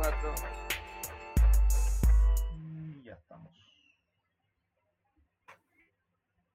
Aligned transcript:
cuatro. 0.00 0.34
Y 2.48 3.02
ya 3.02 3.12
estamos. 3.12 3.52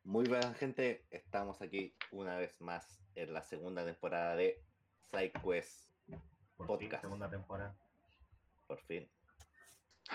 Muy 0.03 0.27
buena 0.27 0.51
gente, 0.55 1.05
estamos 1.11 1.61
aquí 1.61 1.95
una 2.09 2.37
vez 2.37 2.59
más 2.59 3.03
en 3.13 3.33
la 3.33 3.43
segunda 3.43 3.85
temporada 3.85 4.35
de 4.35 4.63
Por 5.11 5.31
Podcast. 6.65 6.89
fin, 6.89 7.01
segunda 7.01 7.29
temporada. 7.29 7.75
por 8.65 8.81
fin. 8.81 9.07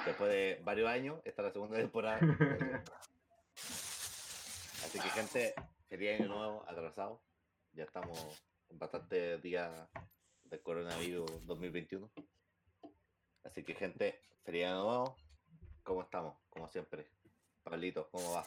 Después 0.04 0.28
de 0.28 0.60
varios 0.64 0.88
años, 0.88 1.20
esta 1.24 1.42
es 1.42 1.46
la 1.46 1.52
segunda 1.52 1.76
temporada. 1.76 2.18
Así 4.84 4.98
que 4.98 5.08
gente, 5.10 5.54
feliz 5.88 6.18
año 6.18 6.28
nuevo, 6.34 6.64
atrasado. 6.68 7.22
Ya 7.74 7.84
estamos 7.84 8.42
en 8.70 8.78
bastantes 8.80 9.40
días 9.40 9.70
del 10.46 10.60
coronavirus 10.62 11.46
2021. 11.46 12.10
Así 13.44 13.64
que 13.64 13.74
gente, 13.74 14.20
feliz 14.44 14.66
año 14.66 14.84
nuevo. 14.84 15.16
¿Cómo 15.82 16.02
estamos? 16.02 16.36
Como 16.48 16.68
siempre. 16.68 17.08
Pablito, 17.62 18.08
¿cómo 18.10 18.32
va? 18.32 18.46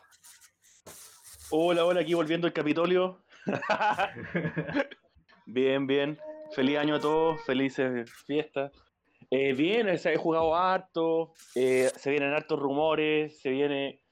Hola, 1.50 1.86
hola, 1.86 2.02
aquí 2.02 2.13
volviendo 2.13 2.48
el 2.48 2.54
Capitolio. 2.54 3.23
bien, 5.45 5.88
bien. 5.88 6.20
Feliz 6.52 6.77
año 6.77 6.95
a 6.95 7.00
todos, 7.00 7.41
felices 7.44 8.09
fiestas. 8.26 8.72
Eh, 9.30 9.53
bien, 9.53 9.98
se 9.98 10.14
he 10.14 10.17
jugado 10.17 10.55
harto, 10.55 11.34
eh, 11.55 11.89
se 11.95 12.12
vienen 12.12 12.34
hartos 12.34 12.59
rumores, 12.59 13.39
se 13.39 13.50
viene 13.50 14.03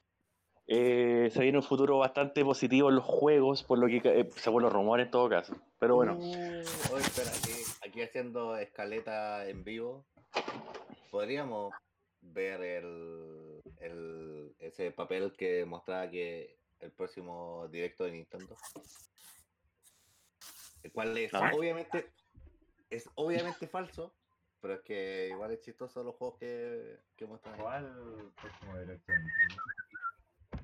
eh, 0.74 1.28
se 1.32 1.42
viene 1.42 1.58
un 1.58 1.64
futuro 1.64 1.98
bastante 1.98 2.44
positivo 2.44 2.88
en 2.88 2.96
los 2.96 3.04
juegos, 3.04 3.62
por 3.62 3.78
lo 3.78 3.86
que 3.88 4.00
eh, 4.04 4.28
según 4.36 4.62
los 4.62 4.72
rumores 4.72 5.06
en 5.06 5.10
todo 5.10 5.28
caso. 5.28 5.54
Pero 5.78 5.96
bueno, 5.96 6.14
Uh, 6.14 6.62
oye, 6.92 7.02
espera, 7.02 7.30
aquí, 7.30 7.52
aquí 7.84 8.02
haciendo 8.02 8.56
escaleta 8.56 9.46
en 9.48 9.64
vivo, 9.64 10.06
podríamos 11.10 11.74
ver 12.20 12.60
el, 12.62 13.60
el- 13.80 14.54
ese 14.58 14.90
papel 14.92 15.34
que 15.36 15.64
mostraba 15.64 16.10
que 16.10 16.56
el 16.80 16.90
próximo 16.92 17.68
directo 17.68 18.04
de 18.04 18.12
Nintendo. 18.12 18.56
El 20.82 20.92
cual 20.92 21.16
es 21.16 21.32
obviamente 21.34 22.10
es 22.90 23.08
obviamente 23.14 23.68
falso, 23.68 24.12
pero 24.60 24.74
es 24.74 24.80
que 24.82 25.28
igual 25.30 25.52
es 25.52 25.60
chistoso 25.60 26.02
los 26.02 26.14
juegos 26.16 26.38
que, 26.38 26.98
que 27.16 27.26
muestran. 27.26 27.56
¿Cuál 27.58 28.32
próximo 28.40 28.78
directo? 28.78 29.12
de 29.12 29.18
Nintendo? 29.18 29.62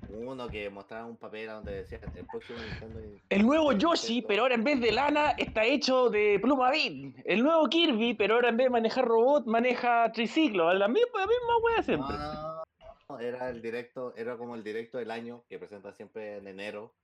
Uno 0.09 0.47
que 0.47 0.69
mostraba 0.69 1.05
un 1.05 1.17
papel 1.17 1.47
donde 1.47 1.83
decía 1.83 1.99
el 2.15 2.25
próximo 2.25 2.57
Nintendo. 2.59 2.99
el 3.29 3.45
nuevo 3.45 3.73
Yoshi, 3.73 4.13
Nintendo". 4.13 4.27
pero 4.27 4.41
ahora 4.43 4.55
en 4.55 4.63
vez 4.63 4.81
de 4.81 4.91
lana 4.91 5.31
está 5.31 5.63
hecho 5.63 6.09
de 6.09 6.39
pluma 6.41 6.71
bit. 6.71 7.17
El 7.25 7.43
nuevo 7.43 7.67
Kirby, 7.67 8.15
pero 8.15 8.35
ahora 8.35 8.49
en 8.49 8.57
vez 8.57 8.65
de 8.65 8.71
manejar 8.71 9.05
robot, 9.05 9.45
maneja 9.45 10.11
triciclo. 10.11 10.73
La 10.73 10.87
misma, 10.87 11.19
la 11.19 11.27
misma 11.27 11.57
wea 11.63 11.83
siempre. 11.83 12.15
no, 12.17 12.63
no, 13.09 13.19
era 13.19 13.49
el 13.49 13.61
directo, 13.61 14.13
era 14.15 14.37
como 14.37 14.55
el 14.55 14.63
directo 14.63 14.97
del 14.97 15.11
año 15.11 15.43
que 15.47 15.59
presentan 15.59 15.93
siempre 15.93 16.37
en 16.37 16.47
enero, 16.47 16.95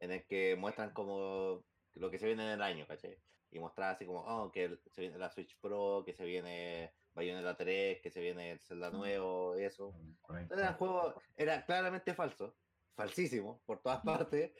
en 0.00 0.12
el 0.12 0.24
que 0.24 0.56
muestran 0.56 0.90
como 0.90 1.62
lo 1.94 2.10
que 2.10 2.18
se 2.18 2.26
viene 2.26 2.44
en 2.44 2.50
el 2.50 2.62
año, 2.62 2.86
¿cachai? 2.86 3.16
Y 3.50 3.58
mostraba 3.58 3.92
así 3.92 4.04
como, 4.04 4.20
oh, 4.20 4.50
que 4.50 4.78
se 4.90 5.00
viene 5.00 5.18
la 5.18 5.30
Switch 5.30 5.56
Pro, 5.60 6.02
que 6.04 6.12
se 6.12 6.24
viene 6.24 6.92
Bayonetta 7.14 7.56
3, 7.56 8.00
que 8.00 8.10
se 8.10 8.20
viene 8.20 8.52
el 8.52 8.58
Zelda 8.60 8.90
nuevo, 8.90 9.58
y 9.58 9.62
eso. 9.64 9.94
Entonces 10.28 10.58
era 10.58 10.70
un 10.70 10.76
juego, 10.76 11.14
era 11.36 11.64
claramente 11.64 12.12
falso, 12.14 12.54
falsísimo, 12.96 13.60
por 13.66 13.80
todas 13.80 14.00
partes, 14.02 14.52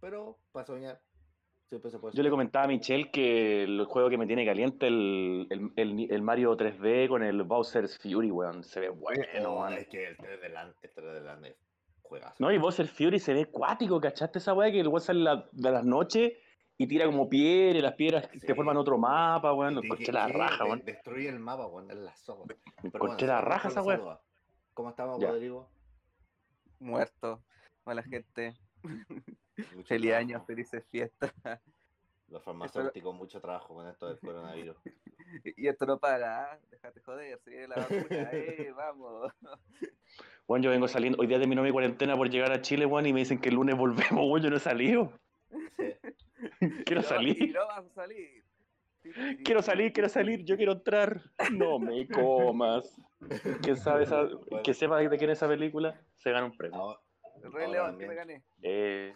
pero 0.00 0.38
para 0.50 0.66
soñar, 0.66 1.00
siempre 1.68 1.90
se 1.90 1.98
puede 1.98 2.16
Yo 2.16 2.22
le 2.22 2.30
comentaba 2.30 2.64
a 2.64 2.68
Michelle 2.68 3.10
que 3.10 3.62
el 3.64 3.84
juego 3.84 4.10
que 4.10 4.18
me 4.18 4.26
tiene 4.26 4.44
caliente 4.44 4.86
el, 4.88 5.46
el, 5.50 5.72
el- 5.76 6.10
el 6.12 6.22
Mario 6.22 6.56
3D 6.56 7.08
con 7.08 7.22
el 7.22 7.42
Bowser's 7.44 7.98
Fury, 7.98 8.30
weón. 8.30 8.64
Se 8.64 8.80
ve 8.80 8.88
bueno, 8.90 9.24
Oh, 9.46 9.60
weón. 9.62 9.72
es 9.74 9.86
que 9.88 10.06
el 10.08 10.16
3 10.16 10.40
de 10.40 10.48
Land, 10.48 10.74
el 10.82 10.90
3 10.92 11.14
de 11.14 11.20
Land 11.20 11.46
juegazo. 12.02 12.34
No, 12.40 12.52
y 12.52 12.58
Bowser 12.58 12.88
Fury 12.88 13.18
se 13.20 13.32
ve 13.32 13.46
cuático, 13.46 14.00
¿cachaste 14.00 14.38
esa 14.38 14.52
weá? 14.54 14.70
Que 14.70 14.80
el 14.80 14.88
weón 14.88 15.00
sale 15.00 15.20
la- 15.20 15.48
de 15.52 15.70
las 15.70 15.84
noches 15.84 16.32
y 16.78 16.86
tira 16.86 17.06
como 17.06 17.28
piedra 17.28 17.78
y 17.78 17.82
las 17.82 17.94
piedras 17.94 18.28
Sí. 18.32 18.40
te 18.40 18.54
forman 18.54 18.76
otro 18.76 18.98
mapa, 18.98 19.52
weón. 19.52 19.74
Dije, 19.76 19.86
encontré 19.86 20.12
la 20.12 20.28
raja, 20.28 20.64
De- 20.64 20.70
weón. 20.70 20.82
Destruye 20.84 21.28
el 21.28 21.38
mapa, 21.38 21.66
weón, 21.66 21.90
es 21.90 21.96
la 21.96 22.16
sopa. 22.16 22.44
Bueno, 22.44 22.60
encontré 22.94 23.26
la 23.26 23.40
raja 23.40 23.68
esa 23.68 23.82
saludos. 23.82 24.18
¿Cómo 24.74 24.90
estamos, 24.90 25.20
Ya. 25.20 25.28
Rodrigo? 25.28 25.68
Muerto. 26.80 27.42
Hola 27.84 28.02
gente. 28.02 28.54
Mucho 28.82 29.84
Feliz 29.86 30.10
trabajo. 30.10 30.18
año, 30.20 30.44
felices 30.44 30.84
fiestas. 30.90 31.32
Los 32.28 32.42
farmacéuticos, 32.42 33.14
mucho 33.14 33.40
trabajo 33.40 33.74
con 33.74 33.86
esto 33.86 34.08
del 34.08 34.18
coronavirus. 34.18 34.76
Y 35.56 35.66
esto 35.66 35.86
no 35.86 35.98
para, 35.98 36.52
¿ah? 36.52 36.58
déjate 36.70 37.00
joder, 37.00 37.38
se 37.38 37.50
viene 37.50 37.68
la 37.68 37.76
vacuna, 37.76 37.96
eh, 38.32 38.70
vamos. 38.76 39.32
Weón, 40.46 40.62
yo 40.62 40.68
vengo 40.70 40.86
saliendo. 40.88 41.18
Hoy 41.20 41.26
día 41.26 41.38
terminó 41.38 41.62
mi 41.62 41.70
cuarentena 41.72 42.16
por 42.16 42.28
llegar 42.28 42.52
a 42.52 42.60
Chile, 42.60 42.84
weón, 42.84 43.06
y 43.06 43.12
me 43.14 43.20
dicen 43.20 43.38
que 43.38 43.48
el 43.48 43.54
lunes 43.54 43.76
volvemos, 43.78 44.12
weón. 44.26 44.42
Yo 44.42 44.50
no 44.50 44.56
he 44.56 44.60
salido. 44.60 45.10
Sí. 45.76 45.94
Quiero 46.86 47.02
salir. 47.02 47.52
no 47.54 47.66
vas 47.66 47.84
a 47.86 47.88
salir. 47.90 48.44
Quiero 49.44 49.62
salir, 49.62 49.92
quiero 49.92 50.08
salir, 50.08 50.44
yo 50.44 50.56
quiero 50.56 50.72
entrar. 50.72 51.20
No 51.50 51.78
me 51.78 52.06
comas. 52.08 53.00
¿Quién 53.62 53.76
sabe 53.76 54.04
esa- 54.04 54.28
que 54.64 54.74
sepa 54.74 54.98
de 54.98 55.18
quién 55.18 55.30
es 55.30 55.38
esa 55.38 55.48
película? 55.48 56.00
Se 56.18 56.30
gana 56.30 56.46
un 56.46 56.56
premio. 56.56 56.78
Ahora, 56.78 57.00
El 57.42 57.52
Rey 57.52 57.70
León, 57.70 57.98
que 57.98 58.06
me 58.06 58.14
gané. 58.14 58.42
Eh, 58.62 59.14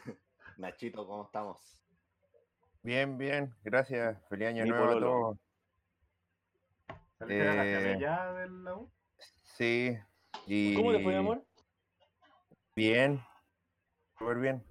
Nachito, 0.56 1.06
¿cómo 1.06 1.24
estamos? 1.26 1.78
Bien, 2.82 3.16
bien, 3.18 3.54
gracias. 3.64 4.16
Feliz 4.28 4.48
año 4.48 4.64
Mi 4.64 4.70
nuevo 4.70 4.86
a 4.90 5.00
todos. 5.00 5.38
¿Saliste 7.18 7.92
Eh, 7.92 7.98
ya 8.00 8.32
del 8.32 8.64
la 8.64 8.74
U? 8.76 8.90
Sí. 9.44 9.96
Y 10.46 10.74
¿Cómo 10.76 10.92
te 10.92 11.02
fue, 11.02 11.16
amor? 11.16 11.44
Bien, 12.74 13.20
súper 14.18 14.38
bien. 14.38 14.62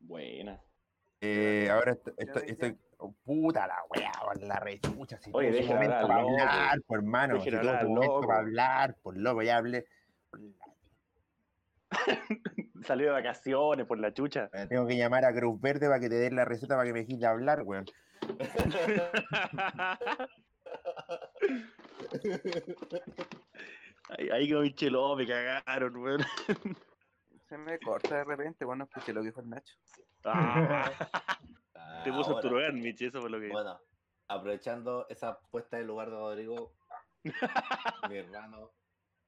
Buena. 0.00 0.60
Eh, 1.20 1.68
ahora 1.70 1.92
est- 1.92 2.08
¿Ya 2.16 2.32
estoy, 2.46 2.78
oh, 2.98 3.12
puta 3.24 3.66
la 3.66 3.78
weá, 3.90 4.12
por 4.22 4.40
la 4.42 4.60
rechucha. 4.60 5.18
Si 5.20 5.30
Oye, 5.34 5.50
deja 5.50 5.74
momento 5.74 5.96
hablar, 5.96 6.08
para 6.08 6.22
loco. 6.22 6.32
hablar, 6.42 6.82
por 6.86 6.98
hermano. 6.98 7.40
Si 7.40 7.54
hablar, 7.54 7.80
su 7.82 7.88
momento 7.88 8.14
loco. 8.14 8.26
para 8.28 8.38
hablar, 8.40 8.96
por 9.02 9.16
loco, 9.16 9.42
ya 9.42 9.56
hablé. 9.56 9.86
Salió 12.84 13.06
de 13.06 13.12
vacaciones 13.12 13.86
por 13.86 13.98
la 13.98 14.12
chucha. 14.14 14.48
Me 14.52 14.66
tengo 14.66 14.86
que 14.86 14.96
llamar 14.96 15.24
a 15.24 15.34
Cruz 15.34 15.60
Verde 15.60 15.88
para 15.88 15.98
que 16.00 16.08
te 16.08 16.14
den 16.16 16.36
la 16.36 16.44
receta 16.44 16.76
para 16.76 16.86
que 16.86 16.92
me 16.92 17.00
dejes 17.00 17.18
de 17.18 17.26
hablar, 17.26 17.62
weón. 17.62 17.86
Ahí, 24.10 24.28
ahí 24.30 24.50
con 24.52 24.62
Micheló 24.62 25.16
me 25.16 25.26
cagaron, 25.26 25.96
weón. 25.96 26.24
Se 27.48 27.58
me 27.58 27.78
corta 27.78 28.16
de 28.18 28.24
repente, 28.24 28.64
bueno, 28.64 28.84
escuché 28.84 29.12
lo 29.12 29.20
que 29.20 29.28
dijo 29.28 29.40
el 29.40 29.50
Nacho. 29.50 29.74
Ah, 30.32 32.02
te 32.04 32.12
puso 32.12 32.30
a 32.30 32.34
Ahora, 32.34 32.48
turgar, 32.48 32.72
Michi, 32.72 33.06
eso 33.06 33.20
fue 33.20 33.30
lo 33.30 33.40
que. 33.40 33.48
Bueno, 33.48 33.78
aprovechando 34.28 35.06
esa 35.08 35.40
puesta 35.40 35.76
de 35.76 35.84
lugar 35.84 36.10
de 36.10 36.16
Rodrigo, 36.16 36.72
mi 38.08 38.16
hermano, 38.16 38.70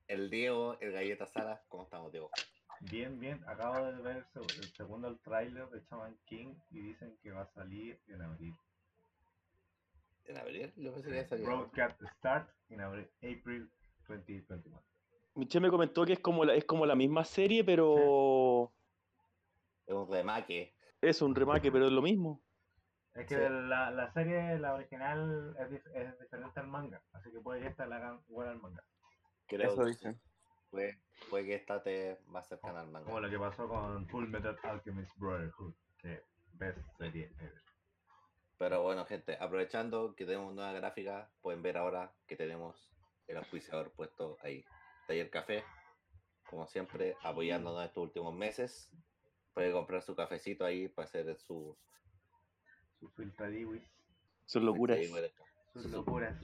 el 0.09 0.31
Diego, 0.31 0.77
el 0.81 0.93
Galleta 0.93 1.27
Sara, 1.27 1.63
¿cómo 1.69 1.85
estamos, 1.85 2.11
Diego? 2.13 2.31
Bien, 2.81 3.19
bien. 3.21 3.43
Acabo 3.47 3.85
de 3.85 4.01
ver 4.01 4.17
el 4.19 4.25
seg- 4.27 4.57
el 4.59 4.73
segundo 4.75 5.09
el 5.09 5.19
tráiler 5.21 5.69
de 5.69 5.81
Shaman 5.81 6.17
King 6.25 6.55
y 6.71 6.81
dicen 6.81 7.17
que 7.23 7.31
va 7.31 7.43
a 7.43 7.47
salir 7.47 8.01
en 8.09 8.23
abril. 8.23 8.55
¿En 10.25 10.39
abril? 10.39 10.73
Yo 10.77 10.93
pensé 10.93 11.09
que 11.11 11.17
ya 11.17 11.25
salía. 11.25 11.45
Broadcast 11.47 12.03
Start 12.17 12.51
en 12.71 12.81
abril, 12.81 13.09
April 13.19 13.71
2021. 14.09 14.83
Michelle 15.35 15.61
me 15.63 15.71
comentó 15.71 16.05
que 16.05 16.15
es 16.15 16.21
como 16.21 16.45
la, 16.45 16.55
es 16.55 16.65
como 16.65 16.87
la 16.87 16.95
misma 16.95 17.25
serie, 17.25 17.63
pero 17.65 18.73
Es 19.87 19.95
un 19.95 20.11
remake. 20.11 20.75
Es 21.01 21.23
un 21.23 21.35
remake, 21.35 21.71
pero 21.73 21.87
es 21.87 21.93
lo 21.93 22.03
mismo. 22.03 22.43
Es 23.15 23.27
que 23.27 23.37
Sí. 23.37 23.43
la, 23.43 23.91
la 23.91 24.13
serie, 24.13 24.59
la 24.59 24.75
original, 24.75 25.57
es, 25.59 25.69
dif- 25.71 25.91
es 25.95 26.19
diferente 26.21 26.61
al 26.61 26.69
manga, 26.69 27.03
así 27.13 27.31
que 27.33 27.41
puede 27.41 27.61
que 27.61 27.67
esta 27.69 27.87
la 27.87 27.97
hagan 27.97 28.21
igual 28.29 28.49
al 28.49 28.61
manga. 28.61 28.85
Creo 29.47 29.73
Eso 29.73 29.85
dicen. 29.85 30.21
Puede, 30.71 31.01
puede 31.29 31.45
que 31.47 31.55
esta 31.57 31.83
te 31.83 32.21
más 32.27 32.47
cercana 32.49 32.81
al 32.81 32.89
manga. 32.89 33.07
Como 33.07 33.19
lo 33.21 33.29
que 33.29 33.39
pasó 33.39 33.69
con 33.69 34.07
Full 34.09 34.29
Metal 34.29 34.57
Alchemist 34.63 35.11
Brotherhood, 35.17 35.75
que 35.99 36.23
best 36.53 36.79
serie 36.99 37.33
ever. 37.41 37.63
Pero 38.59 38.83
bueno, 38.83 39.05
gente, 39.07 39.37
aprovechando 39.41 40.15
que 40.15 40.25
tenemos 40.27 40.55
nueva 40.55 40.73
gráfica, 40.73 41.33
pueden 41.41 41.63
ver 41.63 41.79
ahora 41.79 42.13
que 42.29 42.37
tenemos 42.37 42.93
el 43.27 43.39
auspiciador 43.39 43.91
puesto 43.91 44.37
ahí. 44.43 44.65
Taller 45.09 45.31
Café, 45.31 45.65
como 46.49 46.69
siempre, 46.69 47.17
apoyándonos 47.23 47.85
estos 47.85 48.05
últimos 48.05 48.33
meses. 48.35 48.93
Puede 49.55 49.73
comprar 49.73 50.03
su 50.03 50.15
cafecito 50.15 50.65
ahí 50.65 50.89
para 50.89 51.07
hacer 51.07 51.37
su, 51.39 51.77
Su 52.99 53.09
filtradiwis, 53.11 53.83
Son 54.47 54.65
locuras. 54.65 54.99
sus 55.73 55.83
sus- 55.83 55.93
locuras. 55.93 56.37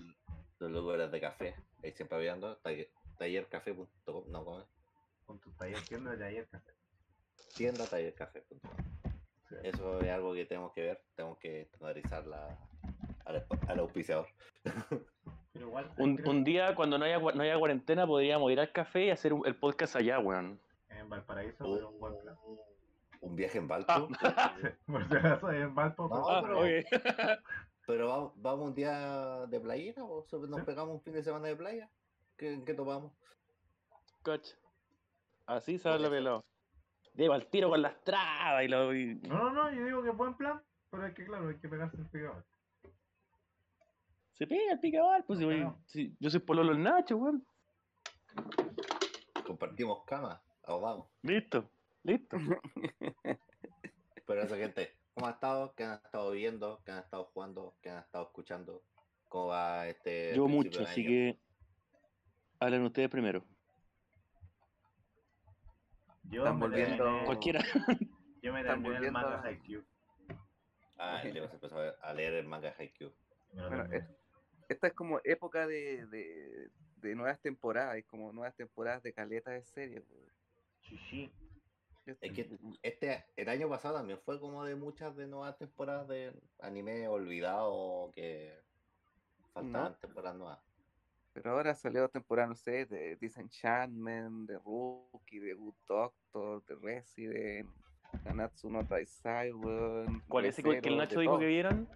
Los 0.59 0.71
lugares 0.71 1.11
de 1.13 1.21
café. 1.21 1.55
Ahí 1.83 1.93
siempre 1.93 2.19
taller- 2.63 2.89
Tallercafé.com. 3.19 4.25
No, 4.29 4.45
¿cómo 4.45 4.61
es? 4.61 4.67
Con 5.27 5.39
tu 5.41 5.51
taller 5.53 5.81
tienda 5.83 6.13
de 6.13 6.47
café. 6.47 6.73
Tienda 7.55 7.87
tallercafé.com. 7.87 8.71
Sí. 9.49 9.55
Eso 9.63 10.01
es 10.01 10.09
algo 10.11 10.35
que 10.35 10.45
tenemos 10.47 10.73
que 10.73 10.83
ver. 10.83 11.03
Tenemos 11.15 11.39
que 11.39 11.63
estandarizar 11.63 12.27
la, 12.27 12.59
al, 13.25 13.47
al 13.69 13.79
auspiciador. 13.81 14.27
Pero 15.53 15.69
igual. 15.69 15.91
Un, 15.99 16.27
un 16.29 16.45
día, 16.45 16.75
cuando 16.75 16.99
no 16.99 17.05
haya, 17.05 17.19
no 17.19 17.43
haya 17.43 17.59
cuarentena, 17.59 18.07
podríamos 18.07 18.51
ir 18.53 18.61
al 18.61 18.73
café 18.73 19.07
y 19.07 19.11
hacer 19.11 19.33
un- 19.33 19.47
el 19.47 19.57
podcast 19.57 19.97
allá, 19.97 20.19
weón. 20.19 20.61
En 20.91 21.09
Valparaíso, 21.09 21.65
pero 21.65 21.91
un 21.91 21.99
buen 21.99 22.19
plan. 22.21 22.37
Un 23.27 23.35
viaje 23.37 23.59
en 23.59 23.67
Valpo. 23.67 23.93
Sí, 24.09 24.15
Por 24.87 25.09
si 25.09 25.17
acaso 25.17 25.51
en 25.51 25.75
Valpo. 25.75 26.05
No, 26.09 26.09
pero- 26.11 26.29
Ah, 26.31 26.43
pero- 26.43 26.61
ok. 26.61 27.41
Pero 27.87 28.09
vamos, 28.09 28.33
vamos 28.37 28.69
un 28.69 28.75
día 28.75 29.47
de 29.47 29.61
playita 29.61 30.03
o 30.05 30.25
nos 30.49 30.61
Sí. 30.61 30.67
pegamos 30.67 30.95
un 30.95 31.01
fin 31.03 31.13
de 31.13 31.23
semana 31.23 31.47
de 31.49 31.57
playa. 31.57 31.89
¿Qué, 32.37 32.53
en 32.53 32.65
qué 32.65 32.75
tomamos? 32.75 33.13
Cach. 34.23 34.47
Así 35.47 35.79
se 35.79 35.89
habla 35.89 36.11
pelado. 36.11 36.45
Lleva 37.15 37.35
al 37.37 37.47
tiro 37.47 37.71
con 37.71 37.81
las 37.83 38.03
trabas 38.05 38.65
y 38.65 38.69
lo. 38.69 38.95
y- 38.95 39.15
No, 39.29 39.39
no, 39.39 39.53
no, 39.53 39.73
yo 39.73 39.85
digo 39.85 40.03
que 40.03 40.11
es 40.11 40.17
buen 40.17 40.35
plan, 40.35 40.61
pero 40.91 41.07
es 41.07 41.15
que 41.15 41.25
claro, 41.25 41.49
hay 41.49 41.57
que 41.59 41.69
pegarse 41.69 41.97
el 41.97 42.07
picador. 42.07 42.45
Se 44.35 44.47
pega 44.47 44.73
el 44.73 44.81
picabal, 44.81 45.25
pues 45.25 45.39
si 45.39 45.45
Claro. 45.47 45.79
si- 45.87 46.17
yo 46.21 46.29
soy 46.31 46.41
pololo 46.41 46.73
el 46.73 46.83
Nacho, 46.83 47.17
weón. 47.17 47.45
Compartimos 49.47 50.05
cama, 50.05 50.43
ahogamos. 50.65 51.07
Listo, 51.23 51.71
listo. 52.07 52.37
Pero 54.27 54.43
esa 54.43 54.57
gente, 54.57 54.91
¿cómo 55.15 55.27
han 55.27 55.35
estado? 55.35 55.75
¿Qué 55.75 55.85
han 55.85 55.95
estado 56.05 56.31
viendo? 56.31 56.81
¿Qué 56.85 56.93
han 56.93 56.99
estado 56.99 57.25
jugando? 57.27 57.75
¿Qué 57.83 57.91
han 57.91 57.99
estado 58.03 58.25
escuchando? 58.25 58.83
¿Cómo 59.29 59.47
va 59.49 59.87
este 59.89 60.35
Yo 60.35 60.49
mucho, 60.49 60.83
así 60.83 61.05
que. 61.05 61.39
Hablen 62.59 62.83
ustedes 62.85 63.09
primero. 63.11 63.45
Yo 66.25 66.43
Están 66.43 66.57
me 66.59 66.67
volviendo- 66.67 67.05
terminé- 67.05 67.25
Cualquiera. 67.27 67.61
Yo 68.43 68.53
me 68.53 68.61
están 68.61 68.83
terminé 68.83 68.89
el 68.89 69.13
volviendo 69.13 69.13
manga 69.13 69.37
a- 69.37 69.43
Haikyuu. 69.47 69.85
Ah, 70.99 71.21
el 71.23 71.33
se 71.35 71.55
empezó 71.55 71.77
a, 71.79 71.83
ver- 71.83 71.97
a 72.01 72.15
leer 72.15 72.35
el 72.35 72.47
manga 72.47 72.75
Haikyuu. 72.79 73.13
Bueno, 73.53 73.69
terminé. 73.69 74.07
Esta 74.69 74.87
es 74.89 74.95
como 74.95 75.21
época 75.23 75.67
de, 75.69 76.07
de, 76.07 76.71
de 76.97 77.15
nuevas 77.15 77.41
temporadas, 77.41 77.97
es 77.97 78.07
como 78.07 78.33
nuevas 78.33 78.57
temporadas 78.57 79.03
de 79.03 79.13
caletas 79.13 79.55
de 79.55 79.65
series. 79.65 80.05
weón. 80.11 80.33
Sí, 80.89 80.99
sí. 81.11 81.31
Es 82.07 82.33
que 82.33 82.49
este, 82.83 83.25
el 83.37 83.49
año 83.49 83.69
pasado 83.69 83.97
también 83.97 84.19
fue 84.25 84.39
como 84.39 84.65
de 84.65 84.77
muchas 84.77 85.17
de 85.17 85.27
nuevas 85.27 85.59
temporadas 85.59 86.07
de 86.07 86.33
anime 86.61 87.09
olvidado 87.09 88.13
que 88.15 88.55
faltaban 89.53 89.99
temporadas 89.99 90.37
nuevas. 90.37 90.61
Pero 91.33 91.51
ahora 91.51 91.75
salió 91.75 92.09
temporada, 92.09 92.49
no 92.49 92.55
sé, 92.55 92.87
de 92.87 93.17
Disenchantment, 93.17 94.49
de 94.49 94.59
Rookie, 94.59 95.41
de 95.41 95.55
Good 95.55 95.75
Doctor, 95.87 96.65
de 96.65 96.75
Resident, 96.77 97.69
Nanatsu 98.25 98.71
no 98.71 98.87
Taisai, 98.87 99.53
weón. 99.53 100.23
¿Cuál 100.29 100.47
es 100.47 100.59
ese 100.59 100.81
que 100.81 100.89
el 100.89 100.97
Nacho 100.97 101.21
dijo 101.21 101.33
todo. 101.33 101.41
que 101.41 101.47
vieran? 101.47 101.89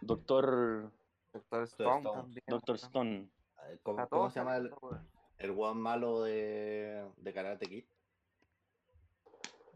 Doctor. 0.00 0.92
Doctor 1.32 1.62
Stone 1.64 1.98
Stone. 1.98 2.20
también. 2.20 2.44
Doctor. 2.46 2.76
Stone. 2.76 3.28
¿Cómo, 3.82 4.30
se 4.30 4.38
llama 4.38 4.56
el, 4.58 4.70
el 5.38 5.50
one 5.50 5.80
malo 5.80 6.22
de, 6.22 7.04
de 7.16 7.32
Karate 7.32 7.66
Kid? 7.66 7.84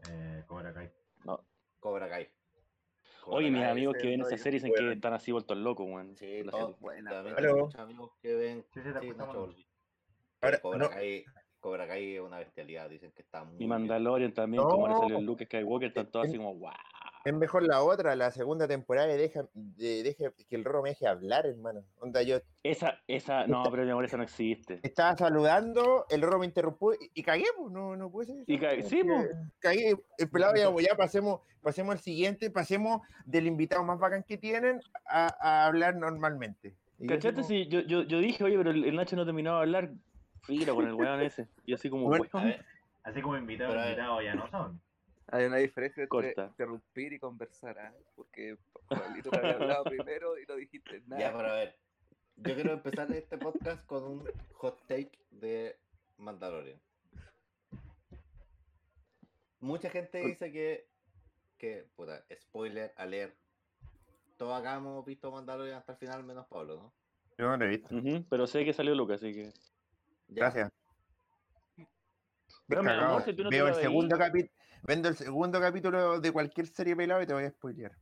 Eh, 0.09 0.43
Cobra 0.47 0.73
Kai. 0.73 0.91
No. 1.25 1.39
Cobra 1.79 2.09
Kai. 2.09 2.29
Cobra 3.23 3.37
Oye, 3.37 3.51
mis 3.51 3.63
amigos 3.63 3.95
que 4.01 4.07
ven 4.07 4.21
esa 4.21 4.37
serie 4.37 4.59
dicen 4.59 4.73
que 4.73 4.91
están 4.93 5.13
así 5.13 5.31
vueltos 5.31 5.57
locos, 5.57 5.85
weón. 5.87 6.15
Sí, 6.15 6.43
todos, 6.49 6.79
muchos 6.79 7.75
amigos 7.75 8.11
que 8.21 8.35
ven. 8.35 8.65
Sí, 8.73 8.81
sí, 8.81 8.89
Sí. 8.91 9.67
Ahora, 10.43 10.59
Cobra, 10.59 10.77
no. 10.79 10.89
Kai, 10.89 11.23
Cobra 11.59 11.87
Kai 11.87 12.15
es 12.15 12.21
una 12.21 12.39
bestialidad, 12.39 12.89
dicen 12.89 13.11
que 13.11 13.21
está 13.21 13.43
muy 13.43 13.55
Y 13.55 13.57
bien. 13.59 13.69
Mandalorian 13.69 14.33
también, 14.33 14.63
como 14.63 14.87
le 14.87 14.93
No. 14.93 14.99
salió 15.01 15.17
el 15.19 15.25
Luke 15.25 15.45
Skywalker, 15.45 15.89
están 15.89 16.09
todos 16.09 16.27
así 16.27 16.37
como, 16.37 16.55
wow. 16.55 16.71
Es 17.23 17.33
mejor 17.33 17.63
la 17.63 17.83
otra, 17.83 18.15
la 18.15 18.31
segunda 18.31 18.67
temporada, 18.67 19.13
y 19.13 19.17
deja, 19.17 19.45
de- 19.53 20.01
deje, 20.01 20.33
que 20.49 20.55
el 20.55 20.63
Roro 20.65 20.81
me 20.81 20.89
deje 20.89 21.07
hablar, 21.07 21.45
hermano. 21.45 21.83
Onda, 21.99 22.23
yo 22.23 22.37
Esa, 22.63 22.99
esa, 23.07 23.45
no, 23.45 23.63
pero 23.69 23.83
mi 23.83 23.91
amor, 23.91 24.05
esa 24.05 24.17
no 24.17 24.23
existe. 24.23 24.79
estaba 24.81 25.15
saludando, 25.15 26.05
el 26.09 26.21
Roro 26.21 26.39
me 26.39 26.45
interrumpió 26.47 26.93
y, 26.93 27.11
y 27.13 27.23
cagué, 27.23 27.45
pues, 27.55 27.71
no, 27.71 27.95
no 27.95 28.11
puede 28.11 28.27
ser. 28.33 28.43
Y 28.47 28.55
eso, 28.55 28.61
ca- 28.61 28.73
es 28.73 28.87
sí, 28.87 29.03
pues. 29.03 29.29
Cagué, 29.59 29.95
el 30.17 30.29
pelado 30.29 30.55
ya, 30.55 30.71
pues, 30.71 30.85
ya 30.87 30.95
pasemos, 30.95 31.41
pasemos 31.61 31.93
al 31.93 31.99
siguiente, 31.99 32.49
pasemos 32.49 33.01
del 33.25 33.45
invitado 33.45 33.83
más 33.83 33.99
bacán 33.99 34.23
que 34.23 34.37
tienen 34.37 34.79
a, 35.05 35.35
a 35.39 35.65
hablar 35.67 35.95
normalmente. 35.95 36.75
Y 36.97 37.07
¿Cachaste? 37.07 37.35
como, 37.35 37.47
Sí, 37.47 37.67
yo, 37.67 37.81
yo, 37.81 38.01
yo 38.03 38.19
dije, 38.19 38.43
oye, 38.43 38.57
pero 38.57 38.71
el, 38.71 38.83
el 38.83 38.95
Nacho 38.95 39.15
no 39.15 39.25
terminaba 39.25 39.57
de 39.57 39.63
hablar. 39.63 39.91
Filo 40.43 40.73
con 40.73 40.87
el 40.87 40.93
weón 40.95 41.21
ese. 41.21 41.47
Y 41.67 41.73
así 41.75 41.87
como, 41.87 42.07
Bueno, 42.07 42.25
A 42.33 42.37
weón. 42.37 42.47
ver, 42.49 42.65
Así 43.03 43.21
como 43.21 43.35
eh, 43.35 43.39
invitados 43.39 44.23
ya 44.23 44.33
no 44.35 44.49
son. 44.49 44.81
Hay 45.31 45.45
una 45.45 45.57
diferencia 45.57 46.03
entre 46.03 46.09
Corta. 46.09 46.47
interrumpir 46.47 47.13
y 47.13 47.19
conversar, 47.19 47.79
¿ah? 47.79 47.93
Porque 48.15 48.57
Pablito 48.89 49.29
te 49.29 49.37
había 49.37 49.53
hablado 49.53 49.83
primero 49.85 50.37
y 50.37 50.45
no 50.45 50.55
dijiste 50.55 51.01
nada. 51.07 51.21
ya, 51.21 51.33
pero 51.35 51.47
a 51.47 51.53
ver. 51.53 51.77
Yo 52.35 52.55
quiero 52.55 52.73
empezar 52.73 53.09
este 53.13 53.37
podcast 53.37 53.85
con 53.85 54.03
un 54.03 54.31
hot 54.53 54.85
take 54.87 55.11
de 55.29 55.77
Mandalorian. 56.17 56.81
Mucha 59.59 59.89
gente 59.89 60.19
dice 60.19 60.51
que, 60.51 60.89
que, 61.57 61.87
puta, 61.95 62.25
spoiler, 62.41 62.93
alert. 62.97 63.35
Todos 64.37 64.59
acá 64.59 64.75
hemos 64.75 65.05
visto 65.05 65.31
Mandalorian 65.31 65.77
hasta 65.77 65.93
el 65.93 65.97
final, 65.97 66.23
menos 66.23 66.47
Pablo, 66.47 66.75
¿no? 66.75 66.93
Yo 67.37 67.45
no 67.45 67.57
lo 67.57 67.65
he 67.65 67.69
visto. 67.69 67.89
Pero 68.29 68.47
sé 68.47 68.65
que 68.65 68.73
salió 68.73 68.95
Lucas, 68.95 69.17
así 69.21 69.33
que. 69.33 69.53
Ya. 70.27 70.49
Gracias. 70.49 70.71
Pero 72.67 72.83
mi 72.83 72.89
amor, 72.89 73.23
si 73.23 73.33
tú 73.33 73.43
no 73.43 73.49
te 73.49 73.55
Veo 73.55 73.67
el 73.67 73.75
segundo 73.75 74.17
capítulo, 74.17 74.60
vendo 74.83 75.09
el 75.09 75.15
segundo 75.15 75.59
capítulo 75.59 76.19
de 76.19 76.31
cualquier 76.31 76.67
serie 76.67 76.95
pelado 76.95 77.21
y 77.21 77.27
te 77.27 77.33
voy 77.33 77.43
a 77.45 77.49
spoilear. 77.51 77.95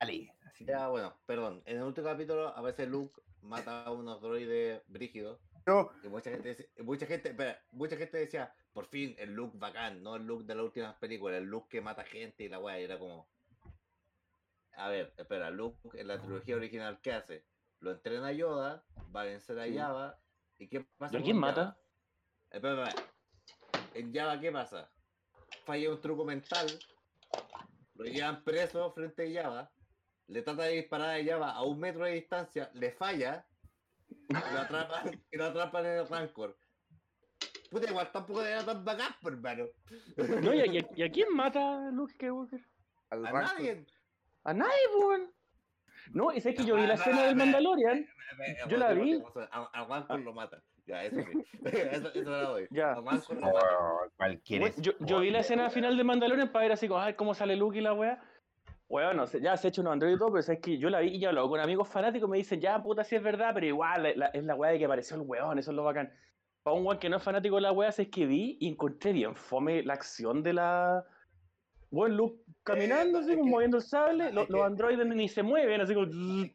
Dale. 0.00 0.32
así. 0.44 0.64
Ya, 0.64 0.88
bueno, 0.88 1.14
perdón. 1.26 1.62
En 1.66 1.78
el 1.78 1.82
último 1.84 2.06
capítulo 2.06 2.48
aparece 2.48 2.86
Luke, 2.86 3.20
mata 3.42 3.84
a 3.84 3.90
unos 3.92 4.20
droides 4.20 4.82
brígidos. 4.88 5.40
Yo, 5.66 5.90
Y 6.04 6.08
mucha 6.08 6.30
gente, 6.30 6.70
mucha 6.78 7.06
gente, 7.06 7.30
espera, 7.30 7.60
mucha 7.72 7.96
gente 7.96 8.18
decía, 8.18 8.54
por 8.72 8.86
fin 8.86 9.16
el 9.18 9.34
look 9.34 9.58
bacán, 9.58 10.00
no 10.02 10.14
el 10.14 10.24
look 10.24 10.44
de 10.44 10.54
las 10.54 10.64
últimas 10.64 10.94
películas, 10.96 11.38
el 11.38 11.44
look 11.46 11.68
que 11.68 11.80
mata 11.80 12.04
gente 12.04 12.44
y 12.44 12.48
la 12.48 12.60
weá, 12.60 12.80
y 12.80 12.84
era 12.84 12.98
como. 12.98 13.28
A 14.76 14.88
ver, 14.88 15.12
espera, 15.16 15.50
Luke 15.50 15.98
en 15.98 16.06
la 16.06 16.20
trilogía 16.20 16.54
original, 16.56 17.00
¿qué 17.02 17.12
hace? 17.12 17.44
Lo 17.80 17.90
entrena 17.90 18.28
a 18.28 18.32
Yoda, 18.32 18.84
va 19.14 19.22
a 19.22 19.24
vencer 19.24 19.58
a 19.58 19.64
Sí. 19.64 19.76
Java, 19.76 20.20
¿y 20.58 20.68
qué 20.68 20.86
pasa? 20.98 21.14
¿Y 21.14 21.16
a 21.16 21.18
con 21.20 21.24
quién 21.24 21.38
mata? 21.38 21.76
Espera, 22.50 22.86
espera. 22.88 23.06
En 23.94 24.14
Java, 24.14 24.38
¿qué 24.38 24.52
pasa? 24.52 24.90
Falla 25.66 25.90
un 25.90 26.00
truco 26.00 26.24
mental, 26.24 26.66
lo 27.96 28.04
llevan 28.04 28.44
preso 28.44 28.92
frente 28.92 29.24
a 29.36 29.42
Java, 29.42 29.70
le 30.28 30.42
trata 30.42 30.62
de 30.62 30.74
disparar 30.74 31.18
a 31.20 31.24
Java 31.24 31.50
a 31.50 31.62
un 31.64 31.80
metro 31.80 32.04
de 32.04 32.12
distancia, 32.12 32.70
le 32.74 32.92
falla, 32.92 33.44
y 34.08 34.32
lo 34.32 34.60
atrapan, 34.60 35.20
y 35.32 35.36
lo 35.36 35.44
atrapan 35.46 35.86
en 35.86 35.92
el 35.98 36.08
Rancor. 36.08 36.56
Puta, 37.68 37.90
igual 37.90 38.12
tampoco 38.12 38.42
era 38.42 38.64
tan 38.64 38.84
bacán, 38.84 39.12
pues, 39.20 39.34
hermano. 39.34 39.64
No, 40.40 40.54
¿y 40.54 40.60
a, 40.60 40.84
y 40.94 41.02
a- 41.02 41.10
quién 41.10 41.34
mata 41.34 41.90
Luke 41.90 42.12
Skywalker? 42.14 42.60
Al 43.10 43.26
A 43.26 43.32
Rancor. 43.32 43.54
nadie. 43.58 43.86
A 44.44 44.54
nadie, 44.54 44.86
weón. 44.96 45.32
No, 46.12 46.32
y 46.32 46.40
sabes 46.40 46.58
que 46.58 46.64
yo 46.64 46.76
vi 46.76 46.86
la 46.86 46.94
escena 46.94 47.24
del 47.24 47.34
Mandalorian. 47.34 48.06
Yo 48.68 48.76
la 48.76 48.92
vi. 48.92 49.20
A 49.50 49.84
Rancor 49.84 50.20
lo 50.20 50.32
mata. 50.32 50.62
Ya, 50.86 51.04
eso 51.04 51.16
sí. 51.20 51.44
eso, 51.64 52.14
eso 52.14 52.30
la 52.30 52.42
doy. 52.42 52.66
Ya. 52.70 52.96
Oh, 52.98 54.00
cualquier 54.16 54.74
yo, 54.76 54.92
yo 55.00 55.20
vi 55.20 55.30
la 55.30 55.40
escena 55.40 55.68
final 55.70 55.96
de 55.96 56.04
Mandalorian 56.04 56.52
para 56.52 56.64
ver 56.64 56.72
así 56.72 56.86
como, 56.88 57.00
ay, 57.00 57.14
cómo 57.14 57.34
sale 57.34 57.56
Luke 57.56 57.76
y 57.78 57.80
la 57.80 57.92
weá. 57.92 58.22
Weón, 58.88 59.16
no 59.16 59.26
sé, 59.26 59.40
ya 59.40 59.56
se 59.56 59.66
ha 59.66 59.70
hecho 59.70 59.80
unos 59.80 59.94
Android 59.94 60.14
y 60.14 60.18
todo, 60.18 60.30
pero 60.30 60.42
sabes 60.42 60.60
que 60.60 60.78
yo 60.78 60.88
la 60.88 61.00
vi 61.00 61.08
y 61.08 61.18
yo 61.18 61.30
hablado 61.30 61.48
con 61.48 61.58
amigos 61.58 61.88
fanáticos 61.88 62.30
me 62.30 62.36
dicen, 62.36 62.60
ya, 62.60 62.80
puta, 62.80 63.02
sí 63.02 63.16
es 63.16 63.22
verdad, 63.22 63.50
pero 63.52 63.66
igual 63.66 64.04
la- 64.04 64.14
la- 64.14 64.26
es 64.26 64.44
la 64.44 64.54
weá 64.54 64.70
de 64.70 64.78
que 64.78 64.84
apareció 64.84 65.16
el 65.16 65.22
weón, 65.22 65.58
eso 65.58 65.72
es 65.72 65.76
lo 65.76 65.82
bacán. 65.82 66.12
Para 66.62 66.76
un 66.76 66.86
weón 66.86 67.00
que 67.00 67.08
no 67.08 67.16
es 67.16 67.22
fanático 67.24 67.56
de 67.56 67.62
la 67.62 67.72
weá, 67.72 67.88
es 67.88 68.08
que 68.08 68.26
vi 68.26 68.56
y 68.60 68.68
encontré 68.68 69.12
bien 69.12 69.34
fome 69.34 69.82
la 69.82 69.94
acción 69.94 70.40
de 70.44 70.52
la. 70.52 71.04
Weón, 71.90 72.16
Luke 72.16 72.40
caminando, 72.62 73.18
Eh, 73.18 73.22
así 73.22 73.30
es 73.32 73.36
como 73.36 73.44
que- 73.46 73.50
moviendo 73.50 73.76
el 73.78 73.82
sable, 73.82 74.28
es 74.28 74.34
los, 74.34 74.46
que- 74.46 74.52
los 74.52 74.62
androides 74.62 75.06
ni 75.06 75.28
se 75.28 75.42
mueven, 75.42 75.80
así 75.80 75.92
como. 75.92 76.06
Es 76.06 76.52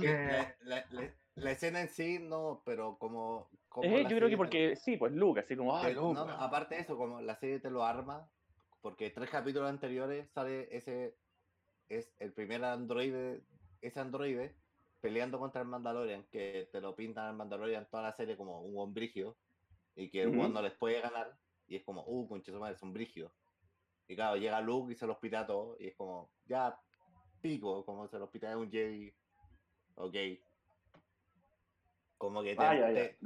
que 0.00 0.06
la, 0.06 0.54
la- 0.62 0.84
la- 0.90 1.14
la 1.34 1.50
escena 1.50 1.80
en 1.80 1.88
sí, 1.88 2.18
no, 2.20 2.62
pero 2.64 2.96
como. 2.98 3.48
Como 3.72 3.88
Eh, 3.88 4.02
yo 4.02 4.16
creo 4.16 4.28
que 4.28 4.30
te- 4.30 4.36
porque, 4.36 4.76
sí, 4.76 4.96
pues 4.96 5.12
Luke, 5.12 5.40
así 5.40 5.56
como, 5.56 5.76
ay, 5.76 5.88
Pero, 5.94 6.02
Luke. 6.08 6.14
no, 6.14 6.26
no, 6.26 6.32
aparte 6.34 6.74
de 6.74 6.82
eso, 6.82 6.96
como 6.96 7.20
la 7.20 7.36
serie 7.36 7.58
te 7.58 7.70
lo 7.70 7.84
arma, 7.84 8.28
porque 8.82 9.10
tres 9.10 9.30
capítulos 9.30 9.68
anteriores 9.70 10.28
sale 10.30 10.68
ese, 10.76 11.16
es 11.88 12.14
el 12.18 12.32
primer 12.32 12.64
androide, 12.64 13.42
ese 13.80 14.00
androide 14.00 14.54
peleando 15.00 15.38
contra 15.38 15.62
el 15.62 15.68
Mandalorian, 15.68 16.24
que 16.30 16.68
te 16.70 16.80
lo 16.80 16.94
pintan 16.94 17.26
al 17.26 17.34
Mandalorian 17.34 17.88
toda 17.90 18.04
la 18.04 18.12
serie 18.12 18.36
como 18.36 18.60
un 18.60 18.74
buen 18.74 18.94
brígido, 18.94 19.36
y 19.96 20.10
que 20.10 20.22
el 20.22 20.28
one 20.28 20.50
no 20.50 20.62
les 20.62 20.74
puede 20.74 21.00
ganar, 21.00 21.36
y 21.66 21.76
es 21.76 21.82
como, 21.84 22.04
uh, 22.06 22.28
concha 22.28 22.52
su 22.52 22.60
madre, 22.60 22.76
son 22.76 22.92
brígidos. 22.92 23.32
Y 24.06 24.14
claro, 24.14 24.36
llega 24.36 24.60
Luke 24.60 24.92
y 24.92 24.96
se 24.96 25.06
los 25.06 25.16
pita 25.18 25.40
a 25.40 25.46
todos, 25.46 25.80
y 25.80 25.88
es 25.88 25.96
como, 25.96 26.30
ya, 26.46 26.78
pico, 27.40 27.84
como 27.84 28.06
se 28.06 28.18
los 28.18 28.28
pita 28.30 28.52
a 28.52 28.56
un 28.56 28.70
Jedi, 28.70 29.12
ok. 29.96 30.14
Como 32.18 32.42
que 32.42 32.54
te, 32.54 32.62
Ah, 32.62 32.76
te-. 32.76 33.18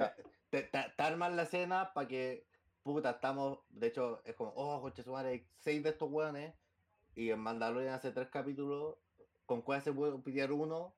Te- 0.50 0.62
te- 0.64 0.92
te 0.96 1.02
arman 1.02 1.36
la 1.36 1.42
escena 1.42 1.92
para 1.94 2.06
que, 2.08 2.46
puta, 2.82 3.10
estamos, 3.10 3.58
de 3.70 3.88
hecho, 3.88 4.22
es 4.24 4.34
como, 4.34 4.52
oh, 4.56 4.80
coche 4.80 5.02
su 5.02 5.12
madre, 5.12 5.30
hay 5.30 5.46
seis 5.58 5.82
de 5.82 5.90
estos 5.90 6.10
hueones, 6.10 6.54
y 7.14 7.30
en 7.30 7.40
Mandalorian 7.40 7.94
hace 7.94 8.12
tres 8.12 8.28
capítulos, 8.28 8.96
con 9.46 9.62
cuál 9.62 9.82
se 9.82 9.92
puede 9.92 10.18
pitear 10.18 10.52
uno, 10.52 10.94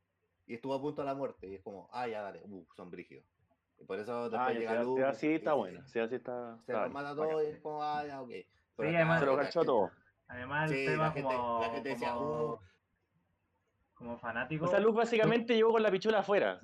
y 0.47 0.55
estuvo 0.55 0.75
a 0.75 0.81
punto 0.81 1.03
de 1.03 1.07
la 1.07 1.15
muerte. 1.15 1.47
Y 1.49 1.55
es 1.57 1.63
como, 1.63 1.89
ah, 1.93 2.09
ya 2.09 2.23
dale, 2.23 2.43
uh, 2.45 2.67
son 2.75 2.91
brígidos. 2.91 3.25
Y 3.79 3.85
por 3.85 3.99
eso 3.99 4.29
después 4.31 4.41
Ah, 4.41 4.53
ya, 4.53 4.59
llega 4.59 4.83
Luke. 4.83 5.01
si 5.03 5.07
así 5.07 5.35
está 5.35 5.53
bueno. 5.53 5.87
Si 5.87 5.99
así 6.01 6.15
está. 6.17 6.59
Se 6.67 6.73
bien, 6.73 6.93
mata 6.93 7.15
todos 7.15 7.45
y 7.45 7.47
es 7.49 7.61
como, 7.61 7.83
ah, 7.83 8.05
ya, 8.07 8.21
ok. 8.23 8.31
Pero 8.77 8.89
Sí, 8.91 8.97
además- 8.97 9.21
Se 9.21 9.27
lo 9.27 9.37
cachó 9.37 9.65
todo. 9.65 9.91
Además, 10.27 10.71
el 10.71 10.77
Sí, 10.79 10.87
tema 10.87 11.05
la 11.05 11.11
gente- 11.13 11.35
como, 11.37 11.61
la 11.61 11.71
gente 11.71 11.89
decía, 11.91 12.13
como, 12.15 12.27
"Oh". 12.31 12.61
Como 13.99 14.17
fanático. 14.19 14.65
O 14.65 14.69
sea, 14.69 14.79
Luke 14.79 14.97
básicamente 14.99 15.55
llegó 15.55 15.73
con 15.73 15.83
la 15.83 15.91
pichula 15.91 16.21
afuera. 16.21 16.61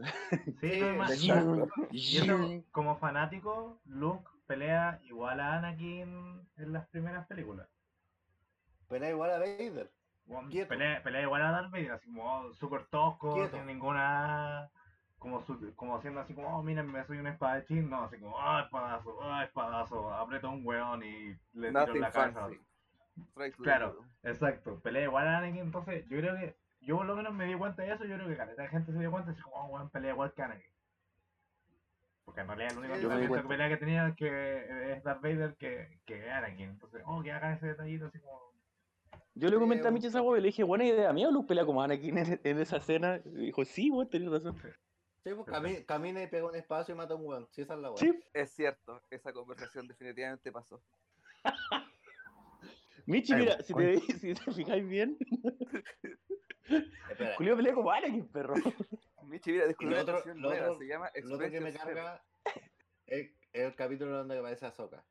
sí, 0.61 0.81
y 1.91 2.19
eso, 2.19 2.64
como 2.71 2.97
fanático, 2.97 3.81
Luke 3.87 4.29
pelea 4.47 5.00
igual 5.05 5.41
a 5.41 5.59
Anakin 5.59 6.47
en 6.57 6.73
las 6.73 6.87
primeras 6.88 7.26
películas. 7.26 7.69
Pero 8.88 9.09
igual 9.09 9.31
a 9.33 9.38
Vader. 9.38 9.91
Bueno. 10.26 10.49
Pelea, 10.69 11.03
pelea 11.03 11.23
igual 11.23 11.43
a 11.43 11.50
Darth 11.50 11.71
Vader, 11.71 11.93
así 11.93 12.07
como 12.07 12.25
oh, 12.25 12.53
súper 12.55 12.87
tosco, 12.87 13.35
Quieto. 13.35 13.57
sin 13.57 13.67
ninguna. 13.67 14.71
Como, 15.19 15.41
su- 15.41 15.75
como 15.75 15.97
haciendo 15.97 16.21
así 16.21 16.35
como, 16.35 16.49
oh, 16.57 16.62
mírenme, 16.62 17.05
soy 17.05 17.19
un 17.19 17.26
espadachín. 17.26 17.88
No, 17.91 18.05
así 18.05 18.19
como, 18.19 18.38
ah, 18.38 18.62
espadazo, 18.64 19.19
ah, 19.23 19.45
espadazo. 19.45 20.12
Aprieto 20.12 20.49
a 20.49 20.50
un 20.50 20.67
weón 20.67 21.03
y 21.03 21.37
le 21.55 21.69
tiro 21.69 21.69
en 21.69 21.73
Nothing 21.73 22.00
la 22.00 22.11
cabeza. 22.11 22.49
Claro. 23.62 23.99
Exacto, 24.23 24.81
pelea 24.81 25.05
igual 25.05 25.26
a 25.26 25.38
Anakin. 25.38 25.62
Entonces, 25.62 26.07
yo 26.09 26.19
creo 26.19 26.37
que. 26.37 26.57
Yo 26.85 26.97
por 26.97 27.07
lo 27.07 27.17
menos 27.17 27.33
me 27.35 27.47
di 27.47 27.55
cuenta 27.55 27.83
de 27.83 27.93
eso. 27.93 28.05
Yo 28.05 28.17
creo 28.17 28.29
que 28.29 28.37
caleta 28.37 28.62
de 28.62 28.69
gente 28.69 28.93
se 28.93 28.99
dio 28.99 29.11
cuenta. 29.11 29.31
Así 29.31 29.41
como, 29.43 29.57
oh, 29.57 29.67
weón, 29.67 29.91
pelea 29.91 30.12
igual 30.12 30.33
que 30.35 30.43
Anakin. 30.43 30.71
Porque 32.25 32.41
en 32.41 32.47
realidad 32.49 32.73
el 32.73 32.79
único 32.79 32.95
Sí, 33.35 33.43
que 33.43 33.49
pelea 33.49 33.69
que 33.69 33.76
tenía 33.76 34.09
es 34.09 34.17
que 34.17 34.93
es 34.93 35.03
Darth 35.05 35.23
Vader 35.23 35.57
que, 35.57 36.00
que 36.07 36.31
Anakin. 36.31 36.71
Entonces, 36.71 37.03
oh, 37.07 37.23
que 37.23 37.33
hagan 37.33 37.55
ese 37.55 37.67
detallito 37.67 38.07
así 38.07 38.19
como. 38.19 38.53
Yo 39.37 39.49
le 39.49 39.59
comenté 39.59 39.88
a 39.88 39.91
Michi 39.91 40.07
esa 40.07 40.21
y 40.23 40.35
le 40.41 40.43
dije, 40.43 40.62
buena 40.62 40.85
idea 40.85 41.12
mía, 41.12 41.29
Luke 41.31 41.49
pelea 41.49 41.64
como 41.67 41.83
Anakin 41.83 42.19
en, 42.19 42.41
en 42.43 42.59
esa 42.61 42.76
escena. 42.76 43.21
Y 43.25 43.47
dijo, 43.47 43.64
sí, 43.64 43.91
weón, 43.91 44.09
tenés 44.09 44.31
razón. 44.31 44.57
Sí, 45.25 45.31
pues 45.35 45.47
cami- 45.47 45.85
camina 45.87 46.23
y 46.23 46.26
pega 46.29 46.47
un 46.47 46.55
espacio 46.55 46.95
y 46.95 46.99
mata 46.99 47.14
a 47.14 47.17
un 47.17 47.26
weón. 47.26 47.49
Sí, 47.50 47.62
esa 47.62 47.75
es 47.75 47.81
la 47.81 47.91
weá. 47.91 47.99
Sí, 47.99 48.21
Es 48.33 48.50
cierto, 48.53 49.03
esa 49.11 49.33
conversación 49.33 49.88
definitivamente 49.88 50.53
pasó. 50.53 50.83
Michi, 53.07 53.33
Ay, 53.33 53.41
mira, 53.41 53.57
weón. 53.75 54.00
si 54.00 54.07
te, 54.07 54.12
si 54.19 54.35
te 54.35 54.53
fijáis 54.53 54.88
bien, 54.88 55.19
Espera, 57.11 57.37
Julio 57.37 57.56
pelea 57.56 57.75
como 57.75 57.90
Anakin, 57.90 58.28
perro. 58.28 58.54
Michi, 59.25 59.52
mira, 59.52 59.66
descubrí 59.66 59.90
lo 59.90 59.97
una 59.97 60.02
otro- 60.02 60.14
canción 60.16 60.40
lo 60.42 60.49
nueva, 60.50 60.66
otro- 60.66 60.78
se 60.78 60.87
llama 60.87 61.11
lo 61.23 61.35
otro 61.37 61.50
que 61.50 61.61
me 61.61 61.73
carga 61.73 62.23
es, 63.06 63.30
el 63.52 63.75
capítulo 63.75 64.16
donde 64.18 64.38
aparece 64.38 64.66
Ahsoka. 64.66 65.04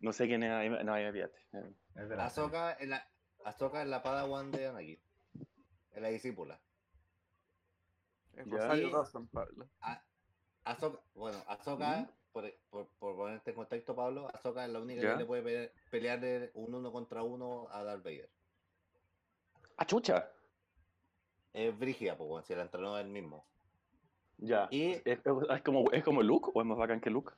No 0.00 0.12
sé 0.12 0.26
quién 0.26 0.42
es, 0.42 0.50
ahí 0.50 0.68
no, 0.68 0.92
ahí 0.92 1.04
me 1.04 1.12
pillaste. 1.12 1.38
Eh, 1.52 1.72
Es 1.96 2.08
la 2.08 2.26
Ahsoka 2.26 2.72
es 2.72 2.88
la, 2.88 3.08
Ahsoka 3.44 3.82
es 3.82 3.88
la 3.88 4.02
padawan 4.02 4.50
de 4.50 4.66
Anakin. 4.66 4.98
Es 5.92 6.02
la 6.02 6.08
discípula. 6.08 6.60
Es. 8.34 8.46
Rosario 8.48 8.90
Dawson, 8.90 9.28
Pablo. 9.28 9.68
Ahsoka, 10.64 11.00
bueno, 11.14 11.38
Ahsoka, 11.46 12.06
por, 12.32 12.52
por, 12.70 12.88
por 12.98 13.16
ponerte 13.16 13.50
en 13.50 13.56
contexto, 13.56 13.94
Pablo, 13.94 14.28
Ahsoka 14.34 14.64
es 14.64 14.70
la 14.72 14.80
única 14.80 15.02
Ya. 15.02 15.12
que 15.12 15.18
le 15.20 15.24
puede 15.26 15.42
pe- 15.42 15.72
pelear 15.90 16.20
de 16.20 16.50
un 16.54 16.74
uno 16.74 16.90
contra 16.92 17.22
uno 17.22 17.68
a 17.70 17.82
Darth 17.84 18.02
Vader. 18.02 18.28
Ah, 19.76 19.84
chucha. 19.86 20.30
Es 21.52 21.76
brígida, 21.78 22.16
pues, 22.16 22.28
bueno, 22.28 22.44
si 22.44 22.54
la 22.54 22.62
entrenó 22.62 22.98
él 22.98 23.08
mismo. 23.08 23.44
Ya. 24.38 24.66
Y 24.70 24.92
¿Es, 24.92 25.02
es- 25.04 25.20
es 25.50 25.62
como, 25.62 25.90
¿Es 25.92 26.02
como 26.04 26.22
Luke 26.22 26.50
o 26.52 26.60
es 26.60 26.66
más 26.66 26.76
bacán 26.78 27.00
que 27.00 27.10
Luke? 27.10 27.32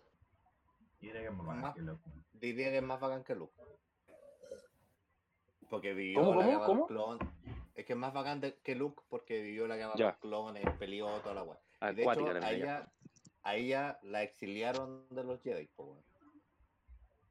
Diría 1.01 1.21
que 1.21 1.27
es 1.27 1.33
más 1.33 1.57
Más- 1.59 1.75
que 1.75 1.83
loco. 1.83 2.11
diría 2.33 2.71
que 2.71 2.77
es 2.79 2.83
más 2.83 2.99
bacán 3.01 3.23
que 3.25 3.35
Luke. 3.35 3.53
Porque 5.69 5.95
vivió 5.95 6.21
¿Cómo, 6.21 6.31
la 6.31 6.37
cómo, 6.37 6.47
guerra 6.49 6.61
de 6.61 6.67
cómo? 6.67 6.79
los 6.81 6.89
clones. 6.89 7.29
Es 7.75 7.85
que 7.85 7.93
es 7.93 7.99
más 7.99 8.13
bacán 8.15 8.41
de- 8.41 8.55
que 8.61 8.75
Luke 8.75 9.03
porque 9.09 9.43
vivió 9.43 9.67
la 9.67 9.77
guerra 9.77 9.95
de 9.95 10.03
los 10.05 10.17
clones, 10.19 10.65
peleó 10.79 11.21
toda 11.21 11.35
la 11.35 11.43
weá. 11.43 11.59
Y 11.93 11.95
De 11.97 12.03
hecho, 12.03 12.27
a 12.27 12.53
ella, 12.53 12.89
a 13.43 13.57
ella 13.57 13.99
la 14.03 14.23
exiliaron 14.23 15.07
de 15.11 15.25
los 15.25 15.43
Jedi, 15.43 15.69
weón. 15.77 16.03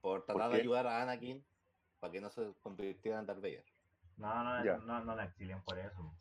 por 0.02 0.24
tratar 0.26 0.52
de 0.52 0.58
ayudar 0.60 0.86
a 0.86 1.02
Anakin 1.02 1.44
para 2.00 2.12
que 2.14 2.22
no 2.22 2.30
se 2.30 2.54
convirtiera 2.62 3.20
en 3.20 3.26
Darth 3.26 3.42
Vader. 3.42 3.66
No, 4.18 4.44
no, 4.44 4.64
Ya. 4.64 4.78
no, 4.78 5.04
no 5.04 5.16
la 5.16 5.26
exilian 5.26 5.62
por 5.64 5.78
eso. 5.78 6.14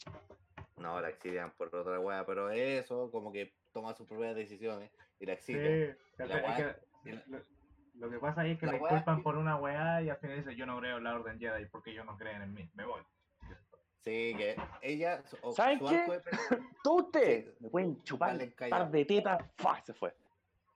No, 0.78 1.00
la 1.00 1.08
exilian 1.10 1.50
por 1.52 1.74
otra 1.74 2.00
weá, 2.00 2.26
pero 2.26 2.50
eso, 2.50 3.10
como 3.10 3.32
que 3.32 3.54
toma 3.72 3.94
sus 3.94 4.06
propias 4.08 4.34
decisiones 4.34 4.90
y 5.20 5.26
la 5.26 5.34
Sí, 5.36 5.52
exilian. 5.52 5.72
es 5.72 5.96
La 6.18 6.26
que- 6.26 6.32
weá- 6.46 6.58
es 6.58 7.22
que 7.22 7.30
lo, 7.30 7.38
lo 7.94 8.10
que 8.10 8.18
pasa 8.18 8.40
ahí 8.42 8.52
es 8.52 8.58
que 8.58 8.66
La 8.66 8.72
le 8.72 8.78
culpan 8.80 9.22
por 9.22 9.36
una 9.36 9.56
weá 9.56 10.02
y 10.02 10.10
al 10.10 10.16
final 10.16 10.36
dice 10.38 10.56
yo 10.56 10.66
no 10.66 10.78
creo 10.78 10.98
en 10.98 11.04
la 11.04 11.14
orden 11.14 11.38
Jedi 11.38 11.66
porque 11.66 11.90
ellos 11.92 12.04
no 12.04 12.16
creen 12.16 12.42
en 12.42 12.52
mí, 12.52 12.68
me 12.74 12.84
voy. 12.84 13.02
Sí, 14.00 14.34
que 14.36 14.54
ella. 14.82 15.22
o- 15.42 15.52
¿Saben 15.52 15.78
su 15.78 15.88
qué? 15.88 16.20
¡Tú 16.82 16.98
usted! 17.00 17.46
Sí. 17.46 17.54
Me 17.60 17.70
pueden 17.70 18.02
chupar 18.02 18.36
un 18.36 18.52
par 18.68 18.90
de 18.90 19.04
tetas. 19.06 19.42
¡Fua! 19.56 19.80
Se 19.82 19.94
fue. 19.94 20.14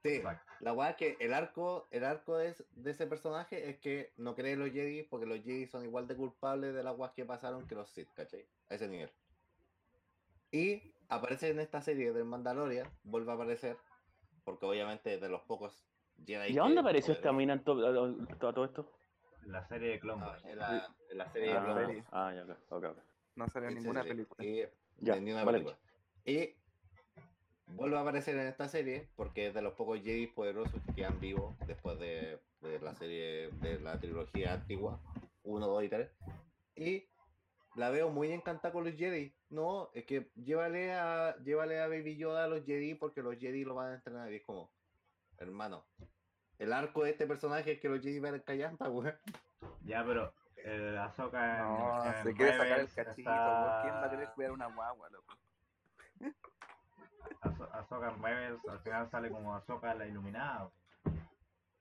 Sí, 0.09 0.17
Exacto. 0.17 0.53
la 0.61 0.73
weá 0.73 0.91
es 0.91 0.97
que 0.97 1.17
el 1.21 1.35
arco, 1.35 1.87
el 1.91 2.05
arco 2.05 2.37
de, 2.37 2.49
es- 2.49 2.65
de 2.73 2.91
ese 2.91 3.07
personaje 3.07 3.69
es 3.71 3.79
que 3.79 4.12
no 4.17 4.35
cree 4.35 4.53
en 4.53 4.61
los 4.61 4.71
Jedi 4.71 5.03
porque 5.05 5.27
los 5.27 5.38
Jedi 5.43 5.67
son 5.67 5.85
igual 5.85 6.07
de 6.09 6.17
culpables 6.17 6.75
de 6.75 6.83
las 6.83 6.97
weas 6.97 7.12
que 7.12 7.25
pasaron 7.25 7.67
que 7.67 7.75
los 7.75 7.91
Sith, 7.91 8.09
¿cachai? 8.15 8.47
A 8.71 8.75
ese 8.75 8.88
nivel. 8.88 9.11
Y 10.50 10.95
aparece 11.09 11.50
en 11.50 11.61
esta 11.61 11.81
serie 11.83 12.12
del 12.12 12.25
Mandalorian, 12.25 12.88
vuelve 13.05 13.31
a 13.33 13.35
aparecer, 13.35 13.77
porque 14.45 14.67
obviamente 14.67 15.19
de 15.19 15.29
los 15.29 15.43
pocos 15.43 15.85
Jedi. 16.27 16.53
¿Y 16.55 16.59
a 16.59 16.62
dónde 16.62 16.77
que 16.77 16.81
apareció 16.81 17.12
esta 17.15 17.33
mina 17.33 17.53
en 17.55 17.65
to- 17.65 17.87
a- 17.87 17.91
a- 17.91 18.38
todo, 18.38 18.53
todo 18.55 18.65
esto? 18.65 18.93
La 19.43 19.62
serie 19.67 19.91
de 19.91 20.00
Clone 20.00 20.23
Ah, 20.25 20.38
en, 20.45 20.59
la, 20.59 20.95
en 21.11 21.19
la 21.19 21.29
serie 21.31 21.49
de 21.50 21.57
Ah, 21.57 21.65
Clone 21.65 21.87
Wars. 21.87 22.07
ah, 22.12 22.33
ya, 22.35 22.43
ok, 22.45 22.50
ok, 22.71 22.85
ok. 22.85 22.99
No 23.37 23.49
salió 23.49 23.69
Sí, 23.71 23.75
ninguna 23.77 24.03
sí, 24.03 24.09
película. 24.09 24.45
Y, 24.45 24.65
Ya, 24.99 25.15
de 25.15 25.21
ninguna 25.21 25.45
vale. 25.45 25.59
película. 25.59 25.79
Y 26.25 26.55
vuelve 27.69 27.97
a 27.97 28.01
aparecer 28.01 28.37
en 28.37 28.47
esta 28.47 28.69
serie 28.69 29.09
porque 29.17 29.49
es 29.49 29.55
de 29.55 29.63
los 29.63 29.75
pocos 29.75 30.01
Jedi 30.01 30.27
poderosos 30.27 30.83
que 30.83 30.95
quedan 30.95 31.21
vivos 31.21 31.57
después 31.67 31.99
de, 31.99 32.41
de 32.61 32.81
la 32.81 32.95
serie 32.95 33.51
de 33.61 33.81
la 33.81 33.99
trilogía 33.99 34.55
antigua 34.55 35.01
1, 35.43 35.67
2 35.67 35.85
y 35.85 35.89
3. 35.89 36.11
Y 36.77 37.09
la 37.75 37.91
veo 37.91 38.11
muy 38.11 38.33
encantada 38.33 38.73
con 38.73 38.85
los 38.85 38.95
Jedi. 38.95 39.35
No, 39.51 39.91
es 39.95 40.05
que 40.05 40.31
llévale 40.35 40.93
a, 40.95 41.37
llévale 41.39 41.81
a 41.81 41.89
Baby 41.89 42.17
Yoda 42.17 42.45
a 42.45 42.49
los 42.49 42.65
Jedi 42.65 42.95
porque 42.95 43.23
los 43.23 43.39
Jedi 43.39 43.65
lo 43.65 43.75
van 43.75 43.93
a 43.93 43.95
entrenar. 43.95 44.33
Y 44.33 44.37
es 44.37 44.45
como, 44.45 44.71
hermano, 45.39 45.87
el 46.59 46.73
arco 46.73 47.05
de 47.05 47.11
este 47.11 47.27
personaje 47.27 47.73
es 47.73 47.81
que 47.81 47.89
los 47.89 48.03
Jedi 48.03 48.19
van 48.19 48.35
a 48.35 48.41
callampa, 48.41 48.89
güey. 48.89 49.13
Ya, 49.85 50.05
pero 50.05 50.35
eh, 50.57 50.97
Ahsoka 51.01 51.59
en, 51.59 51.65
No, 51.65 52.05
en 52.05 52.23
se 52.25 52.35
quiere 52.35 52.53
sacar 52.57 52.81
el 52.81 52.89
cachito, 52.89 53.31
está-. 53.31 53.81
¿Quién 53.83 53.95
va 53.95 54.05
a 54.05 54.11
querer 54.11 54.29
cuidar 54.35 54.53
una 54.53 54.67
guagua, 54.67 55.09
loco? 55.11 55.35
Ahso- 57.40 57.68
Ahsoka 57.73 58.11
Rebels 58.11 58.61
al 58.68 58.80
final 58.80 59.11
sale 59.11 59.30
como 59.30 59.54
Ahsoka 59.54 59.95
la 59.95 60.07
iluminada. 60.07 60.71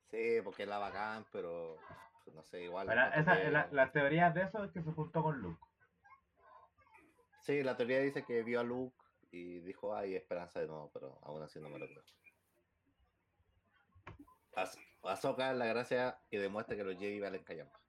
Sí, 0.10 0.40
porque 0.44 0.64
es 0.64 0.70
la 0.70 0.78
bacán, 0.78 1.26
pero 1.32 1.78
pues, 2.24 2.36
no 2.36 2.44
sé, 2.44 2.64
igual. 2.64 2.88
Pero 2.88 3.02
esa, 3.14 3.38
que- 3.38 3.52
la, 3.52 3.68
las 3.72 3.92
teorías 3.92 4.34
de 4.34 4.44
eso 4.44 4.64
es 4.64 4.72
que 4.72 4.82
se 4.82 4.92
juntó 4.92 5.24
con 5.24 5.40
Luke. 5.42 5.62
Sí, 7.42 7.64
la 7.64 7.76
teoría 7.78 8.00
dice 8.00 8.24
que 8.24 8.44
vio 8.44 8.60
a 8.60 8.64
Luke 8.64 8.96
y 9.32 9.60
dijo, 9.60 9.96
hay 9.96 10.16
esperanza 10.16 10.60
de 10.60 10.68
nuevo, 10.68 10.90
pero 10.94 11.18
aún 11.24 11.42
así 11.44 11.60
no 11.60 11.70
me 11.70 11.80
lo 11.80 11.88
creo. 11.88 12.04
Ahsoka 15.04 15.52
es 15.52 15.58
la 15.58 15.66
gracia 15.68 16.20
que 16.30 16.40
demuestra 16.40 16.76
que 16.76 16.84
los 16.84 16.98
Jedi 16.98 17.20
valen 17.20 17.44
callampa. 17.44 17.80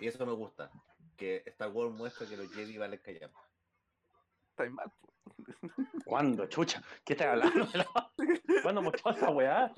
Y 0.00 0.08
eso 0.08 0.24
me 0.26 0.32
gusta, 0.32 0.70
que 1.16 1.42
Star 1.46 1.70
Wars 1.70 1.92
muestra 1.92 2.26
que 2.26 2.36
los 2.36 2.52
Jedi 2.52 2.76
valen 2.78 2.98
callampa. 3.00 3.43
Está 4.56 4.70
mal, 4.70 4.88
po. 5.00 5.08
¿Cuándo, 6.06 6.46
chucha? 6.46 6.80
¿Qué 7.04 7.14
estás 7.14 7.28
hablando? 7.28 7.66
¿Cuándo 8.62 8.82
mostró 8.82 9.10
esa 9.10 9.30
weá? 9.30 9.74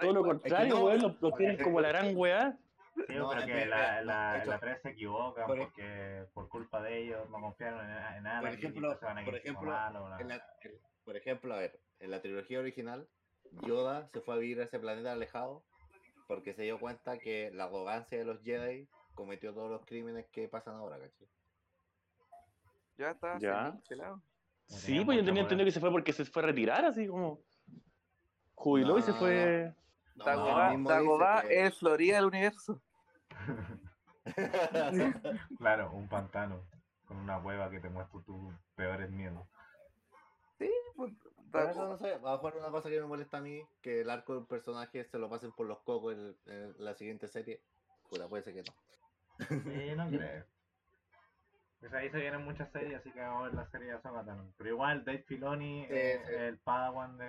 Todo 0.00 0.12
lo 0.14 0.22
contrario, 0.24 0.74
no, 0.76 0.84
weón, 0.86 1.02
los, 1.02 1.20
los 1.20 1.34
tienen 1.36 1.62
como 1.62 1.80
la 1.82 1.88
gran 1.88 2.16
weá. 2.16 2.56
Sí, 3.06 3.14
No, 3.16 3.28
pero 3.28 3.40
es 3.40 3.46
que 3.46 3.52
que, 3.52 3.66
la, 3.66 4.02
la, 4.02 4.44
la 4.44 4.58
3 4.58 4.80
se 4.82 4.90
equivocan 4.90 5.46
por 5.46 5.58
e- 5.58 5.62
porque 5.64 6.24
por 6.32 6.48
culpa 6.48 6.80
de 6.80 7.02
ellos 7.02 7.28
no 7.28 7.40
confiaron 7.40 7.84
en, 7.84 7.90
en 7.90 8.26
Anakin 8.26 8.58
y 8.58 8.62
ejemplo- 8.62 8.98
que 8.98 9.24
por 9.24 9.34
ejemplo, 9.36 9.70
malo, 9.70 10.18
En 10.20 10.28
la- 10.28 10.46
por 11.04 11.16
ejemplo, 11.16 11.54
a 11.54 11.58
ver, 11.58 11.80
en 11.98 12.10
la 12.10 12.22
trilogía 12.22 12.60
original, 12.60 13.06
Yoda 13.66 14.08
se 14.12 14.20
fue 14.22 14.36
a 14.36 14.38
vivir 14.38 14.60
a 14.60 14.64
ese 14.64 14.78
planeta 14.78 15.12
alejado 15.12 15.64
porque 16.28 16.54
se 16.54 16.62
dio 16.62 16.78
cuenta 16.80 17.18
que 17.18 17.50
la 17.52 17.64
arrogancia 17.64 18.16
de 18.16 18.24
los 18.24 18.40
Jedi 18.42 18.88
cometió 19.14 19.52
todos 19.52 19.70
los 19.70 19.84
crímenes 19.84 20.26
que 20.32 20.48
pasan 20.48 20.76
ahora, 20.76 20.96
¿cachai? 20.98 21.28
Ya 22.96 23.10
está, 23.10 23.38
Ya. 23.38 23.72
sí, 23.72 23.88
pelado. 23.88 24.22
Pues 24.68 24.86
yo 24.86 25.04
tenía 25.06 25.42
entendido 25.42 25.64
que 25.66 25.72
se 25.72 25.80
fue 25.80 25.90
porque 25.90 26.12
se 26.12 26.24
fue 26.24 26.42
a 26.42 26.46
retirar, 26.46 26.84
así 26.84 27.06
como. 27.06 27.40
Jubiló 28.54 28.98
y 28.98 29.02
se 29.02 29.12
fue. 29.12 29.74
No, 30.14 30.24
Dagobah, 30.24 30.76
Dagobah 30.78 31.42
que- 31.42 31.66
es 31.66 31.78
Florida 31.78 32.16
del 32.16 32.26
universo. 32.26 32.80
Claro, 35.58 35.92
un 35.92 36.08
pantano 36.08 36.62
con 37.06 37.18
una 37.18 37.38
hueva 37.38 37.68
que 37.70 37.78
te 37.80 37.90
muestra 37.90 38.20
tus 38.22 38.54
peores 38.74 39.10
miedos. 39.10 39.46
Sí, 40.58 40.70
pues, 40.96 41.12
Pero 41.52 41.68
eso 41.70 41.86
no 41.86 41.96
sé, 41.98 42.14
a 42.14 42.18
lo 42.18 42.32
mejor 42.32 42.56
una 42.56 42.70
cosa 42.70 42.88
que 42.88 43.00
me 43.00 43.06
molesta 43.06 43.38
a 43.38 43.40
mí, 43.42 43.62
que 43.82 44.00
el 44.00 44.08
arco 44.10 44.34
del 44.34 44.46
personaje 44.46 45.04
se 45.04 45.18
lo 45.18 45.28
pasen 45.28 45.52
por 45.52 45.66
los 45.66 45.80
cocos 45.80 46.14
en, 46.14 46.36
en 46.46 46.74
la 46.78 46.94
siguiente 46.94 47.28
serie. 47.28 47.60
Puta, 48.08 48.28
puede 48.28 48.42
ser 48.44 48.54
que 48.54 48.62
no. 48.62 48.74
Sí, 49.46 49.94
no 49.96 50.08
creo. 50.08 50.46
Pues 51.84 51.92
ahí 51.92 52.08
se 52.08 52.16
vienen 52.18 52.42
muchas 52.46 52.70
series, 52.72 52.98
así 52.98 53.10
que 53.10 53.20
vamos 53.20 53.42
a 53.42 53.44
ver 53.44 53.54
la 53.56 53.66
serie 53.66 53.88
de 53.88 53.92
Ahsoka 53.92 54.24
también. 54.24 54.50
Pero 54.56 54.70
igual, 54.70 55.04
Dave 55.04 55.18
Filoni 55.28 55.84
Sí, 55.86 55.92
es 55.92 56.26
sí. 56.26 56.32
el 56.34 56.58
padawan 56.58 57.18
de 57.18 57.26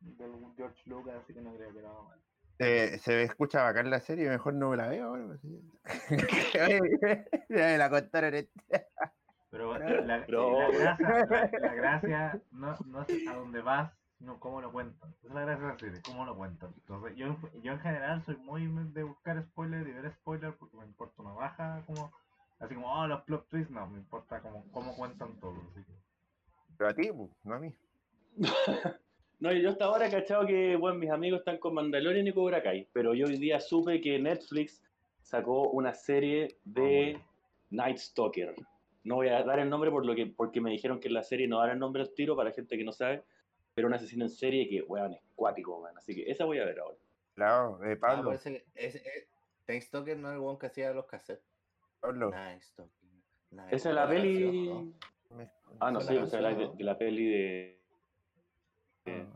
del 0.00 0.32
George 0.56 0.80
Lucas, 0.88 1.16
así 1.22 1.34
que 1.34 1.42
no 1.42 1.54
creo 1.54 1.74
que 1.74 1.82
lo 1.82 1.90
haga 1.90 2.02
mal. 2.04 2.18
Eh, 2.58 2.96
se 2.98 3.22
escucha 3.22 3.64
bacán 3.64 3.90
la 3.90 4.00
serie, 4.00 4.30
mejor 4.30 4.54
no 4.54 4.70
me 4.70 4.78
la 4.78 4.88
veo. 4.88 5.14
Ya 7.50 7.66
me 7.66 7.76
la 7.76 7.90
contaron. 7.90 8.32
este. 8.32 8.86
Pero 9.50 9.78
la, 9.78 10.18
Bro. 10.26 10.72
la 10.72 10.96
gracia, 10.96 11.26
la, 11.28 11.50
la 11.60 11.74
gracia 11.74 12.40
no, 12.52 12.74
no 12.86 13.02
es 13.02 13.28
a 13.28 13.34
dónde 13.34 13.60
vas, 13.60 13.92
sino 14.18 14.40
cómo 14.40 14.62
lo 14.62 14.72
cuentan. 14.72 15.10
Esa 15.18 15.28
es 15.28 15.34
la 15.34 15.40
gracia 15.42 15.66
de 15.66 15.72
la 15.72 15.78
serie, 15.78 16.00
cómo 16.02 16.24
lo 16.24 16.34
cuentan. 16.34 16.72
Entonces, 16.78 17.14
yo, 17.16 17.36
yo 17.62 17.72
en 17.72 17.80
general 17.80 18.22
soy 18.22 18.36
muy 18.38 18.66
de 18.92 19.02
buscar 19.02 19.42
spoilers 19.42 19.86
y 19.86 19.92
ver 19.92 20.10
spoilers 20.12 20.56
porque 20.56 20.78
me 20.78 20.86
importa 20.86 21.20
una 21.20 21.32
baja, 21.32 21.82
como 21.86 22.10
así 22.58 22.74
como, 22.74 22.92
oh, 22.92 23.06
los 23.06 23.22
plot 23.22 23.48
twists, 23.48 23.70
no, 23.70 23.86
me 23.88 23.98
importa 23.98 24.40
como, 24.40 24.64
cómo 24.72 24.96
cuentan 24.96 25.38
todo. 25.40 25.56
Así 25.70 25.84
que, 25.84 25.92
Pero 26.76 26.90
a 26.90 26.94
ti, 26.94 27.10
pues, 27.12 27.30
no 27.44 27.54
a 27.54 27.58
mí. 27.58 27.74
No, 29.38 29.52
yo 29.52 29.68
hasta 29.68 29.84
ahora 29.84 30.06
he 30.06 30.10
cachado 30.10 30.46
que 30.46 30.76
bueno, 30.76 30.98
mis 30.98 31.10
amigos 31.10 31.40
están 31.40 31.58
con 31.58 31.74
Mandalorian 31.74 32.26
y 32.26 32.32
Cobra 32.32 32.62
Kai, 32.62 32.88
pero 32.94 33.12
yo 33.12 33.26
hoy 33.26 33.36
día 33.36 33.60
supe 33.60 34.00
que 34.00 34.18
Netflix 34.18 34.82
sacó 35.20 35.68
una 35.68 35.92
serie 35.92 36.56
de 36.64 37.20
Night 37.68 37.98
Stalker. 37.98 38.54
No 39.04 39.16
voy 39.16 39.28
a 39.28 39.42
dar 39.42 39.58
el 39.58 39.68
nombre 39.68 39.90
por 39.90 40.06
lo 40.06 40.14
que, 40.14 40.24
porque 40.26 40.62
me 40.62 40.70
dijeron 40.70 41.00
que 41.00 41.08
en 41.08 41.14
la 41.14 41.22
serie 41.22 41.46
no 41.48 41.58
dar 41.58 41.68
el 41.68 41.78
nombre 41.78 42.00
al 42.00 42.14
tiro 42.14 42.34
para 42.34 42.50
gente 42.50 42.78
que 42.78 42.84
no 42.84 42.92
sabe, 42.92 43.24
pero 43.74 43.88
un 43.88 43.92
asesino 43.94 44.24
en 44.24 44.30
serie 44.30 44.66
que, 44.70 44.80
weón, 44.80 45.12
es 45.12 45.20
cuático, 45.34 45.80
weón. 45.82 45.98
Así 45.98 46.14
que 46.14 46.30
esa 46.30 46.46
voy 46.46 46.58
a 46.58 46.64
ver 46.64 46.80
ahora. 46.80 46.96
Claro, 47.34 47.84
eh, 47.84 47.92
Ah, 47.92 47.98
Pablo. 48.00 48.24
parece 48.30 48.52
que 48.52 48.86
ese, 48.86 48.98
eh, 49.00 49.28
Tank 49.66 49.82
Stoker 49.82 50.16
no 50.16 50.28
es 50.30 50.34
el 50.36 50.40
weón 50.40 50.58
que 50.58 50.66
hacía 50.68 50.92
los 50.94 51.04
cassettes. 51.04 51.44
Pablo. 52.00 52.30
Nice 52.30 52.66
Stoker. 52.66 52.92
nice. 53.50 53.76
Esa 53.76 53.88
es 53.90 53.94
la 53.94 54.08
peli. 54.08 54.94
Ah, 55.80 55.90
no 55.90 56.00
la 56.00 56.22
o 56.22 56.26
sea, 56.26 56.40
la 56.40 56.54
de, 56.54 56.70
la 56.84 56.96
peli 56.96 57.26
de. 57.26 57.80
de- 59.04 59.26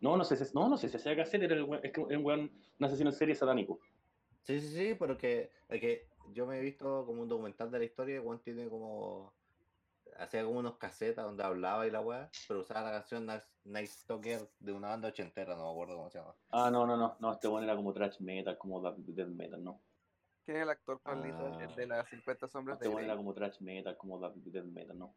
No, 0.00 0.16
no 0.16 0.24
sé, 0.24 0.36
si- 0.36 0.54
no, 0.54 0.68
no 0.68 0.76
sé 0.76 0.88
si 0.88 0.96
hacía 0.96 1.16
cassette, 1.16 1.42
era 1.44 1.54
el 1.54 1.64
weón- 1.64 1.80
es 1.82 1.92
que 1.92 2.00
es 2.02 2.16
un 2.16 2.24
weón, 2.24 2.40
un 2.78 2.84
asesino 2.86 3.10
en 3.10 3.16
serie 3.16 3.34
satánico. 3.34 3.78
Sí, 4.42 4.60
sí, 4.60 4.68
sí, 4.68 4.96
pero 4.98 5.16
que, 5.16 5.50
es 5.68 5.80
que 5.80 6.08
yo 6.32 6.46
me 6.46 6.58
he 6.58 6.60
visto 6.60 7.06
como 7.06 7.22
un 7.22 7.28
documental 7.28 7.70
de 7.70 7.78
la 7.78 7.84
historia, 7.84 8.20
Juan 8.20 8.40
tiene 8.40 8.68
como. 8.68 9.32
Hacía 10.18 10.44
como 10.44 10.60
unos 10.60 10.76
casetas 10.76 11.24
donde 11.24 11.42
hablaba 11.42 11.86
y 11.86 11.90
la 11.90 12.00
weá, 12.00 12.30
pero 12.46 12.60
usaba 12.60 12.82
la 12.82 12.98
canción 12.98 13.26
Night- 13.26 13.86
Stalker 13.88 14.48
de 14.60 14.72
una 14.72 14.88
banda 14.90 15.08
ochentera, 15.08 15.56
no 15.56 15.64
me 15.64 15.70
acuerdo 15.72 15.96
cómo 15.96 16.10
se 16.10 16.18
llama. 16.18 16.34
Ah, 16.50 16.70
no, 16.70 16.86
no, 16.86 16.96
no, 16.96 17.16
no, 17.18 17.32
este 17.32 17.48
weón 17.48 17.64
era 17.64 17.74
como 17.74 17.92
trash 17.92 18.20
metal, 18.20 18.56
como 18.58 18.80
death 18.80 19.28
metal, 19.28 19.64
no. 19.64 19.80
¿Quién 20.44 20.58
es 20.58 20.62
el 20.64 20.70
actor 20.70 21.00
Pablito? 21.00 21.38
Ah. 21.38 21.64
El 21.64 21.74
de 21.74 21.86
las 21.86 22.08
50 22.08 22.48
sombras 22.48 22.76
Este 22.80 22.88
de 22.88 22.94
Grey. 23.02 23.16
como 23.16 23.32
trash 23.34 23.60
metal, 23.60 23.96
como 23.96 24.18
death 24.20 24.34
death 24.36 24.64
metal, 24.66 24.98
no. 24.98 25.14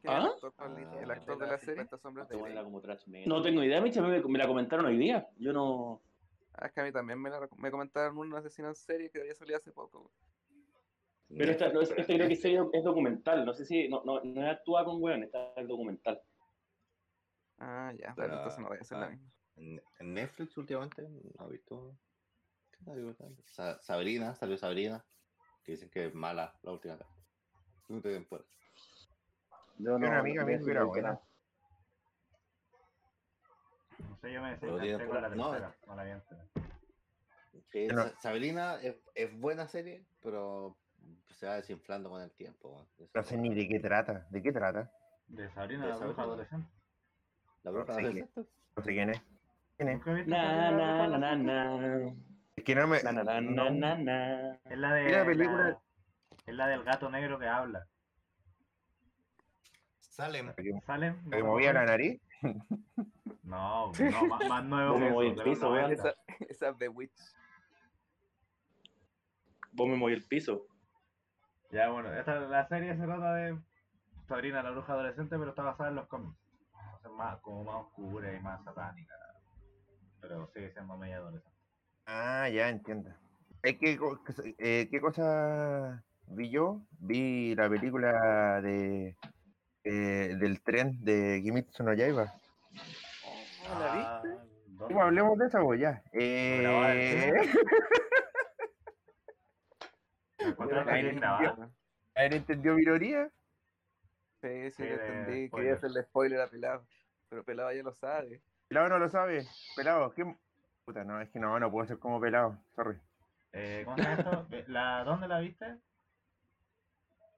¿Quién 0.00 0.12
es 0.12 0.18
el 0.18 0.24
¿Ah? 0.26 0.30
actor 0.34 0.52
Pablito? 0.54 0.90
Ah. 0.92 1.02
El 1.02 1.10
actor 1.10 1.38
de 1.38 1.46
la 1.46 1.58
serie. 1.58 1.74
50 1.84 1.98
sombras 1.98 2.24
Este 2.30 2.36
de 2.36 2.50
Grey. 2.52 2.64
como 2.64 2.80
trash 2.80 3.06
metal. 3.06 3.28
No 3.28 3.42
tengo 3.42 3.62
idea, 3.62 3.80
Micha, 3.80 4.02
me, 4.02 4.20
me 4.20 4.38
la 4.38 4.46
comentaron 4.46 4.86
hoy 4.86 4.98
día. 4.98 5.28
Yo 5.36 5.52
no. 5.52 6.02
Ah, 6.54 6.66
es 6.66 6.72
que 6.72 6.80
a 6.80 6.84
mí 6.84 6.92
también 6.92 7.20
me, 7.20 7.30
la- 7.30 7.48
me 7.58 7.70
comentaron 7.70 8.16
un 8.18 8.34
asesino 8.34 8.68
en 8.68 8.74
serie 8.74 9.10
que 9.10 9.20
había 9.20 9.34
salido 9.34 9.58
hace 9.58 9.72
poco. 9.72 10.10
Pero 11.28 11.50
esta, 11.50 11.72
no, 11.72 11.80
esta 11.80 11.94
creo 11.96 12.06
que 12.06 12.18
Netflix- 12.18 12.40
serie 12.42 12.60
es 12.72 12.84
documental. 12.84 13.44
No 13.44 13.52
sé 13.52 13.64
si. 13.66 13.88
No, 13.88 14.02
no, 14.04 14.20
no 14.22 14.48
actúa 14.50 14.84
con 14.84 15.02
weón, 15.02 15.22
está 15.24 15.52
el 15.56 15.66
documental. 15.68 16.20
Ah, 17.58 17.92
ya, 17.98 18.12
Pero, 18.16 18.34
entonces 18.34 18.58
no 18.60 18.68
voy 18.68 18.78
a 18.78 18.80
hacer 18.80 18.98
ah, 18.98 19.00
la 19.00 19.08
misma. 19.10 19.30
En, 19.56 20.14
Netflix 20.14 20.56
últimamente 20.58 21.02
no 21.38 21.46
he 21.48 21.52
visto. 21.52 21.96
¿Qué 22.70 22.75
está 22.75 22.75
dibujando? 22.75 22.75
Sa- 22.75 22.75
Sabrina, 23.80 24.34
salió 24.34 24.56
Sabrina, 24.56 25.04
que 25.64 25.72
dicen 25.72 25.90
que 25.90 26.06
es 26.06 26.14
mala 26.14 26.54
la 26.62 26.72
última 26.72 26.96
última 27.88 28.14
temporada. 28.14 28.48
Yo 29.78 29.96
Una 29.96 30.18
amiga 30.18 30.42
no 30.42 30.46
sé 30.48 30.52
dijo 30.54 30.64
que 30.64 30.70
era 30.70 30.84
buena. 30.84 31.20
no 33.98 34.16
sé, 34.16 34.32
yo 34.32 34.40
me 34.42 34.50
desencanté 34.52 35.06
con 35.06 35.22
la 35.22 35.28
no, 35.30 35.50
tercera, 35.50 35.76
no 35.86 35.96
la 35.96 36.04
vi 36.04 36.10
entera. 36.10 36.44
Sí, 37.72 37.86
Pero- 37.88 38.02
Sa- 38.02 38.20
Sabrina 38.20 38.74
es, 38.82 38.96
es 39.14 39.38
buena 39.40 39.66
serie, 39.66 40.06
pero 40.22 40.76
se 41.30 41.46
va 41.46 41.56
desinflando 41.56 42.08
con 42.10 42.22
el 42.22 42.30
tiempo. 42.32 42.86
No 43.14 43.22
sé 43.22 43.36
ni 43.36 43.54
de 43.54 43.68
qué 43.68 43.80
trata. 43.80 44.26
¿De 44.30 44.42
qué 44.42 44.52
trata? 44.52 44.90
De 45.26 45.50
Sabrina 45.50 45.84
De 45.84 45.90
la 45.90 45.96
bruja 45.96 46.14
Sabrina. 46.14 46.22
adolescente. 46.24 46.70
La 47.62 47.70
bruja 47.70 47.92
No 47.92 47.98
adolescente. 47.98 48.50
No 48.76 48.82
sé 48.82 48.90
quién 48.92 49.10
es. 49.10 49.22
¿Quién 49.76 49.88
es? 49.90 49.94
¿Nunca 49.98 50.12
viste 50.14 50.30
Na, 50.30 50.70
na, 50.70 51.08
na, 51.18 51.18
na, 51.18 51.36
na. 51.36 52.14
Es 52.66 52.74
que 52.74 52.80
no 52.80 52.88
me. 52.88 53.00
Na, 53.00 53.12
na, 53.12 53.22
na, 53.22 53.40
no. 53.40 53.70
na, 53.70 53.70
na, 53.70 53.96
na. 53.96 54.54
Es 54.64 54.76
la 54.76 54.92
de. 54.94 55.04
Mira 55.04 55.18
la 55.20 55.24
película- 55.26 55.68
la- 55.70 55.82
es 56.46 56.54
la 56.54 56.66
del 56.66 56.82
gato 56.82 57.08
negro 57.10 57.38
que 57.38 57.46
habla. 57.46 57.86
Salem. 60.00 60.52
¿Salen? 60.84 61.30
que 61.30 61.42
movía 61.44 61.72
la 61.72 61.84
nariz. 61.84 62.20
No, 63.42 63.92
no, 63.92 64.26
más, 64.26 64.48
más 64.48 64.64
nuevo 64.64 64.98
me 64.98 65.08
eso, 65.08 65.22
el 65.22 65.34
piso, 65.44 65.70
weón. 65.70 65.82
90. 65.92 65.92
Esa, 65.92 66.14
esa 66.48 66.68
es 66.70 66.78
The 66.78 66.88
Witch. 66.88 67.16
Vos 69.70 69.88
me 69.88 69.96
moví 69.96 70.14
el 70.14 70.24
piso. 70.24 70.66
Ya, 71.70 71.88
bueno, 71.90 72.12
esta, 72.14 72.34
la 72.40 72.66
serie 72.66 72.96
se 72.96 73.04
trata 73.04 73.34
de 73.34 73.58
Sabrina 74.26 74.62
la 74.64 74.70
bruja 74.72 74.92
adolescente, 74.94 75.36
pero 75.38 75.50
está 75.50 75.62
basada 75.62 75.90
en 75.90 75.96
los 75.96 76.08
cómics. 76.08 76.36
O 76.96 76.98
sea, 77.00 77.10
más, 77.10 77.40
como 77.42 77.62
más 77.62 77.76
oscura 77.76 78.32
y 78.34 78.40
más 78.40 78.64
satánica. 78.64 79.14
Pero 80.20 80.48
sigue 80.52 80.72
siendo 80.72 80.96
media 80.96 81.18
adolescente. 81.18 81.55
Ah, 82.06 82.48
ya 82.48 82.68
entiendo. 82.68 83.10
Es 83.62 83.78
que, 83.78 83.96
co- 83.96 84.22
que 84.24 84.32
se- 84.32 84.54
eh, 84.58 84.88
¿Qué 84.90 85.00
cosa 85.00 86.04
vi 86.28 86.50
yo? 86.50 86.80
Vi 87.00 87.54
la 87.54 87.68
película 87.68 88.60
de 88.62 89.16
eh, 89.84 90.36
del 90.38 90.62
tren 90.62 91.04
de 91.04 91.40
Kimitsu 91.42 91.82
no 91.84 91.94
Yaiba. 91.94 92.32
Oh, 93.24 93.74
¿La 93.78 93.90
viste? 93.92 94.28
Ah, 94.98 95.02
hablemos 95.04 95.38
de 95.38 95.46
esa, 95.46 95.60
pues 95.62 95.80
ya. 95.80 96.02
Eh, 96.12 96.58
grabada? 96.60 96.92
¿Alguien 102.14 102.40
entendió 102.40 102.74
mi 102.74 102.82
ironía? 102.82 103.30
Sí, 104.40 104.70
sí, 104.70 104.82
lo 104.84 104.94
entendí. 104.94 105.50
Quería 105.50 105.74
hacerle 105.74 106.02
spoiler 106.04 106.40
a 106.40 106.48
Pelado. 106.48 106.86
Pero 107.28 107.44
Pelado 107.44 107.72
ya 107.72 107.82
lo 107.82 107.92
sabe. 107.94 108.40
Pelado 108.68 108.88
no 108.90 108.98
lo 108.98 109.08
sabe. 109.08 109.46
Pelado, 109.74 110.12
¿qué? 110.14 110.24
Puta, 110.86 111.02
no, 111.02 111.20
es 111.20 111.28
que 111.30 111.40
no, 111.40 111.58
no 111.58 111.70
puedo 111.70 111.84
ser 111.86 111.98
como 111.98 112.20
pelado. 112.20 112.56
Sorry. 112.76 112.96
Eh, 113.52 113.82
¿Cómo 113.84 113.96
esto? 113.98 114.46
¿La, 114.68 115.02
¿Dónde 115.02 115.26
la 115.26 115.40
viste? 115.40 115.78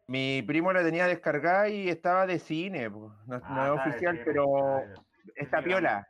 Mi 0.07 0.43
primo 0.43 0.71
la 0.73 0.83
tenía 0.83 1.07
descargada 1.07 1.69
y 1.71 1.89
estaba 1.89 2.27
de 2.27 2.39
cine. 2.39 2.91
pues. 2.91 3.11
No, 3.27 3.39
no 3.39 3.45
Ah, 3.45 3.67
es 3.67 3.81
oficial, 3.89 4.21
pero 4.23 4.45
Ah, 4.57 5.03
está 5.35 5.59
sí, 5.59 5.65
piola. 5.65 6.09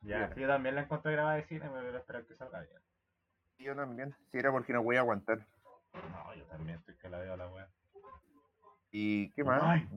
Ya, 0.00 0.32
sí, 0.34 0.40
yo 0.40 0.48
también 0.48 0.74
la 0.74 0.82
encontré 0.82 1.12
grabada 1.12 1.36
de 1.36 1.44
cine, 1.44 1.68
pero 1.72 1.86
voy 1.86 1.94
a 1.94 1.98
esperar 1.98 2.24
que 2.24 2.34
salga 2.34 2.60
bien. 2.60 2.82
Yo 3.58 3.76
también. 3.76 4.14
Si 4.30 4.38
era 4.38 4.50
porque 4.50 4.72
no 4.72 4.82
voy 4.82 4.96
a 4.96 5.00
aguantar. 5.00 5.46
No, 5.94 6.34
yo 6.34 6.44
también 6.46 6.78
estoy 6.78 6.96
que 6.96 7.08
la 7.08 7.18
veo 7.18 7.36
la 7.36 7.48
wea. 7.48 7.68
¿Y 8.90 9.30
qué 9.32 9.44
más? 9.44 9.62
Ay. 9.62 9.88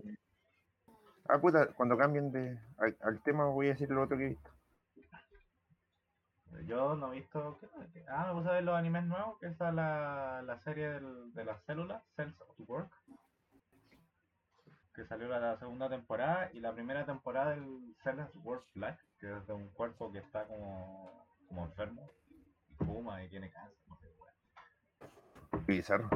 Ah, 1.29 1.39
puta, 1.39 1.67
cuando 1.73 1.97
cambien 1.97 2.31
de 2.31 2.59
al, 2.77 2.95
al 3.01 3.21
tema 3.23 3.45
voy 3.45 3.67
a 3.67 3.71
decir 3.71 3.89
lo 3.89 4.03
otro 4.03 4.17
que 4.17 4.25
he 4.25 4.29
visto. 4.29 4.51
Yo 6.65 6.95
no 6.95 7.11
he 7.13 7.19
visto. 7.21 7.57
Ah, 8.09 8.27
me 8.27 8.33
puse 8.33 8.49
a 8.49 8.53
ver 8.53 8.63
los 8.63 8.75
animes 8.75 9.03
nuevos, 9.05 9.39
que 9.39 9.47
esa 9.47 9.69
es 9.69 9.75
la, 9.75 10.41
la 10.43 10.59
serie 10.63 10.89
del- 10.89 11.33
de 11.33 11.45
las 11.45 11.63
células, 11.65 12.03
Cells 12.15 12.39
of 12.41 12.59
Work. 12.67 12.91
Que 14.93 15.05
salió 15.05 15.27
la, 15.29 15.39
la 15.39 15.57
segunda 15.57 15.89
temporada 15.89 16.49
y 16.53 16.59
la 16.59 16.73
primera 16.73 17.05
temporada 17.05 17.51
del 17.51 17.95
Cells 18.03 18.35
of 18.35 18.45
Work 18.45 18.65
Black, 18.75 18.99
que 19.19 19.35
es 19.37 19.47
de 19.47 19.53
un 19.53 19.69
cuerpo 19.69 20.11
que 20.11 20.19
está 20.19 20.45
como, 20.45 21.25
como 21.47 21.65
enfermo, 21.65 22.09
y 22.69 22.75
fuma 22.85 23.23
y 23.23 23.29
tiene 23.29 23.49
cáncer, 23.49 23.77
no 23.87 23.95
sé, 23.97 24.07
wea. 24.19 25.09
Bizarro. 25.65 26.09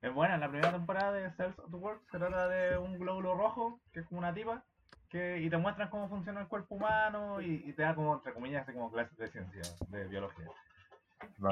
Es 0.00 0.12
buena, 0.12 0.36
la 0.36 0.48
primera 0.48 0.72
temporada 0.72 1.12
de 1.12 1.30
Cells 1.34 1.56
of 1.60 1.70
the 1.70 1.76
Work 1.76 2.02
se 2.10 2.18
trata 2.18 2.48
de 2.48 2.76
un 2.76 2.98
glóbulo 2.98 3.36
rojo, 3.36 3.80
que 3.92 4.00
es 4.00 4.06
como 4.06 4.18
una 4.18 4.34
tipa, 4.34 4.64
que, 5.12 5.38
y 5.40 5.50
te 5.50 5.58
muestran 5.58 5.90
cómo 5.90 6.08
funciona 6.08 6.40
el 6.40 6.48
cuerpo 6.48 6.74
humano 6.74 7.40
y, 7.40 7.62
y 7.66 7.72
te 7.74 7.82
da 7.82 7.94
como, 7.94 8.14
entre 8.14 8.32
comillas, 8.32 8.62
así 8.62 8.72
como 8.72 8.90
clases 8.90 9.16
de 9.18 9.28
ciencia, 9.28 9.62
de 9.88 10.08
biología. 10.08 10.46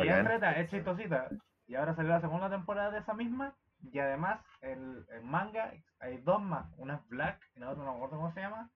Y 0.02 0.08
es 0.08 0.42
es 0.56 0.70
chistosita. 0.70 1.28
Y 1.68 1.74
ahora 1.76 1.94
salió 1.94 2.10
la 2.10 2.20
segunda 2.20 2.50
temporada 2.50 2.90
de 2.90 2.98
esa 2.98 3.14
misma, 3.14 3.54
y 3.92 3.98
además 3.98 4.40
el, 4.62 5.06
el 5.10 5.22
manga, 5.22 5.72
hay 6.00 6.18
dos 6.18 6.42
más, 6.42 6.66
una 6.78 6.94
es 6.94 7.08
Black, 7.08 7.38
y 7.54 7.60
la 7.60 7.70
otra 7.70 7.84
no 7.84 7.90
me 7.92 7.96
acuerdo 7.96 8.16
cómo 8.16 8.32
se 8.32 8.40
llama, 8.40 8.70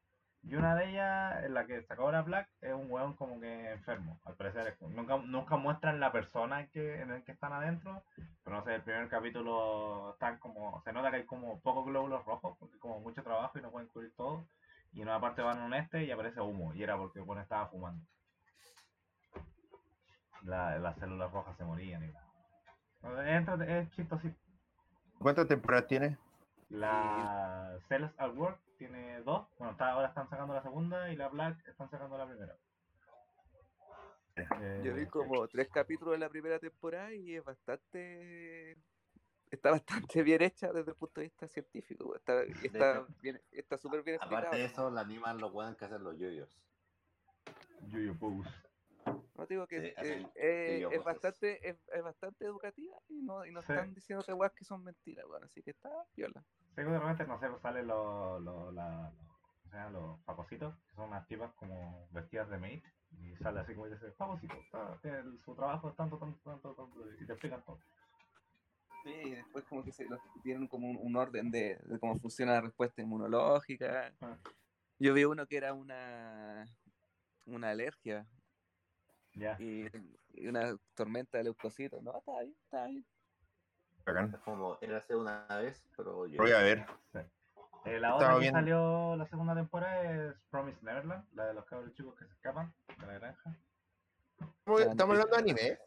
y 0.45 0.55
una 0.57 0.77
de 0.77 0.91
ellas, 0.91 1.43
en 1.45 1.55
la 1.55 1.67
que 1.67 1.79
acabó 1.79 2.13
la 2.13 2.23
Black, 2.23 2.49
es 2.61 2.75
un 2.75 2.91
weón 2.91 3.15
como 3.15 3.41
que 3.41 3.73
enfermo, 3.73 4.21
al 4.27 4.35
parecer. 4.35 4.77
Nunca, 4.81 5.17
nunca 5.17 5.57
muestran 5.57 5.99
la 5.99 6.13
persona 6.13 6.67
que, 6.67 7.01
en 7.01 7.11
el 7.11 7.25
que 7.25 7.33
están 7.33 7.55
adentro, 7.55 8.05
pero 8.45 8.57
no 8.57 8.65
sé, 8.65 8.75
el 8.75 8.83
primer 8.83 9.09
capítulo 9.09 10.13
están 10.13 10.39
como, 10.39 10.83
se 10.83 10.93
nota 10.93 11.11
que 11.11 11.17
hay 11.17 11.25
como 11.25 11.61
pocos 11.61 11.87
glóbulos 11.87 12.27
rojos, 12.27 12.57
porque 12.61 12.79
como 12.79 13.01
mucho 13.01 13.23
trabajo 13.23 13.59
y 13.59 13.63
no 13.63 13.71
pueden 13.71 13.89
cubrir 13.89 14.15
todo. 14.17 14.47
Y 14.95 15.03
en 15.03 15.09
una 15.09 15.21
parte 15.21 15.43
van 15.43 15.59
a 15.59 15.65
un 15.65 15.75
este 15.75 16.05
y 16.05 16.11
aparece 16.11 16.41
humo, 16.41 16.73
y 16.75 16.83
era 16.83 16.97
porque 16.97 17.21
bueno 17.21 17.43
estaba 17.43 17.69
fumando. 17.69 18.07
La- 20.43 20.79
las 20.79 20.97
células 20.99 21.33
rojas 21.33 21.57
se 21.57 21.65
morían 21.65 22.05
y 22.05 22.13
nada. 22.13 22.25
Es, 23.67 23.91
chistosito. 23.93 24.39
¿Cuántas 25.19 25.49
temporadas 25.49 25.87
tiene? 25.87 26.17
La 26.71 27.79
Cells 27.89 28.13
at 28.19 28.35
Work 28.35 28.61
tiene 28.79 29.21
dos. 29.23 29.47
Bueno, 29.59 29.73
está- 29.73 29.93
ahora 29.93 30.09
están 30.09 30.29
sacando 30.31 30.55
la 30.55 30.63
segunda 30.63 31.11
y 31.11 31.17
la 31.17 31.29
Black 31.29 31.67
están 31.69 31.91
sacando 31.91 32.17
la 32.17 32.27
primera. 32.27 32.55
Eh, 34.37 34.83
Yo 34.85 34.95
vi 34.95 35.05
sí. 35.05 35.11
como 35.11 35.47
tres 35.49 35.69
capítulos 35.69 36.13
de 36.13 36.19
la 36.19 36.29
primera 36.29 36.59
temporada 36.59 37.13
y 37.13 37.37
es 37.37 37.45
bastante. 37.45 38.77
Está 39.51 39.71
bastante 39.71 40.23
bien 40.25 40.43
hecha 40.43 40.73
desde 40.73 40.91
el 40.93 40.97
punto 40.97 41.21
de 41.21 41.27
vista 41.29 41.47
científico. 41.49 42.05
güey. 42.07 42.19
Está 42.19 42.43
está 42.43 43.07
bien, 43.21 43.41
está 43.53 43.79
súper 43.79 44.03
bien 44.03 44.17
explicado. 44.17 44.47
Aparte 44.47 44.59
de 44.59 44.65
eso, 44.67 44.91
la 44.91 45.03
animan 45.03 45.39
lo 45.39 45.53
pueden 45.53 45.75
que 45.77 45.85
hacer 45.85 46.01
los 46.01 46.19
yoyos. 46.19 46.61
Yo-Yo 47.89 48.15
Pose. 48.19 48.51
No 49.37 49.47
digo 49.47 49.67
que 49.67 49.81
Sí, 49.81 49.87
eh, 49.89 49.95
hacen 49.97 50.31
eh, 50.37 50.89
es 50.93 51.05
bastante 51.05 51.69
es, 51.69 51.77
es 51.93 52.03
bastante 52.03 52.45
educativa 52.45 52.97
y 53.09 53.21
no, 53.23 53.45
y 53.45 53.51
no 53.53 53.61
Sí. 53.63 53.73
están 53.73 53.93
diciéndote 53.93 54.33
weas 54.33 54.53
que 54.55 54.65
son 54.65 54.83
mentiras, 54.85 55.27
weón. 55.27 55.45
Así 55.45 55.63
que 55.63 55.71
está 55.73 55.91
viola. 56.17 56.45
Que 56.75 56.85
repente, 56.99 57.27
no 57.27 57.39
sé, 57.39 57.49
pues 57.49 57.61
salen 57.61 57.87
los, 57.87 58.41
los, 58.43 58.73
la- 58.75 59.13
los- 59.17 59.35
o 59.67 59.69
sea, 59.71 59.91
los 59.91 60.21
papocitos, 60.21 60.75
que 60.89 60.95
son 60.95 61.09
unas 61.09 61.27
tipas 61.27 61.53
como 61.55 62.09
vestidas 62.13 62.49
de 62.49 62.59
maid, 62.59 62.85
y 63.11 63.37
sale 63.37 63.61
así 63.61 63.75
como 63.75 63.89
dice, 63.89 64.07
el- 65.09 65.39
su 65.45 65.55
trabajo 65.55 65.89
es 65.89 65.97
tanto, 65.97 66.17
tanto, 66.17 66.39
tanto, 66.45 66.75
tanto, 66.75 67.13
y 67.21 67.27
te 67.27 67.33
explican 67.33 67.63
todo. 67.65 67.81
Sí, 69.05 69.11
y 69.13 69.31
después 69.35 69.65
como 69.67 69.85
que 69.85 69.93
se 69.93 70.05
los- 70.07 70.19
tienen 70.43 70.67
como 70.67 70.89
un, 70.91 70.97
un 71.01 71.15
orden 71.17 71.51
de, 71.51 71.77
de 71.85 71.99
cómo 72.01 72.19
funciona 72.19 72.55
la 72.55 72.63
respuesta 72.63 73.03
inmunológica. 73.03 74.13
Ah. 74.21 74.37
Yo 74.99 75.13
vi 75.13 75.25
uno 75.25 75.47
que 75.47 75.57
era 75.59 75.75
una 75.75 76.67
una 77.47 77.71
alergia 77.71 78.27
y, 79.59 79.85
y 80.33 80.47
una 80.47 80.75
tormenta 80.95 81.37
de 81.39 81.45
leucocitos. 81.45 82.03
No, 82.03 82.17
está 82.17 82.41
bien, 82.41 82.57
está 82.65 82.87
bien. 82.87 83.05
Bacán. 84.07 84.33
Como, 84.45 84.79
era 84.81 84.99
hace 84.99 85.15
una 85.15 85.47
vez, 85.61 85.87
pero 85.97 86.27
yo. 86.27 86.39
Voy 86.39 86.53
a 86.53 86.59
ver. 86.63 86.87
Eh, 87.85 88.01
la 88.01 88.15
otra 88.15 88.39
que 88.41 88.51
salió 88.51 89.15
la 89.17 89.27
segunda 89.27 89.55
temporada 89.55 90.03
es 90.31 90.35
Promise 90.51 90.79
Neverland, 90.83 91.27
la 91.35 91.47
de 91.49 91.55
los 91.55 91.67
cabros 91.67 91.93
chicos 91.93 92.15
que 92.19 92.25
se 92.25 92.33
escapan 92.33 92.73
de 92.99 93.07
la 93.07 93.13
granja. 93.15 93.55
Estamos 94.79 95.01
hablando 95.01 95.27
de 95.27 95.37
anime, 95.37 95.61
¿eh? 95.69 95.79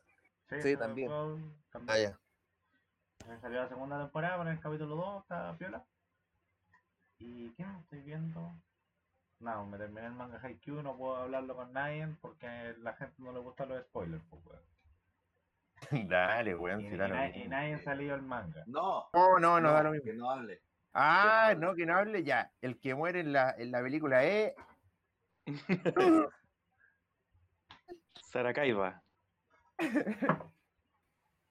Sí, 0.62 0.77
también. 0.77 1.10
también. 1.71 1.89
Ah, 1.89 1.99
ya. 1.99 2.19
Salió 3.42 3.62
la 3.62 3.68
segunda 3.70 4.00
temporada, 4.00 4.38
con 4.38 4.48
el 4.48 4.60
capítulo 4.60 4.96
2, 4.96 5.22
está 5.24 5.56
piola. 5.58 5.86
¿Y 7.20 7.50
qué 7.52 7.66
más 7.66 7.82
estoy 7.84 8.02
viendo? 8.02 8.54
No, 9.40 9.66
me 9.66 9.78
terminé 9.78 10.08
el 10.08 10.13
manga 10.13 10.40
Haikyuu, 10.42 10.82
no 10.82 10.98
puedo 10.98 11.16
hablarlo 11.18 11.56
con 11.56 11.72
nadie 11.74 12.08
porque 12.22 12.48
a 12.48 12.74
la 12.80 12.94
gente 12.96 13.16
no 13.22 13.32
le 13.34 13.40
gustan 13.40 13.70
los 13.70 13.84
spoilers, 13.86 14.24
pues, 14.30 14.42
weón. 14.46 14.63
Dale, 16.10 16.56
weón. 16.56 16.80
Si 16.82 16.88
y 16.88 16.98
da 16.98 17.08
lo 17.08 17.16
na- 17.16 17.28
mismo. 17.28 17.44
y 17.44 17.48
nadie 17.48 17.74
ha 17.76 17.80
salido 17.80 18.16
el 18.16 18.22
manga. 18.24 18.63
No, 18.66 19.10
No, 19.13 19.40
no, 19.40 19.60
no 19.60 19.72
da 19.72 19.84
lo 19.84 19.92
mismo. 19.92 20.06
que 20.06 20.13
no 20.13 20.32
hable. 20.32 20.62
Ah, 20.94 21.54
no 21.58 21.68
no, 21.68 21.76
que 21.76 21.86
no 21.86 21.96
hable 21.98 22.24
ya. 22.24 22.52
El 22.62 22.80
que 22.80 22.96
muere 22.96 23.20
en 23.20 23.32
la, 23.34 23.52
en 23.58 23.72
la 23.72 23.82
película 23.84 24.24
es. 24.24 24.54
Saracaiba. 28.32 29.04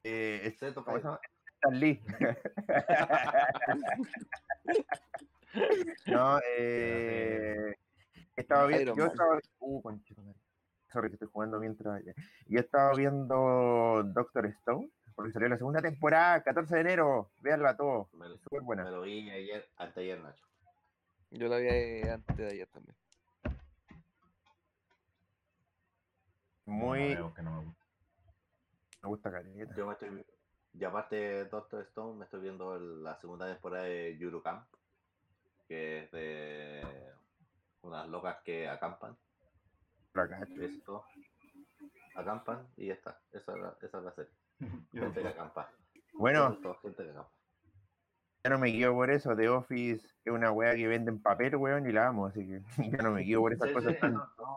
Eh, 0.08 0.54
es- 0.56 0.74
Stan 1.66 1.80
Lee. 1.80 2.00
no, 6.06 6.38
eh. 6.58 7.74
Estaba 8.36 8.66
viendo. 8.66 8.94
Yo 8.96 9.06
estaba. 9.06 9.38
Uh, 9.60 9.82
conchetumare. 9.82 10.38
Sorry 10.92 11.08
que 11.08 11.14
estoy 11.14 11.28
jugando 11.32 11.58
mientras. 11.58 12.02
Yo 12.46 12.60
estaba 12.60 12.92
viendo 12.94 14.02
Doctor 14.14 14.46
Stone, 14.46 14.90
porque 15.14 15.32
salió 15.32 15.48
la 15.48 15.58
segunda 15.58 15.80
temporada, 15.82 16.42
14 16.42 16.74
de 16.74 16.80
enero. 16.80 17.30
Véanla 17.40 17.76
todo. 17.76 18.08
Me, 18.12 18.28
lo- 18.28 18.38
Súper 18.38 18.60
me 18.60 18.66
buena. 18.66 18.90
lo 18.90 19.02
vi 19.02 19.28
ayer, 19.30 19.68
anteayer, 19.76 20.20
Nacho. 20.20 20.44
Yo 21.30 21.48
la 21.48 21.58
vi 21.58 21.66
eh, 21.68 22.10
antes 22.10 22.36
de 22.36 22.46
ayer 22.46 22.68
también. 22.68 22.96
Muy. 26.66 27.14
No, 27.14 27.20
no 27.28 27.34
que 27.34 27.42
no 27.42 27.50
me 27.60 27.66
gusta. 27.66 27.84
Me 29.02 29.08
gusta 29.08 29.30
caleta. 29.30 29.74
Yo 29.76 29.86
me 29.86 29.92
estoy. 29.92 30.24
Y 30.78 30.84
aparte 30.84 31.46
Doctor 31.46 31.82
Stone, 31.82 32.18
me 32.18 32.24
estoy 32.24 32.40
viendo 32.40 32.74
el- 32.76 33.02
la 33.02 33.16
segunda 33.16 33.46
temporada 33.46 33.84
de 33.84 34.16
Yuru 34.18 34.42
Camp, 34.42 34.66
que 35.66 36.04
es 36.04 36.10
de 36.10 37.12
unas 37.82 38.08
locas 38.08 38.38
que 38.44 38.68
acampan. 38.68 39.16
Esto. 40.60 41.04
Acampan 42.14 42.66
y 42.76 42.86
ya 42.86 42.94
está. 42.94 43.20
Esa 43.32 43.52
es 43.52 43.58
la, 43.58 43.76
esa 43.82 43.98
es 43.98 44.04
la 44.04 44.12
serie. 44.12 44.32
Gente 44.92 45.22
que 45.22 45.28
acampa. 45.28 45.70
Bueno, 46.14 46.56
gente 46.82 47.04
que 47.04 47.10
acampa. 47.10 47.30
ya 48.44 48.50
no 48.50 48.58
me 48.58 48.68
guío 48.68 48.94
por 48.94 49.10
eso. 49.10 49.36
The 49.36 49.48
Office 49.50 50.06
es 50.24 50.32
una 50.32 50.50
wea 50.52 50.74
que 50.74 50.86
venden 50.88 51.20
papel, 51.20 51.56
weón, 51.56 51.86
y 51.88 51.92
la 51.92 52.08
amo, 52.08 52.26
así 52.26 52.46
que 52.46 52.62
ya 52.98 53.02
no 53.02 53.10
me 53.12 53.22
guío 53.22 53.40
por 53.40 53.52
esas 53.52 53.68
Sí, 53.68 53.74
cosas 53.74 53.94
sí, 53.94 54.00
tan. 54.00 54.14
no, 54.14 54.26
no. 54.38 54.56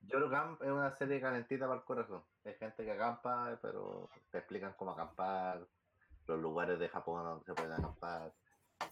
Yuru 0.00 0.30
Camp 0.30 0.62
es 0.62 0.68
una 0.70 0.90
serie 0.92 1.20
calentita 1.20 1.66
para 1.66 1.80
el 1.80 1.84
corazón. 1.84 2.22
Es 2.46 2.56
gente 2.58 2.84
que 2.84 2.92
acampa, 2.92 3.58
pero 3.60 4.08
te 4.30 4.38
explican 4.38 4.72
cómo 4.74 4.92
acampar, 4.92 5.66
los 6.28 6.40
lugares 6.40 6.78
de 6.78 6.88
Japón 6.88 7.24
donde 7.24 7.44
se 7.44 7.54
pueden 7.54 7.72
acampar, 7.72 8.32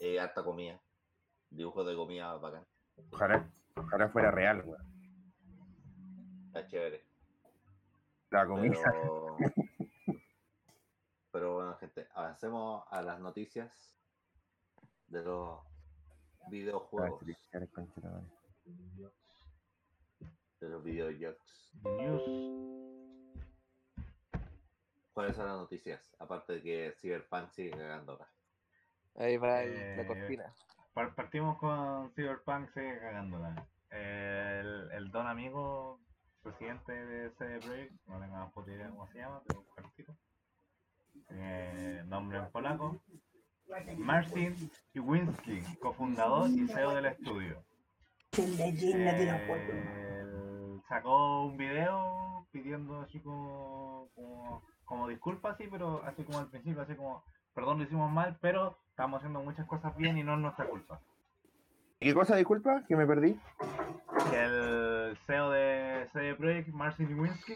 eh, 0.00 0.18
harta 0.18 0.42
comida, 0.42 0.80
dibujos 1.50 1.86
de 1.86 1.94
comida 1.94 2.36
bacán. 2.36 2.66
Ojalá, 3.12 3.48
ojalá 3.76 4.08
fuera 4.08 4.30
real, 4.32 4.62
weón. 4.66 4.82
Está 6.46 6.66
chévere. 6.66 7.04
La 8.30 8.44
comida. 8.46 8.76
Pero, 8.90 9.36
pero 11.30 11.54
bueno, 11.54 11.76
gente, 11.76 12.08
avancemos 12.14 12.84
a 12.90 13.02
las 13.02 13.20
noticias 13.20 13.94
de 15.06 15.22
los 15.22 15.60
Ah, 16.40 16.50
videojuegos, 16.50 17.22
madre. 17.22 17.36
de 20.60 20.68
los 20.68 20.82
videojuegos. 20.84 21.72
News. 21.84 23.03
¿Cuáles 25.14 25.36
son 25.36 25.46
las 25.46 25.56
noticias? 25.56 26.14
Aparte 26.18 26.54
de 26.54 26.62
que 26.62 26.94
Cyberpunk 27.00 27.48
sigue 27.50 27.70
cagando 27.70 28.12
acá. 28.14 28.28
Ahí 29.16 29.36
va 29.36 29.62
el- 29.62 29.96
la 29.96 30.02
Eh, 30.02 30.06
cortina. 30.06 30.52
Par- 30.92 31.14
Partimos 31.14 31.56
con 31.58 32.10
Cyberpunk, 32.14 32.68
sigue 32.70 32.98
cagándola. 32.98 33.64
El, 33.90 34.90
el 34.92 35.10
don 35.12 35.26
amigo, 35.28 36.00
presidente 36.42 36.92
de 36.92 37.30
CD 37.30 37.60
Projekt, 37.60 37.92
no 38.06 38.18
tengo 38.20 38.34
más 38.36 38.52
puta 38.52 38.72
idea 38.72 38.88
cómo 38.90 39.06
se 39.08 39.18
llama, 39.18 39.40
pero 39.46 39.60
un 39.60 39.66
cartito. 39.74 40.16
Eh, 41.30 42.02
nombre 42.06 42.38
en 42.38 42.50
polaco. 42.50 43.00
Marcin 43.96 44.70
Iwinski, 44.94 45.62
cofundador 45.80 46.50
y 46.50 46.66
CEO 46.68 46.90
del 46.94 47.06
estudio. 47.06 47.64
Eh, 49.46 50.80
sacó 50.88 51.46
un 51.46 51.56
video 51.56 52.46
pidiendo 52.50 53.00
así 53.00 53.20
como, 53.20 54.10
como, 54.14 54.62
como 54.84 55.08
disculpas, 55.08 55.54
así, 55.54 55.68
pero 55.70 56.02
así 56.04 56.24
como 56.24 56.38
al 56.38 56.48
principio, 56.48 56.82
así 56.82 56.94
como, 56.94 57.24
perdón, 57.54 57.78
lo 57.78 57.84
hicimos 57.84 58.10
mal, 58.10 58.36
pero 58.40 58.78
estamos 58.90 59.18
haciendo 59.18 59.42
muchas 59.42 59.66
cosas 59.66 59.96
bien 59.96 60.18
y 60.18 60.22
no 60.22 60.34
es 60.34 60.40
nuestra 60.40 60.66
culpa. 60.66 61.00
¿Qué 62.00 62.12
cosa, 62.12 62.36
disculpa? 62.36 62.84
Que 62.86 62.96
me 62.96 63.06
perdí. 63.06 63.38
El 64.32 65.16
CEO 65.26 65.50
de 65.50 66.08
CD 66.12 66.34
Projekt, 66.34 66.68
Marcin 66.68 67.10
Iwinski, 67.10 67.54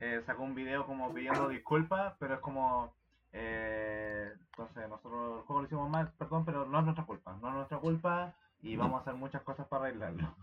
eh, 0.00 0.22
sacó 0.26 0.42
un 0.42 0.54
video 0.54 0.86
como 0.86 1.12
pidiendo 1.14 1.48
disculpas, 1.48 2.14
pero 2.18 2.34
es 2.34 2.40
como, 2.40 2.94
eh, 3.32 4.32
entonces 4.50 4.88
nosotros 4.88 5.38
el 5.38 5.46
juego 5.46 5.60
lo 5.62 5.66
hicimos 5.66 5.90
mal, 5.90 6.12
perdón, 6.18 6.44
pero 6.44 6.66
no 6.66 6.78
es 6.78 6.84
nuestra 6.84 7.06
culpa, 7.06 7.36
no 7.40 7.48
es 7.48 7.54
nuestra 7.54 7.78
culpa 7.78 8.34
y 8.60 8.76
vamos 8.76 8.98
a 8.98 9.02
hacer 9.02 9.14
muchas 9.14 9.42
cosas 9.42 9.66
para 9.66 9.86
arreglarlo. 9.86 10.34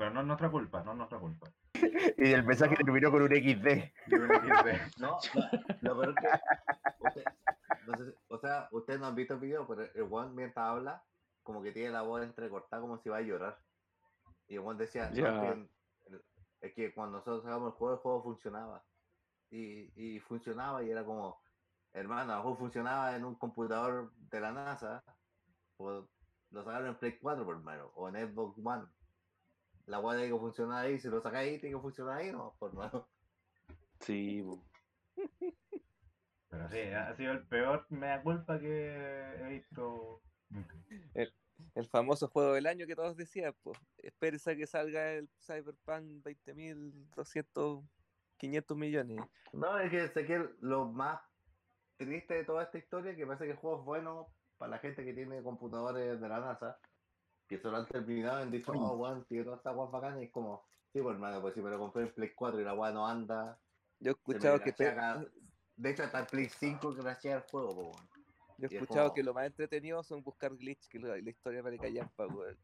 Pero 0.00 0.12
no 0.14 0.20
es 0.22 0.26
nuestra 0.28 0.50
culpa, 0.50 0.82
no 0.82 0.92
es 0.92 0.96
nuestra 0.96 1.18
culpa. 1.18 1.46
Y 2.16 2.32
el 2.32 2.42
mensaje 2.46 2.74
terminó 2.74 3.10
con 3.10 3.20
un 3.20 3.28
XD. 3.28 3.34
Dice, 3.36 3.92
No, 4.98 5.18
no, 5.34 5.50
lo 5.82 6.00
peor 6.00 6.14
es 6.16 6.16
que. 6.16 7.06
usted- 7.06 7.24
no 7.86 7.96
sé 7.98 8.14
o 8.28 8.38
sea, 8.38 8.68
ustedes 8.72 8.98
no 8.98 9.06
han 9.08 9.14
visto 9.14 9.34
el 9.34 9.40
video, 9.40 9.66
pero 9.66 9.82
el 9.82 10.08
one 10.10 10.32
mientras 10.32 10.66
habla, 10.66 11.04
como 11.42 11.62
que 11.62 11.72
tiene 11.72 11.90
la 11.90 12.00
voz 12.00 12.22
entrecortada 12.22 12.80
como 12.80 12.96
si 12.96 13.10
va 13.10 13.18
a 13.18 13.20
llorar. 13.20 13.58
Y 14.48 14.54
el 14.54 14.60
one 14.60 14.78
decía, 14.78 15.10
no, 15.10 15.16
es, 15.44 15.68
que, 16.08 16.20
es 16.62 16.74
que 16.74 16.94
cuando 16.94 17.18
nosotros 17.18 17.42
sacamos 17.44 17.72
el 17.72 17.78
juego, 17.78 17.94
el 17.94 18.00
juego 18.00 18.22
funcionaba. 18.22 18.82
Y, 19.50 19.92
y 19.96 20.18
funcionaba 20.20 20.82
y 20.82 20.90
era 20.90 21.04
como, 21.04 21.42
hermano, 21.92 22.36
el 22.36 22.40
juego 22.40 22.56
funcionaba 22.56 23.14
en 23.16 23.24
un 23.26 23.34
computador 23.34 24.12
de 24.16 24.40
la 24.40 24.52
NASA. 24.52 25.04
O 25.76 26.08
lo 26.52 26.64
sacaron 26.64 26.88
en 26.88 26.94
Play 26.96 27.18
4 27.18 27.44
por 27.44 27.60
mano, 27.62 27.92
o 27.96 28.08
en 28.08 28.14
Xbox 28.32 28.58
One. 28.64 28.86
La 29.90 29.98
weá 29.98 30.16
tiene 30.16 30.32
que 30.32 30.38
funcionar 30.38 30.86
ahí, 30.86 31.00
si 31.00 31.08
lo 31.08 31.20
sacáis 31.20 31.50
ahí, 31.50 31.58
tiene 31.58 31.74
que 31.74 31.82
funcionar 31.82 32.18
ahí, 32.18 32.30
no, 32.30 32.54
por 32.60 32.72
mano. 32.74 33.08
Sí. 33.98 34.44
Pero 36.48 36.70
sí, 36.70 36.78
ha 36.78 37.14
sido 37.16 37.32
el 37.32 37.46
peor 37.48 37.86
mea 37.90 38.22
culpa 38.22 38.60
que 38.60 39.34
he 39.40 39.48
visto 39.48 40.22
nunca. 40.48 40.76
El 41.74 41.88
famoso 41.88 42.28
juego 42.28 42.54
del 42.54 42.66
año 42.66 42.86
que 42.86 42.94
todos 42.94 43.16
decían, 43.16 43.52
pues. 43.62 43.78
Espérese 43.98 44.52
a 44.52 44.56
que 44.56 44.66
salga 44.66 45.12
el 45.12 45.28
Cyberpunk 45.40 46.24
20.200, 46.24 47.84
500 48.36 48.76
millones. 48.76 49.20
No, 49.52 49.78
es 49.80 49.90
que 49.90 50.08
sé 50.08 50.24
que 50.24 50.48
lo 50.60 50.86
más 50.86 51.20
triste 51.96 52.34
de 52.34 52.44
toda 52.44 52.62
esta 52.62 52.78
historia 52.78 53.16
que 53.16 53.26
parece 53.26 53.44
que 53.44 53.50
el 53.50 53.56
juego 53.56 53.80
es 53.80 53.84
bueno 53.84 54.28
para 54.56 54.70
la 54.70 54.78
gente 54.78 55.04
que 55.04 55.14
tiene 55.14 55.42
computadores 55.42 56.20
de 56.20 56.28
la 56.28 56.38
NASA, 56.40 56.78
que 57.50 57.58
se 57.58 57.68
lo 57.68 57.76
han 57.78 57.86
terminado 57.86 58.36
han 58.38 58.50
dicho, 58.52 58.70
oh, 58.72 58.96
weón, 58.96 59.24
tiene 59.24 59.42
todas 59.44 59.58
estas 59.58 59.74
guas 59.74 59.90
bacanas, 59.90 60.20
y 60.22 60.26
es 60.26 60.30
como, 60.30 60.64
sí, 60.92 61.02
pues 61.02 61.14
hermano, 61.14 61.40
pues 61.42 61.52
si 61.54 61.60
me 61.60 61.68
lo 61.70 61.78
compré 61.80 62.04
en 62.04 62.14
Play 62.14 62.30
4 62.32 62.60
y 62.60 62.64
la 62.64 62.74
weá 62.74 62.92
no 62.92 63.06
anda, 63.06 63.58
Yo 63.98 64.12
he 64.12 64.14
escuchado 64.14 64.60
que 64.60 64.72
cada- 64.72 65.24
De 65.76 65.90
hecho, 65.90 66.04
hasta 66.04 66.20
el 66.20 66.26
Play 66.26 66.48
5 66.48 66.94
crashea 66.94 67.36
el 67.38 67.42
juego, 67.50 67.74
po, 67.74 67.80
weón. 67.82 68.08
yo 68.58 68.64
he 68.64 68.66
es 68.66 68.72
escuchado 68.74 69.06
como- 69.08 69.14
que 69.14 69.22
lo 69.24 69.34
más 69.34 69.46
entretenido 69.46 70.00
son 70.04 70.22
buscar 70.22 70.54
glitch, 70.56 70.86
que 70.88 71.00
la, 71.00 71.08
la 71.16 71.30
historia 71.30 71.60
vale 71.60 71.76
callampa, 71.78 72.26
weón. 72.28 72.56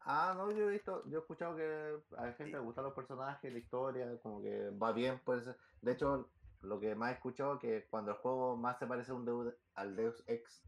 Ah, 0.00 0.34
no, 0.36 0.50
yo 0.50 0.68
he 0.68 0.72
visto, 0.72 1.04
yo 1.08 1.18
he 1.18 1.20
escuchado 1.20 1.54
que 1.56 1.98
a 2.16 2.26
la 2.26 2.32
gente 2.32 2.52
le 2.54 2.58
gustan 2.58 2.84
los 2.84 2.94
personajes, 2.94 3.52
la 3.52 3.58
historia, 3.58 4.18
como 4.22 4.42
que 4.42 4.70
va 4.70 4.90
bien, 4.92 5.20
pues. 5.24 5.48
De 5.82 5.92
hecho, 5.92 6.28
lo 6.62 6.80
que 6.80 6.94
más 6.96 7.10
he 7.12 7.14
escuchado 7.14 7.54
es 7.54 7.60
que 7.60 7.86
cuando 7.88 8.10
el 8.12 8.16
juego 8.16 8.56
más 8.56 8.78
se 8.80 8.86
parece 8.86 9.12
a 9.12 9.14
un 9.14 9.24
Deus- 9.26 9.54
al 9.74 9.94
Deus 9.94 10.24
Ex, 10.26 10.64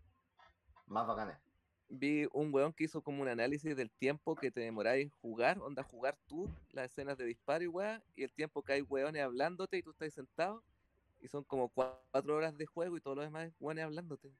más 0.86 1.06
bacán 1.06 1.30
es. 1.30 1.51
Vi 1.88 2.26
un 2.32 2.52
weón 2.54 2.72
que 2.72 2.84
hizo 2.84 3.02
como 3.02 3.22
un 3.22 3.28
análisis 3.28 3.76
del 3.76 3.90
tiempo 3.90 4.34
que 4.34 4.50
te 4.50 4.60
demoráis 4.60 5.04
en 5.04 5.10
jugar, 5.10 5.58
onda 5.58 5.82
jugar 5.82 6.16
tú, 6.26 6.48
las 6.70 6.86
escenas 6.86 7.18
de 7.18 7.26
disparo 7.26 7.62
y 7.64 7.66
weá, 7.68 8.02
y 8.16 8.22
el 8.22 8.32
tiempo 8.32 8.62
que 8.62 8.72
hay 8.74 8.82
weones 8.82 9.22
hablándote 9.22 9.76
y 9.78 9.82
tú 9.82 9.90
estás 9.90 10.12
sentado, 10.14 10.62
y 11.20 11.28
son 11.28 11.44
como 11.44 11.70
cua- 11.70 11.98
cuatro 12.10 12.34
horas 12.36 12.56
de 12.56 12.66
juego 12.66 12.96
y 12.96 13.00
todo 13.00 13.16
lo 13.16 13.22
demás 13.22 13.48
es 13.48 13.54
weones 13.60 13.84
hablándote. 13.84 14.32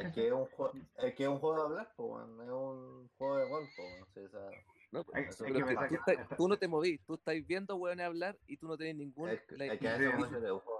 Es 0.00 0.12
que 0.12 0.26
es 0.26 0.32
un 0.32 0.46
juego, 0.46 0.72
es 0.98 1.14
que 1.14 1.22
es 1.22 1.28
un 1.28 1.38
juego 1.38 1.56
de 1.56 1.62
hablar, 1.62 1.94
po, 1.96 2.20
es 2.20 2.26
un 2.26 3.08
juego 3.18 3.36
de 3.36 3.48
gol, 3.48 3.68
po, 3.76 3.82
weón, 3.82 4.06
sí, 4.14 4.20
o 4.20 4.28
sea, 4.30 4.50
No, 4.92 5.04
pues, 5.04 5.16
Hay- 5.16 5.24
hay 5.24 5.52
pero 5.52 5.86
que 5.88 6.36
tú, 6.36 6.48
no 6.48 6.58
te 6.58 6.66
movís, 6.66 7.00
tú 7.06 7.14
estás 7.14 7.36
viendo 7.46 7.76
weones 7.76 8.04
hablar 8.06 8.36
y 8.48 8.56
tú 8.56 8.66
no 8.66 8.76
tenés 8.76 8.96
ningún... 8.96 9.30
es, 9.30 9.40
que- 9.42 9.56
la- 9.56 9.66
es 9.66 9.78
que 9.78 9.86
eso 9.86 10.02
es 10.02 10.62
juego. 10.62 10.79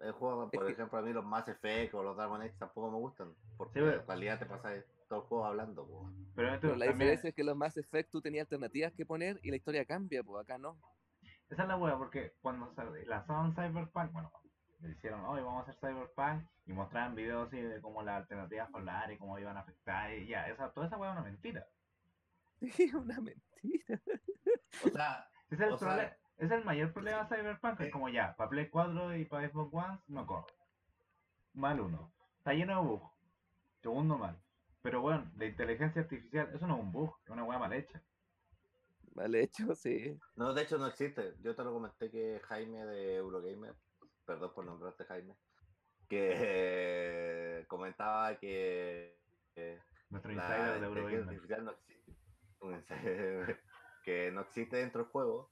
El 0.00 0.12
juego, 0.12 0.44
Es 0.44 0.50
por 0.50 0.66
que- 0.66 0.72
ejemplo, 0.72 0.98
a 0.98 1.02
mí 1.02 1.12
los 1.12 1.24
Mass 1.24 1.46
Effect 1.48 1.92
o 1.94 2.02
los 2.02 2.16
Dragon 2.16 2.40
Age 2.40 2.54
tampoco 2.58 2.90
me 2.90 2.96
gustan, 2.96 3.34
porque 3.58 3.80
pero- 3.80 4.00
en 4.00 4.06
realidad 4.06 4.38
te 4.38 4.46
pasas 4.46 4.82
todo 5.08 5.20
el 5.20 5.26
juego 5.26 5.44
hablando, 5.44 5.86
po. 5.86 6.10
Pero 6.34 6.48
esto 6.48 6.60
Pero 6.68 6.76
la 6.76 6.86
también- 6.86 6.98
diferencia 6.98 7.28
es 7.28 7.34
que 7.34 7.44
los 7.44 7.56
Mass 7.56 7.76
Effect 7.76 8.10
tú 8.10 8.22
tenías 8.22 8.44
alternativas 8.46 8.92
que 8.94 9.04
poner 9.04 9.38
y 9.42 9.50
la 9.50 9.56
historia 9.56 9.84
cambia, 9.84 10.22
pues 10.22 10.42
acá 10.42 10.56
no. 10.56 10.78
Esa 11.50 11.62
es 11.62 11.68
la 11.68 11.76
wea, 11.76 11.96
porque 11.98 12.32
cuando 12.40 12.72
se 12.74 13.06
lanzaron 13.06 13.52
Cyberpunk, 13.54 14.12
bueno, 14.12 14.32
le 14.80 14.92
hicieron, 14.92 15.20
hoy 15.26 15.42
vamos 15.42 15.66
a 15.68 15.70
hacer 15.70 15.76
Cyberpunk, 15.80 16.48
y 16.64 16.72
mostraban 16.72 17.14
videos 17.14 17.48
así 17.48 17.60
de 17.60 17.80
cómo 17.82 18.02
las 18.02 18.18
alternativas 18.22 18.70
solar 18.70 19.10
y 19.12 19.18
cómo 19.18 19.38
iban 19.38 19.56
a 19.56 19.60
afectar, 19.60 20.14
y 20.14 20.28
ya, 20.28 20.48
esa, 20.48 20.70
toda 20.72 20.86
esa 20.86 20.96
wea 20.96 21.10
es 21.10 21.18
una 21.18 21.24
mentira. 21.28 21.66
Sí, 22.88 22.94
una 22.94 23.20
mentira. 23.20 24.00
O 24.84 24.88
sea, 24.90 25.28
Ese 25.50 25.54
es 25.56 25.60
el, 25.68 25.72
O 25.74 25.78
sea- 25.78 26.16
es 26.40 26.50
el 26.50 26.64
mayor 26.64 26.92
problema 26.92 27.24
de 27.24 27.36
Cyberpunk, 27.36 27.80
es 27.80 27.92
como 27.92 28.08
ya, 28.08 28.34
para 28.34 28.48
Play 28.48 28.68
4 28.70 29.16
y 29.16 29.24
para 29.26 29.48
Xbox 29.48 29.74
One 29.74 29.98
no 30.08 30.26
corre. 30.26 30.52
Mal 31.52 31.80
uno. 31.80 32.10
Está 32.38 32.54
lleno 32.54 32.80
de 32.80 32.88
bugs. 32.88 33.10
Segundo 33.82 34.16
mal. 34.16 34.40
Pero 34.82 35.02
bueno, 35.02 35.30
la 35.36 35.44
inteligencia 35.44 36.00
artificial, 36.02 36.50
eso 36.54 36.66
no 36.66 36.76
es 36.76 36.80
un 36.80 36.92
bug, 36.92 37.14
es 37.24 37.30
una 37.30 37.44
wea 37.44 37.58
mal 37.58 37.72
hecha. 37.74 38.02
Mal 39.14 39.34
hecho, 39.34 39.74
sí. 39.74 40.18
No, 40.36 40.54
de 40.54 40.62
hecho 40.62 40.78
no 40.78 40.86
existe. 40.86 41.34
Yo 41.42 41.54
te 41.54 41.62
lo 41.62 41.74
comenté 41.74 42.10
que 42.10 42.40
Jaime 42.48 42.86
de 42.86 43.16
Eurogamer, 43.16 43.74
perdón 44.24 44.54
por 44.54 44.64
nombrarte 44.64 45.04
Jaime, 45.04 45.36
que 46.08 47.64
comentaba 47.68 48.38
que 48.38 49.18
Nuestro 50.08 50.32
la 50.32 50.42
insider 50.42 50.80
de 50.80 50.86
Eurogamer. 50.86 51.22
artificial 51.24 51.64
no 51.66 51.70
existe. 51.72 52.12
Un 52.60 52.74
insider 52.74 53.60
que 54.04 54.30
no 54.32 54.40
existe 54.40 54.76
dentro 54.76 55.02
del 55.02 55.10
juego 55.10 55.50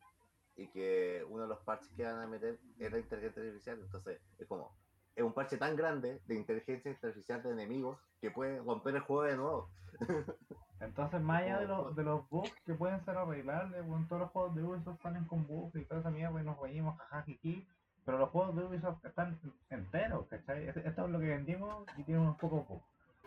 y 0.59 0.66
que 0.68 1.25
uno 1.31 1.42
de 1.44 1.49
los 1.49 1.59
parches 1.61 1.88
que 1.97 2.05
van 2.05 2.21
a 2.21 2.27
meter 2.27 2.59
es 2.79 2.90
la 2.92 2.99
inteligencia 2.99 3.42
artificial. 3.42 3.79
Entonces, 3.81 4.21
es 4.38 4.47
como, 4.49 4.75
es 5.14 5.23
un 5.25 5.33
parche 5.33 5.57
tan 5.57 5.77
grande 5.77 6.21
de 6.27 6.35
inteligencia 6.35 6.90
artificial 6.90 7.42
de 7.42 7.51
enemigos 7.53 7.99
que 8.21 8.31
puede 8.31 8.59
romper 8.59 8.97
el 8.97 9.01
juego 9.03 9.23
de 9.23 9.37
nuevo. 9.37 9.71
Entonces, 10.81 11.21
más 11.21 11.42
allá 11.42 11.61
de 11.61 11.66
los, 11.66 11.97
de 11.97 12.03
los 12.05 12.29
bugs 12.29 12.53
que 12.64 12.75
pueden 12.75 13.05
ser 13.05 13.16
arreglables, 13.16 13.85
bueno, 13.87 14.07
todos 14.09 14.23
los 14.23 14.31
juegos 14.31 14.55
de 14.55 14.62
Ubisoft 14.64 15.01
salen 15.03 15.25
con 15.27 15.47
bugs 15.47 15.75
y 15.77 15.85
toda 15.85 16.01
esa 16.01 16.11
mierda 16.11 16.40
y 16.40 16.44
nos 16.44 16.59
reímos, 16.61 16.97
jaja, 16.99 17.23
jiji, 17.23 17.66
pero 18.05 18.18
los 18.18 18.31
juegos 18.31 18.55
de 18.57 18.64
Ubisoft 18.64 19.05
están 19.05 19.40
enteros, 19.71 20.27
¿cachai? 20.29 20.68
Es- 20.68 20.77
Esto 20.77 21.05
es 21.05 21.11
lo 21.11 21.18
que 21.21 21.27
vendimos 21.29 21.85
y 21.97 22.05
tiene 22.05 22.21
unos 22.21 22.37
pocos 22.38 22.66
bugs. 22.68 22.85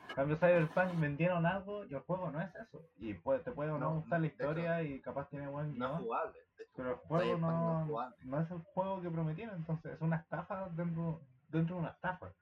En 0.10 0.15
cambio, 0.15 0.38
Cyberpunk 0.38 1.00
vendieron 1.00 1.46
algo 1.46 1.86
y 1.86 1.94
el 1.94 2.02
juego 2.02 2.32
no 2.32 2.41
es 2.41 2.54
eso. 2.56 2.82
Y 2.98 3.13
puede, 3.13 3.39
te 3.39 3.52
puede 3.52 3.72
o 3.72 3.78
no, 3.78 3.89
No, 3.91 3.96
gustar 4.02 4.20
la 4.20 4.28
hecho, 4.28 4.36
historia 4.44 4.84
y 4.84 5.00
capaz 5.02 5.30
tiene 5.30 5.48
buen 5.48 5.78
No 5.78 5.96
es 5.98 6.02
jugable. 6.04 6.38
Pero 6.76 6.91
el 6.91 6.95
juego 6.97 7.38
no 7.38 7.86
no, 8.24 8.39
es 8.41 8.52
el 8.52 8.60
juego 8.60 9.02
que 9.02 9.10
prometieron, 9.10 9.56
entonces 9.56 9.93
es 9.93 10.02
una 10.02 10.17
estafa 10.17 10.69
dentro, 10.69 11.21
dentro 11.50 11.76
de 11.76 11.82
una 11.82 11.91
estafa. 11.91 12.34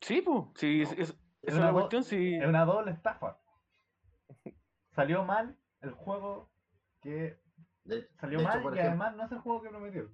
Sí, 0.00 0.20
pues, 0.22 0.44
sí, 0.56 0.82
es, 0.82 0.92
es- 1.42 1.54
una 1.54 1.72
cuestión, 1.72 2.04
sí. 2.04 2.34
Es 2.34 2.46
una 2.48 2.64
doble 2.64 2.90
estafa. 2.92 3.38
Salió 4.94 5.24
mal 5.24 5.56
el 5.80 5.92
juego 5.92 6.50
que 7.00 7.40
De, 7.84 8.08
salió 8.20 8.38
de 8.38 8.44
mal 8.44 8.54
y 8.56 8.58
ejemplo- 8.66 8.80
además 8.80 9.16
no 9.16 9.24
es 9.24 9.32
el 9.32 9.38
juego 9.38 9.62
que 9.62 9.68
prometió. 9.70 10.08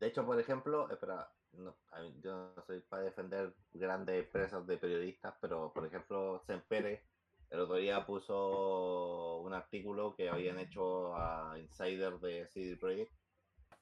De 0.00 0.06
hecho, 0.06 0.24
por 0.24 0.40
ejemplo, 0.40 0.90
espera, 0.90 1.30
no, 1.52 1.76
yo 2.22 2.52
no 2.56 2.62
soy 2.62 2.80
para 2.80 3.02
defender 3.02 3.54
grandes 3.74 4.24
empresas 4.24 4.66
de 4.66 4.78
periodistas, 4.78 5.34
pero 5.40 5.72
por 5.72 5.84
ejemplo, 5.86 6.42
Sempere 6.46 7.09
el 7.50 7.60
otro 7.60 7.76
día 7.76 8.06
puso 8.06 9.38
un 9.40 9.52
artículo 9.52 10.14
que 10.14 10.28
habían 10.28 10.58
hecho 10.58 11.14
a 11.16 11.58
Insider 11.58 12.18
de 12.20 12.46
CD 12.46 12.76
Projekt, 12.76 13.12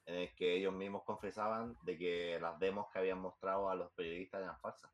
en 0.05 0.15
el 0.15 0.35
que 0.35 0.55
ellos 0.55 0.73
mismos 0.73 1.03
confesaban 1.03 1.77
de 1.85 1.97
que 1.97 2.39
las 2.39 2.59
demos 2.59 2.87
que 2.91 2.99
habían 2.99 3.19
mostrado 3.19 3.69
a 3.69 3.75
los 3.75 3.91
periodistas 3.91 4.41
eran 4.41 4.59
falsas. 4.59 4.91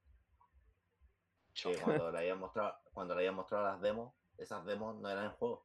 Que 1.54 1.78
cuando 1.78 2.12
le 2.12 2.18
habían 2.20 2.40
mostrado, 2.40 2.76
cuando 2.94 3.14
le 3.16 3.22
habían 3.22 3.36
mostrado 3.36 3.66
las 3.66 3.82
demos, 3.82 4.14
esas 4.38 4.66
demos 4.66 4.96
no 5.00 5.10
eran 5.10 5.26
el 5.26 5.32
juego. 5.32 5.64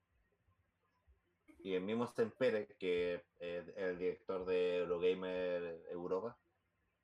Y 1.62 1.74
el 1.74 1.82
mismo 1.82 2.06
Sempere, 2.06 2.68
que 2.78 3.22
es 3.40 3.68
el 3.76 3.98
director 3.98 4.46
de 4.46 4.78
Eurogamer 4.78 5.82
Europa, 5.90 6.38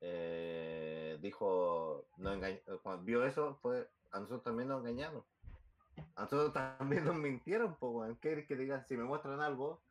eh, 0.00 1.18
dijo, 1.20 2.06
no 2.16 2.32
engañ- 2.32 2.62
cuando 2.82 3.04
vio 3.04 3.24
eso, 3.26 3.56
fue, 3.60 3.88
a 4.12 4.20
nosotros 4.20 4.44
también 4.44 4.68
nos 4.68 4.80
engañaron. 4.80 5.24
A 6.14 6.22
nosotros 6.22 6.52
también 6.52 7.04
nos 7.04 7.14
mintieron, 7.14 7.76
pues, 7.76 8.12
¿qué 8.14 8.28
quieres 8.28 8.46
que 8.46 8.56
digan? 8.56 8.84
Si 8.86 8.96
me 8.96 9.04
muestran 9.04 9.40
algo, 9.40 9.82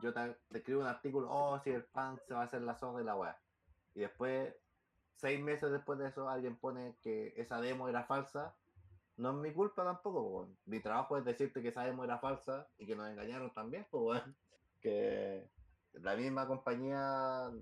yo 0.00 0.12
te, 0.12 0.36
escribo 0.50 0.80
un 0.80 0.86
artículo, 0.86 1.28
oh, 1.30 1.58
si 1.60 1.70
el 1.70 1.84
pan 1.84 2.18
se 2.26 2.34
va 2.34 2.40
a 2.40 2.44
hacer 2.44 2.62
la 2.62 2.76
zorra 2.76 2.98
de 2.98 3.04
la 3.04 3.16
weá. 3.16 3.38
Y 3.94 4.00
después, 4.00 4.54
seis 5.16 5.40
meses 5.40 5.70
después 5.70 5.98
de 5.98 6.08
eso, 6.08 6.28
alguien 6.28 6.56
pone 6.56 6.96
que 7.02 7.34
esa 7.36 7.60
demo 7.60 7.88
era 7.88 8.04
falsa. 8.04 8.56
No 9.16 9.30
es 9.30 9.36
mi 9.36 9.52
culpa 9.52 9.84
tampoco. 9.84 10.48
Mi 10.64 10.80
trabajo 10.80 11.18
es 11.18 11.24
decirte 11.24 11.62
que 11.62 11.68
esa 11.68 11.84
demo 11.84 12.04
era 12.04 12.18
falsa 12.18 12.68
y 12.78 12.86
que 12.86 12.96
nos 12.96 13.08
engañaron 13.08 13.52
también, 13.52 13.86
pues. 13.90 14.22
Que 14.80 15.48
la 15.92 16.16
misma 16.16 16.48
compañía, 16.48 17.52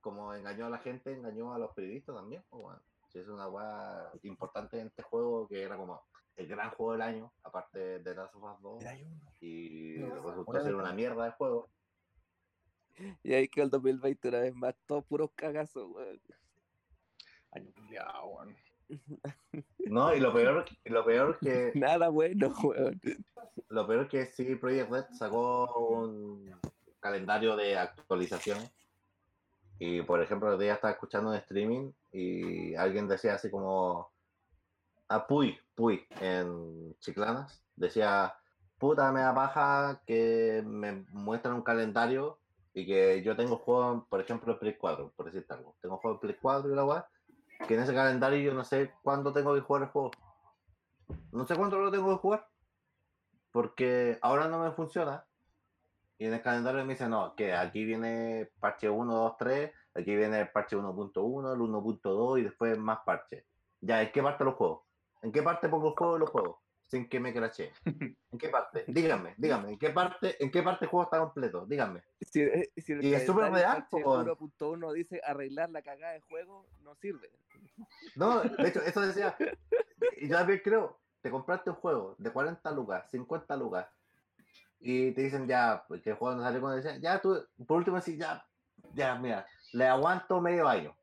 como 0.00 0.32
engañó 0.32 0.64
a 0.64 0.70
la 0.70 0.78
gente, 0.78 1.12
engañó 1.12 1.52
a 1.52 1.58
los 1.58 1.74
periodistas 1.74 2.14
también, 2.14 2.42
pues. 2.48 2.78
Sí, 3.08 3.18
es 3.18 3.28
una 3.28 3.48
weá 3.48 4.10
importante 4.22 4.80
en 4.80 4.86
este 4.86 5.02
juego 5.02 5.46
que 5.46 5.62
era 5.62 5.76
como 5.76 6.02
el 6.36 6.46
gran 6.48 6.70
juego 6.70 6.92
del 6.92 7.02
año, 7.02 7.32
aparte 7.42 7.98
de 8.00 8.14
Last 8.14 8.34
of 8.34 8.42
Us 8.42 8.62
2, 8.62 8.84
y 9.40 9.96
resultó 9.98 10.60
ser 10.60 10.74
una 10.74 10.92
mierda 10.92 11.24
de 11.24 11.30
juego. 11.32 11.68
Y 13.22 13.34
ahí 13.34 13.48
quedó 13.48 13.64
el 13.64 13.70
2020 13.70 14.28
una 14.28 14.40
vez 14.40 14.54
más, 14.54 14.74
todos 14.86 15.04
puros 15.04 15.30
cagazos, 15.34 15.90
weón. 15.90 16.20
Año 17.52 17.72
weón. 18.24 18.56
No, 19.86 20.14
y 20.14 20.20
lo 20.20 20.32
peor, 20.32 20.64
lo 20.84 21.04
peor 21.04 21.38
que 21.38 21.72
Nada 21.74 22.08
bueno, 22.08 22.52
weón. 22.62 23.00
Lo 23.68 23.86
peor 23.86 24.08
que 24.08 24.26
sí, 24.26 24.54
Project 24.56 24.90
Red 24.90 25.04
sacó 25.12 25.72
un 25.88 26.54
calendario 27.00 27.56
de 27.56 27.76
actualización. 27.76 28.58
Y 29.78 30.02
por 30.02 30.22
ejemplo, 30.22 30.48
el 30.48 30.54
otro 30.54 30.62
día 30.64 30.74
estaba 30.74 30.92
escuchando 30.92 31.30
un 31.30 31.36
streaming 31.36 31.92
y 32.12 32.74
alguien 32.74 33.08
decía 33.08 33.34
así 33.34 33.50
como. 33.50 34.13
A 35.08 35.26
Puy, 35.26 35.58
Puy, 35.74 36.06
en 36.20 36.96
Chiclanas. 36.98 37.62
Decía, 37.76 38.34
puta, 38.78 39.12
me 39.12 39.20
da 39.20 39.34
paja 39.34 40.02
que 40.06 40.62
me 40.66 41.04
muestran 41.10 41.54
un 41.54 41.62
calendario 41.62 42.38
y 42.72 42.86
que 42.86 43.22
yo 43.22 43.36
tengo 43.36 43.58
juegos, 43.58 44.04
por 44.08 44.20
ejemplo, 44.20 44.52
en 44.52 44.58
Play 44.58 44.76
4, 44.76 45.12
por 45.16 45.26
decirte 45.26 45.54
algo. 45.54 45.76
Tengo 45.80 45.98
juegos 45.98 46.20
Play 46.20 46.36
4 46.40 46.72
y 46.72 46.74
la 46.74 46.84
weá. 46.84 47.08
Que 47.68 47.74
en 47.74 47.80
ese 47.80 47.94
calendario 47.94 48.38
yo 48.38 48.54
no 48.54 48.64
sé 48.64 48.92
cuándo 49.02 49.32
tengo 49.32 49.54
que 49.54 49.60
jugar 49.60 49.82
el 49.82 49.88
juego. 49.88 50.10
No 51.32 51.46
sé 51.46 51.54
cuándo 51.56 51.78
lo 51.78 51.90
tengo 51.90 52.08
que 52.10 52.20
jugar 52.20 52.48
porque 53.54 54.18
ahora 54.20 54.48
no 54.48 54.58
me 54.58 54.72
funciona. 54.72 55.24
Y 56.18 56.26
en 56.26 56.34
el 56.34 56.42
calendario 56.42 56.84
me 56.84 56.94
dice, 56.94 57.08
no, 57.08 57.36
que 57.36 57.54
aquí 57.54 57.84
viene 57.84 58.50
parche 58.58 58.90
1, 58.90 59.14
2, 59.14 59.36
3, 59.38 59.72
aquí 59.94 60.16
viene 60.16 60.40
el 60.40 60.50
parche 60.50 60.76
1.1, 60.76 61.54
el 61.54 61.60
1.2 61.60 62.40
y 62.40 62.42
después 62.42 62.76
más 62.76 62.98
parches. 63.06 63.44
Ya, 63.80 64.02
¿en 64.02 64.10
qué 64.10 64.20
parte 64.24 64.42
los 64.42 64.56
juegos? 64.56 64.80
¿En 65.24 65.32
qué 65.32 65.42
parte 65.42 65.70
pongo 65.70 65.88
el 65.88 65.94
juego 65.94 66.16
y 66.16 66.20
los 66.20 66.28
juegos? 66.28 66.58
Sin 66.86 67.08
que 67.08 67.18
me 67.18 67.32
crache. 67.32 67.72
¿En 68.30 68.38
qué 68.38 68.50
parte? 68.50 68.84
Díganme, 68.86 69.34
díganme, 69.38 69.70
¿en 69.70 69.78
qué 69.78 69.88
parte, 69.88 70.36
en 70.42 70.50
qué 70.50 70.62
parte 70.62 70.84
el 70.84 70.90
juego 70.90 71.04
está 71.04 71.18
completo? 71.18 71.64
Díganme. 71.64 72.02
Si, 72.20 72.42
eh, 72.42 72.70
si 72.76 72.92
el 72.92 73.02
Y 73.02 73.14
es 73.14 73.24
súper 73.24 73.50
real, 73.50 73.78
parche 73.88 74.02
po, 74.02 74.10
weón. 74.10 74.26
1.1 74.26 74.92
dice 74.92 75.22
arreglar 75.24 75.70
la 75.70 75.80
cagada 75.80 76.12
de 76.12 76.20
juego, 76.20 76.66
no 76.82 76.94
sirve. 76.94 77.30
No, 78.16 78.42
de 78.42 78.68
hecho, 78.68 78.82
eso 78.82 79.00
decía. 79.00 79.34
Y 80.18 80.28
yo 80.28 80.36
también 80.36 80.60
creo, 80.62 81.00
te 81.22 81.30
compraste 81.30 81.70
un 81.70 81.76
juego 81.76 82.14
de 82.18 82.30
40 82.30 82.70
lucas, 82.72 83.10
50 83.10 83.56
lucas, 83.56 83.88
y 84.78 85.12
te 85.12 85.22
dicen 85.22 85.48
ya, 85.48 85.84
pues, 85.88 86.02
que 86.02 86.10
el 86.10 86.16
juego 86.16 86.36
no 86.36 86.42
salió 86.42 86.60
cuando 86.60 86.76
decían, 86.76 87.00
ya 87.00 87.18
tú, 87.22 87.42
por 87.66 87.78
último 87.78 87.96
decís, 87.96 88.18
ya, 88.18 88.46
ya, 88.92 89.14
mira, 89.14 89.46
le 89.72 89.86
aguanto 89.86 90.42
medio 90.42 90.68
año. 90.68 90.94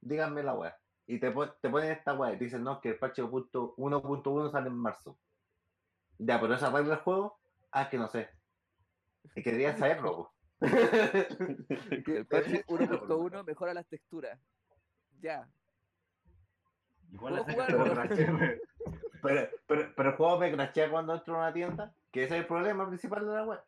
Díganme 0.00 0.42
la 0.42 0.54
wea. 0.54 0.78
Y 1.06 1.20
te, 1.20 1.32
te 1.60 1.70
ponen 1.70 1.90
esta 1.92 2.14
y 2.32 2.38
te 2.38 2.44
dicen, 2.44 2.64
no, 2.64 2.80
que 2.80 2.90
el 2.90 2.98
parche 2.98 3.24
punto 3.24 3.74
1.1 3.76 4.50
sale 4.50 4.68
en 4.68 4.76
marzo. 4.76 5.16
Ya, 6.18 6.40
pero 6.40 6.54
esa 6.54 6.68
arregla 6.68 6.94
el 6.94 7.00
juego, 7.00 7.38
ah, 7.70 7.82
es 7.82 7.88
que 7.88 7.98
no 7.98 8.08
sé. 8.08 8.28
Y 9.34 9.42
quería 9.42 9.76
saberlo. 9.76 10.32
Que 10.60 12.16
el 12.18 12.26
parche 12.26 12.64
1.1 12.66 13.44
mejora 13.44 13.74
las 13.74 13.86
texturas. 13.86 14.38
Ya. 15.20 15.48
Igual 17.12 17.44
chévere. 18.14 18.60
Pero, 19.22 19.48
pero, 19.66 19.92
pero 19.96 20.10
el 20.10 20.16
juego 20.16 20.38
me 20.38 20.52
crashea 20.52 20.90
cuando 20.90 21.14
entro 21.14 21.36
a 21.36 21.38
una 21.38 21.52
tienda, 21.52 21.92
que 22.10 22.24
ese 22.24 22.34
es 22.34 22.40
el 22.40 22.46
problema 22.46 22.86
principal 22.86 23.26
de 23.26 23.32
la 23.32 23.44
web. 23.44 23.60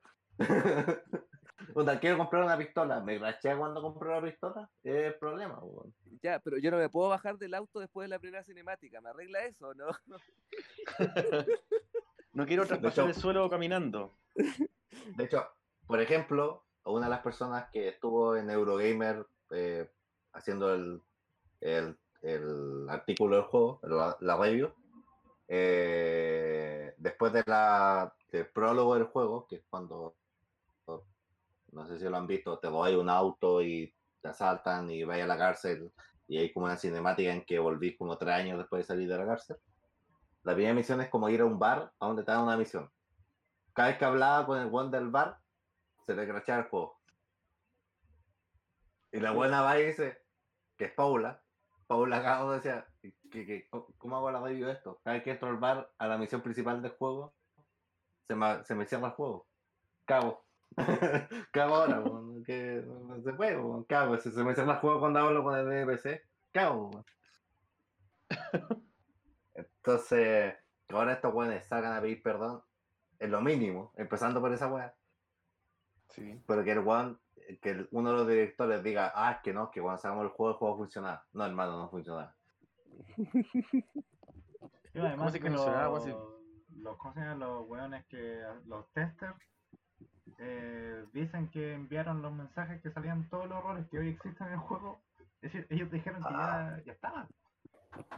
Puta, 1.78 2.00
quiero 2.00 2.18
comprar 2.18 2.42
una 2.42 2.58
pistola, 2.58 2.98
me 2.98 3.20
crashea 3.20 3.56
cuando 3.56 3.80
compro 3.80 4.12
la 4.12 4.20
pistola, 4.20 4.68
es 4.82 4.94
el 4.96 5.14
problema. 5.14 5.60
weón. 5.62 5.94
Ya, 6.20 6.40
pero 6.40 6.58
yo 6.58 6.72
no 6.72 6.76
me 6.78 6.88
puedo 6.88 7.08
bajar 7.08 7.38
del 7.38 7.54
auto 7.54 7.78
después 7.78 8.06
de 8.06 8.08
la 8.08 8.18
primera 8.18 8.42
cinemática. 8.42 9.00
¿Me 9.00 9.10
arregla 9.10 9.44
eso 9.44 9.68
o 9.68 9.74
no? 9.74 9.86
No 12.32 12.46
quiero 12.46 12.66
traspasar 12.66 13.04
hecho- 13.04 13.14
el 13.16 13.22
suelo 13.22 13.48
caminando. 13.48 14.18
De 15.16 15.24
hecho, 15.24 15.46
por 15.86 16.00
ejemplo, 16.00 16.64
una 16.84 17.06
de 17.06 17.10
las 17.10 17.20
personas 17.20 17.68
que 17.72 17.86
estuvo 17.90 18.34
en 18.36 18.50
Eurogamer 18.50 19.24
eh, 19.52 19.88
haciendo 20.32 20.74
el, 20.74 21.00
el, 21.60 21.96
el 22.22 22.88
artículo 22.88 23.36
del 23.36 23.44
juego, 23.44 23.78
la, 23.84 24.16
la 24.20 24.36
review, 24.36 24.72
eh, 25.46 26.92
después 26.98 27.32
de 27.32 27.44
la, 27.46 28.12
del 28.32 28.46
prólogo 28.48 28.94
del 28.94 29.04
juego, 29.04 29.46
que 29.46 29.56
es 29.56 29.62
cuando, 29.70 30.16
no 31.78 31.86
sé 31.86 31.98
si 31.98 32.04
lo 32.04 32.16
han 32.16 32.26
visto, 32.26 32.58
te 32.58 32.68
voy 32.68 32.92
a 32.92 32.98
un 32.98 33.08
auto 33.08 33.62
y 33.62 33.94
te 34.20 34.28
asaltan 34.28 34.90
y 34.90 35.04
vas 35.04 35.20
a 35.20 35.26
la 35.26 35.38
cárcel 35.38 35.92
y 36.26 36.38
hay 36.38 36.52
como 36.52 36.66
una 36.66 36.76
cinemática 36.76 37.32
en 37.32 37.44
que 37.44 37.58
volvís 37.58 37.96
como 37.96 38.18
tres 38.18 38.34
años 38.34 38.58
después 38.58 38.82
de 38.82 38.86
salir 38.86 39.08
de 39.08 39.16
la 39.16 39.26
cárcel. 39.26 39.56
La 40.42 40.54
primera 40.54 40.74
misión 40.74 41.00
es 41.00 41.08
como 41.08 41.28
ir 41.28 41.40
a 41.40 41.44
un 41.46 41.58
bar 41.58 41.92
a 41.98 42.06
donde 42.06 42.22
te 42.22 42.30
dan 42.30 42.42
una 42.42 42.56
misión 42.56 42.90
cada 43.78 43.90
vez 43.90 43.98
que 43.98 44.04
hablaba 44.06 44.44
con 44.44 44.58
el 44.58 44.74
one 44.74 44.90
del 44.90 45.08
bar, 45.08 45.38
se 46.04 46.12
le 46.12 46.26
crachaba 46.26 46.62
el 46.62 46.68
juego. 46.68 46.98
Y 49.12 49.20
la 49.20 49.30
buena 49.30 49.62
va 49.62 49.78
y 49.78 49.86
dice, 49.86 50.18
que 50.76 50.86
es 50.86 50.92
Paula. 50.94 51.40
Paula 51.86 52.18
Gago 52.18 52.54
decía, 52.54 52.88
que, 53.00 53.14
que, 53.30 53.68
¿cómo 53.96 54.16
hago 54.16 54.32
la 54.32 54.40
de 54.40 54.72
esto? 54.72 55.00
Cada 55.04 55.14
vez 55.14 55.22
que 55.22 55.30
entro 55.30 55.48
al 55.48 55.58
bar 55.58 55.92
a 55.96 56.08
la 56.08 56.18
misión 56.18 56.42
principal 56.42 56.82
del 56.82 56.90
juego, 56.90 57.36
se 58.26 58.34
me, 58.34 58.64
se 58.64 58.74
me 58.74 58.84
cierra 58.84 59.06
el 59.06 59.12
juego. 59.12 59.46
Cago. 61.50 61.50
Cago 61.52 61.74
ahora, 61.76 62.02
que 62.44 62.82
no 62.86 63.20
se 63.22 63.32
puede, 63.32 63.58
cago. 63.88 64.16
Si 64.18 64.30
se 64.30 64.44
me 64.44 64.54
cierra 64.54 64.74
el 64.74 64.78
juego 64.78 65.00
cuando 65.00 65.20
hablo 65.20 65.42
con 65.42 65.56
el 65.58 65.70
NPC, 65.70 66.22
cago. 66.52 66.90
weón. 66.90 67.04
Entonces, 69.54 70.54
que 70.86 70.94
ahora 70.94 71.12
estos 71.14 71.34
weones 71.34 71.66
salgan 71.66 71.94
a 71.96 72.00
pedir 72.00 72.22
perdón, 72.22 72.62
es 73.18 73.28
lo 73.28 73.40
mínimo, 73.40 73.92
empezando 73.96 74.40
por 74.40 74.52
esa 74.52 74.68
weá. 74.68 74.94
Sí. 76.08 76.42
Pero 76.46 76.64
que 76.64 76.72
el 76.72 76.78
weón, 76.80 77.20
que 77.60 77.70
el- 77.70 77.88
uno 77.90 78.10
de 78.10 78.16
los 78.18 78.28
directores 78.28 78.82
diga, 78.82 79.12
ah, 79.14 79.32
es 79.32 79.38
que 79.42 79.52
no, 79.52 79.70
que 79.70 79.80
cuando 79.80 80.00
sacamos 80.00 80.24
el 80.24 80.30
juego, 80.30 80.52
el 80.52 80.58
juego 80.58 80.76
funciona. 80.76 81.24
No, 81.32 81.44
hermano, 81.44 81.78
no 81.78 81.90
funciona. 81.90 82.34
Además 84.94 85.32
se 85.32 85.40
que 85.40 85.50
los, 85.50 85.64
los, 85.66 86.96
¿cómo 86.96 87.12
se 87.14 87.20
llama? 87.20 87.34
los 87.46 87.68
weones 87.68 88.04
que 88.06 88.42
los 88.64 88.90
testers 88.92 89.36
eh, 90.38 91.04
dicen 91.12 91.48
que 91.50 91.74
enviaron 91.74 92.22
los 92.22 92.32
mensajes 92.32 92.80
que 92.82 92.90
salían 92.90 93.28
todos 93.28 93.48
los 93.48 93.58
errores 93.58 93.86
que 93.90 93.98
hoy 93.98 94.08
existen 94.10 94.46
en 94.48 94.52
el 94.54 94.58
juego. 94.60 95.00
Es 95.40 95.52
decir, 95.52 95.66
ellos 95.70 95.90
dijeron 95.90 96.22
que 96.22 96.28
Ah. 96.32 96.76
ya, 96.78 96.84
ya 96.84 96.92
estaban. 96.92 97.28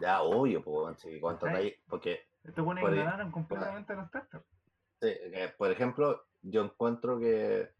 Ya, 0.00 0.22
obvio, 0.22 0.62
pues, 0.62 0.98
sí, 1.00 1.20
hay- 1.42 1.74
porque, 1.88 2.26
Estos 2.44 2.64
weones 2.64 2.82
Por 2.82 2.92
ignoraron 2.94 3.30
completamente 3.32 3.94
los 3.94 4.10
testers. 4.10 4.44
sí, 5.00 5.08
que, 5.32 5.48
por 5.58 5.70
ejemplo, 5.70 6.24
yo 6.42 6.64
encuentro 6.64 7.18
que, 7.18 7.70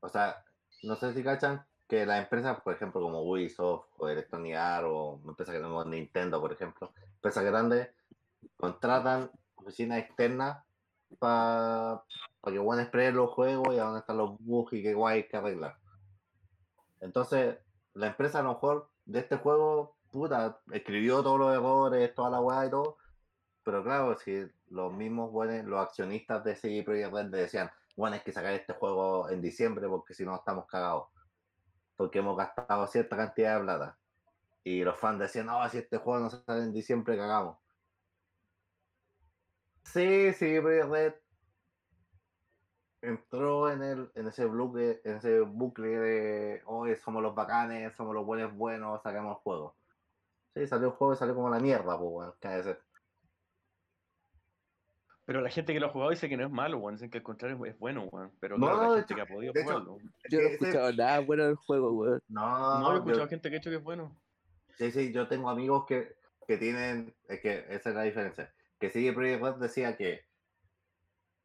o 0.00 0.08
sea, 0.08 0.44
no 0.82 0.94
sé 0.96 1.12
si 1.14 1.22
cachan 1.22 1.64
que 1.88 2.06
las 2.06 2.22
empresas, 2.22 2.60
por 2.60 2.74
ejemplo, 2.74 3.00
como 3.00 3.22
Ubisoft 3.22 3.86
o 3.98 4.08
Electronic 4.08 4.54
Arts 4.56 4.86
o 4.88 5.20
empresas 5.26 5.52
que 5.54 5.58
tenemos 5.60 5.86
Nintendo, 5.86 6.40
por 6.40 6.52
ejemplo, 6.52 6.92
empresas 7.14 7.44
grandes, 7.44 7.88
contratan 8.56 9.30
oficinas 9.56 9.98
externas 9.98 10.62
para 11.18 12.02
que 12.44 12.60
puedan 12.60 12.82
extraer 12.82 13.14
los 13.14 13.30
juegos 13.30 13.74
y 13.74 13.78
a 13.78 13.84
dónde 13.84 14.00
están 14.00 14.16
los 14.16 14.38
bugs 14.38 14.72
y 14.72 14.82
qué 14.82 14.94
guay 14.94 15.16
hay 15.18 15.28
que 15.28 15.36
arreglar. 15.36 15.76
Entonces, 17.00 17.58
la 17.94 18.08
empresa 18.08 18.40
a 18.40 18.42
lo 18.42 18.54
mejor 18.54 18.88
de 19.04 19.20
este 19.20 19.36
juego, 19.36 19.96
puta, 20.10 20.60
escribió 20.72 21.22
todos 21.22 21.38
los 21.38 21.54
errores, 21.54 22.14
toda 22.14 22.30
la 22.30 22.38
guay 22.38 22.68
y 22.68 22.70
todo, 22.70 22.96
pero 23.62 23.82
claro, 23.82 24.18
si 24.18 24.46
los 24.68 24.92
mismos 24.92 25.30
buenos, 25.30 25.66
los 25.66 25.80
accionistas 25.80 26.42
de 26.44 26.56
CD 26.56 26.82
Projekt 26.82 27.12
Red 27.12 27.26
decían, 27.26 27.70
bueno, 27.96 28.14
hay 28.14 28.22
que 28.22 28.32
sacar 28.32 28.54
este 28.54 28.72
juego 28.72 29.28
en 29.28 29.42
diciembre 29.42 29.86
porque 29.88 30.14
si 30.14 30.24
no 30.24 30.36
estamos 30.36 30.66
cagados, 30.66 31.08
porque 31.96 32.20
hemos 32.20 32.36
gastado 32.36 32.86
cierta 32.86 33.16
cantidad 33.16 33.58
de 33.58 33.64
plata. 33.64 33.98
Y 34.64 34.82
los 34.84 34.98
fans 34.98 35.20
decían, 35.20 35.46
no, 35.46 35.68
si 35.68 35.78
este 35.78 35.98
juego 35.98 36.20
no 36.20 36.30
sale 36.30 36.62
en 36.62 36.72
diciembre, 36.72 37.16
cagamos. 37.16 37.58
Sí, 39.84 40.32
Projekt 40.38 40.90
Red 40.90 41.14
entró 43.02 43.70
en, 43.70 43.82
el, 43.82 44.10
en 44.14 44.28
ese 44.28 44.44
bucle, 44.44 45.00
en 45.04 45.16
ese 45.16 45.40
bucle 45.40 45.88
de 45.88 46.62
hoy 46.66 46.96
somos 46.96 47.22
los 47.22 47.34
bacanes, 47.34 47.94
somos 47.96 48.14
los 48.14 48.24
buenos 48.26 48.54
buenos, 48.54 49.02
sacamos 49.02 49.36
el 49.36 49.42
juego. 49.42 49.74
Sí, 50.54 50.66
salió 50.66 50.88
el 50.88 50.92
juego 50.94 51.14
y 51.14 51.16
salió 51.16 51.34
como 51.34 51.48
la 51.50 51.60
mierda, 51.60 51.98
pues, 51.98 52.28
que 52.40 52.62
ser. 52.62 52.80
Pero 55.24 55.40
la 55.42 55.50
gente 55.50 55.72
que 55.72 55.78
lo 55.78 55.86
ha 55.86 55.90
jugado 55.90 56.10
dice 56.10 56.28
que 56.28 56.36
no 56.36 56.44
es 56.44 56.50
malo, 56.50 56.78
weón. 56.78 56.96
Dicen 56.96 57.08
que 57.08 57.18
al 57.18 57.22
contrario 57.24 57.64
es 57.64 57.78
bueno, 57.78 58.04
weón. 58.10 58.32
Pero 58.40 58.58
No, 58.58 58.66
claro, 58.66 58.82
no, 58.82 58.88
la 58.88 58.94
de 58.96 58.98
gente 59.02 59.14
que 59.14 59.20
hecho- 59.20 59.30
ha 59.30 59.34
podido 59.36 59.52
hecho, 59.54 59.62
jugarlo. 59.62 59.98
Yo 60.28 60.38
no 60.40 60.44
he 60.44 60.46
Ese- 60.46 60.54
escuchado 60.54 60.92
nada 60.92 61.20
bueno 61.20 61.44
del 61.46 61.54
juego, 61.54 61.92
weón. 61.92 62.22
No, 62.28 62.80
No, 62.80 62.80
yo 62.80 62.90
he 62.90 62.92
yo- 62.94 62.96
escuchado 62.98 63.28
gente 63.28 63.48
que 63.50 63.56
ha 63.56 63.58
dicho 63.60 63.70
que 63.70 63.76
es 63.76 63.82
bueno. 63.82 64.20
Sí, 64.76 64.90
sí, 64.90 65.12
yo 65.12 65.28
tengo 65.28 65.48
amigos 65.48 65.84
que, 65.86 66.16
que 66.48 66.56
tienen, 66.56 67.14
es 67.28 67.40
que 67.40 67.64
esa 67.68 67.90
es 67.90 67.94
la 67.94 68.02
diferencia. 68.02 68.52
Que 68.80 68.90
sigue 68.90 69.12
Project 69.12 69.42
Red 69.42 69.54
decía 69.56 69.96
que 69.96 70.24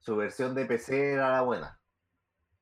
su 0.06 0.16
versión 0.16 0.54
de 0.54 0.66
PC 0.66 1.14
era 1.14 1.32
la 1.32 1.42
buena. 1.42 1.80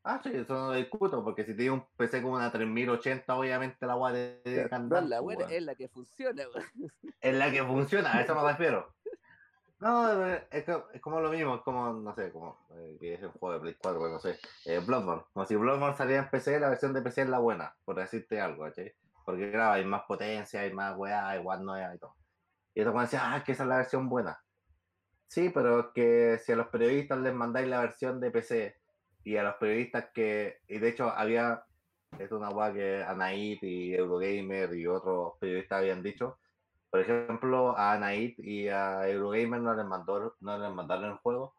Ah, 0.06 0.20
sí, 0.24 0.32
eso 0.34 0.54
no 0.54 0.68
lo 0.68 0.74
discuto, 0.74 1.24
porque 1.24 1.46
si 1.46 1.56
tiene 1.56 1.72
un 1.72 1.86
PC 1.98 2.22
como 2.22 2.36
una 2.36 2.52
3080, 2.52 3.36
obviamente 3.36 3.86
la 3.86 3.96
guay 3.96 4.14
de 4.14 4.68
No, 4.70 4.76
andar, 4.78 5.04
la 5.04 5.22
pues, 5.22 5.38
buena 5.38 5.54
es 5.54 5.64
la 5.64 5.76
que 5.76 5.88
funciona. 5.90 6.44
Es 7.22 7.36
la 7.36 7.52
que 7.52 7.64
funciona, 7.64 8.14
a 8.14 8.22
eso 8.22 8.36
me 8.36 8.44
refiero. 8.52 8.94
No, 9.80 10.26
es, 10.28 10.44
es 10.52 11.02
como 11.02 11.20
lo 11.20 11.30
mismo, 11.30 11.56
es 11.56 11.62
como, 11.62 11.92
no 11.92 12.16
sé, 12.16 12.32
como 12.32 12.58
eh, 12.72 12.98
que 13.00 13.14
es 13.16 13.22
el 13.22 13.30
juego 13.32 13.54
de 13.54 13.60
Play 13.60 13.76
4, 13.82 14.00
pues, 14.00 14.12
no 14.12 14.20
sé, 14.20 14.40
eh, 14.66 14.80
Bloodborne. 14.80 15.24
Como 15.34 15.46
si 15.46 15.56
Bloodborne 15.56 15.98
saliera 15.98 16.24
en 16.24 16.30
PC, 16.30 16.60
la 16.60 16.70
versión 16.70 16.94
de 16.94 17.02
PC 17.02 17.24
es 17.24 17.30
la 17.30 17.40
buena, 17.40 17.76
por 17.84 17.98
decirte 17.98 18.40
algo, 18.40 18.64
¿cachai? 18.64 18.94
Porque 19.26 19.52
claro, 19.52 19.74
hay 19.74 19.86
más 19.86 20.04
potencia, 20.04 20.62
hay 20.62 20.74
más 20.74 20.98
weá, 20.98 21.28
hay 21.28 21.44
nuevas 21.44 21.96
y 21.96 22.00
todo. 22.00 22.16
Y 22.74 22.82
otros 22.82 23.02
decían, 23.02 23.24
ah, 23.26 23.38
es 23.38 23.44
que 23.44 23.52
esa 23.52 23.64
es 23.64 23.70
la 23.70 23.78
versión 23.78 24.10
buena. 24.10 24.42
Sí, 25.34 25.50
pero 25.50 25.80
es 25.80 25.86
que 25.96 26.38
si 26.46 26.52
a 26.52 26.56
los 26.56 26.67
periodistas 26.67 27.17
les 27.17 27.34
mandáis 27.34 27.67
la 27.67 27.80
versión 27.80 28.19
de 28.19 28.30
PC 28.30 28.78
y 29.24 29.36
a 29.38 29.41
los 29.41 29.56
periodistas 29.56 30.12
que, 30.13 30.60
y 30.67 30.78
de 30.78 30.89
hecho 30.89 31.10
había, 31.10 31.65
es 32.19 32.32
una 32.32 32.52
weá 32.52 32.72
que 32.72 33.02
Anaid 33.04 33.58
y 33.63 33.96
Eurogamer 33.96 34.76
y 34.76 34.86
otros 34.86 35.34
periodistas 35.39 35.80
habían 35.80 36.03
dicho, 36.03 36.38
por 36.91 36.99
ejemplo, 36.99 37.76
a 37.76 37.93
Anaid 37.93 38.36
y 38.38 38.68
a 38.68 39.10
Eurogamer 39.10 39.60
no 39.60 39.74
les, 39.74 39.86
mandó, 39.88 40.36
no 40.39 40.60
les 40.60 40.72
mandaron 40.72 41.05
el 41.05 41.18
juego 41.18 41.55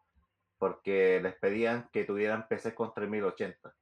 porque 0.57 1.19
les 1.21 1.35
pedían 1.35 1.89
que 1.91 2.05
tuvieran 2.05 2.47
PC 2.47 2.73
con 2.75 2.93
3080. 2.93 3.75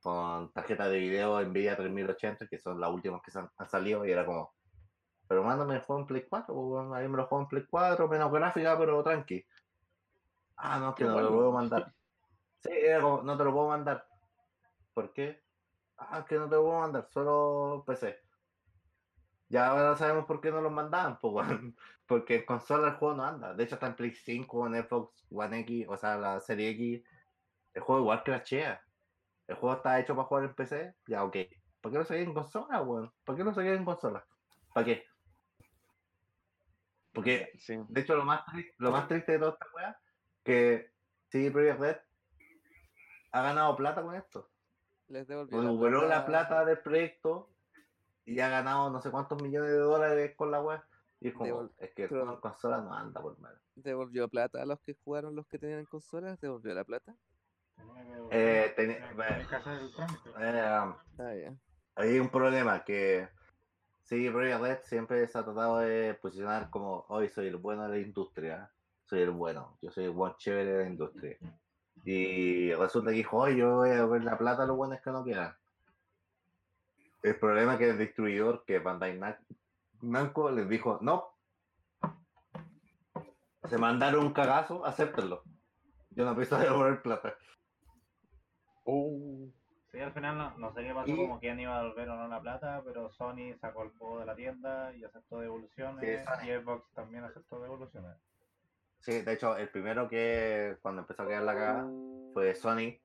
Con 0.00 0.52
tarjeta 0.52 0.88
de 0.88 0.98
video 0.98 1.40
Nvidia 1.40 1.76
3080, 1.76 2.48
que 2.48 2.58
son 2.58 2.80
las 2.80 2.90
últimas 2.90 3.22
que 3.22 3.30
han 3.38 3.68
salido, 3.68 4.04
y 4.04 4.10
era 4.10 4.26
como, 4.26 4.52
pero 5.32 5.44
mándame 5.44 5.76
el 5.76 5.80
juego 5.80 6.02
en 6.02 6.06
Play 6.06 6.26
4, 6.28 6.54
pues, 6.54 6.66
weón, 6.66 6.94
ahí 6.94 7.08
me 7.08 7.16
lo 7.16 7.24
juego 7.24 7.44
en 7.44 7.48
Play 7.48 7.64
4, 7.64 8.06
menos 8.06 8.30
gráfica, 8.30 8.76
pero 8.78 9.02
tranqui. 9.02 9.42
Ah, 10.56 10.78
no, 10.78 10.94
que 10.94 11.04
no 11.04 11.16
te 11.16 11.22
lo 11.22 11.32
puedo 11.32 11.50
mandar. 11.50 11.94
Sí, 12.58 12.70
no 13.00 13.38
te 13.38 13.44
lo 13.44 13.52
puedo 13.54 13.68
mandar. 13.68 14.06
¿Por 14.92 15.10
qué? 15.14 15.42
Ah, 15.96 16.22
que 16.28 16.34
no 16.34 16.50
te 16.50 16.56
lo 16.56 16.64
puedo 16.64 16.80
mandar, 16.80 17.08
solo 17.08 17.82
PC. 17.86 18.20
Ya 19.48 19.68
ahora 19.68 19.96
sabemos 19.96 20.26
por 20.26 20.42
qué 20.42 20.50
no 20.50 20.60
los 20.60 20.70
mandaban, 20.70 21.18
weón. 21.22 21.74
Porque 22.06 22.36
en 22.36 22.44
consola 22.44 22.88
el 22.88 22.94
juego 22.96 23.14
no 23.14 23.24
anda. 23.24 23.54
De 23.54 23.64
hecho, 23.64 23.76
está 23.76 23.86
en 23.86 23.96
Play 23.96 24.12
5, 24.12 24.66
en 24.66 24.86
Xbox 24.86 25.26
One 25.30 25.60
X, 25.60 25.86
o 25.88 25.96
sea, 25.96 26.18
la 26.18 26.40
serie 26.40 26.68
X. 26.72 27.02
El 27.72 27.80
juego 27.80 28.02
igual 28.02 28.22
crashea. 28.22 28.82
El 29.46 29.56
juego 29.56 29.76
está 29.76 29.98
hecho 29.98 30.14
para 30.14 30.28
jugar 30.28 30.44
en 30.44 30.54
PC. 30.54 30.94
Ya, 31.06 31.24
ok. 31.24 31.38
¿Por 31.80 31.90
qué 31.90 31.96
no 31.96 32.04
seguía 32.04 32.24
en 32.24 32.34
consola, 32.34 32.82
weón? 32.82 33.10
¿Por 33.24 33.34
qué 33.34 33.44
no 33.44 33.54
seguía 33.54 33.72
en 33.72 33.86
consola? 33.86 34.26
¿Para 34.74 34.84
qué? 34.84 35.06
Porque, 37.12 37.50
Sí. 37.58 37.78
de 37.88 38.00
hecho, 38.00 38.14
lo 38.16 38.24
más, 38.24 38.42
lo 38.78 38.90
más 38.90 39.06
triste 39.08 39.32
de 39.32 39.38
toda 39.38 39.52
esta 39.52 39.66
weá, 39.74 40.00
que 40.44 40.92
CD 41.28 41.50
Projekt 41.50 41.80
Red 41.80 41.96
ha 43.32 43.42
ganado 43.42 43.76
plata 43.76 44.02
con 44.02 44.14
esto. 44.14 44.48
Les 45.08 45.26
devolvió 45.26 45.60
recuperó 45.60 46.08
la 46.08 46.24
plata 46.26 46.64
del 46.64 46.78
proyecto 46.78 47.50
y 48.24 48.40
ha 48.40 48.48
ganado 48.48 48.90
no 48.90 49.00
sé 49.02 49.10
cuántos 49.10 49.42
millones 49.42 49.70
de 49.70 49.78
dólares 49.78 50.34
con 50.36 50.50
la 50.50 50.60
web. 50.60 50.80
Y 51.20 51.28
es 51.28 51.34
como, 51.34 51.46
Devol- 51.46 51.72
es 51.78 51.90
que 51.94 52.08
pero- 52.08 52.32
en 52.32 52.40
consola 52.40 52.80
no 52.80 52.92
anda 52.94 53.20
por 53.20 53.38
mal. 53.38 53.56
Devolvió 53.74 54.28
plata 54.28 54.60
a 54.62 54.66
los 54.66 54.80
que 54.80 54.94
jugaron 55.04 55.36
los 55.36 55.46
que 55.46 55.58
tenían 55.58 55.84
consolas. 55.84 56.40
Devolvió 56.40 56.74
la 56.74 56.84
plata. 56.84 57.14
Eh, 58.30 58.72
trámite. 58.74 60.30
Eh, 60.40 60.72
Ah, 61.18 61.34
ya. 61.34 61.54
hay 61.96 62.18
un 62.18 62.28
problema 62.30 62.82
que 62.84 63.28
sí, 64.02 64.28
Projekt 64.30 64.60
Red 64.60 64.78
siempre 64.84 65.26
se 65.26 65.38
ha 65.38 65.44
tratado 65.44 65.78
de 65.78 66.14
posicionar 66.14 66.70
como 66.70 67.04
hoy 67.08 67.28
soy 67.28 67.46
el 67.48 67.56
bueno 67.56 67.84
de 67.84 67.88
la 67.90 67.98
industria, 67.98 68.70
soy 69.04 69.20
el 69.20 69.30
bueno, 69.30 69.78
yo 69.80 69.90
soy 69.90 70.04
el 70.04 70.10
buen 70.10 70.34
chévere 70.36 70.72
de 70.72 70.84
la 70.84 70.90
industria. 70.90 71.38
Y 72.04 72.72
resulta 72.74 73.10
que 73.10 73.16
dijo, 73.16 73.38
hoy 73.38 73.58
yo 73.58 73.76
voy 73.76 73.90
a 73.90 74.04
ver 74.06 74.24
la 74.24 74.36
plata 74.36 74.64
a 74.64 74.66
los 74.66 74.76
buenos 74.76 75.00
que 75.00 75.10
no 75.10 75.22
quieran. 75.22 75.54
El 77.22 77.38
problema 77.38 77.74
es 77.74 77.78
que 77.78 77.90
el 77.90 77.98
distribuidor, 77.98 78.64
que 78.64 78.76
es 78.76 78.82
Bandai 78.82 79.18
Nam- 79.18 79.38
Namco, 80.00 80.50
les 80.50 80.68
dijo, 80.68 80.98
no. 81.00 81.28
Se 83.68 83.78
mandaron 83.78 84.26
un 84.26 84.32
cagazo, 84.32 84.84
acéptenlo. 84.84 85.44
Yo 86.10 86.24
no 86.24 86.34
pienso 86.34 86.58
devolver 86.58 87.00
plata. 87.00 87.36
Uh, 88.84 89.48
Sí, 89.92 90.00
al 90.00 90.12
final 90.14 90.38
no, 90.38 90.56
no 90.56 90.72
sé 90.72 90.82
qué 90.84 90.94
pasó, 90.94 91.10
Y- 91.10 91.16
como 91.16 91.38
quién 91.38 91.60
iba 91.60 91.78
a 91.78 91.82
devolver 91.82 92.08
o 92.08 92.16
no 92.16 92.26
la 92.26 92.40
plata, 92.40 92.82
pero 92.82 93.10
Sony 93.10 93.54
sacó 93.60 93.82
el 93.82 93.90
juego 93.90 94.20
de 94.20 94.26
la 94.26 94.34
tienda 94.34 94.96
y 94.96 95.04
aceptó 95.04 95.38
devoluciones, 95.40 96.26
y 96.44 96.46
Xbox 96.48 96.90
también 96.94 97.24
aceptó 97.24 97.60
devoluciones. 97.60 98.16
Sí, 99.00 99.20
de 99.20 99.32
hecho, 99.34 99.54
el 99.56 99.68
primero 99.68 100.08
que 100.08 100.78
cuando 100.80 101.02
empezó 101.02 101.22
a 101.24 101.26
quedar 101.28 101.42
la 101.42 101.54
cagada 101.54 101.90
fue 102.32 102.54
Sony, 102.54 103.00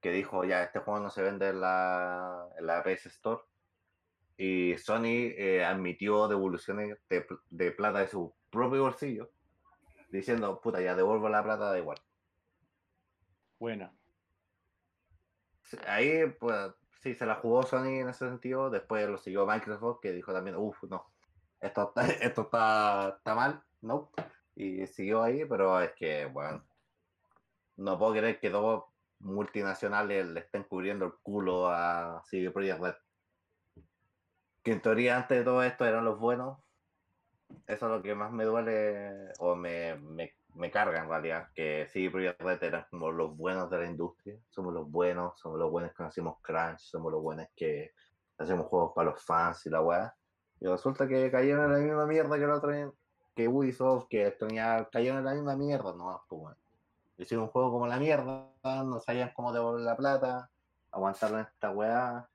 que 0.00 0.10
dijo, 0.10 0.42
ya, 0.44 0.64
este 0.64 0.80
juego 0.80 0.98
no 0.98 1.10
se 1.10 1.22
vende 1.22 1.50
en 1.50 1.60
la, 1.60 2.48
en 2.58 2.66
la 2.66 2.82
PS 2.82 3.08
Store. 3.08 3.42
Y 4.36 4.76
Sony 4.78 5.30
eh, 5.36 5.64
admitió 5.64 6.26
devoluciones 6.26 6.98
de, 7.08 7.24
de 7.50 7.70
plata 7.70 8.00
de 8.00 8.08
su 8.08 8.34
propio 8.50 8.82
bolsillo, 8.82 9.30
diciendo, 10.10 10.60
puta, 10.60 10.80
ya 10.80 10.96
devuelvo 10.96 11.28
la 11.28 11.44
plata, 11.44 11.70
da 11.70 11.78
igual. 11.78 11.98
buena. 13.60 13.92
Ahí, 15.86 16.26
pues, 16.38 16.72
sí, 17.00 17.14
se 17.14 17.26
la 17.26 17.36
jugó 17.36 17.62
Sony 17.62 18.00
en 18.00 18.08
ese 18.08 18.28
sentido. 18.28 18.70
Después 18.70 19.08
lo 19.08 19.18
siguió 19.18 19.46
Microsoft, 19.46 20.00
que 20.00 20.12
dijo 20.12 20.32
también, 20.32 20.56
uff, 20.56 20.82
no, 20.84 21.06
esto, 21.60 21.88
está, 21.88 22.06
esto 22.24 22.42
está, 22.42 23.14
está 23.18 23.34
mal, 23.34 23.62
no. 23.80 24.10
Y 24.54 24.86
siguió 24.86 25.22
ahí, 25.22 25.44
pero 25.46 25.80
es 25.80 25.92
que, 25.92 26.26
bueno, 26.26 26.64
no 27.76 27.98
puedo 27.98 28.12
creer 28.12 28.38
que 28.38 28.50
dos 28.50 28.84
multinacionales 29.20 30.26
le 30.26 30.40
estén 30.40 30.64
cubriendo 30.64 31.06
el 31.06 31.14
culo 31.22 31.68
a 31.68 32.22
CD 32.24 32.50
Projekt 32.50 32.80
Red. 32.80 32.94
Que 34.62 34.72
en 34.72 34.82
teoría 34.82 35.16
antes 35.16 35.38
de 35.38 35.44
todo 35.44 35.62
esto 35.62 35.84
eran 35.86 36.04
los 36.04 36.18
buenos. 36.18 36.58
Eso 37.66 37.86
es 37.86 37.92
lo 37.92 38.02
que 38.02 38.14
más 38.14 38.32
me 38.32 38.44
duele 38.44 39.32
o 39.38 39.54
me, 39.54 39.96
me 40.54 40.70
carga 40.70 41.00
en 41.00 41.08
realidad. 41.08 41.48
Que 41.54 41.88
CD 41.88 42.10
Projekt 42.10 42.40
Red 42.40 42.62
eran 42.62 42.86
como 42.90 43.10
los 43.10 43.36
buenos 43.36 43.70
de 43.70 43.78
la 43.78 43.86
industria. 43.86 44.36
Somos 44.48 44.72
los 44.74 44.90
buenos, 44.90 45.38
somos 45.38 45.58
los 45.58 45.70
buenos 45.70 45.92
que 45.94 46.02
hacemos 46.02 46.38
crunch, 46.42 46.80
somos 46.80 47.12
los 47.12 47.22
buenos 47.22 47.46
que 47.56 47.92
hacemos 48.38 48.66
juegos 48.66 48.92
para 48.94 49.10
los 49.10 49.22
fans 49.24 49.64
y 49.66 49.70
la 49.70 49.80
weá. 49.80 50.14
Y 50.60 50.66
resulta 50.66 51.08
que 51.08 51.30
cayeron 51.30 51.64
en 51.66 51.72
la 51.72 51.78
misma 51.78 52.06
mierda 52.06 52.38
que 52.38 52.46
la 52.46 52.56
otra 52.56 52.92
que 53.34 53.48
Ubisoft, 53.48 54.08
que 54.08 54.30
tenía, 54.32 54.88
cayeron 54.90 55.18
en 55.18 55.24
la 55.24 55.34
misma 55.34 55.56
mierda, 55.56 55.94
no, 55.94 56.22
pues. 56.28 56.56
Hicieron 57.18 57.44
un 57.44 57.50
juego 57.50 57.70
como 57.72 57.86
la 57.86 57.98
mierda, 57.98 58.52
no 58.64 59.00
sabían 59.00 59.32
cómo 59.34 59.52
devolver 59.52 59.84
la 59.84 59.96
plata, 59.96 60.50
aguantaron 60.90 61.40
esta 61.40 61.70
weá. 61.70 62.28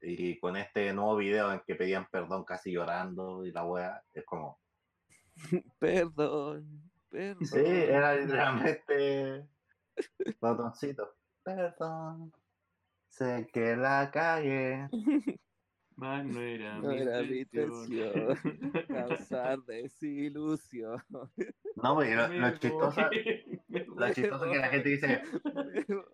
Y 0.00 0.38
con 0.38 0.56
este 0.56 0.92
nuevo 0.92 1.16
video 1.16 1.52
en 1.52 1.60
que 1.66 1.74
pedían 1.74 2.06
perdón 2.10 2.44
casi 2.44 2.72
llorando 2.72 3.44
y 3.44 3.52
la 3.52 3.64
weá, 3.64 4.02
es 4.12 4.24
como. 4.24 4.58
Perdón. 5.78 6.87
Perdón. 7.10 7.46
Sí, 7.46 7.58
era 7.64 8.14
literalmente. 8.16 9.48
Botoncito. 10.40 11.16
Perdón. 11.42 12.32
Sé 13.08 13.48
que 13.52 13.76
la 13.76 14.10
calle. 14.10 14.88
Más 15.98 16.24
no 16.24 16.40
era 16.40 16.78
No 16.78 16.92
era 16.92 17.22
mi 17.22 17.40
intención 17.40 18.36
causar 18.86 19.58
desilusión. 19.66 21.02
No, 21.74 21.94
pues, 21.96 22.14
lo, 22.14 22.28
lo 22.28 22.50
chistoso, 22.56 23.00
lo 23.96 24.12
chistoso 24.12 24.44
es 24.44 24.52
que 24.52 24.58
la 24.58 24.68
gente 24.68 24.88
dice, 24.90 25.22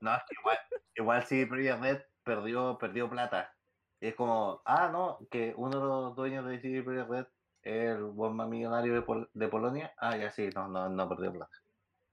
No, 0.01 0.15
es 0.15 0.23
que 0.27 0.37
igual, 0.41 0.59
igual 0.95 1.23
sí, 1.25 1.45
Projekt 1.45 1.83
Red 1.83 2.03
perdió, 2.23 2.79
perdió 2.79 3.11
plata. 3.11 3.55
Y 4.01 4.07
es 4.09 4.15
como, 4.15 4.63
ah, 4.65 4.89
no, 4.91 5.19
que 5.31 5.53
uno 5.55 5.79
de 5.79 5.87
los 5.87 6.17
dueños 6.17 6.47
de 6.47 6.61
CD 6.61 6.83
Projekt 6.83 7.11
Red 7.11 7.27
el 7.65 8.05
buen 8.05 8.35
más 8.35 8.49
millonario 8.49 8.95
de, 8.95 9.03
Pol- 9.03 9.31
de 9.33 9.49
Polonia. 9.49 9.93
Ah, 9.99 10.17
ya 10.17 10.31
sí, 10.31 10.49
no, 10.55 10.69
no, 10.69 10.89
no 10.89 11.09
perdió 11.09 11.33
plata. 11.33 11.57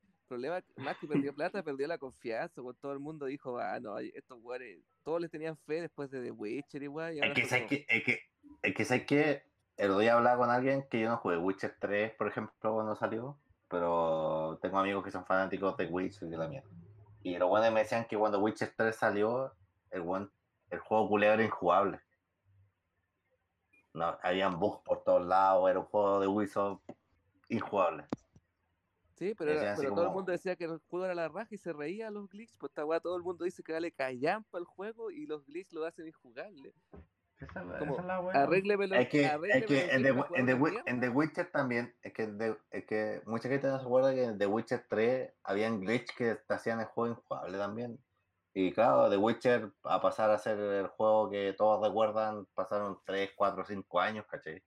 El 0.03 0.27
problema, 0.27 0.63
más 0.77 0.97
que 0.97 1.07
perdió 1.07 1.33
plata, 1.35 1.61
perdió 1.63 1.87
la 1.87 1.97
confianza. 1.97 2.61
Pues 2.61 2.77
todo 2.79 2.93
el 2.93 2.99
mundo 2.99 3.25
dijo, 3.25 3.57
ah, 3.59 3.79
no, 3.79 3.97
estos 3.99 4.41
güeyes, 4.41 4.79
todos 5.03 5.19
les 5.21 5.29
tenían 5.29 5.57
fe 5.57 5.81
después 5.81 6.09
de 6.09 6.21
The 6.23 6.31
Witcher. 6.31 6.81
Y 6.83 6.85
Es 6.85 6.91
ahora 7.21 7.33
que, 7.33 7.45
¿sabes 7.45 7.67
que, 7.67 7.85
es 7.87 8.03
que, 8.03 8.19
es 8.61 8.73
que, 8.75 8.85
¿sabes 8.85 9.05
que 9.05 9.43
El 9.77 9.89
otro 9.91 9.99
día 9.99 10.13
hablaba 10.15 10.37
con 10.37 10.49
alguien 10.49 10.87
que 10.89 11.01
yo 11.01 11.09
no 11.09 11.17
jugué 11.17 11.37
Witcher 11.37 11.75
3, 11.79 12.13
por 12.15 12.27
ejemplo, 12.27 12.73
cuando 12.73 12.95
salió. 12.95 13.37
Pero 13.69 14.59
tengo 14.61 14.79
amigos 14.79 15.03
que 15.03 15.11
son 15.11 15.25
fanáticos 15.25 15.77
de 15.77 15.85
Witcher 15.87 16.27
y 16.27 16.31
de 16.31 16.37
la 16.37 16.47
mierda. 16.47 16.69
Y 17.23 17.37
los 17.37 17.47
buenos 17.49 17.71
me 17.73 17.81
decían 17.81 18.05
que 18.05 18.17
cuando 18.17 18.39
Witcher 18.39 18.73
3 18.75 18.95
salió, 18.95 19.53
el, 19.91 20.01
buen, 20.01 20.29
el 20.69 20.79
juego 20.79 21.07
culero 21.07 21.33
era 21.33 21.43
injugable. 21.43 21.99
No, 23.93 24.17
habían 24.21 24.59
bugs 24.59 24.81
por 24.85 25.03
todos 25.03 25.25
lados, 25.25 25.69
era 25.69 25.79
un 25.79 25.85
juego 25.85 26.19
de 26.21 26.27
Ubisoft 26.27 26.81
injugable. 27.49 28.05
Sí, 29.15 29.35
pero, 29.37 29.51
era- 29.51 29.75
pero 29.75 29.93
todo 29.93 30.05
el 30.05 30.11
mundo 30.11 30.31
decía 30.31 30.55
que 30.55 30.63
el 30.63 30.79
juego 30.89 31.05
era 31.05 31.13
la 31.13 31.27
raja 31.27 31.49
y 31.51 31.57
se 31.57 31.73
reía 31.73 32.07
a 32.07 32.11
los 32.11 32.27
glitches. 32.29 32.57
Pues 32.57 32.71
esta 32.71 32.85
weá, 32.85 32.99
todo 32.99 33.15
el 33.17 33.21
mundo 33.23 33.45
dice 33.45 33.61
que 33.61 33.73
dale 33.73 33.91
callampa 33.91 34.57
al 34.57 34.65
juego 34.65 35.11
y 35.11 35.25
los 35.27 35.45
glitches 35.45 35.73
lo 35.73 35.85
hacen 35.85 36.07
injugable. 36.07 36.73
Esa, 37.39 37.61
Como, 37.79 37.93
esa 37.93 38.01
es 38.01 38.07
la 38.07 38.19
buena. 38.19 38.43
Arréglemelo. 38.43 38.95
Es 38.95 39.09
que, 39.09 39.23
es 39.25 39.29
arréglemelo 39.31 39.67
que 39.67 39.95
en, 39.95 40.03
The, 40.45 40.89
en, 40.89 41.03
en 41.03 41.15
Witcher 41.15 41.51
también, 41.51 41.95
es 42.01 42.13
que, 42.13 42.27
The- 42.27 42.57
es 42.71 42.85
que 42.85 43.21
mucha 43.25 43.49
gente 43.49 43.67
no 43.67 43.77
se 43.79 43.85
acuerda 43.85 44.13
que 44.13 44.23
en 44.23 44.37
The 44.39 44.47
Witcher 44.47 44.85
3 44.89 45.33
habían 45.43 45.81
glitch 45.81 46.15
que 46.15 46.35
te 46.35 46.53
hacían 46.53 46.79
el 46.79 46.85
juego 46.85 47.13
injugable 47.15 47.57
también. 47.57 47.99
Y 48.53 48.71
claro, 48.73 49.09
The 49.09 49.17
Witcher 49.17 49.71
a 49.83 50.01
pasar 50.01 50.29
a 50.31 50.37
ser 50.37 50.59
el 50.59 50.87
juego 50.87 51.29
que 51.29 51.53
todos 51.57 51.85
recuerdan, 51.87 52.45
pasaron 52.53 52.99
3, 53.05 53.31
4, 53.35 53.65
5 53.65 53.99
años, 53.99 54.25
¿cachai? 54.29 54.61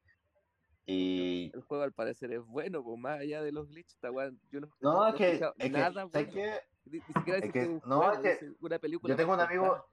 Y 0.87 1.51
El 1.55 1.63
juego 1.63 1.85
al 1.85 1.93
parecer 1.93 2.33
es 2.33 2.41
bueno, 2.45 2.83
pues 2.83 2.99
más 2.99 3.21
allá 3.21 3.43
de 3.43 3.53
los 3.53 3.69
glitches, 3.69 3.95
esta 3.95 4.11
weá, 4.11 4.31
yo 4.51 4.61
no, 4.61 4.69
no, 4.81 5.07
es 5.09 5.15
que, 5.15 5.33
es 5.35 5.41
que, 5.59 5.71
nada 5.71 5.93
¿sabes 5.93 6.11
bueno. 6.13 6.33
qué? 6.33 6.61
Ni, 6.87 6.99
ni 6.99 7.05
siquiera 7.05 7.39
es 7.39 7.45
que- 7.45 7.53
que 7.53 7.69
un 7.69 7.83
no, 7.87 7.97
juego, 8.03 8.23
es 8.23 8.39
que 8.39 8.53
una 8.61 8.79
película. 8.79 9.13
yo 9.13 9.17
tengo 9.17 9.33
un 9.35 9.41
amigo-. 9.41 9.87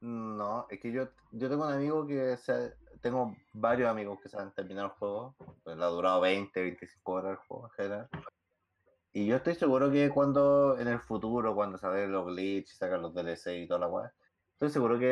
No, 0.00 0.66
es 0.70 0.78
que 0.78 0.92
yo, 0.92 1.08
yo 1.32 1.48
tengo 1.48 1.66
un 1.66 1.72
amigo 1.72 2.06
que 2.06 2.36
se, 2.36 2.74
tengo 3.00 3.34
varios 3.54 3.90
amigos 3.90 4.20
que 4.22 4.28
se 4.28 4.38
han 4.38 4.52
terminado 4.54 4.88
el 4.88 4.92
juego, 4.94 5.34
pues 5.64 5.76
le 5.76 5.84
ha 5.84 5.88
durado 5.88 6.20
20, 6.20 6.60
25 6.60 7.12
horas 7.12 7.30
el 7.32 7.46
juego 7.46 7.64
en 7.66 7.70
general. 7.72 8.08
Y 9.16 9.24
yo 9.24 9.36
estoy 9.36 9.54
seguro 9.54 9.90
que 9.90 10.10
cuando 10.10 10.78
en 10.78 10.88
el 10.88 11.00
futuro, 11.00 11.54
cuando 11.54 11.78
salen 11.78 12.12
los 12.12 12.26
glitches, 12.26 12.76
sacan 12.76 13.00
los 13.00 13.14
DLC 13.14 13.60
y 13.62 13.66
toda 13.66 13.80
la 13.80 13.88
weá, 13.88 14.12
estoy 14.52 14.68
seguro 14.68 14.98
que 14.98 15.08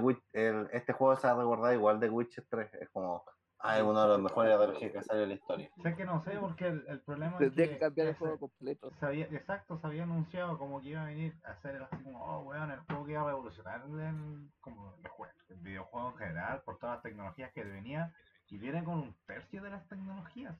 Witch- 0.00 0.22
el- 0.32 0.68
este 0.70 0.92
juego 0.92 1.16
se 1.16 1.26
va 1.26 1.32
a 1.32 1.36
recordar 1.38 1.74
igual 1.74 1.98
de 1.98 2.08
Witcher 2.08 2.46
3. 2.48 2.72
Es 2.74 2.88
como, 2.90 3.24
ah, 3.58 3.76
es 3.78 3.82
uno 3.82 4.00
de 4.00 4.08
los 4.10 4.20
mejores 4.22 4.52
RPG 4.54 4.92
que 4.92 4.98
ha 4.98 5.02
salido 5.02 5.24
en 5.24 5.30
la 5.30 5.34
historia. 5.34 5.70
Sé 5.82 5.96
que 5.96 6.04
no 6.04 6.22
sé, 6.22 6.38
porque 6.38 6.68
el, 6.68 6.84
el 6.86 7.00
problema 7.00 7.32
es 7.32 7.38
Tendría 7.38 7.66
que, 7.66 7.72
que 7.72 7.78
cambiar 7.80 8.06
el 8.06 8.12
ese- 8.12 8.18
juego 8.20 8.38
completo. 8.38 8.92
se 9.00 9.06
había- 9.06 9.26
exacto, 9.26 9.76
se 9.76 9.86
había 9.88 10.04
anunciado 10.04 10.56
como 10.56 10.80
que 10.80 10.90
iba 10.90 11.02
a 11.02 11.06
venir 11.06 11.34
a 11.42 11.50
hacer 11.50 11.74
el 11.74 11.82
así 11.82 11.96
como, 12.04 12.24
oh, 12.24 12.44
weón, 12.44 12.70
el 12.70 12.78
juego 12.78 13.06
que 13.06 13.10
iba 13.10 13.22
a 13.22 13.26
revolucionar 13.26 13.82
el, 13.86 14.52
como 14.60 14.94
el, 15.02 15.10
jue- 15.10 15.32
el 15.48 15.56
videojuego 15.56 16.10
en 16.10 16.16
general 16.16 16.62
por 16.62 16.78
todas 16.78 16.98
las 16.98 17.02
tecnologías 17.02 17.52
que 17.52 17.64
venía 17.64 18.14
y 18.50 18.56
viene 18.58 18.84
con 18.84 19.00
un 19.00 19.16
tercio 19.26 19.60
de 19.62 19.70
las 19.70 19.88
tecnologías. 19.88 20.56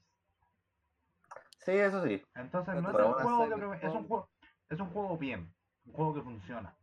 Sí, 1.59 1.71
eso 1.71 2.03
sí. 2.05 2.23
Entonces 2.35 2.81
no 2.81 2.89
es 2.89 3.05
un 3.05 3.13
juego 3.13 3.69
que 3.79 3.87
es 3.87 3.93
un 3.93 4.07
juego, 4.07 4.29
es 4.69 4.79
un 4.79 4.89
juego 4.89 5.17
bien, 5.17 5.53
un 5.85 5.93
juego 5.93 6.13
que 6.15 6.21
funciona, 6.21 6.73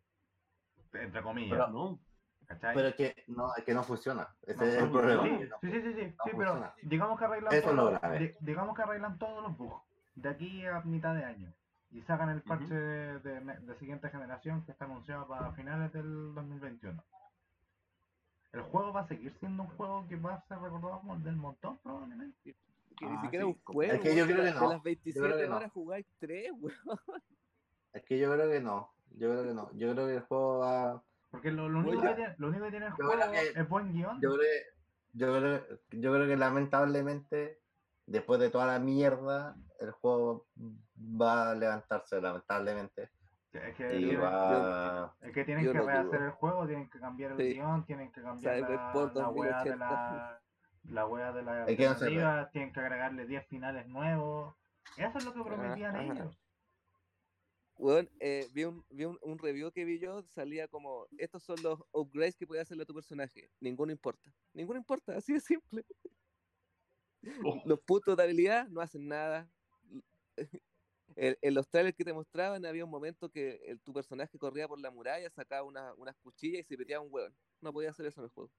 entre 0.93 1.23
comillas. 1.23 1.51
Pero- 1.59 1.69
No, 1.69 1.99
¿Cachai? 2.47 2.77
Pero 2.77 2.89
es 2.89 2.95
que 2.95 3.25
no, 3.27 3.53
es 3.57 3.65
que 3.65 3.75
no 3.75 3.83
funciona. 3.83 4.29
Ese 4.43 4.57
No, 4.59 4.65
es 4.67 4.75
el 4.77 4.91
problema. 4.93 5.23
Sí, 5.25 5.31
no 5.51 5.57
sí, 5.61 5.71
sí, 5.73 5.83
sí, 5.83 5.95
sí, 5.95 6.15
no 6.17 6.25
sí, 6.25 6.31
pero 6.39 6.73
digamos 6.83 7.19
que 7.19 7.25
arreglan 7.25 7.53
Eso 7.53 7.71
es 7.71 7.75
lo 7.75 7.83
todos- 7.89 8.01
grave. 8.01 8.19
di- 8.21 8.35
digamos 8.41 8.77
que 8.77 8.83
arreglan 8.83 9.19
todos 9.19 9.43
los 9.43 9.59
bugs 9.59 9.83
de 10.15 10.29
aquí 10.29 10.65
a 10.65 10.81
mitad 10.83 11.15
de 11.17 11.25
año 11.25 11.53
y 11.91 12.03
sacan 12.03 12.29
el 12.31 12.43
parche 12.43 12.73
de, 12.73 13.19
de- 13.21 13.41
de 13.41 13.79
siguiente 13.81 14.09
generación 14.11 14.65
que 14.65 14.71
está 14.73 14.85
anunciado 14.85 15.27
para 15.27 15.51
finales 15.53 15.93
del 15.93 16.35
2021. 16.35 17.03
El 18.53 18.63
juego 18.63 18.93
va 18.93 19.01
a 19.01 19.09
seguir 19.09 19.35
siendo 19.41 19.65
un 19.65 19.69
juego 19.71 20.07
que 20.09 20.15
va 20.17 20.35
a 20.35 20.43
ser 20.47 20.59
recordado 20.61 21.01
como 21.01 21.15
el 21.15 21.25
del 21.25 21.37
montón 21.37 21.79
probablemente. 21.79 22.55
Que 22.99 23.07
ni 23.07 23.13
Ah, 23.17 23.21
siquiera 23.23 23.45
sí, 23.45 23.51
es 23.51 23.57
un 23.57 23.63
juego. 23.65 23.93
Es 23.93 24.01
que 24.01 24.17
yo 24.17 24.25
creo 24.25 24.37
que 24.37 24.43
la- 24.43 24.51
no, 24.53 24.61
De 24.61 24.61
las 24.61 24.61
yo 24.63 24.69
creo 24.69 24.83
27 24.83 25.37
que 25.37 25.49
no. 25.49 25.57
horas 25.57 25.73
jugáis 25.73 26.07
3, 26.19 26.53
weón. 26.59 26.77
Es 27.93 28.05
que 28.05 28.19
yo 28.19 28.33
creo 28.33 28.51
que 28.51 28.61
no. 28.61 28.93
Yo 29.11 29.31
creo 29.31 29.45
que 29.45 29.55
no. 29.55 29.71
Yo 29.75 29.93
creo 29.93 30.07
que 30.07 30.15
el 30.17 30.21
juego 30.23 30.59
va. 30.59 31.03
Porque 31.31 31.51
lo, 31.51 31.69
lo 31.69 31.81
único, 31.81 32.03
que 32.03 32.15
tiene, 32.15 32.35
lo 32.39 32.49
único 32.49 32.65
que 32.65 32.71
tiene 32.71 32.87
el 32.87 32.93
yo 32.99 33.07
juego 33.07 33.33
que- 33.33 33.61
es 33.61 33.69
buen 33.69 33.93
guion. 33.93 34.21
Yo 34.21 34.35
creo, 34.35 34.41
que- 34.41 35.19
yo 35.19 35.39
creo, 35.39 35.67
yo 35.91 36.13
creo 36.15 36.27
que 36.27 36.37
lamentablemente, 36.37 37.61
después 38.07 38.41
de 38.41 38.51
toda 38.51 38.67
la 38.67 38.79
mierda, 38.79 39.57
el 39.81 39.91
juego 39.93 40.47
va 40.99 41.51
a 41.51 41.55
levantarse, 41.55 42.21
lamentablemente. 42.21 43.11
Es 43.53 43.75
que, 43.77 43.89
tienen- 43.89 44.23
va. 44.23 45.15
es 45.23 45.33
que 45.33 45.45
tienen 45.45 45.65
yo 45.65 45.73
que 45.73 45.79
no 45.79 45.87
rehacer 45.87 46.23
el 46.23 46.31
juego, 46.33 46.67
tienen 46.67 46.91
que 46.91 46.99
cambiar 47.01 47.33
el 47.33 47.39
Sí. 47.39 47.55
guion, 47.55 47.85
tienen 47.87 48.13
que 48.13 48.21
cambiar 48.23 48.61
la, 48.61 48.67
Cyberpunk 48.67 49.15
la 49.17 49.29
wea 49.31 49.63
de 49.65 49.71
2080. 49.71 49.77
la, 49.77 50.41
la 50.91 51.07
wea 51.07 51.33
de 51.33 51.43
la 51.43 51.65
Es 51.67 51.77
que 51.77 51.85
no 51.87 51.95
se 51.95 52.05
alternativa, 52.07 52.51
tienen 52.51 52.73
que 52.73 52.81
agregarle 52.81 53.27
10 53.27 53.47
finales 53.47 53.87
nuevos. 53.87 54.55
Eso 54.97 55.19
es 55.19 55.25
lo 55.25 55.35
que 55.35 55.43
prometían 55.43 55.97
Ajá. 55.97 56.05
ellos. 56.05 56.39
Weón, 57.79 58.09
eh, 58.21 58.49
vi, 58.53 58.65
un, 58.65 58.85
vi 58.89 59.05
un, 59.05 59.19
un 59.21 59.39
review 59.39 59.71
que 59.71 59.85
vi 59.85 59.99
yo, 59.99 60.23
salía 60.23 60.67
como, 60.67 61.07
estos 61.19 61.43
son 61.43 61.63
los 61.63 61.79
upgrades 61.93 62.35
que 62.35 62.47
puede 62.47 62.63
hacerle 62.63 62.85
a 62.85 62.87
tu 62.87 62.95
personaje. 62.95 63.51
Ninguno 63.61 63.93
importa. 63.93 64.33
Ninguno 64.55 64.79
importa, 64.79 65.17
así 65.17 65.35
de 65.35 65.41
simple. 65.41 65.85
Oh. 67.45 67.61
Los 67.67 67.81
puntos 67.81 68.17
de 68.17 68.23
habilidad 68.23 68.69
no 68.69 68.81
hacen 68.81 69.09
nada. 69.09 69.49
En, 71.15 71.35
en 71.41 71.55
los 71.55 71.67
trailers 71.69 71.97
que 71.97 72.05
te 72.05 72.13
mostraban 72.13 72.67
había 72.67 72.85
un 72.85 72.91
momento 72.91 73.31
que 73.31 73.55
el- 73.65 73.81
tu 73.81 73.93
personaje 73.95 74.37
corría 74.39 74.69
por 74.69 74.79
la 74.79 74.91
muralla, 74.91 75.31
sacaba 75.31 75.63
una- 75.63 75.95
unas 75.95 76.15
cuchillas 76.17 76.61
y 76.61 76.65
se 76.65 76.77
metía 76.77 77.01
un 77.01 77.09
hueón. 77.11 77.35
No 77.63 77.73
podía 77.73 77.89
hacer 77.91 78.05
eso 78.07 78.21
en 78.21 78.25
el 78.25 78.31
juego. 78.31 78.51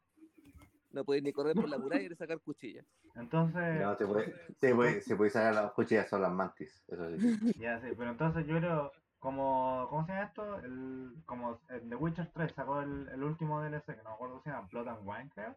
No 0.91 1.03
podías 1.03 1.23
ni 1.23 1.33
correr 1.33 1.55
por 1.55 1.69
la 1.69 1.77
muralla 1.77 2.07
ni 2.09 2.15
sacar 2.15 2.39
cuchillas. 2.39 2.85
Entonces, 3.15 3.81
No, 3.81 3.95
se 3.95 4.05
puede, 4.05 4.33
se 4.59 4.75
puede, 4.75 5.01
se 5.01 5.15
puede 5.15 5.29
sacar 5.31 5.53
las 5.53 5.71
cuchillas, 5.73 6.09
son 6.09 6.21
las 6.21 6.31
mantis. 6.31 6.83
Eso 6.87 7.09
sí. 7.17 7.17
ya 7.59 7.79
sé, 7.81 7.93
pero 7.95 8.11
entonces 8.11 8.45
yo 8.47 8.57
creo, 8.57 8.91
como, 9.19 9.87
¿cómo 9.89 10.05
se 10.05 10.11
llama 10.11 10.25
esto? 10.25 10.59
El, 10.59 11.13
como 11.25 11.59
el 11.69 11.89
The 11.89 11.95
Witcher 11.95 12.31
3 12.33 12.53
sacó 12.53 12.81
el, 12.81 13.09
el 13.09 13.23
último 13.23 13.61
DLC, 13.61 13.85
que 13.85 14.03
no 14.03 14.09
me 14.09 14.15
acuerdo 14.15 14.33
cómo 14.35 14.43
se 14.43 14.49
llama, 14.49 14.67
Blood 14.71 14.87
and 14.87 15.07
Wine, 15.07 15.29
creo. 15.33 15.55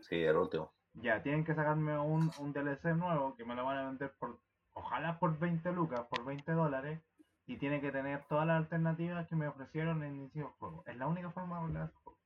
Sí, 0.00 0.22
el 0.22 0.36
último. 0.36 0.72
Ya, 0.94 1.22
tienen 1.22 1.44
que 1.44 1.54
sacarme 1.54 1.98
un, 1.98 2.30
un 2.38 2.52
DLC 2.52 2.96
nuevo 2.96 3.36
que 3.36 3.44
me 3.44 3.54
lo 3.54 3.64
van 3.64 3.78
a 3.78 3.86
vender 3.86 4.12
por, 4.18 4.38
ojalá 4.72 5.18
por 5.18 5.38
20 5.38 5.72
lucas, 5.72 6.06
por 6.08 6.24
20 6.24 6.52
dólares, 6.52 7.00
y 7.46 7.56
tiene 7.56 7.80
que 7.80 7.90
tener 7.90 8.24
todas 8.28 8.46
las 8.46 8.58
alternativas 8.58 9.26
que 9.28 9.36
me 9.36 9.48
ofrecieron 9.48 10.02
en 10.04 10.16
inicio 10.16 10.44
del 10.44 10.52
juego. 10.52 10.84
Es 10.86 10.96
la 10.96 11.08
única 11.08 11.30
forma 11.30 11.58
de 11.58 11.64
hablar 11.64 11.92
juego. 12.04 12.19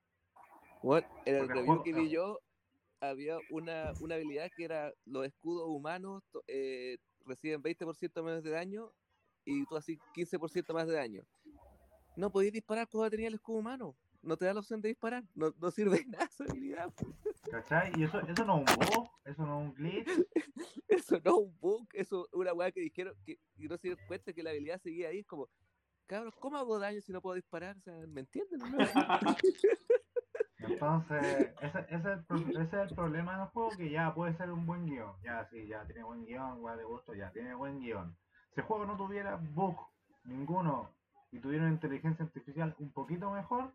Bueno, 0.84 1.08
en 1.24 1.36
el 1.36 1.48
review 1.48 1.82
que 1.82 1.94
vi 1.94 2.10
yo, 2.10 2.40
había 3.00 3.38
una, 3.48 3.94
una 4.00 4.16
habilidad 4.16 4.50
que 4.54 4.64
era 4.66 4.92
los 5.06 5.24
escudos 5.24 5.66
humanos 5.66 6.22
eh, 6.46 6.98
reciben 7.24 7.62
20% 7.62 8.22
menos 8.22 8.42
de 8.42 8.50
daño 8.50 8.92
y 9.46 9.64
tú 9.64 9.78
así 9.78 9.98
15% 10.14 10.74
más 10.74 10.86
de 10.86 10.92
daño. 10.92 11.22
No 12.16 12.30
podías 12.30 12.52
disparar 12.52 12.86
cuando 12.86 13.08
tenía 13.08 13.28
el 13.28 13.34
escudo 13.34 13.60
humano. 13.60 13.96
No 14.20 14.36
te 14.36 14.44
da 14.44 14.52
la 14.52 14.60
opción 14.60 14.82
de 14.82 14.90
disparar. 14.90 15.24
No, 15.34 15.54
no 15.58 15.70
sirve 15.70 16.00
de 16.00 16.04
nada 16.04 16.26
esa 16.26 16.44
habilidad. 16.44 16.92
¿Cachai? 17.50 17.90
Y 17.96 18.04
eso, 18.04 18.20
eso 18.20 18.44
no 18.44 18.62
es 18.62 18.70
un 18.70 18.76
bug, 18.76 19.08
eso 19.24 19.46
no 19.46 19.60
es 19.62 19.68
un 19.68 19.74
glitch. 19.74 20.08
Eso 20.88 21.18
no 21.24 21.30
es 21.30 21.36
un 21.38 21.58
bug, 21.60 21.88
eso 21.92 22.26
es 22.26 22.34
una 22.34 22.52
weá 22.52 22.70
que 22.70 22.80
dijeron 22.80 23.14
que 23.24 23.38
y 23.56 23.66
no 23.66 23.76
se 23.76 23.88
dieron 23.88 24.06
cuenta 24.06 24.32
que 24.32 24.42
la 24.42 24.50
habilidad 24.50 24.80
seguía 24.80 25.08
ahí. 25.08 25.20
Es 25.20 25.26
como, 25.26 25.48
cabros, 26.06 26.34
¿cómo 26.36 26.56
hago 26.56 26.78
daño 26.78 27.00
si 27.00 27.10
no 27.10 27.20
puedo 27.20 27.34
disparar? 27.34 27.76
O 27.76 27.80
sea, 27.80 27.94
¿me 28.06 28.20
entienden? 28.20 28.60
no? 28.60 28.78
Entonces, 30.84 31.54
ese, 31.62 31.78
ese, 31.88 32.12
es 32.12 32.30
el, 32.30 32.50
ese 32.50 32.62
es 32.62 32.90
el 32.90 32.94
problema 32.94 33.38
del 33.38 33.46
juego, 33.48 33.70
que 33.70 33.88
ya 33.88 34.12
puede 34.14 34.36
ser 34.36 34.50
un 34.50 34.66
buen 34.66 34.84
guion. 34.84 35.14
Ya, 35.22 35.46
sí, 35.46 35.66
ya 35.66 35.82
tiene 35.86 36.02
buen 36.02 36.26
guion, 36.26 36.62
weá 36.62 36.76
de 36.76 36.84
gusto, 36.84 37.14
ya 37.14 37.30
tiene 37.30 37.54
buen 37.54 37.80
guion. 37.80 38.14
Si 38.54 38.60
el 38.60 38.66
juego 38.66 38.84
no 38.84 38.94
tuviera 38.94 39.36
bug 39.54 39.76
ninguno 40.24 40.90
y 41.32 41.38
tuviera 41.38 41.64
una 41.64 41.72
inteligencia 41.72 42.26
artificial 42.26 42.74
un 42.78 42.92
poquito 42.92 43.30
mejor, 43.30 43.72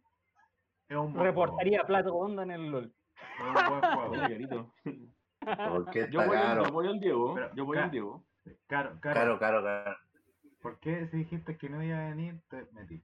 es 0.87 0.97
un 0.97 1.13
buen 1.13 1.25
Reportaría 1.25 1.83
plato 1.83 2.13
onda 2.13 2.43
en 2.43 2.51
el 2.51 2.69
LOL. 2.69 2.93
Es 3.15 3.63
un 3.63 3.69
buen 3.69 3.81
juego. 3.95 4.73
Yo 6.11 6.27
voy, 6.27 6.37
al, 6.37 6.43
caro. 6.43 6.65
yo 6.65 6.71
voy 6.71 6.87
al 6.87 6.99
Diego. 6.99 7.33
Pero, 7.33 7.55
yo 7.55 7.65
voy 7.65 7.77
al 7.79 7.89
Diego. 7.89 8.23
Caro, 8.67 8.99
caro, 9.01 9.15
Caro, 9.15 9.39
caro, 9.39 9.63
caro. 9.63 9.97
¿Por 10.61 10.79
qué 10.79 11.07
si 11.07 11.17
dijiste 11.17 11.57
que 11.57 11.69
no 11.69 11.81
iba 11.81 11.97
a 11.97 12.09
venir, 12.09 12.39
te 12.49 12.67
metí? 12.73 13.01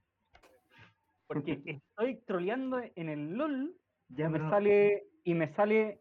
Porque 1.26 1.60
estoy 1.64 2.20
troleando 2.24 2.80
en 2.94 3.08
el 3.08 3.34
LOL 3.34 3.74
Ya, 4.08 4.26
y 4.26 4.28
me 4.28 4.38
pero- 4.38 4.50
sale 4.50 5.04
y 5.24 5.34
me 5.34 5.52
sale 5.54 6.00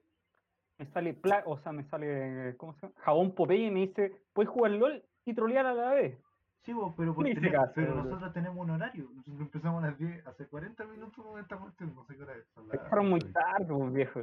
me 0.77 0.85
sale 0.87 1.13
pla- 1.13 1.43
o 1.45 1.57
sea, 1.59 1.71
me 1.71 1.83
sale 1.85 2.55
¿cómo 2.57 2.73
se 2.73 2.81
llama? 2.81 2.93
Jabón 2.99 3.33
Popeye 3.33 3.67
y 3.67 3.71
me 3.71 3.79
dice, 3.87 4.11
"¿Puedes 4.33 4.49
jugar 4.49 4.71
LOL 4.71 5.03
y 5.25 5.33
trolear 5.33 5.65
a 5.65 5.73
la 5.73 5.91
vez?" 5.93 6.17
Sí, 6.63 6.73
vos, 6.73 6.93
pero, 6.97 7.13
por 7.15 7.23
tener- 7.25 7.53
pero 7.75 7.95
nosotros 8.03 8.33
tenemos 8.33 8.57
un 8.57 8.71
horario. 8.71 9.07
Nosotros 9.13 9.39
empezamos 9.39 9.83
a 9.83 9.87
las 9.87 9.97
10, 9.99 10.25
hace 10.27 10.47
40 10.47 10.83
minutos 10.85 11.23
con 11.23 11.39
esta 11.39 11.57
cuestión. 11.57 11.93
No 11.95 12.03
sé 12.05 12.17
qué 12.17 12.23
hora 12.23 12.33
es. 12.35 12.45
Empezaron 12.57 13.09
muy 13.09 13.19
tarde, 13.21 13.65
pues, 13.67 13.93
viejo. 13.93 14.21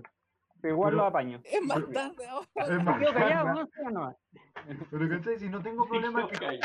Pero 0.61 0.74
igual 0.74 0.91
Pero- 0.91 1.03
lo 1.03 1.07
apaño. 1.09 1.41
es 1.45 1.62
más 1.62 1.78
tarde 1.93 2.26
ahora. 2.26 2.47
Es 2.57 2.85
más 2.85 2.99
quedo 2.99 3.12
callado, 3.14 3.45
tarde. 3.66 3.70
no 3.85 3.91
no. 3.91 4.16
Pero 4.91 5.09
¿cachai? 5.09 5.39
Si 5.39 5.49
no 5.49 5.62
tengo 5.62 5.87
problema 5.89 6.28
que, 6.28 6.39
que- 6.39 6.61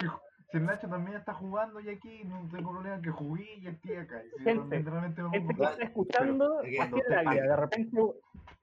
si 0.50 0.58
el 0.58 0.66
Nacho 0.66 0.88
también 0.88 1.18
está 1.18 1.34
jugando 1.34 1.80
y 1.80 1.90
aquí, 1.90 2.24
no 2.24 2.48
tengo 2.50 2.72
problema 2.72 3.02
que 3.02 3.12
jugué 3.12 3.56
y 3.56 3.68
estoy 3.68 3.96
acá. 3.96 4.22
Si 4.38 4.44
Gente, 4.44 4.80
realmente 4.80 5.22
me 5.22 5.30
Gente 5.32 5.56
que 5.56 5.64
está 5.64 5.84
escuchando, 5.84 6.62
cuando 6.76 6.98
es 6.98 7.10
la 7.10 7.22
vida. 7.22 7.44
De 7.44 7.56
repente, 7.56 8.02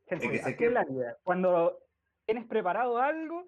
gente, 0.06 0.34
Es 0.36 0.56
que 0.56 0.66
es 0.66 0.72
la 0.72 0.84
vida. 0.84 1.16
Cuando 1.22 1.78
tienes 2.24 2.46
preparado 2.46 2.98
algo, 2.98 3.44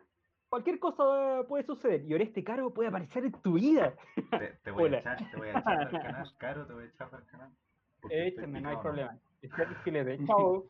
cualquier 0.50 0.78
cosa 0.78 1.44
puede 1.48 1.64
suceder. 1.64 2.04
Y 2.04 2.14
este 2.14 2.44
caro 2.44 2.74
puede 2.74 2.90
aparecer 2.90 3.24
en 3.24 3.32
tu 3.40 3.54
vida. 3.54 3.94
te, 4.30 4.58
te 4.62 4.70
voy 4.70 4.84
Hola. 4.84 4.98
a 4.98 5.00
echar, 5.00 5.30
te 5.30 5.36
voy 5.36 5.48
a 5.48 5.58
echar 5.58 5.78
del 5.78 5.88
canal, 6.02 6.34
caro, 6.36 6.66
te 6.66 6.72
voy 6.74 6.84
a 6.84 6.86
echar 6.88 7.10
del 7.10 7.26
canal. 7.26 7.50
Écheme, 8.10 8.60
no 8.60 8.68
hay 8.68 8.76
problema. 8.76 9.18
Chao. 10.26 10.68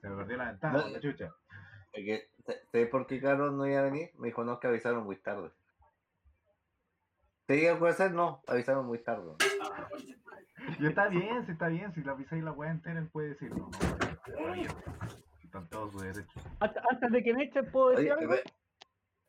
Se 0.00 0.08
me 0.08 0.16
perdió 0.16 0.36
la 0.36 0.50
ventana, 0.52 0.78
No, 0.78 0.88
la 0.88 1.00
chucha. 1.00 1.34
Es 1.92 2.04
que, 2.04 2.29
¿Sabes 2.72 2.88
por 2.88 3.06
qué 3.06 3.20
Carlos 3.20 3.52
no 3.54 3.66
iba 3.66 3.80
a 3.80 3.84
venir? 3.84 4.10
Me 4.18 4.28
dijo, 4.28 4.44
no, 4.44 4.58
que 4.60 4.66
avisaron 4.68 5.04
muy 5.04 5.16
tarde. 5.16 5.50
¿Te 7.46 7.54
diga 7.54 7.78
qué 7.78 7.88
hacer? 7.88 8.12
No, 8.12 8.42
avisaron 8.46 8.86
muy 8.86 8.98
tarde. 9.02 9.32
Y 10.78 10.86
está 10.86 11.08
bien, 11.08 11.44
si 11.46 11.52
está 11.52 11.68
bien, 11.68 11.92
si 11.94 12.02
la 12.02 12.16
pisáis 12.16 12.42
la 12.44 12.52
weá 12.52 12.70
entera, 12.70 12.98
él 13.00 13.08
puede 13.08 13.30
decir, 13.30 13.50
no. 13.56 13.70
Están 15.42 15.68
todos 15.68 15.90
sus 15.92 16.02
derechos. 16.02 16.44
Antes 16.60 16.82
antes 16.90 17.10
de 17.10 17.22
que 17.24 17.34
me 17.34 17.44
echen, 17.44 17.70
¿puedo 17.72 17.90
decir 17.90 18.12
Oye, 18.12 18.20
algo? 18.22 18.32
ve- 18.32 18.42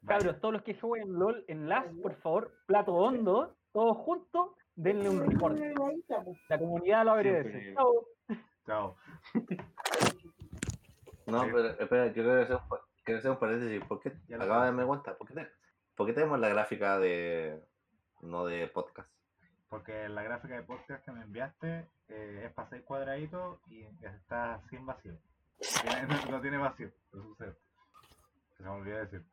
Cabros, 0.05 0.39
todos 0.39 0.53
los 0.55 0.63
que 0.63 0.79
jueguen 0.79 1.13
LOL 1.13 1.45
en 1.47 1.67
LAS, 1.69 1.85
por 2.01 2.15
favor, 2.21 2.51
plato 2.65 2.93
hondo, 2.93 3.55
todos 3.71 3.97
juntos, 3.97 4.51
denle 4.75 5.09
un 5.09 5.25
report. 5.31 5.57
La 6.49 6.57
comunidad 6.59 7.05
lo 7.05 7.11
agradece. 7.13 7.51
Siempre. 7.51 7.73
Chao. 7.75 8.07
Chao. 8.65 8.95
no, 11.27 11.41
pero 11.43 11.67
espera, 11.79 12.11
quiero 12.13 12.41
hacer 12.41 12.55
un, 12.55 12.67
pa- 12.67 12.81
quiero 13.03 13.19
hacer 13.19 13.31
un 13.31 13.39
paréntesis. 13.39 13.83
¿Por 13.85 13.99
qué? 13.99 14.13
Ya 14.27 14.37
lo 14.37 14.43
Acabo 14.43 14.59
de 14.61 14.65
darme 14.67 14.85
cuenta. 14.85 15.17
¿Por 15.17 15.27
qué, 15.27 15.33
te- 15.33 15.51
por 15.95 16.07
qué 16.07 16.13
tenemos 16.13 16.39
la 16.39 16.49
gráfica 16.49 16.99
de. 16.99 17.61
no 18.21 18.45
de 18.45 18.67
podcast? 18.67 19.09
Porque 19.69 20.09
la 20.09 20.23
gráfica 20.23 20.55
de 20.55 20.63
podcast 20.63 21.03
que 21.05 21.11
me 21.11 21.21
enviaste 21.21 21.87
eh, 22.09 22.43
es 22.45 22.53
para 22.53 22.67
6 22.69 22.83
cuadraditos 22.83 23.59
y 23.67 23.83
está 24.01 24.61
sin 24.69 24.85
vacío. 24.85 25.17
Tiene- 25.81 26.07
no, 26.25 26.31
no 26.31 26.41
tiene 26.41 26.57
vacío, 26.57 26.87
eso 26.87 27.23
sucede. 27.23 27.55
Se 28.57 28.63
me 28.63 28.69
olvidó 28.69 28.97
decir. 28.97 29.23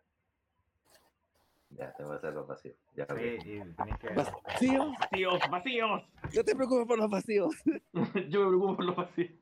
Ya, 1.71 1.93
tengo 1.93 2.11
que 2.12 2.16
hacerlo 2.16 2.47
vacío. 2.47 2.73
Ya, 2.95 3.05
Sí, 3.07 3.39
y 3.45 3.61
tenéis 3.75 3.99
que. 3.99 4.09
Vacíos. 4.14 4.93
Vacíos, 5.01 5.41
vacíos. 5.51 6.03
No 6.35 6.45
te 6.45 6.55
preocupes 6.57 6.87
por 6.87 6.99
los 6.99 7.11
vacíos. 7.11 7.55
Yo 8.31 8.41
me 8.45 8.49
preocupo 8.49 8.77
por 8.77 8.85
los 8.87 8.97
vacíos. 8.97 9.33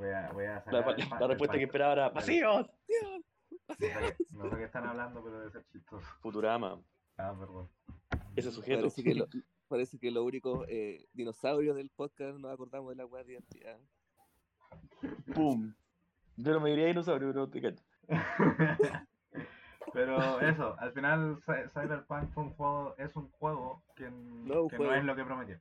Voy 0.00 0.08
a, 0.08 0.30
voy 0.32 0.44
a 0.46 0.54
La, 0.54 0.60
sacar 0.62 0.72
la- 0.86 0.92
el 0.94 1.08
pa- 1.10 1.18
la 1.18 1.24
el 1.26 1.28
respuesta 1.28 1.58
que 1.58 1.64
esperaba 1.64 1.92
era 1.92 2.08
vacíos. 2.08 2.66
No 3.68 3.74
sé, 3.74 3.92
qué- 3.92 4.16
no 4.30 4.50
sé 4.50 4.56
qué 4.56 4.64
están 4.64 4.86
hablando, 4.86 5.22
pero 5.22 5.38
debe 5.40 5.50
ser 5.52 5.64
chistoso. 5.70 6.06
Futurama, 6.22 6.80
Ah, 7.18 7.34
perdón. 7.38 7.68
ese 8.34 8.50
sujeto. 8.50 8.80
Parece 8.80 9.02
que, 9.04 9.14
lo, 9.14 9.26
parece 9.68 9.98
que 9.98 10.10
los 10.10 10.24
únicos 10.24 10.64
eh, 10.68 11.06
dinosaurios 11.12 11.76
del 11.76 11.90
podcast 11.90 12.38
nos 12.38 12.50
acordamos 12.50 12.88
de 12.90 12.96
la 12.96 13.04
weá 13.04 13.22
de 13.24 13.34
identidad. 13.34 13.78
Pum. 15.34 15.74
Yo 16.36 16.52
no 16.54 16.60
me 16.60 16.70
diría 16.70 16.86
dinosaurio, 16.86 17.28
pero 17.28 17.48
te 17.50 17.60
cacho. 17.60 17.84
Pero 19.92 20.40
eso, 20.40 20.76
al 20.78 20.92
final 20.92 21.36
Cy- 21.44 21.68
Cyberpunk 21.72 22.32
fue 22.32 22.42
un 22.44 22.50
juego, 22.54 22.94
es 22.96 23.16
un 23.16 23.28
juego 23.32 23.82
que, 23.96 24.06
n- 24.06 24.44
No, 24.48 24.62
un 24.62 24.68
que 24.70 24.76
juego. 24.76 24.92
no 24.92 24.98
es 24.98 25.04
lo 25.04 25.16
que 25.16 25.24
prometió. 25.24 25.60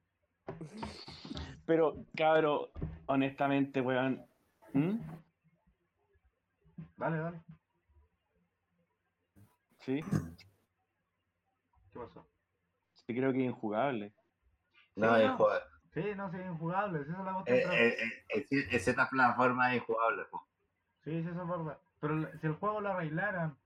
Pero, 1.65 1.95
cabro, 2.15 2.69
honestamente, 3.07 3.81
weón. 3.81 4.23
¿Mm? 4.73 4.99
Dale, 6.97 7.17
dale. 7.17 7.41
Sí, 9.79 10.01
¿Qué 11.93 11.99
pasó? 11.99 12.27
sí 12.93 13.15
creo 13.15 13.31
que 13.31 13.39
es 13.39 13.45
injugable. 13.51 14.13
No, 14.95 15.15
Sí, 15.15 15.21
es 15.23 15.27
no. 15.27 15.37
jugar. 15.37 15.61
Sí, 15.93 16.03
no, 16.15 16.31
sí, 16.31 16.37
es 16.37 16.45
injugable. 16.45 17.03
Sí, 17.05 17.09
esa 17.11 17.19
es 17.19 17.25
la 17.25 17.33
cuestión. 17.33 17.57
Eh, 17.57 17.95
eh, 18.03 18.47
eh, 18.51 18.95
plataformas 19.09 19.71
es 19.71 19.77
injugable. 19.81 20.23
po. 20.25 20.47
Sí, 21.03 21.23
sí, 21.23 21.29
eso 21.29 21.41
es 21.41 21.47
verdad. 21.47 21.79
Pero 21.99 22.39
si 22.39 22.47
el 22.47 22.53
juego 22.55 22.81
lo 22.81 22.89
arreglaran 22.89 23.57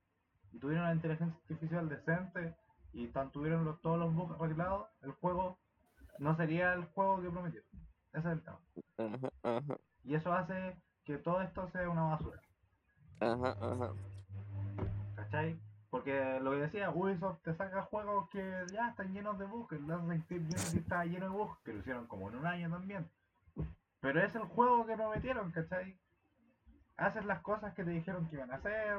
y 0.53 0.59
tuvieran 0.59 0.85
una 0.85 0.93
inteligencia 0.95 1.35
artificial 1.41 1.89
decente 1.89 2.55
y 2.93 3.07
tan 3.07 3.31
tuvieran 3.31 3.65
los, 3.65 3.81
todos 3.81 3.99
los 3.99 4.13
bugs 4.13 4.39
arreglados, 4.39 4.87
el 5.01 5.11
juego 5.13 5.59
no 6.19 6.35
sería 6.37 6.73
el 6.73 6.85
juego 6.85 7.21
que 7.21 7.29
prometieron. 7.29 7.69
Ese 8.13 8.19
es 8.19 8.33
el 8.33 8.43
tema. 8.43 8.59
Ajá, 8.97 9.29
ajá, 9.43 9.77
Y 10.03 10.15
eso 10.15 10.31
hace 10.31 10.77
que 11.05 11.17
todo 11.17 11.41
esto 11.41 11.69
sea 11.71 11.89
una 11.89 12.03
basura. 12.03 12.41
ajá, 13.19 13.57
ajá. 13.59 13.93
¿Cachai? 15.15 15.59
Porque 15.89 16.39
lo 16.41 16.51
que 16.51 16.57
decía, 16.57 16.89
Ubisoft 16.89 17.41
te 17.43 17.53
saca 17.55 17.83
juegos 17.83 18.27
que 18.29 18.65
ya 18.71 18.89
están 18.89 19.13
llenos 19.13 19.37
de 19.37 19.45
bugs, 19.45 19.73
el 19.73 19.85
Creed 20.25 20.41
Unity 20.41 20.77
está 20.77 21.05
lleno 21.05 21.25
de 21.25 21.31
bugs, 21.37 21.59
que 21.63 21.73
lo 21.73 21.79
hicieron 21.79 22.07
como 22.07 22.29
en 22.29 22.35
un 22.37 22.47
año 22.47 22.69
también. 22.69 23.07
Pero 24.01 24.19
es 24.19 24.33
el 24.35 24.43
juego 24.43 24.85
que 24.85 24.95
prometieron, 24.95 25.51
¿cachai? 25.51 25.97
Haces 26.97 27.25
las 27.25 27.41
cosas 27.41 27.73
que 27.75 27.83
te 27.83 27.91
dijeron 27.91 28.27
que 28.27 28.35
iban 28.37 28.51
a 28.51 28.55
hacer 28.55 28.97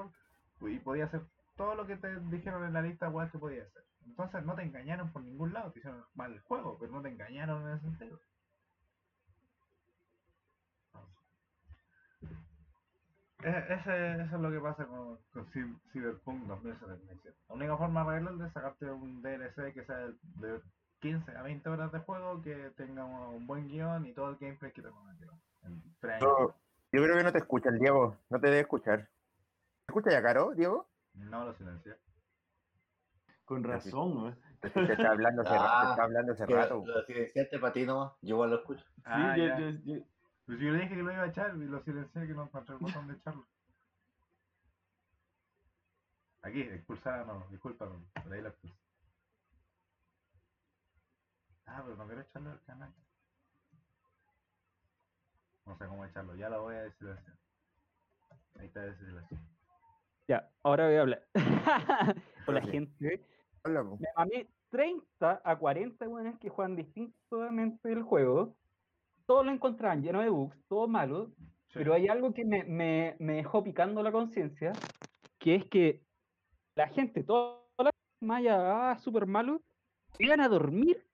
y 0.61 0.79
podías 0.79 1.09
hacer 1.09 1.27
todo 1.57 1.75
lo 1.75 1.87
que 1.87 1.97
te 1.97 2.21
dijeron 2.31 2.65
en 2.65 2.73
la 2.73 2.83
lista 2.83 3.11
weas 3.11 3.31
que 3.31 3.39
podías 3.39 3.67
hacer. 3.67 3.85
Entonces 4.07 4.45
no 4.45 4.55
te 4.55 4.63
engañaron 4.63 5.13
por 5.13 5.23
ningún 5.23 5.53
lado, 5.53 5.73
te 5.73 5.81
hicieron 5.81 6.05
mal 6.15 6.33
el 6.33 6.41
juego, 6.41 6.77
pero 6.79 6.93
no 6.93 7.03
te 7.03 7.09
engañaron 7.09 7.67
en 7.67 7.77
ese 7.77 7.87
sentido. 7.87 8.21
Ese, 13.45 14.23
eso 14.23 14.37
es 14.37 14.41
lo 14.41 14.51
que 14.51 14.61
pasa 14.61 14.87
con, 14.87 15.19
con 15.33 15.47
Cy- 15.53 15.79
Cyberpunk 15.93 16.47
2077. 16.47 17.37
La 17.49 17.55
única 17.55 17.77
forma 17.77 18.03
de 18.05 18.09
arreglarlo 18.11 18.47
es 18.47 18.53
sacarte 18.53 18.87
un 18.91 19.21
DLC 19.23 19.73
que 19.75 19.85
sea 19.85 19.97
de 19.97 20.61
15 21.01 21.31
a 21.37 21.43
20 21.43 21.69
horas 21.69 21.93
de 21.93 21.99
juego, 21.99 22.41
que 22.43 22.71
tenga 22.77 23.05
un, 23.05 23.35
un 23.37 23.47
buen 23.47 23.69
guion 23.69 24.07
y 24.07 24.15
todo 24.15 24.31
el 24.31 24.37
gameplay 24.37 24.73
que 24.73 24.81
te 24.83 24.89
prometieron. 24.89 25.39
Yo, 26.21 26.55
yo 26.93 27.03
creo 27.03 27.17
que 27.19 27.25
no 27.25 27.33
te 27.33 27.39
escuchan, 27.39 27.79
Diego. 27.79 28.17
No 28.31 28.41
te 28.41 28.47
debe 28.47 28.61
escuchar. 28.61 29.01
¿Te 29.01 29.93
escucha 29.93 30.11
ya, 30.11 30.23
Caro, 30.23 30.53
Diego? 30.55 30.89
No 31.15 31.45
lo 31.45 31.55
silencié. 31.55 31.97
Con 33.45 33.63
razón, 33.63 34.17
weón. 34.17 34.39
Te 34.61 34.71
te 34.71 34.93
está 34.95 35.11
hablando 35.11 35.43
hace, 35.43 35.59
ra- 35.59 35.59
te 35.59 35.67
Ah, 35.87 35.91
está 35.91 36.03
hablando 36.05 36.33
hace 36.33 36.47
rato. 36.47 36.83
Lo 36.87 37.05
silenciaste 37.05 37.59
para 37.59 37.73
ti 37.75 37.85
nomás, 37.85 38.13
yo 38.23 38.37
igual 38.37 38.51
lo 38.51 38.57
escucho. 38.57 38.83
Sí, 38.97 39.03
Ah, 39.05 39.37
yo, 39.37 39.47
ya. 39.47 39.59
yo- 39.59 39.71
yo- 39.85 40.03
Pues 40.47 40.59
yo 40.61 40.71
le 40.71 40.81
dije 40.83 40.95
que 40.97 41.03
lo 41.03 41.13
iba 41.13 41.23
a 41.23 41.27
echar 41.29 41.57
y 41.57 41.65
lo 41.65 41.83
silencié 41.83 42.27
que 42.27 42.35
no 42.35 42.45
encontré 42.45 42.75
el 42.75 42.81
botón 42.81 43.09
de 43.09 43.15
echarlo. 43.15 43.47
Aquí, 46.43 46.61
expulsar 46.61 47.27
no, 47.27 47.47
disculpa, 47.51 47.89
por 48.23 48.33
ahí 48.33 48.43
la 48.43 48.51
expulsé. 48.51 48.77
Ah, 51.67 51.81
pero 51.83 51.97
no 51.97 52.07
quiero 52.07 52.21
echarlo 52.21 52.51
al 52.51 52.63
canal. 52.65 52.93
No 55.65 55.79
sé 55.79 55.87
cómo 55.87 56.05
echarlo, 56.05 56.35
ya 56.37 56.51
lo 56.51 56.63
voy 56.63 56.75
a 56.75 56.83
desilenciar. 56.83 57.37
Ahí 58.59 58.67
está 58.67 58.81
desilenciado. 58.81 59.43
Ya, 60.29 60.51
ahora 60.63 60.87
voy 60.87 60.97
a 60.97 61.01
hablar. 61.01 61.27
Con 62.45 62.55
la 62.55 62.61
Sí. 62.65 62.71
gente. 62.71 63.27
Po. 63.63 63.97
Me 63.99 64.09
mamé 64.15 64.47
30 64.69 65.41
a 65.43 65.57
40 65.57 66.07
buenas 66.07 66.39
que 66.39 66.51
juegan 66.51 66.77
distintamente 66.77 67.91
el 67.91 68.03
juego. 68.03 68.55
Todos 69.27 69.45
lo 69.47 69.53
encontraban 69.53 70.03
lleno 70.03 70.21
de 70.21 70.29
bugs, 70.29 70.57
todo 70.69 70.87
malo. 70.89 71.33
Sí. 71.69 71.75
Pero 71.75 71.95
hay 71.95 72.09
algo 72.09 72.33
que 72.33 72.45
me, 72.45 72.65
me- 72.65 73.17
me 73.19 73.35
dejó 73.37 73.65
picando 73.65 74.03
la 74.03 74.13
conciencia, 74.13 74.73
que 75.39 75.57
es 75.57 75.65
que 75.67 76.03
la 76.77 76.89
gente, 76.89 77.25
toda 77.25 77.65
la 77.79 77.91
maya, 78.21 78.91
ah, 78.91 78.99
súper 78.99 79.27
malo, 79.27 79.63
iban 80.19 80.41
a 80.41 80.49
dormir, 80.49 81.07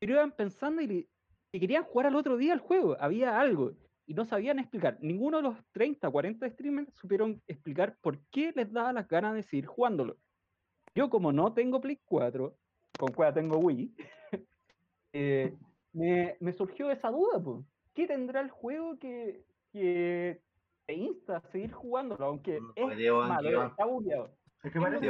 pero 0.00 0.14
iban 0.14 0.32
pensando 0.32 0.80
y 0.82 0.86
le- 0.86 1.08
querían 1.52 1.84
jugar 1.84 2.06
al 2.06 2.16
otro 2.16 2.36
día 2.36 2.52
el 2.54 2.60
juego. 2.60 2.96
Había 3.00 3.38
algo 3.40 3.72
y 4.06 4.14
no 4.14 4.24
sabían 4.24 4.58
explicar. 4.58 4.98
Ninguno 5.00 5.38
de 5.38 5.42
los 5.42 5.56
30, 5.72 6.10
40 6.10 6.48
streamers 6.50 6.92
supieron 6.94 7.42
explicar 7.46 7.96
por 8.00 8.18
qué 8.30 8.52
les 8.54 8.72
daba 8.72 8.92
las 8.92 9.08
ganas 9.08 9.34
de 9.34 9.42
seguir 9.42 9.66
jugándolo. 9.66 10.16
Yo, 10.94 11.10
como 11.10 11.32
no 11.32 11.52
tengo 11.52 11.80
Play 11.80 12.00
4, 12.04 12.56
con 12.96 13.12
cuál 13.12 13.34
tengo 13.34 13.58
Wii, 13.58 13.94
eh, 15.12 15.54
me, 15.98 16.36
me 16.40 16.52
surgió 16.56 16.90
esa 16.90 17.10
duda, 17.10 17.42
pues. 17.42 17.64
¿Qué 17.94 18.06
tendrá 18.06 18.40
el 18.40 18.50
juego 18.50 18.98
que, 18.98 19.44
que 19.72 20.40
te 20.86 20.94
insta 20.94 21.38
a 21.38 21.52
seguir 21.52 21.72
jugándolo? 21.72 22.24
Aunque 22.24 22.60
Mm, 22.60 22.72
es 22.76 23.12
malo, 23.12 23.64
está 23.66 23.84
bugueado. 23.84 24.30
Es 24.62 24.72
que 24.72 24.78
¿Qué 24.78 24.78
es 24.78 24.92
lo 24.92 25.00
parece 25.00 25.06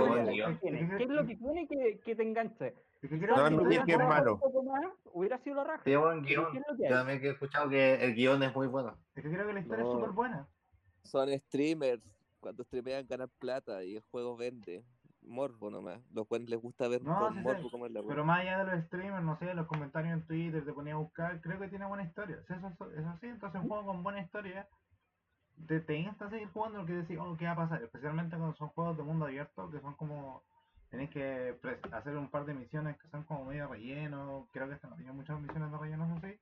¿Qué 0.98 1.02
es 1.04 1.08
lo 1.10 1.26
que 1.26 1.36
tiene 1.36 1.68
que, 1.68 2.00
que 2.04 2.16
te 2.16 2.22
enganche? 2.22 2.74
es 3.00 3.10
que 3.10 3.18
creo 3.18 3.36
No, 3.36 3.44
que 3.44 3.50
no 3.50 3.70
es 3.70 3.98
malo. 4.08 4.40
Más, 4.64 4.84
hubiera 5.12 5.38
sido 5.38 5.56
la 5.56 5.64
raja. 5.64 5.84
Tiene 5.84 5.98
buen 6.00 6.22
Pero 6.22 6.50
guion. 6.50 6.52
¿qué 6.52 6.58
es 6.58 6.76
que 6.76 6.82
Yo 6.88 6.94
también 6.94 7.20
que 7.20 7.26
he 7.28 7.30
escuchado 7.30 7.68
que 7.70 7.94
el 7.94 8.14
guion 8.14 8.42
es 8.42 8.54
muy 8.54 8.66
bueno. 8.66 8.96
Es 9.14 9.22
que 9.22 9.30
creo 9.30 9.46
que 9.46 9.52
la 9.52 9.60
historia 9.60 9.84
No. 9.84 9.90
es 9.90 9.94
súper 9.98 10.10
buena. 10.12 10.48
Son 11.04 11.28
streamers. 11.38 12.02
Cuando 12.40 12.62
streamean 12.64 13.06
ganan 13.06 13.30
plata 13.38 13.82
y 13.84 13.96
el 13.96 14.02
juego 14.10 14.36
vende. 14.36 14.84
Morbo 15.22 15.70
nomás. 15.70 16.00
Los 16.12 16.28
buenos 16.28 16.48
les 16.48 16.60
gusta 16.60 16.88
ver 16.88 17.02
No, 17.02 17.30
por 17.42 17.60
sí 17.60 17.70
como 17.70 17.86
es 17.86 17.92
la. 17.92 18.02
Pero 18.02 18.24
más 18.24 18.40
allá 18.40 18.64
de 18.64 18.76
los 18.76 18.84
streamers, 18.86 19.24
no 19.24 19.38
sé, 19.38 19.52
los 19.54 19.66
comentarios 19.66 20.14
en 20.14 20.26
Twitter, 20.26 20.64
te 20.64 20.72
ponía 20.72 20.94
a 20.94 20.98
buscar, 20.98 21.40
creo 21.40 21.58
que 21.58 21.68
tiene 21.68 21.86
buena 21.86 22.04
historia. 22.04 22.38
Eso, 22.48 22.54
eso, 22.54 22.92
eso 22.92 23.18
sí, 23.20 23.26
entonces 23.26 23.60
un 23.60 23.68
juego 23.68 23.86
con 23.86 24.02
buena 24.02 24.20
historia 24.20 24.68
te, 25.66 25.80
te 25.80 25.96
insta 25.96 26.26
a 26.26 26.30
seguir 26.30 26.48
jugando 26.48 26.78
porque 26.78 26.92
decís, 26.94 27.18
oh, 27.20 27.36
¿qué 27.36 27.46
va 27.46 27.52
a 27.52 27.56
pasar? 27.56 27.82
Especialmente 27.82 28.36
cuando 28.36 28.56
son 28.56 28.68
juegos 28.68 28.96
de 28.96 29.02
mundo 29.02 29.24
abierto, 29.26 29.70
que 29.70 29.80
son 29.80 29.94
como, 29.94 30.42
tenés 30.90 31.10
que 31.10 31.58
hacer 31.92 32.16
un 32.16 32.28
par 32.28 32.44
de 32.44 32.54
misiones 32.54 32.96
que 32.98 33.08
son 33.08 33.24
como 33.24 33.44
medio 33.46 33.68
relleno, 33.68 34.48
creo 34.52 34.68
que 34.68 34.74
esta 34.74 34.88
no 34.88 34.96
tiene 34.96 35.12
muchas 35.12 35.40
misiones 35.40 35.70
de 35.70 35.78
relleno, 35.78 36.16
así. 36.16 36.38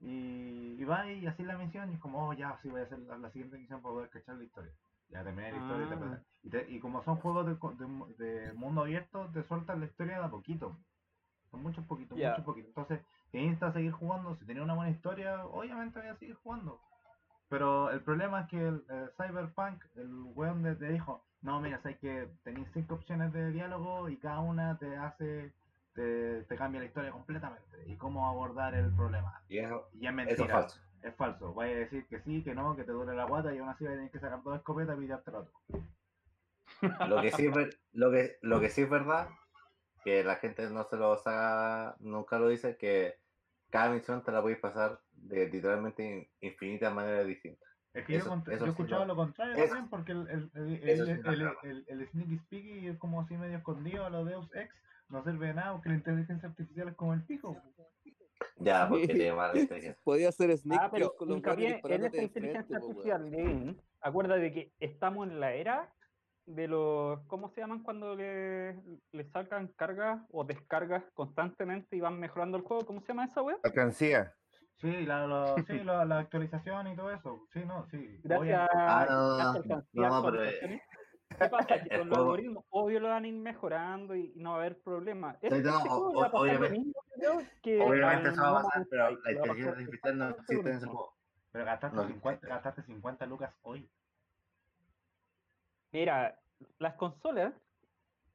Y, 0.00 0.76
y 0.80 0.84
va 0.84 1.10
y 1.10 1.26
así 1.26 1.42
la 1.44 1.56
misión 1.56 1.90
y 1.90 1.94
es 1.94 2.00
como, 2.00 2.28
oh, 2.28 2.32
ya, 2.32 2.58
sí, 2.62 2.68
voy 2.68 2.80
a 2.80 2.84
hacer 2.84 2.98
la, 3.00 3.18
la 3.18 3.30
siguiente 3.30 3.58
misión 3.58 3.80
para 3.80 3.94
poder 3.94 4.10
cachar 4.10 4.36
la 4.36 4.44
historia. 4.44 4.72
Ya 5.14 5.22
terminé 5.22 5.52
la 5.52 5.58
historia 5.58 5.86
y 5.86 5.88
te 5.88 5.94
Ah. 5.94 5.98
pasa- 6.00 6.22
y, 6.42 6.50
te- 6.50 6.70
y 6.70 6.80
como 6.80 7.02
son 7.04 7.16
juegos 7.16 7.46
de, 7.46 7.56
co- 7.56 7.72
de 7.72 7.86
de 8.24 8.52
mundo 8.54 8.80
abierto, 8.82 9.30
te 9.32 9.44
sueltan 9.44 9.78
la 9.80 9.86
historia 9.86 10.18
de 10.18 10.24
a 10.24 10.28
poquito. 10.28 10.76
Son 11.52 11.62
muchos 11.62 11.84
poquitos, 11.86 12.18
muchos 12.30 12.44
poquitos. 12.44 12.68
Entonces, 12.70 13.00
te 13.30 13.38
insta 13.40 13.68
a 13.68 13.72
seguir 13.72 13.92
jugando. 13.92 14.34
Si 14.36 14.44
tenía 14.44 14.64
una 14.64 14.74
buena 14.74 14.90
historia, 14.90 15.46
obviamente 15.46 16.00
voy 16.00 16.08
a 16.08 16.16
seguir 16.16 16.34
jugando. 16.34 16.80
Pero 17.48 17.90
el 17.90 18.00
problema 18.00 18.40
es 18.40 18.48
que 18.48 18.58
el, 18.58 18.84
el 18.88 19.10
Cyberpunk, 19.16 19.84
el 19.94 20.10
weón 20.34 20.64
de- 20.64 20.74
te 20.74 20.88
dijo, 20.88 21.24
no, 21.42 21.60
mira, 21.60 21.80
sabes 21.82 21.98
que 21.98 22.28
tenéis 22.42 22.66
cinco 22.74 22.94
opciones 22.96 23.32
de 23.32 23.52
diálogo 23.52 24.08
y 24.08 24.16
cada 24.16 24.40
una 24.40 24.76
te 24.78 24.96
hace, 24.96 25.52
te, 25.94 26.42
te 26.42 26.56
cambia 26.56 26.80
la 26.80 26.86
historia 26.86 27.12
completamente. 27.12 27.84
Y 27.86 27.94
cómo 27.96 28.26
abordar 28.26 28.74
el 28.74 28.90
problema. 28.96 29.42
Y 29.48 29.58
eso, 29.58 29.88
Y 29.92 30.06
es 30.08 30.12
mentira. 30.12 30.34
eso 30.34 30.44
es 30.44 30.50
falso. 30.50 30.80
Es 31.04 31.14
falso. 31.16 31.52
Vaya 31.54 31.74
a 31.74 31.78
decir 31.80 32.06
que 32.08 32.18
sí, 32.20 32.42
que 32.42 32.54
no, 32.54 32.74
que 32.74 32.84
te 32.84 32.92
duele 32.92 33.14
la 33.14 33.26
guata 33.26 33.54
y 33.54 33.58
aún 33.58 33.68
así 33.68 33.84
vas 33.84 33.92
a 33.92 33.96
tener 33.96 34.10
que 34.10 34.18
sacar 34.20 34.42
dos 34.42 34.56
escopetas 34.56 34.96
y 34.96 35.00
pillarte 35.00 35.30
el 35.30 35.36
otro. 35.36 35.52
Lo 37.08 37.20
que 37.22 37.30
sí 37.30 37.46
es, 37.46 37.80
lo 37.92 38.10
que, 38.10 38.36
lo 38.42 38.60
que 38.60 38.68
sí 38.70 38.82
es 38.82 38.90
verdad, 38.90 39.28
que 40.02 40.24
la 40.24 40.36
gente 40.36 40.68
no 40.70 40.84
se 40.84 40.96
lo 40.96 41.16
saca, 41.18 41.96
nunca 42.00 42.38
lo 42.38 42.48
dice, 42.48 42.76
que 42.76 43.14
cada 43.70 43.90
misión 43.92 44.22
te 44.22 44.32
la 44.32 44.42
puedes 44.42 44.58
pasar 44.58 45.00
de 45.12 45.48
literalmente 45.48 46.02
in- 46.04 46.28
infinitas 46.40 46.92
maneras 46.92 47.26
distintas. 47.26 47.68
Es 47.92 48.04
que 48.06 48.16
Eso- 48.16 48.42
yo, 48.46 48.52
he 48.66 48.68
escuchado 48.70 49.02
lo- 49.02 49.14
lo 49.14 49.16
contrario 49.16 49.54
eso- 49.54 49.66
también, 49.74 49.88
porque 49.90 50.12
el, 50.12 50.28
el, 50.28 50.50
el, 50.54 51.54
el- 51.62 51.84
el 51.86 52.08
sneaky 52.08 52.38
speaky 52.38 52.88
es 52.88 52.98
como 52.98 53.20
así 53.20 53.36
medio 53.36 53.58
escondido 53.58 54.04
a 54.06 54.10
los 54.10 54.26
Deus 54.26 54.48
Ex, 54.54 54.74
no 55.10 55.22
sirve 55.22 55.48
de 55.48 55.54
nada 55.54 55.72
porque 55.72 55.90
la 55.90 55.94
inteligencia 55.96 56.48
artificial 56.48 56.88
es 56.88 56.94
como 56.96 57.14
el 57.14 57.22
pico. 57.24 57.56
Ya, 58.56 58.88
porque 58.88 59.06
tiene 59.08 59.32
mala 59.32 59.58
inteligencia. 59.58 59.96
Podía 60.04 60.28
hacer 60.28 60.56
sneak 60.56 60.80
Ah, 60.82 60.90
pero 60.92 61.14
con 61.16 61.28
los 61.28 61.40
buenos 61.42 61.58
en 61.64 61.74
esta 62.04 62.16
de 62.18 62.22
inteligencia 62.24 62.78
weón. 62.78 62.90
artificial, 62.90 63.30
Levin, 63.30 63.80
acuérdate 64.00 64.40
de 64.40 64.52
que 64.52 64.72
estamos 64.80 65.28
en 65.28 65.40
la 65.40 65.52
era 65.54 65.92
de 66.46 66.68
los, 66.68 67.20
¿cómo 67.26 67.48
se 67.50 67.60
llaman 67.62 67.82
cuando 67.82 68.14
le, 68.14 68.74
le 69.12 69.24
sacan 69.32 69.68
cargas 69.76 70.20
o 70.30 70.44
descargas 70.44 71.02
constantemente 71.14 71.96
y 71.96 72.00
van 72.00 72.20
mejorando 72.20 72.56
el 72.58 72.62
juego? 72.64 72.84
¿Cómo 72.84 73.00
se 73.00 73.08
llama 73.08 73.24
esa 73.24 73.40
web? 73.42 73.58
Alcancía. 73.62 74.32
Sí, 74.76 75.06
la, 75.06 75.26
lo- 75.26 75.56
sí 75.66 75.78
la, 75.84 76.04
la 76.04 76.18
actualización 76.18 76.88
y 76.88 76.96
todo 76.96 77.10
eso. 77.12 77.46
Sí, 77.52 77.60
no, 77.64 77.86
sí. 77.86 78.20
Gracias. 78.22 78.68
Ah, 78.74 79.06
no, 79.08 79.72
no, 79.92 80.20
no, 80.20 80.24
pero, 80.24 80.44
eh. 80.44 80.82
¿Qué 81.38 81.48
pasa? 81.48 81.82
Que 81.82 81.98
con 81.98 82.08
los 82.10 82.18
algoritmos, 82.18 82.64
obvio, 82.68 83.00
lo 83.00 83.08
van 83.08 83.24
a 83.24 83.28
ir 83.28 83.34
mejorando 83.34 84.14
y, 84.14 84.32
no 84.36 84.50
va 84.50 84.56
a 84.56 84.58
haber 84.60 84.78
problema. 84.82 85.36
Este, 85.40 85.62
no, 85.62 85.78
este 85.78 85.88
o- 85.88 85.92
juego 85.92 86.12
le 86.12 86.18
o- 86.18 86.20
va 86.20 86.26
a 86.26 86.30
pasar 86.30 86.32
lo 86.32 86.40
obviamente- 86.42 86.78
mismo, 86.78 86.92
creo, 87.14 87.42
que 87.62 87.80
Obviamente 87.80 88.28
eso 88.30 88.42
va 88.42 88.60
a 88.60 88.62
pasar, 88.62 88.86
pero 88.90 89.10
la 89.10 89.32
inteligencia 89.32 89.72
artificial 89.72 90.18
no 90.18 90.28
existe 90.30 90.70
en 90.70 90.76
ese 90.76 90.86
juego. 90.86 91.14
Pero 91.52 91.64
gastaste, 91.64 91.96
No, 91.96 92.06
50, 92.06 92.46
eh. 92.46 92.50
gastaste 92.50 92.82
50 92.82 93.26
lucas 93.26 93.54
hoy. 93.62 93.88
Mira, 95.92 96.38
las 96.78 96.94
consolas 96.94 97.54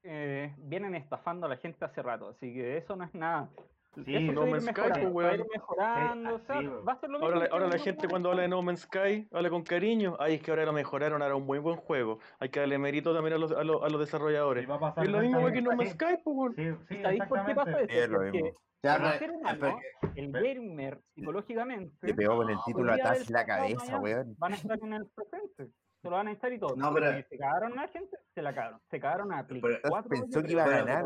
eh, 0.04 0.56
vienen 0.58 0.96
estafando 0.96 1.46
a 1.46 1.50
la 1.50 1.58
gente 1.58 1.84
hace 1.84 2.02
rato, 2.02 2.30
así 2.30 2.54
que 2.54 2.78
eso 2.78 2.96
no 2.96 3.04
es 3.04 3.14
nada. 3.14 3.50
Sí, 3.96 4.16
Eso 4.16 4.32
No 4.34 4.46
Man's 4.46 4.66
Sky, 4.66 4.74
pues, 4.76 4.88
va 4.96 5.00
a 5.00 5.02
ir 5.04 5.12
weón. 5.42 5.48
mejorando, 5.52 6.36
o 6.36 6.40
sea, 6.40 6.60
weón. 6.60 6.86
va 6.88 6.94
a 6.94 7.00
ser 7.00 7.10
lo 7.10 7.18
mismo. 7.20 7.26
Ahora, 7.26 7.40
la- 7.40 7.48
que 7.48 7.54
ahora 7.54 7.68
la 7.68 7.78
gente 7.80 8.02
demás. 8.02 8.10
cuando 8.12 8.30
habla 8.30 8.42
de 8.44 8.48
No 8.48 8.62
Man's 8.62 8.82
Sky 8.82 9.28
habla 9.32 9.50
con 9.50 9.64
cariño. 9.64 10.16
Ay, 10.20 10.36
es 10.36 10.42
que 10.44 10.52
ahora 10.52 10.66
lo 10.66 10.74
mejoraron, 10.74 11.22
ahora 11.22 11.36
un 11.36 11.46
muy 11.46 11.58
buen 11.60 11.76
juego. 11.78 12.20
Hay 12.40 12.50
que 12.50 12.60
darle 12.60 12.78
mérito 12.78 13.14
también 13.14 13.34
a 13.34 13.38
los, 13.40 13.52
a 13.52 13.64
los, 13.64 13.82
a 13.82 13.90
los 13.90 13.96
Y 13.96 14.06
desarrolladores. 14.06 14.70
va 14.70 14.76
a 14.76 14.80
pasar 14.80 15.04
Es 15.06 15.10
lo 15.10 15.20
mismo 15.20 15.52
que 15.52 15.62
No 15.62 15.76
Man's 15.76 15.92
Sky, 15.94 16.06
pues, 16.24 16.38
weón. 16.38 16.56
Sí, 16.56 16.64
sí, 16.88 16.96
¿Y 16.98 17.02
sabéis 17.02 17.24
por 17.26 17.46
qué 17.46 17.56
pasa 17.56 17.82
eso? 17.82 17.92
Es 17.92 18.10
lo 18.10 18.20
mismo. 18.22 18.52
Ya, 18.84 18.96
el 18.96 19.02
pero- 19.02 19.18
ser 19.20 19.30
es 19.32 19.36
humano, 19.36 19.60
porque- 20.02 20.22
el 20.22 20.32
gamer, 20.32 21.00
psicológicamente, 21.16 22.08
Le 22.08 22.14
pegó 22.14 22.38
con 22.38 22.50
el 22.50 22.58
título 22.66 22.94
atrás 22.94 23.30
la 23.30 23.46
cabeza, 23.46 24.00
weón. 24.00 24.36
van 24.38 24.54
a 24.54 24.56
estar 24.56 24.80
en 24.82 24.94
el 24.94 25.06
presente. 25.08 25.68
Se 26.02 26.10
lo 26.10 26.16
van 26.16 26.28
a 26.30 26.32
estar 26.32 26.54
y 26.54 26.60
todo. 26.60 26.76
No, 26.78 26.94
pero- 26.94 27.18
Y 27.20 27.24
se 27.24 27.38
cagaron 27.38 27.78
a 27.78 27.82
la 27.82 27.88
gente, 27.90 28.18
se 28.34 28.42
la 28.42 28.54
cagaron. 28.56 28.80
Se 28.90 29.00
cagaron 29.02 29.34
a 29.34 29.46
4. 29.46 30.10
Pensó 30.10 30.44
que 30.44 30.52
iba 30.54 30.64
a 30.64 30.70
ganar. 30.70 31.06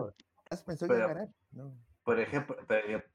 Pensó 0.65 0.86
que 0.88 0.93
iba 0.93 1.05
a 1.05 1.07
ganar. 1.07 1.27
No. 1.53 1.73
Por 2.03 2.19
ejemplo, 2.19 2.57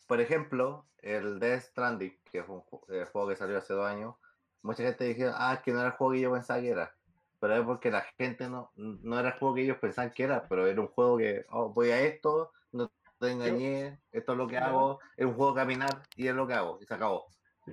por- 0.07 0.20
ejemplo, 0.20 0.89
el 0.99 1.39
Death 1.41 1.62
Stranding, 1.62 2.22
que 2.30 2.39
es 2.39 2.49
un 2.49 2.62
el 2.89 3.05
juego 3.07 3.28
que 3.28 3.36
salió 3.36 3.59
hace 3.59 3.74
dos 3.74 3.86
años, 3.86 4.16
mucha 4.62 4.82
gente 4.82 5.05
dijeron, 5.05 5.34
ah, 5.36 5.55
es 5.55 5.61
que 5.61 5.72
no 5.72 5.78
era 5.80 5.89
el 5.89 5.95
juego 5.97 6.12
que 6.14 6.20
yo 6.20 6.32
pensaba 6.32 6.61
que 6.61 6.70
era. 6.70 6.95
Pero 7.41 7.55
es 7.55 7.62
porque 7.62 7.91
la 7.91 8.01
gente 8.18 8.49
no, 8.49 8.72
no 8.76 9.18
era 9.18 9.28
el 9.30 9.39
juego 9.39 9.55
que 9.55 9.62
ellos 9.62 9.78
pensaban 9.78 10.11
que 10.12 10.24
era, 10.24 10.49
pero 10.49 10.66
era 10.66 10.80
un 10.80 10.89
juego 10.89 11.18
que, 11.18 11.45
oh, 11.51 11.72
voy 11.72 11.91
a 11.91 12.01
esto, 12.01 12.53
no 12.72 12.91
te 13.18 13.30
engañé, 13.30 14.01
esto 14.11 14.32
es 14.32 14.39
lo 14.39 14.49
que 14.49 14.57
hago, 14.59 14.99
es 15.16 15.26
un 15.26 15.34
juego 15.34 15.53
de 15.55 15.61
caminar 15.61 16.09
y 16.16 16.26
es 16.28 16.34
lo 16.34 16.47
que 16.47 16.55
hago, 16.55 16.78
y 16.80 16.86
se 16.86 16.95
acabó. 16.95 17.26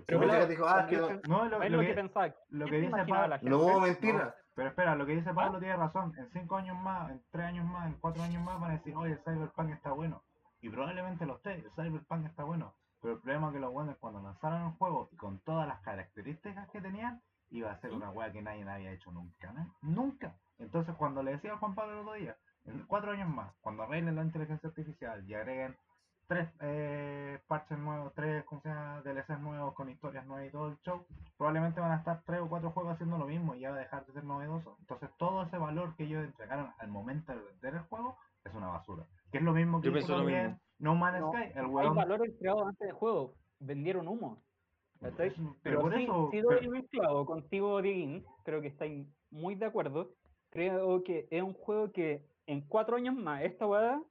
Pero 0.05 0.19
mucha 0.19 0.29
claro, 0.29 0.41
gente 0.47 0.53
dijo, 0.53 0.67
ah, 0.67 0.81
es 0.81 0.87
que 0.87 0.97
no, 0.97 1.09
No, 1.23 1.45
lo, 1.49 1.63
es 1.63 1.71
lo 1.71 1.77
lo 1.77 1.81
que 1.81 1.87
que, 1.87 1.93
pensaba. 1.95 2.35
lo 2.49 2.65
¿Qué 2.65 2.71
que 2.71 2.77
dice 2.81 2.91
Pablo, 3.07 3.37
no 3.41 3.57
hubo 3.59 3.71
no, 3.73 3.79
mentira. 3.79 4.35
pero 4.53 4.69
espera, 4.69 4.95
lo 4.95 5.05
que 5.05 5.15
dice 5.15 5.33
Pablo 5.33 5.59
tiene 5.59 5.77
razón. 5.77 6.13
En 6.17 6.29
cinco 6.31 6.57
años 6.57 6.77
más, 6.77 7.11
en 7.11 7.25
tres 7.31 7.45
años 7.45 7.65
más, 7.65 7.87
en 7.87 7.99
cuatro 7.99 8.21
años 8.23 8.43
más 8.43 8.59
van 8.59 8.71
a 8.71 8.73
decir, 8.77 8.95
oye, 8.95 9.13
el 9.13 9.19
Cyberpunk 9.23 9.71
está 9.71 9.91
bueno. 9.93 10.24
Y 10.65 10.69
probablemente 10.69 11.27
lo 11.27 11.35
esté, 11.35 11.53
el 11.53 11.71
Cyberpunk 11.75 12.25
está 12.25 12.43
bueno. 12.43 12.73
Pero 12.99 13.13
el 13.13 13.19
problema 13.21 13.49
es 13.49 13.53
que 13.53 13.59
los 13.59 13.71
buenos 13.71 13.97
cuando 13.99 14.19
lanzaron 14.19 14.63
el 14.63 14.77
juego 14.77 15.09
y 15.11 15.15
con 15.15 15.37
todas 15.41 15.67
las 15.67 15.79
características 15.81 16.67
que 16.71 16.81
tenían, 16.81 17.21
iba 17.51 17.71
a 17.71 17.79
ser 17.81 17.93
una 17.93 18.09
wea 18.09 18.31
que 18.31 18.41
nadie 18.41 18.67
había 18.67 18.91
hecho 18.91 19.11
nunca, 19.11 19.53
¿no? 19.53 19.75
Nunca. 19.83 20.35
Entonces 20.57 20.95
cuando 20.95 21.21
le 21.21 21.33
decía 21.33 21.53
a 21.53 21.57
Juan 21.59 21.75
Pablo 21.75 21.93
el 21.93 21.99
otro 21.99 22.13
día, 22.13 22.35
en 22.63 22.83
cuatro 22.87 23.11
años 23.11 23.29
más, 23.29 23.53
cuando 23.61 23.83
arreglen 23.83 24.15
la 24.15 24.23
inteligencia 24.23 24.67
artificial 24.67 25.23
y 25.29 25.35
agreguen 25.35 25.77
tres 26.25 26.49
eh, 26.61 27.39
parches 27.45 27.77
nuevos, 27.77 28.11
tres 28.15 28.43
¿cómo 28.45 28.61
se 28.61 28.69
llama? 28.69 29.03
DLCs 29.03 29.39
nuevos 29.41 29.75
con 29.75 29.87
historias 29.91 30.25
nuevas 30.25 30.47
y 30.47 30.51
todo 30.51 30.69
el 30.69 30.79
show, 30.79 31.05
probablemente 31.37 31.79
van 31.79 31.91
a 31.91 31.97
estar 31.97 32.23
tres 32.25 32.41
o 32.41 32.49
cuatro 32.49 32.71
juegos 32.71 32.93
haciendo 32.93 33.19
lo 33.19 33.27
mismo 33.27 33.53
y 33.53 33.59
ya 33.59 33.69
va 33.69 33.75
a 33.75 33.81
dejar 33.81 34.03
de 34.07 34.13
ser 34.13 34.23
novedoso. 34.23 34.77
Entonces 34.79 35.11
todo 35.19 35.43
ese 35.43 35.59
valor 35.59 35.95
que 35.95 36.05
ellos 36.05 36.25
entregaron 36.25 36.73
al 36.79 36.87
momento 36.87 37.33
de 37.33 37.43
vender 37.43 37.75
el 37.75 37.81
juego 37.81 38.17
es 38.43 38.51
una 38.55 38.69
basura. 38.69 39.05
Que 39.35 39.39
es 39.39 39.43
lo 39.43 39.51
mismo 39.53 39.81
que 39.81 39.91
Yo 39.91 39.97
hizo 39.97 40.17
lo 40.17 40.23
mismo. 40.23 40.59
No 40.79 40.95
Man's 40.95 41.19
No, 41.19 41.31
Sky. 41.33 41.43
El 41.55 41.57
Hay 41.59 41.65
weón 41.65 41.95
valor 41.95 42.25
entregado 42.25 42.65
antes 42.67 42.87
del 42.87 42.95
juego. 42.95 43.33
Vendieron 43.59 44.07
humo. 44.07 44.41
Pero 45.01 45.15
Pero 45.61 45.81
por 45.81 45.93
sí, 45.95 46.03
eso- 46.03 46.29
sí 46.31 46.39
doy 46.41 46.67
un 46.67 46.81
clavo 46.83 47.25
contigo, 47.25 47.81
Dieguín. 47.81 48.25
Creo 48.45 48.61
que 48.61 48.67
estáis 48.67 49.05
muy 49.29 49.55
de 49.55 49.65
acuerdo. 49.65 50.13
Creo 50.51 51.03
que 51.03 51.27
es 51.29 51.43
un 51.43 51.53
juego 51.53 51.91
que 51.91 52.25
en 52.47 52.61
cuatro 52.61 52.95
años 52.95 53.13
más, 53.13 53.41
esta 53.43 53.67
weá, 53.67 54.01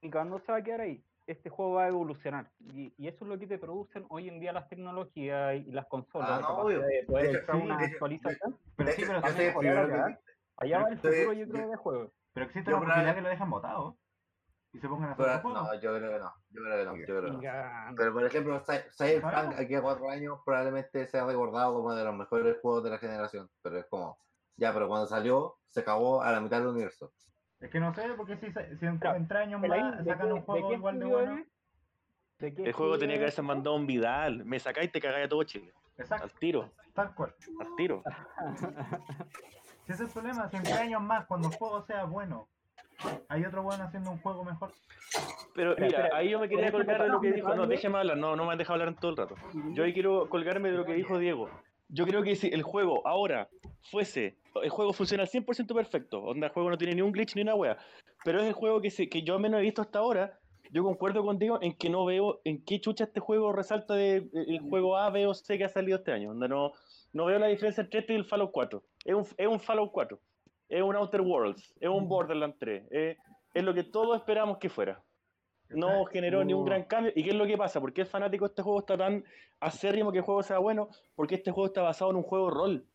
y 0.00 0.10
cuando 0.10 0.38
se 0.40 0.52
va 0.52 0.58
a 0.58 0.62
quedar 0.62 0.80
ahí, 0.80 1.02
este 1.26 1.50
juego 1.50 1.74
va 1.74 1.84
a 1.84 1.88
evolucionar. 1.88 2.50
Y, 2.72 2.94
y 2.96 3.08
eso 3.08 3.24
es 3.24 3.28
lo 3.28 3.38
que 3.38 3.46
te 3.46 3.58
producen 3.58 4.06
hoy 4.08 4.28
en 4.28 4.40
día 4.40 4.52
las 4.54 4.68
tecnologías 4.70 5.56
y 5.56 5.70
las 5.70 5.84
consolas. 5.86 6.30
Ah, 6.30 6.40
no, 6.40 6.58
obvio. 6.62 6.80
de 6.80 7.04
poder 7.06 7.22
De 7.24 7.30
hecho, 7.32 7.42
hacer 7.42 7.54
sí, 7.56 7.62
una 7.66 7.78
de 7.78 7.84
actualización. 7.84 8.56
Pero 8.76 8.88
De 8.88 8.94
sí, 8.96 9.02
hecho, 9.02 9.08
pero 9.12 9.20
yo 9.20 9.34
soy 9.34 9.52
también 9.52 10.18
Allá 10.58 10.78
va 10.82 10.88
el 10.88 10.96
futuro, 10.98 11.32
yo 11.34 11.48
creo, 11.48 11.68
de 11.68 11.76
juego. 11.76 12.12
Pero 12.32 12.46
existe 12.46 12.70
la 12.70 12.76
posibilidad 12.78 13.02
probable- 13.02 13.14
que 13.16 13.20
lo 13.22 13.28
dejen 13.28 13.50
votado. 13.50 13.96
Y 14.76 14.78
se 14.78 14.88
pongan 14.88 15.08
a 15.08 15.12
hacer 15.14 15.40
pero- 15.42 15.54
no, 15.54 15.74
yo 15.80 15.96
creo 15.96 16.10
que 16.12 16.18
no, 16.18 16.32
yo 16.50 16.62
creo 16.62 16.78
que 16.78 16.84
no, 16.84 16.96
yo 16.96 17.04
creo 17.06 17.22
que 17.22 17.30
no. 17.30 17.96
Pero 17.96 18.12
por 18.12 18.24
ejemplo, 18.26 18.60
Cy- 18.60 18.84
Cyberpunk 18.94 19.58
aquí 19.58 19.74
a 19.74 19.80
cuatro 19.80 20.10
años 20.10 20.40
probablemente 20.44 21.06
sea 21.06 21.24
recordado 21.24 21.72
como 21.74 21.94
de 21.94 22.04
los 22.04 22.14
mejores 22.14 22.58
juegos 22.60 22.84
de 22.84 22.90
la 22.90 22.98
generación. 22.98 23.48
Pero 23.62 23.78
es 23.78 23.86
como, 23.86 24.18
ya, 24.56 24.74
pero 24.74 24.86
cuando 24.86 25.06
salió, 25.06 25.56
se 25.70 25.80
acabó 25.80 26.22
a 26.22 26.30
la 26.30 26.40
mitad 26.40 26.58
del 26.58 26.68
universo. 26.68 27.10
Es 27.58 27.70
que 27.70 27.80
no 27.80 27.94
sé, 27.94 28.02
porque 28.18 28.36
si, 28.36 28.46
en, 28.84 28.98
Claro, 28.98 29.16
en 29.16 29.26
tres 29.26 29.42
años 29.44 29.60
más 29.62 30.04
¿de 30.04 30.10
sacan 30.12 30.32
un 30.32 30.42
juego 30.42 30.74
igual 30.74 30.98
de 30.98 31.04
bueno. 31.06 31.38
es? 31.38 31.46
¿De 32.38 32.54
qué 32.54 32.64
El 32.64 32.72
juego 32.74 32.98
tenía 32.98 33.16
que 33.16 33.22
haberse 33.22 33.40
mandado 33.40 33.76
un 33.76 33.86
Vidal. 33.86 34.44
Me 34.44 34.60
sacáis 34.60 34.88
y 34.90 34.92
te 34.92 35.00
cagáis 35.00 35.24
a 35.24 35.28
todo 35.30 35.42
Chile. 35.44 35.72
Al 35.96 36.02
Exacto, 36.02 36.28
tiro, 36.38 36.70
tal 36.92 37.14
cual. 37.14 37.34
al 37.60 37.76
tiro. 37.76 38.02
Si 39.86 39.92
ese 39.92 40.02
es 40.02 40.08
el 40.08 40.12
problema, 40.14 40.48
si 40.50 40.56
en 40.56 40.64
tres 40.64 40.76
años 40.78 41.00
más, 41.00 41.26
cuando 41.26 41.48
el 41.48 41.54
juego 41.54 41.80
sea 41.82 42.04
bueno, 42.06 42.48
hay 43.28 43.44
otro 43.44 43.62
bueno 43.62 43.84
haciendo 43.84 44.10
un 44.10 44.18
juego 44.18 44.44
mejor. 44.44 44.72
Pero 45.54 45.74
mira, 45.76 45.86
espera, 45.86 46.16
ahí 46.16 46.30
yo 46.30 46.38
me 46.38 46.48
quería 46.48 46.70
colgar 46.70 47.02
de 47.02 47.08
lo 47.08 47.20
que 47.20 47.32
dijo. 47.32 47.54
No, 47.54 47.66
déjame 47.66 47.98
hablar, 47.98 48.16
no, 48.16 48.36
no 48.36 48.44
me 48.44 48.52
han 48.52 48.58
dejado 48.58 48.74
hablar 48.74 48.88
en 48.88 48.96
todo 48.96 49.10
el 49.10 49.16
rato. 49.16 49.34
Yo 49.72 49.84
ahí 49.84 49.92
quiero 49.92 50.28
colgarme 50.28 50.70
de 50.70 50.76
lo 50.76 50.84
que 50.84 50.94
dijo 50.94 51.18
Diego. 51.18 51.48
Yo 51.88 52.04
creo 52.04 52.22
que 52.22 52.34
si 52.34 52.48
el 52.48 52.62
juego 52.62 53.06
ahora 53.06 53.48
fuese, 53.90 54.36
el 54.62 54.70
juego 54.70 54.92
funciona 54.92 55.22
al 55.22 55.28
100% 55.28 55.72
perfecto, 55.72 56.20
onda 56.20 56.48
el 56.48 56.52
juego 56.52 56.70
no 56.70 56.78
tiene 56.78 56.96
ni 56.96 57.02
un 57.02 57.12
glitch 57.12 57.36
ni 57.36 57.42
una 57.42 57.54
wea, 57.54 57.78
pero 58.24 58.40
es 58.40 58.46
el 58.46 58.54
juego 58.54 58.80
que, 58.80 58.90
se, 58.90 59.08
que 59.08 59.22
yo 59.22 59.34
al 59.34 59.40
menos 59.40 59.60
he 59.60 59.62
visto 59.62 59.82
hasta 59.82 60.00
ahora, 60.00 60.36
yo 60.72 60.82
concuerdo 60.82 61.24
contigo 61.24 61.60
en 61.62 61.76
que 61.76 61.88
no 61.88 62.04
veo 62.04 62.40
en 62.44 62.64
qué 62.64 62.80
chucha 62.80 63.04
este 63.04 63.20
juego 63.20 63.52
resalta 63.52 63.94
de 63.94 64.28
el 64.34 64.60
juego 64.68 64.96
A, 64.96 65.10
B 65.10 65.26
o 65.28 65.34
C 65.34 65.58
que 65.58 65.64
ha 65.64 65.68
salido 65.68 65.98
este 65.98 66.12
año, 66.12 66.32
onda 66.32 66.48
no, 66.48 66.72
no 67.12 67.26
veo 67.26 67.38
la 67.38 67.46
diferencia 67.46 67.82
entre 67.82 68.00
este 68.00 68.14
y 68.14 68.16
el 68.16 68.24
Fallout 68.24 68.50
4. 68.50 68.82
Es 69.04 69.14
un, 69.14 69.26
es 69.36 69.46
un 69.46 69.60
Fallout 69.60 69.92
4, 69.92 70.18
es 70.68 70.82
un 70.82 70.96
Outer 70.96 71.20
Worlds, 71.20 71.74
es 71.80 71.88
un 71.88 72.08
Borderlands 72.08 72.56
3, 72.58 72.84
es, 72.90 73.16
es 73.54 73.64
lo 73.64 73.72
que 73.74 73.84
todos 73.84 74.16
esperamos 74.18 74.58
que 74.58 74.68
fuera 74.68 75.02
no 75.68 76.04
generó 76.04 76.44
ni 76.44 76.52
un 76.54 76.64
gran 76.64 76.84
cambio. 76.84 77.10
¿Y 77.16 77.24
qué 77.24 77.30
es 77.30 77.34
lo 77.34 77.44
que 77.44 77.58
pasa? 77.58 77.80
¿Por 77.80 77.92
qué 77.92 78.02
el 78.02 78.06
fanático 78.06 78.44
de 78.44 78.50
este 78.50 78.62
juego 78.62 78.78
está 78.78 78.96
tan 78.96 79.24
acérrimo 79.58 80.12
que 80.12 80.18
el 80.18 80.24
juego 80.24 80.44
sea 80.44 80.58
bueno? 80.58 80.90
Porque 81.16 81.34
este 81.34 81.50
juego 81.50 81.66
está 81.66 81.82
basado 81.82 82.12
en 82.12 82.18
un 82.18 82.22
juego 82.22 82.46
de 82.50 82.54
rol. 82.54 82.86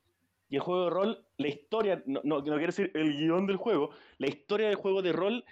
Y 0.47 0.55
el 0.55 0.61
juego 0.61 0.85
de 0.85 0.89
rol, 0.89 1.25
la 1.35 1.47
historia, 1.49 2.01
no, 2.05 2.21
no, 2.23 2.37
no 2.37 2.43
quiero 2.43 2.67
decir 2.67 2.89
el 2.93 3.17
guion 3.17 3.45
del 3.45 3.57
juego, 3.57 3.89
la 4.19 4.27
historia 4.29 4.67
del 4.67 4.77
juego 4.77 5.01
de 5.01 5.11
rol 5.11 5.43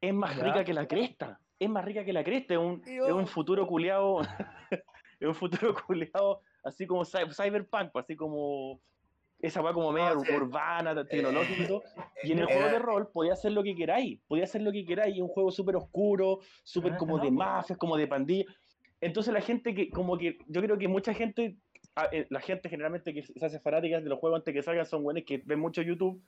es 0.00 0.14
más 0.14 0.36
Ya. 0.36 0.44
rica 0.44 0.62
que 0.64 0.72
la 0.72 0.86
cresta. 0.86 1.40
Es 1.58 1.68
más 1.68 1.84
rica 1.84 2.04
que 2.04 2.12
la 2.12 2.22
cresta. 2.22 2.54
Es 2.54 2.60
un, 2.60 2.80
es 2.86 3.10
un 3.12 3.26
futuro 3.26 3.66
culeado. 3.66 4.20
es 5.18 5.26
un 5.28 5.34
futuro 5.34 5.74
culeado 5.84 6.42
así 6.62 6.86
como 6.86 7.04
cy- 7.04 7.28
cyberpunk, 7.34 7.90
pues, 7.90 8.04
así 8.04 8.14
como 8.14 8.80
esa 9.42 9.60
weá 9.60 9.72
como 9.74 9.90
media 9.92 10.14
sí. 10.24 10.32
urbana, 10.32 11.06
tecnológica 11.06 11.62
y 11.64 11.66
todo. 11.66 11.82
Y 12.22 12.32
en 12.32 12.38
el 12.38 12.46
juego 12.46 12.68
de 12.68 12.78
rol 12.78 13.10
podía 13.12 13.32
hacer 13.32 13.52
lo 13.52 13.62
que 13.62 13.74
queráis, 13.74 14.20
podía 14.28 14.44
hacer 14.44 14.62
lo 14.62 14.70
que 14.72 14.84
queráis, 14.84 15.20
un 15.20 15.28
juego 15.28 15.50
súper 15.50 15.76
oscuro, 15.76 16.38
súper 16.62 16.92
Pero 16.92 16.98
como 17.00 17.18
de 17.18 17.24
no, 17.30 17.36
po. 17.38 17.44
mafias, 17.44 17.76
como 17.78 17.96
de 17.96 18.06
pandilla. 18.06 18.44
Entonces 19.00 19.34
la 19.34 19.40
gente 19.40 19.74
que, 19.74 19.90
como 19.90 20.16
que, 20.16 20.38
yo 20.46 20.62
creo 20.62 20.78
que 20.78 20.86
mucha 20.86 21.12
gente, 21.12 21.56
ah, 21.96 22.06
eh, 22.12 22.26
la 22.30 22.40
gente 22.40 22.68
generalmente 22.68 23.12
que 23.12 23.24
se 23.24 23.44
hace 23.44 23.58
fanática 23.58 24.00
de 24.00 24.08
los 24.08 24.20
juegos 24.20 24.38
antes 24.38 24.54
que 24.54 24.62
salgan 24.62 24.86
son 24.86 25.02
buenos 25.02 25.24
que 25.26 25.42
ven 25.44 25.58
mucho 25.58 25.82
YouTube, 25.82 26.22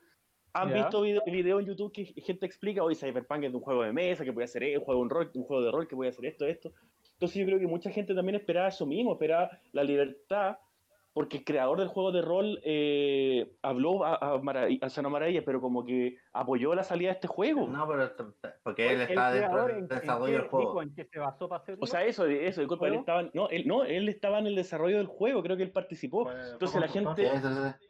han 0.53 0.71
Ya. 0.71 0.75
visto 0.77 1.01
video- 1.01 1.23
videos 1.27 1.61
en 1.61 1.67
YouTube 1.69 1.93
que 1.93 2.05
gente 2.21 2.47
explica, 2.47 2.83
hoy 2.83 2.97
Cyberpunk 2.97 3.45
es 3.45 3.51
de 3.53 3.57
un 3.57 3.63
juego 3.63 3.83
de 3.85 3.93
mesa, 3.93 4.25
que 4.25 4.33
puede 4.33 4.45
hacer 4.47 4.65
esto, 4.65 4.81
un 4.81 4.85
juego, 4.85 5.05
de 5.05 5.11
rol, 5.11 5.31
un 5.35 5.45
juego 5.45 5.63
de 5.65 5.71
rol 5.71 5.87
que 5.89 5.95
puede 5.97 6.11
hacer 6.11 6.27
esto, 6.27 6.47
esto. 6.47 6.73
Entonces 7.13 7.39
yo 7.39 7.47
creo 7.47 7.59
que 7.61 7.67
mucha 7.69 7.91
gente 7.91 8.13
también 8.15 8.35
esperaba 8.37 8.69
eso 8.69 8.87
mismo, 8.87 9.13
esperaba 9.13 9.51
la 9.73 9.85
libertad, 9.85 10.59
porque 11.15 11.39
el 11.39 11.45
creador 11.45 11.79
del 11.79 11.89
juego 11.89 12.11
de 12.13 12.21
rol 12.23 12.61
eh, 12.65 13.57
habló 13.63 14.05
a, 14.05 14.17
a, 14.17 14.37
marav- 14.41 14.79
a 14.83 14.91
Sana 14.91 15.09
Maravilla, 15.09 15.43
pero 15.45 15.61
como 15.61 15.85
que 15.87 16.17
apoyó 16.33 16.75
la 16.75 16.83
salida 16.83 17.11
de 17.11 17.15
este 17.15 17.29
juego. 17.29 17.67
No, 17.69 17.87
pero 17.89 18.13
porque 18.65 18.89
él 18.93 19.01
El 19.01 19.01
está 19.03 19.33
dentro 19.33 19.51
creador, 19.51 19.69
del 19.69 19.77
¿en- 19.79 19.83
en 19.85 19.89
desarrollo 19.89 20.33
del 20.33 20.43
juego. 20.49 20.69
Nico, 20.71 20.83
¿En 20.83 20.95
qué 20.95 21.05
se 21.05 21.19
basó 21.21 21.49
para 21.49 21.63
hacerlo? 21.63 21.81
O 21.85 21.87
sea, 21.87 22.05
eso, 22.05 22.27
eso, 22.27 22.61
disculpa, 22.61 22.89
él 22.89 22.95
estaba, 22.95 23.23
no, 23.33 23.49
él, 23.49 23.67
no, 23.67 23.85
él 23.85 24.09
estaba 24.09 24.41
en 24.41 24.49
el 24.49 24.57
desarrollo 24.57 24.99
del 24.99 25.07
juego, 25.07 25.43
creo 25.43 25.57
que 25.57 25.63
él 25.63 25.71
participó. 25.73 26.31
Entonces 26.31 26.81
la 26.81 26.89
gente- 26.89 27.27
sí, 27.31 27.39
sí. 27.81 27.87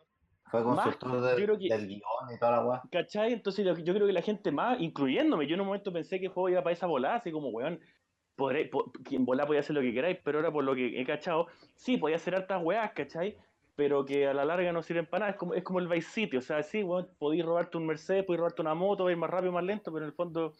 Fue 0.50 0.62
Más, 0.62 0.84
consultor 0.84 1.12
yo 1.12 1.20
del, 1.22 1.44
creo 1.46 1.58
que- 1.58 1.68
del 1.68 1.88
guion 1.88 2.02
y 2.32 2.38
toda 2.38 2.52
la 2.52 2.64
weá. 2.64 2.82
¿Cachai? 2.92 3.32
Entonces 3.32 3.64
yo, 3.64 3.74
yo 3.78 3.94
creo 3.94 4.06
que 4.06 4.12
la 4.12 4.22
gente 4.22 4.52
más, 4.52 4.78
incluyéndome, 4.80 5.46
yo 5.48 5.54
en 5.54 5.62
un 5.62 5.66
momento 5.68 5.92
pensé 5.92 6.20
que 6.20 6.26
el 6.26 6.32
juego 6.32 6.50
iba 6.50 6.62
para 6.62 6.74
esa 6.74 6.86
volada, 6.86 7.16
así 7.16 7.32
como, 7.32 7.48
weón, 7.48 7.80
podré, 8.36 8.66
po- 8.66 8.90
que 9.08 9.16
en 9.16 9.24
volada 9.24 9.46
podía 9.46 9.60
hacer 9.60 9.74
lo 9.74 9.82
que 9.82 9.92
queráis, 9.92 10.18
pero 10.24 10.38
ahora 10.38 10.52
por 10.52 10.64
lo 10.64 10.74
que 10.74 11.00
he 11.00 11.04
cachado, 11.04 11.46
sí, 11.74 11.96
podía 11.96 12.16
hacer 12.16 12.34
hartas 12.34 12.62
weas, 12.62 12.92
¿cachai? 12.92 13.36
Pero 13.76 14.04
que 14.04 14.26
a 14.28 14.34
la 14.34 14.44
larga 14.44 14.72
no 14.72 14.82
sirven 14.82 15.06
para 15.06 15.20
nada, 15.20 15.30
es 15.32 15.36
como, 15.36 15.54
es 15.54 15.62
como 15.64 15.78
el 15.80 15.88
Vice 15.88 16.08
City, 16.10 16.36
o 16.36 16.40
sea, 16.42 16.62
sí, 16.62 16.82
weón, 16.82 17.08
podéis 17.18 17.44
robarte 17.44 17.76
un 17.76 17.86
Mercedes, 17.86 18.24
podéis 18.24 18.40
robarte 18.40 18.62
una 18.62 18.74
moto, 18.74 19.10
ir 19.10 19.16
más 19.16 19.30
rápido, 19.30 19.52
más 19.52 19.64
lento, 19.64 19.92
pero 19.92 20.04
en 20.04 20.10
el 20.10 20.14
fondo, 20.14 20.52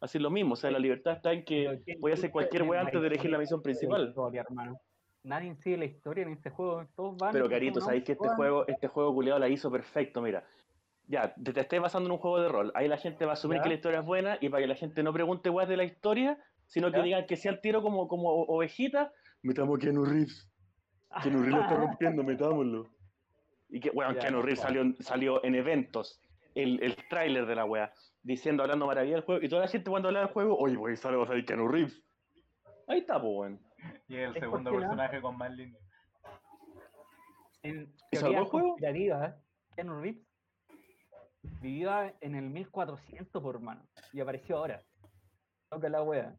así 0.00 0.18
es 0.18 0.22
lo 0.22 0.30
mismo, 0.30 0.52
o 0.54 0.56
sea, 0.56 0.70
la 0.70 0.78
libertad 0.78 1.14
está 1.14 1.32
en 1.32 1.44
que 1.44 1.64
Pero 1.68 1.82
¿quién 1.84 2.00
voy 2.00 2.10
a 2.12 2.14
hacer 2.14 2.30
cualquier 2.30 2.62
wea 2.62 2.80
antes 2.82 3.00
de 3.00 3.06
elegir 3.06 3.30
la 3.30 3.38
misión 3.38 3.62
principal. 3.62 4.14
hermano? 4.34 4.80
Nadie 5.24 5.56
sigue 5.56 5.76
la 5.76 5.86
historia 5.86 6.22
en 6.22 6.34
este 6.34 6.50
juego. 6.50 6.86
Todos 6.94 7.16
van 7.16 7.32
Pero 7.32 7.48
Carito, 7.48 7.80
sabéis 7.80 8.04
que 8.04 8.12
este 8.12 8.28
juego, 8.28 8.64
este 8.68 8.86
juego 8.86 9.12
culiado 9.12 9.40
la 9.40 9.48
hizo 9.48 9.68
perfecto, 9.72 10.22
mira. 10.22 10.44
Ya, 11.08 11.34
te, 11.34 11.52
te 11.52 11.60
estés 11.62 11.80
basando 11.80 12.06
en 12.06 12.12
un 12.12 12.18
juego 12.18 12.40
de 12.40 12.48
rol. 12.48 12.70
Ahí 12.76 12.86
la 12.86 12.96
gente 12.96 13.24
va 13.24 13.32
a 13.32 13.34
asumir 13.34 13.58
Ya. 13.58 13.62
que 13.64 13.68
la 13.70 13.74
historia 13.74 13.98
es 14.00 14.04
buena 14.06 14.38
y 14.40 14.48
para 14.48 14.60
que 14.62 14.68
la 14.68 14.76
gente 14.76 15.02
no 15.02 15.12
pregunte 15.12 15.50
weas 15.50 15.68
de 15.68 15.76
la 15.76 15.82
historia, 15.82 16.38
sino 16.66 16.90
que 16.90 16.98
Ya. 16.98 17.02
digan 17.04 17.26
que 17.26 17.36
sea 17.36 17.52
el 17.52 17.60
tiro 17.60 17.82
como, 17.82 18.08
como 18.08 18.30
ovejita, 18.30 19.12
metamos 19.42 19.78
a 19.78 19.80
Keanu 19.80 20.04
Reeves. 20.04 20.50
Keanu 21.22 21.38
Reeves 21.40 21.54
lo 21.56 21.62
está 21.62 21.76
rompiendo, 21.76 22.22
metámoslo. 22.24 22.90
Y 23.68 23.80
que, 23.80 23.90
weón, 23.90 24.14
Ya, 24.14 24.20
Keanu 24.20 24.42
Reeves 24.42 24.60
salió, 24.60 24.84
salió 25.00 25.44
en 25.44 25.54
eventos, 25.54 26.20
el, 26.54 26.82
el 26.82 26.96
tráiler 27.08 27.46
de 27.46 27.54
la 27.54 27.64
wea, 27.64 27.92
diciendo, 28.22 28.62
hablando 28.62 28.86
maravilla 28.86 29.16
del 29.16 29.24
juego, 29.24 29.44
y 29.44 29.48
toda 29.48 29.62
la 29.62 29.68
gente 29.68 29.90
cuando 29.90 30.08
habla 30.08 30.20
del 30.20 30.28
juego, 30.30 30.56
oye, 30.58 30.76
wey, 30.76 30.96
sale, 30.96 31.16
va 31.16 31.24
a 31.24 31.26
salir 31.28 31.44
Keanu 31.44 31.68
Reeves. 31.68 32.02
Ahí 32.88 32.98
está, 33.00 33.20
pues, 33.20 33.32
weón. 33.34 33.60
Y 34.08 34.16
es 34.16 34.28
el 34.30 34.36
Es 34.36 34.40
segundo 34.40 34.70
personaje 34.72 35.20
con 35.20 35.36
más 35.36 35.50
líneas. 35.52 35.82
En 37.62 37.92
¿Es 38.10 38.20
teorías 38.20 38.38
algún 38.38 38.50
juego? 38.50 38.68
conspirativas, 38.70 39.34
Keanu 39.74 40.00
Reeves 40.00 40.22
vivía 41.60 42.14
en 42.20 42.34
el 42.34 42.50
1400 42.50 43.42
por 43.42 43.60
mano 43.60 43.86
y 44.12 44.20
apareció 44.20 44.58
ahora. 44.58 44.82
Toca 45.68 45.88
la 45.88 46.02
wea. 46.02 46.36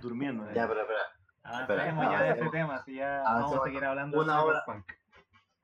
Durmiendo. 0.00 0.44
Ya, 0.52 0.66
pero 0.68 0.80
espera. 0.82 1.00
Avancemos 1.42 1.86
Espera, 1.86 2.10
ya 2.10 2.22
de 2.22 2.40
ese 2.40 2.50
tema, 2.50 2.82
si 2.84 2.94
ya 2.96 3.20
Avancemos 3.20 3.50
vamos 3.50 3.60
a 3.60 3.64
seguir 3.68 3.84
hablando 3.84 4.20
una 4.20 4.36
de 4.36 4.42
hora. 4.42 4.62
Cyberpunk. 4.64 4.92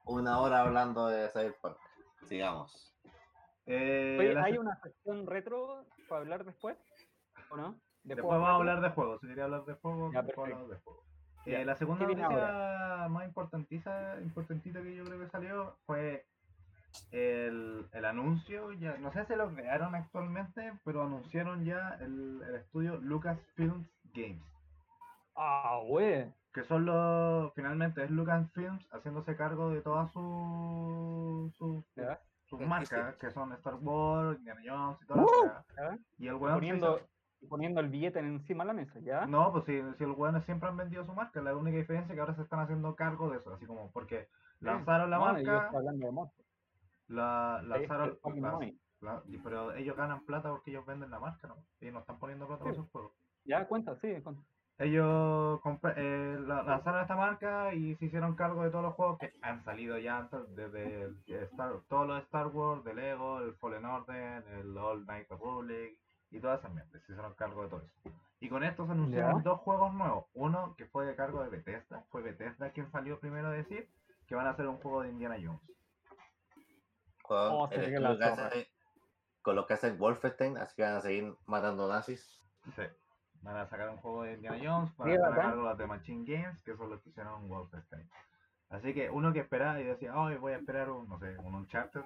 Una 0.05 0.39
hora 0.41 0.61
hablando 0.61 1.07
de 1.09 1.29
Cyberpunk. 1.31 1.77
Sigamos. 2.29 2.95
Eh, 3.67 4.17
Oye, 4.19 4.39
¿hay 4.39 4.59
una 4.59 4.77
sección 4.77 5.27
retro 5.27 5.85
para 6.09 6.21
hablar 6.23 6.45
después? 6.45 6.77
¿O 7.51 7.57
no? 7.57 7.73
¿De 8.05 8.15
Después 8.17 8.33
vamos 8.39 8.49
a 8.49 8.55
hablar 8.55 8.81
de 8.81 8.91
juegos. 8.91 9.21
Si 9.21 9.29
quería 9.29 9.45
hablar 9.45 9.65
de 9.65 9.75
juegos, 9.75 10.13
Ya, 10.13 10.23
después 10.23 10.51
perfecto. 10.51 10.65
hablamos 10.65 10.71
de 10.71 10.77
juegos. 10.83 11.05
Eh, 11.45 11.65
la 11.65 11.75
segunda 11.77 12.01
¿qué 12.01 12.07
viene 12.07 12.23
noticia 12.23 13.09
más 13.09 13.25
importantiza, 13.27 14.21
importantita 14.21 14.81
que 14.83 14.95
yo 14.95 15.05
creo 15.05 15.19
que 15.19 15.29
salió 15.29 15.77
fue 15.87 16.25
el, 17.11 17.87
el 17.93 18.05
anuncio. 18.05 18.73
Ya, 18.73 18.97
no 18.99 19.13
sé 19.13 19.25
si 19.27 19.35
lo 19.35 19.53
crearon 19.55 19.95
actualmente, 19.95 20.73
pero 20.85 21.03
anunciaron 21.03 21.65
ya 21.65 21.97
el, 22.01 22.41
el 22.49 22.55
estudio 22.57 22.97
Lucasfilms 22.99 23.89
Games. 24.15 24.43
Ah, 25.37 25.81
wey. 25.89 26.33
Que 26.53 26.65
son 26.65 26.85
los. 26.85 27.53
Finalmente 27.55 28.05
es 28.05 28.11
Lucasfilms 28.11 28.87
haciéndose 28.93 29.37
cargo 29.37 29.71
de 29.71 29.81
todas 29.81 30.13
sus 30.13 31.55
su, 31.57 31.85
sus 32.47 32.61
marcas, 32.61 33.17
que 33.17 33.31
son 33.31 33.53
Star 33.55 33.77
Wars, 33.77 34.39
Indiana 34.39 34.61
Jones 34.65 34.99
y 35.03 35.07
todas 35.07 35.27
las 35.45 35.67
Ya. 35.77 35.99
Y 36.19 36.29
el 36.29 36.35
weón 36.35 36.57
Poniendo, 36.57 36.99
hizo- 36.99 37.49
poniendo 37.49 37.81
el 37.81 37.89
billete 37.89 38.19
encima 38.21 38.65
de 38.65 38.69
la 38.69 38.75
mesa, 38.75 39.01
¿ya? 39.01 39.27
No, 39.27 39.51
pues 39.53 39.65
si, 39.65 39.81
si 39.97 40.05
los 40.05 40.17
weones 40.19 40.45
siempre 40.45 40.69
han 40.69 40.77
vendido 40.77 41.07
su 41.07 41.15
marca, 41.15 41.41
la 41.41 41.57
única 41.57 41.79
diferencia 41.79 42.13
es 42.13 42.17
que 42.17 42.21
ahora 42.21 42.35
se 42.37 42.43
están 42.43 42.61
haciendo 42.61 42.95
cargo 42.95 43.31
de 43.31 43.39
eso, 43.39 43.55
así 43.55 43.65
como 43.67 43.91
porque 43.91 44.29
lanzaron 44.61 45.11
la 45.11 45.17
No, 45.19 45.25
marca, 45.25 45.65
estoy 45.65 45.79
hablando 45.79 46.07
de 46.07 46.13
Monster. 46.13 46.45
La 47.13 47.63
lanzaron, 47.63 48.19
la- 49.01 49.23
pero 49.43 49.73
ellos 49.75 49.97
ganan 49.97 50.25
plata 50.25 50.51
porque 50.51 50.71
ellos 50.71 50.87
venden 50.87 51.11
la 51.11 51.19
marca, 51.19 51.49
¿no? 51.49 51.57
Ellos 51.81 51.95
no 51.95 52.01
están 52.01 52.19
poniendo 52.19 52.47
plata 52.47 52.65
Sí. 52.71 52.77
sus 52.77 52.89
juegos. 52.91 53.13
Ya, 53.45 53.67
cuenta, 53.67 53.97
sí, 53.97 54.21
cuenta. 54.23 54.43
Ellos 54.79 55.61
eh, 55.97 56.39
la- 56.47 56.63
lanzaron 56.63 57.03
esta 57.03 57.15
marca 57.17 57.75
y 57.75 57.95
se 57.97 58.07
hicieron 58.07 58.35
cargo 58.35 58.65
de 58.65 58.71
todos 58.71 58.85
los 58.85 58.95
juegos 58.95 59.19
que 59.19 59.33
han 59.43 59.63
salido 59.65 59.99
ya 59.99 60.19
antes, 60.19 60.41
desde 60.57 61.03
el 61.03 61.17
Star, 61.27 61.73
todos 61.89 62.07
los 62.09 62.23
Star 62.25 62.49
Wars, 62.49 62.83
de 62.85 62.95
Lego, 62.95 63.41
el 63.41 63.55
Fallen 63.57 63.85
Order, 63.85 64.45
el 64.59 64.77
All 64.77 65.05
Night 65.07 65.29
Republic 65.29 65.99
y 66.31 66.41
todas 66.41 66.61
esas 66.61 66.73
mierdas. 66.73 66.93
Se 67.05 67.13
hicieron 67.13 67.35
cargo 67.35 67.63
de 67.65 67.69
todo 67.69 67.81
eso. 67.83 68.19
Y 68.41 68.49
con 68.49 68.65
esto 68.65 68.87
se 68.87 68.93
anunciaron 68.93 69.37
Ya. 69.39 69.43
dos 69.51 69.61
juegos 69.61 69.95
nuevos. 69.95 70.25
Uno 70.35 70.75
que 70.77 70.87
fue 70.87 71.07
de 71.07 71.15
cargo 71.15 71.43
de 71.45 71.51
Bethesda. 71.51 72.03
Fue 72.11 72.23
Bethesda 72.23 72.71
quien 72.71 72.91
salió 72.91 73.21
primero 73.21 73.49
a 73.49 73.53
decir 73.53 73.89
que 74.27 74.35
van 74.35 74.47
a 74.47 74.51
hacer 74.51 74.67
un 74.67 74.79
juego 74.79 75.03
de 75.03 75.11
Indiana 75.11 75.37
Jones. 75.41 75.61
Con, 77.33 77.53
Oh, 77.53 77.69
el 77.71 78.19
que 78.19 78.25
hace- 78.25 78.69
con 79.43 79.57
lo 79.57 79.67
que 79.67 79.75
hacen 79.75 79.99
Wolfenstein, 79.99 80.57
así 80.57 80.77
que 80.77 80.83
van 80.83 80.95
a 80.97 81.01
seguir 81.01 81.35
matando 81.47 81.89
nazis. 81.89 82.41
Sí. 82.77 82.83
Van 83.43 83.57
a 83.57 83.67
sacar 83.67 83.89
un 83.91 83.97
juego 83.97 84.23
de 84.23 84.35
Indiana 84.35 84.59
Jones 84.63 84.91
estar 84.91 85.33
a 85.33 85.35
cargo 85.35 85.63
los 85.63 85.79
de 85.79 85.87
Machine 85.87 86.25
Games, 86.25 86.63
que 86.63 86.77
son 86.77 86.91
los 86.91 87.03
que 87.03 87.11
hicieron 87.11 87.49
Wolfenstein. 87.49 88.09
Así 88.71 88.95
que 88.95 89.11
uno 89.11 89.33
que 89.33 89.41
esperaba 89.41 89.81
y 89.81 89.85
decía, 89.85 90.17
hoy 90.19 90.37
voy 90.37 90.53
a 90.53 90.57
esperar 90.59 90.91
un, 90.91 91.09
no 91.09 91.19
sé, 91.19 91.37
un 91.39 91.55
Uncharted, 91.57 92.03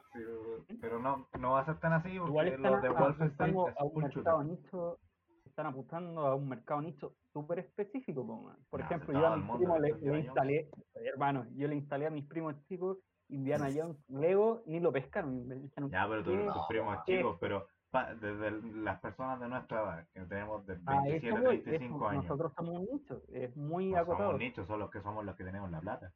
pero 0.81 0.99
no, 0.99 1.29
no 1.39 1.53
va 1.53 1.61
a 1.61 1.65
ser 1.65 1.79
tan 1.79 1.93
así 1.93 2.11
Igual 2.15 2.31
porque 2.33 2.49
están 2.57 2.73
los 2.73 2.83
de 2.83 2.89
Wolfenstein 2.89 3.51
es 3.51 4.17
un 4.17 4.49
nicho, 4.49 4.99
están 5.45 5.67
apuntando 5.67 6.27
a 6.27 6.35
un 6.35 6.49
mercado 6.49 6.81
nicho 6.81 7.15
súper 7.33 7.61
específico. 7.61 8.27
Por 8.69 8.81
Nah, 8.81 8.87
ejemplo, 8.87 9.13
yo 9.13 9.27
a 9.27 9.37
mis 9.37 9.57
primos 9.57 9.81
le 9.81 10.19
instalé, 10.21 10.71
hermano, 10.95 11.47
yo 11.55 11.69
le 11.69 11.77
instalé 11.77 12.07
a 12.07 12.11
mis 12.11 12.27
primos 12.27 12.57
chicos 12.65 12.99
Indiana 13.29 13.69
Jones 13.75 13.97
Lego, 14.09 14.63
ni 14.67 14.81
lo 14.81 14.93
pescaron. 14.93 15.49
Ya, 15.91 16.07
pero 16.09 16.23
tu- 16.23 16.31
¿qué? 16.31 16.47
tus 16.53 16.67
primos 16.69 17.05
chicos, 17.05 17.37
pero 17.41 17.67
pa- 17.91 18.15
desde 18.15 18.51
las 18.77 19.01
personas 19.01 19.41
de 19.41 19.49
nuestra 19.49 19.83
edad, 19.83 20.09
que 20.13 20.21
tenemos 20.23 20.67
de 20.67 20.75
A 20.87 21.03
27 21.03 21.27
eso 21.29 21.37
a 21.37 21.41
voy, 21.41 21.59
35 21.63 21.97
eso, 21.97 22.09
años, 22.09 22.25
nosotros 22.25 22.53
somos 22.55 22.75
un 22.79 22.87
nicho, 22.93 23.23
es 23.33 23.57
muy 23.57 23.91
no 23.91 23.99
somos 23.99 24.09
acotado. 24.15 24.31
un 24.35 24.39
nicho, 24.39 24.67
son 24.67 24.79
los 24.81 24.91
que 24.91 25.01
somos 25.03 25.25
los 25.25 25.35
que 25.37 25.45
tenemos 25.45 25.71
la 25.71 25.81
plata. 25.81 26.13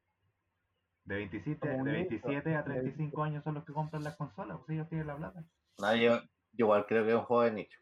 De 1.05 1.17
27, 1.17 1.59
Somos 1.67 1.79
un 1.81 1.85
de 1.87 1.93
nicho, 1.99 2.11
27 2.29 2.55
a 2.55 2.63
de 2.63 2.71
35 2.71 3.23
años 3.25 3.43
son 3.43 3.55
los 3.55 3.65
que 3.65 3.73
compran 3.73 4.05
las 4.05 4.17
consolas, 4.17 4.59
pues 4.59 4.71
ellos 4.71 4.89
tienen 4.89 5.07
la 5.09 5.17
plata. 5.17 5.45
No, 5.79 5.97
yo, 5.97 6.19
yo 6.53 6.67
igual 6.67 6.87
creo 6.87 7.05
que 7.05 7.11
es 7.11 7.17
un 7.17 7.23
juego 7.25 7.43
de 7.43 7.53
nicho. 7.53 7.79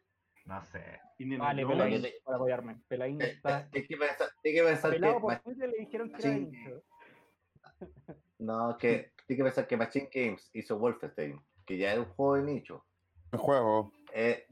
No 0.47 0.63
sé. 0.63 1.01
Vale, 1.39 1.63
No, 1.63 1.69
Pelaín, 1.69 2.01
te- 2.01 2.15
para 2.25 2.37
apoyarme. 2.37 2.81
Pelaín 2.89 3.21
está 3.21 3.69
Tienes 3.69 3.89
que 3.89 3.97
pensar, 3.99 4.29
tienes 4.41 4.63
que, 4.63 4.67
pensar 4.69 4.91
que 4.93 4.97
pelado 5.01 5.21
por 5.21 5.57
le 5.57 5.79
dijeron 5.79 6.09
que 6.13 6.15
era 6.15 6.35
Sí. 6.37 6.41
nicho. 6.47 6.83
no, 8.39 8.77
que 8.79 9.13
tienes 9.27 9.39
que 9.39 9.45
pensar 9.45 9.67
que 9.67 9.77
Machine 9.77 10.11
Games 10.13 10.51
hizo 10.53 10.79
Wolfenstein, 10.79 11.41
que 11.67 11.77
ya 11.79 11.93
es 11.93 11.99
un 11.99 12.07
juego 12.07 12.35
de 12.37 12.43
nicho. 12.43 12.85
El 13.33 13.39
juego. 13.39 13.93
Eh, 14.15 14.47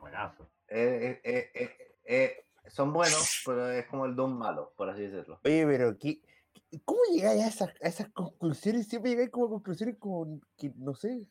Juegazo. 0.00 0.50
eh, 0.68 1.20
eh, 1.24 1.30
eh, 1.34 1.50
eh, 1.54 1.70
eh, 2.04 2.44
son 2.68 2.92
buenos, 2.92 3.42
pero 3.44 3.68
es 3.70 3.86
como 3.86 4.06
el 4.06 4.16
Doom 4.16 4.36
malo, 4.38 4.72
por 4.76 4.88
así 4.88 5.02
decirlo. 5.02 5.40
Oye, 5.44 5.66
pero 5.66 5.96
¿qué, 5.98 6.20
qué- 6.70 6.80
¿cómo 6.84 7.00
llegáis 7.12 7.42
a 7.42 7.48
esas, 7.48 7.68
a 7.82 7.88
esas 7.88 8.08
conclusiones? 8.12 8.88
Siempre 8.88 9.10
llegáis 9.10 9.30
como 9.30 9.46
a 9.46 9.50
conclusiones 9.50 9.96
como 9.98 10.40
que, 10.56 10.72
no 10.76 10.94
sé. 10.94 11.26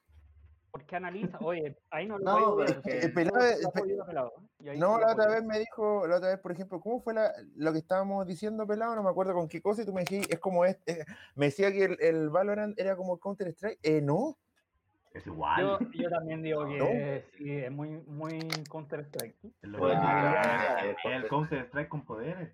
Porque 0.74 0.96
analiza, 0.96 1.38
oye, 1.42 1.78
ahí 1.92 2.08
no 2.08 2.18
lo 2.18 2.26
No, 2.26 2.56
ver, 2.56 2.82
es 2.84 3.04
El 3.04 3.14
pelado- 3.14 3.40
el 3.44 4.04
pelado, 4.08 4.34
¿eh? 4.64 4.76
No, 4.76 4.96
sí 4.96 5.02
la 5.06 5.12
otra 5.14 5.28
vez 5.28 5.44
me 5.44 5.60
dijo, 5.60 6.08
la 6.08 6.16
otra 6.16 6.30
vez, 6.30 6.40
por 6.40 6.52
ejemplo, 6.52 6.82
¿cómo 6.82 7.00
fue 7.00 7.14
la- 7.14 7.32
lo 7.58 7.72
que 7.72 7.78
estábamos 7.78 8.26
diciendo, 8.26 8.66
pelado? 8.66 8.96
No 8.96 9.04
me 9.04 9.10
acuerdo 9.12 9.36
con 9.36 9.48
qué 9.48 9.62
cosa, 9.62 9.84
y 9.84 9.86
tú 9.86 9.94
me 9.94 10.02
decías, 10.02 10.26
es 10.32 10.40
como 10.40 10.66
este, 10.66 11.06
me 11.36 11.46
decía 11.46 11.72
que 11.72 11.84
el, 11.84 11.98
el 12.02 12.30
Valorant 12.32 12.80
era 12.80 12.96
como 12.96 13.20
Counter 13.20 13.50
Strike. 13.50 13.78
Eh, 13.84 14.02
no. 14.02 14.36
Es 15.14 15.28
igual. 15.28 15.62
Yo, 15.62 15.78
yo 15.94 16.10
también 16.10 16.42
digo 16.42 16.66
que 16.66 16.78
No. 16.80 17.38
sí, 17.38 17.52
es 17.52 17.72
muy, 17.72 17.90
muy 18.08 18.40
Counter 18.68 19.02
Strike. 19.02 19.36
Es 19.44 19.70
lo 19.70 19.78
Pues, 19.78 19.94
mismo 19.94 20.10
que 20.10 20.16
ah, 20.18 20.86
es 20.88 20.98
eh, 21.06 21.16
el 21.18 21.28
Counter 21.28 21.60
Strike 21.68 21.88
con 21.90 22.04
poderes. 22.04 22.50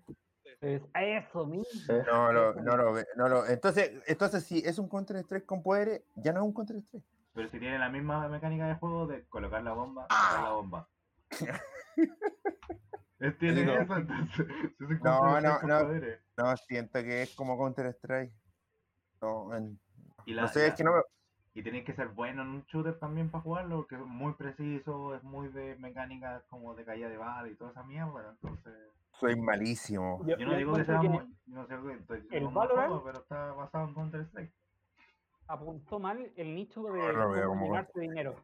Es 0.60 0.82
eso 0.94 1.46
mismo. 1.46 1.94
No, 2.06 2.30
lo, 2.34 2.52
no, 2.52 2.76
lo, 2.76 2.92
ve- 2.92 3.06
no 3.16 3.30
lo. 3.30 3.46
Entonces, 3.46 3.92
entonces, 4.06 4.44
si 4.44 4.58
es 4.58 4.78
un 4.78 4.90
Counter 4.90 5.16
Strike 5.16 5.46
con 5.46 5.62
poderes, 5.62 6.02
ya 6.16 6.34
no 6.34 6.40
es 6.40 6.44
un 6.46 6.52
Counter 6.52 6.76
Strike. 6.76 7.06
Pero 7.40 7.50
si 7.52 7.58
tiene 7.58 7.78
la 7.78 7.88
misma 7.88 8.28
mecánica 8.28 8.66
de 8.66 8.74
juego 8.74 9.06
de 9.06 9.26
colocar 9.28 9.62
la 9.62 9.72
bomba, 9.72 10.06
sacar 10.10 10.42
la 10.44 10.50
bomba. 10.50 10.88
Tiene 13.38 13.62
eso, 13.82 13.96
entonces. 13.96 14.46
No, 15.02 15.40
no, 15.40 15.60
no. 15.62 15.80
poderes. 15.80 16.20
No, 16.36 16.54
siento 16.58 17.02
que 17.02 17.22
es 17.22 17.34
como 17.34 17.56
Counter 17.56 17.86
Strike. 17.86 18.32
No. 19.22 19.48
Y 20.26 20.34
la- 20.34 20.42
no 20.42 20.48
sé, 20.48 20.60
la- 20.60 20.66
es 20.66 20.74
que 20.74 20.84
no 20.84 20.92
me. 20.92 21.00
Y 21.54 21.62
tienes 21.62 21.84
que 21.84 21.94
ser 21.94 22.08
bueno 22.08 22.42
en 22.42 22.48
un 22.48 22.62
shooter 22.64 22.98
también 22.98 23.30
para 23.30 23.42
jugarlo, 23.42 23.76
porque 23.78 23.94
es 23.96 24.00
muy 24.02 24.34
preciso, 24.34 25.14
es 25.14 25.22
muy 25.22 25.48
de 25.48 25.76
mecánica 25.76 26.42
como 26.50 26.74
de 26.74 26.84
caída 26.84 27.08
de 27.08 27.16
bala 27.16 27.48
y 27.48 27.54
toda 27.56 27.70
esa 27.70 27.82
mierda. 27.84 28.36
Entonces, 28.40 28.74
Soy 29.18 29.34
malísimo. 29.36 30.22
yo 30.26 30.46
no 30.46 30.56
digo 30.56 30.74
que 30.74 30.84
sea 30.84 31.02
muy, 31.02 31.26
no 31.46 31.66
sé 31.66 31.74
estoy 31.98 32.28
el 32.30 32.44
Valorant- 32.48 32.86
juego, 32.86 33.02
pero 33.04 33.18
está 33.20 33.52
basado 33.52 33.88
en 33.88 33.94
Counter 33.94 34.20
Strike. 34.26 34.52
Apuntó 35.50 35.98
mal 35.98 36.30
el 36.36 36.54
nicho 36.54 36.82
de 36.84 36.90
No 37.12 37.48
cómo 37.48 37.74
de 37.94 38.00
dinero. 38.00 38.36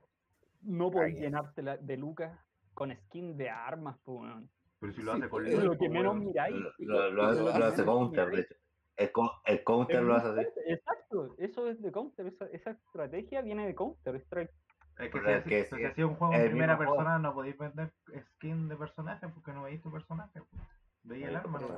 No 0.63 0.91
Ay. 1.01 1.15
llenarte 1.15 1.63
la- 1.63 1.77
de 1.77 1.97
lucas 1.97 2.37
con 2.75 2.93
skin 2.95 3.37
de 3.37 3.49
armas, 3.49 3.97
weón. 4.07 4.51
Pero 4.81 4.93
si 4.93 5.03
lo 5.03 5.13
Sí, 5.15 5.19
hace 5.21 5.31
con 5.31 5.47
Es 5.47 5.55
LOL, 5.55 5.65
lo 5.65 5.73
que 5.73 5.79
pues, 5.79 5.91
menos 5.91 6.17
miráis. 6.17 6.57
Lo, 6.57 6.69
hace, 6.69 7.41
lo 7.41 7.53
que 7.53 7.59
lo 7.59 7.65
hace 7.67 7.83
menos 7.83 7.85
Counter, 7.99 8.25
de 8.25 8.31
miráis. 8.31 8.51
hecho. 8.51 8.61
El, 8.97 9.13
co- 9.13 9.33
el 9.45 9.65
Counter 9.65 10.03
lo 10.03 10.15
hace 10.15 10.29
así. 10.29 10.49
Exacto, 10.67 11.35
eso 11.39 11.69
es 11.69 11.81
de 11.83 11.93
Counter, 11.93 12.27
esa, 12.27 12.47
esa 12.47 12.71
estrategia 12.71 13.43
viene 13.43 13.67
de 13.67 13.75
Counter 13.75 14.17
Strike. 14.17 14.53
Es 14.99 15.11
que 15.11 15.21
si, 15.21 15.27
es 15.31 15.45
que 15.45 15.65
si- 15.65 15.71
sí, 15.71 15.77
si 15.77 15.85
hacía 15.85 16.07
un 16.07 16.15
juego 16.17 16.33
en 16.35 16.47
primera 16.47 16.77
juego. 16.77 16.95
persona, 16.97 17.19
no 17.19 17.35
podéis 17.35 17.57
vender 17.59 17.93
skin 18.35 18.69
de 18.69 18.77
personaje 18.77 19.29
porque 19.29 19.53
no 19.53 19.63
veis 19.65 19.81
tu 19.83 19.93
personaje. 19.93 20.41
pues. 20.41 20.63
Veis 21.05 21.27
el 21.27 21.37
arma, 21.37 21.61
no 21.61 21.69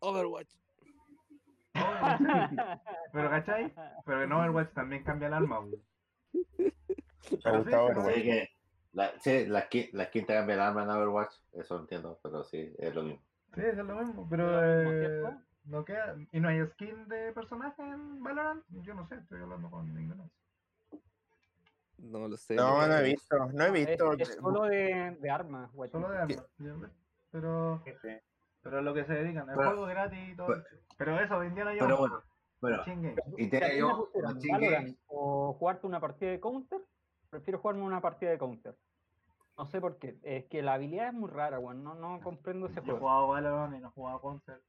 Overwatch. 0.00 0.52
Pero 3.12 3.30
¿cachai? 3.30 3.72
Pero 4.04 4.22
en 4.22 4.32
Overwatch 4.32 4.72
también 4.72 5.02
cambia 5.04 5.28
el 5.28 5.34
arma. 5.34 5.60
pues. 5.60 5.80
Me 7.30 7.38
Pero 7.42 7.56
gusta 7.58 7.70
sí, 7.70 7.74
ahora. 7.76 8.04
sí, 8.14 8.22
que 8.22 8.48
la, 8.92 9.10
sí, 9.20 9.46
la, 9.46 9.68
skin- 9.68 9.90
la 9.92 10.04
skin 10.06 10.26
te 10.26 10.34
cambia 10.34 10.54
el 10.54 10.60
arma 10.60 10.82
en 10.84 10.90
Overwatch, 10.90 11.34
eso 11.54 11.78
entiendo, 11.80 12.18
pero 12.22 12.44
sí, 12.44 12.72
es 12.78 12.94
lo 12.94 13.02
mismo. 13.02 13.22
Sí, 13.54 13.60
eso 13.62 13.80
es 13.80 13.86
lo 13.86 13.94
mismo, 13.96 14.26
pero 14.28 14.60
eh, 14.64 15.36
no 15.64 15.84
queda. 15.84 16.16
¿Y 16.32 16.40
no 16.40 16.48
hay 16.48 16.64
skin 16.68 17.08
de 17.08 17.32
personaje 17.32 17.82
en 17.82 18.22
Valorant? 18.22 18.64
Yo 18.82 18.94
no 18.94 19.06
sé, 19.08 19.16
estoy 19.16 19.40
hablando 19.40 19.70
con 19.70 19.86
ignorancia. 19.88 20.38
No 21.98 22.28
lo 22.28 22.36
sé. 22.36 22.54
No, 22.56 22.86
no 22.86 22.94
he 22.98 23.02
visto, 23.04 23.36
no 23.52 23.64
he 23.64 23.66
Es, 23.68 23.72
visto. 23.88 24.12
es 24.12 24.34
solo 24.34 24.62
de, 24.64 25.16
de 25.20 25.30
armas. 25.30 25.70
Solo 25.90 26.10
de 26.10 26.18
armas. 26.18 26.44
Pero, 27.30 27.82
pero 28.62 28.82
lo 28.82 28.92
que 28.94 29.04
se 29.04 29.14
dedican, 29.14 29.48
el 29.48 29.56
Pero- 29.56 29.70
juego 29.70 29.86
gratis 29.86 30.28
y 30.28 30.36
todo. 30.36 30.46
pero- 30.48 30.64
pero 30.96 31.18
eso, 31.20 31.42
Indiana 31.44 31.70
Jones. 31.78 31.96
Pero 31.96 31.96
bueno, 32.60 32.82
Games. 32.86 33.18
y 33.36 33.48
te 33.48 33.60
Games, 33.60 34.96
o 35.08 35.52
jugarte 35.54 35.86
una 35.86 36.00
partida 36.00 36.30
de 36.30 36.40
Counter, 36.40 36.80
prefiero 37.30 37.58
jugarme 37.58 37.82
una 37.82 38.00
partida 38.00 38.30
de 38.30 38.38
Counter. 38.38 38.74
No 39.58 39.66
sé 39.66 39.80
por 39.80 39.98
qué. 39.98 40.16
Es 40.22 40.46
que 40.46 40.62
la 40.62 40.74
habilidad 40.74 41.08
es 41.08 41.14
muy 41.14 41.30
rara, 41.30 41.58
weón. 41.58 41.84
No, 41.84 41.94
no 41.94 42.20
comprendo 42.22 42.66
ese 42.66 42.76
Yo 42.76 42.80
he 42.80 42.84
juego. 42.84 42.98
jugado 43.00 43.28
Valorant 43.28 43.76
y 43.76 43.80
no 43.80 43.88
he 43.88 43.90
jugado 43.92 44.20
Counter. 44.20 44.60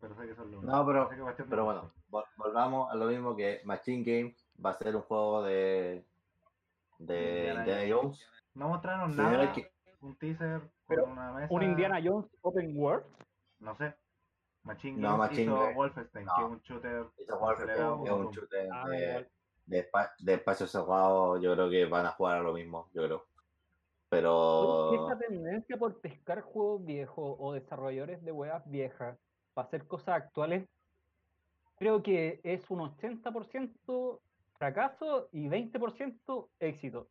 Pero 0.00 0.14
sé 0.14 0.26
que 0.26 0.34
son 0.34 0.50
los 0.50 0.62
No, 0.62 0.86
pero- 0.86 1.08
Pero 1.48 1.64
bueno, 1.64 1.90
vol- 2.10 2.24
volvamos 2.36 2.90
a 2.92 2.94
lo 2.94 3.06
mismo 3.06 3.34
que 3.34 3.60
Machine 3.64 4.04
Games 4.04 4.48
va 4.64 4.70
a 4.70 4.74
ser 4.74 4.94
un 4.94 5.02
juego 5.02 5.42
de, 5.42 6.04
de 6.98 7.38
Indiana 7.50 7.60
Indiana 7.60 7.94
Jones. 8.02 8.26
No 8.54 8.68
mostraron 8.68 9.16
nada. 9.16 9.52
que- 9.52 9.72
Un 10.00 10.14
teaser 10.16 10.60
con 10.60 10.70
Pero, 10.86 11.04
una 11.06 11.32
mesa. 11.32 11.52
Un 11.52 11.62
Indiana 11.62 12.00
Jones 12.02 12.26
Open 12.42 12.72
World. 12.76 13.04
No 13.58 13.74
sé. 13.76 13.94
Machine 14.66 14.98
No, 14.98 15.16
Games 15.18 15.18
Machine 15.18 15.42
hizo 15.42 15.56
Games. 15.56 15.76
Wolfenstein, 15.76 16.24
No. 16.24 16.34
que 16.34 16.42
es 16.42 16.48
un 16.48 16.60
shooter 16.62 17.06
acelerado 17.52 18.04
es 18.04 18.12
un 18.12 18.30
shooter 18.30 18.68
Ah, 18.72 18.88
de, 18.88 19.30
de, 19.66 19.90
de 20.20 20.34
espacio 20.34 20.66
cerrado. 20.66 21.40
Yo 21.40 21.54
creo 21.54 21.70
que 21.70 21.86
van 21.86 22.06
a 22.06 22.12
jugar 22.12 22.38
a 22.38 22.42
lo 22.42 22.52
mismo, 22.54 22.90
yo 22.94 23.04
creo. 23.04 23.28
Pero 24.08 24.92
Esta 24.94 25.18
tendencia 25.18 25.76
por 25.76 26.00
pescar 26.00 26.40
juegos 26.42 26.84
viejos 26.84 27.36
o 27.38 27.52
desarrolladores 27.52 28.22
de 28.24 28.32
weas 28.32 28.62
viejas 28.70 29.18
para 29.54 29.66
hacer 29.68 29.86
cosas 29.86 30.16
actuales, 30.16 30.68
creo 31.76 32.02
que 32.02 32.40
es 32.44 32.70
un 32.70 32.80
80% 32.80 34.22
fracaso 34.58 35.28
y 35.32 35.48
20% 35.48 36.50
éxito. 36.58 37.10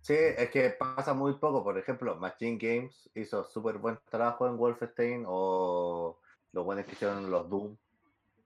sí, 0.00 0.14
es 0.14 0.50
que 0.50 0.70
pasa 0.70 1.14
muy 1.14 1.34
poco. 1.38 1.62
Por 1.64 1.78
ejemplo, 1.78 2.16
Machine 2.16 2.58
Games 2.58 3.10
hizo 3.14 3.44
súper 3.44 3.78
buen 3.78 3.98
trabajo 4.10 4.46
en 4.46 4.56
Wolfenstein 4.58 5.24
o 5.26 6.20
los 6.54 6.64
buenos 6.64 6.84
que 6.86 6.92
hicieron 6.92 7.30
los 7.30 7.48
Doom. 7.50 7.76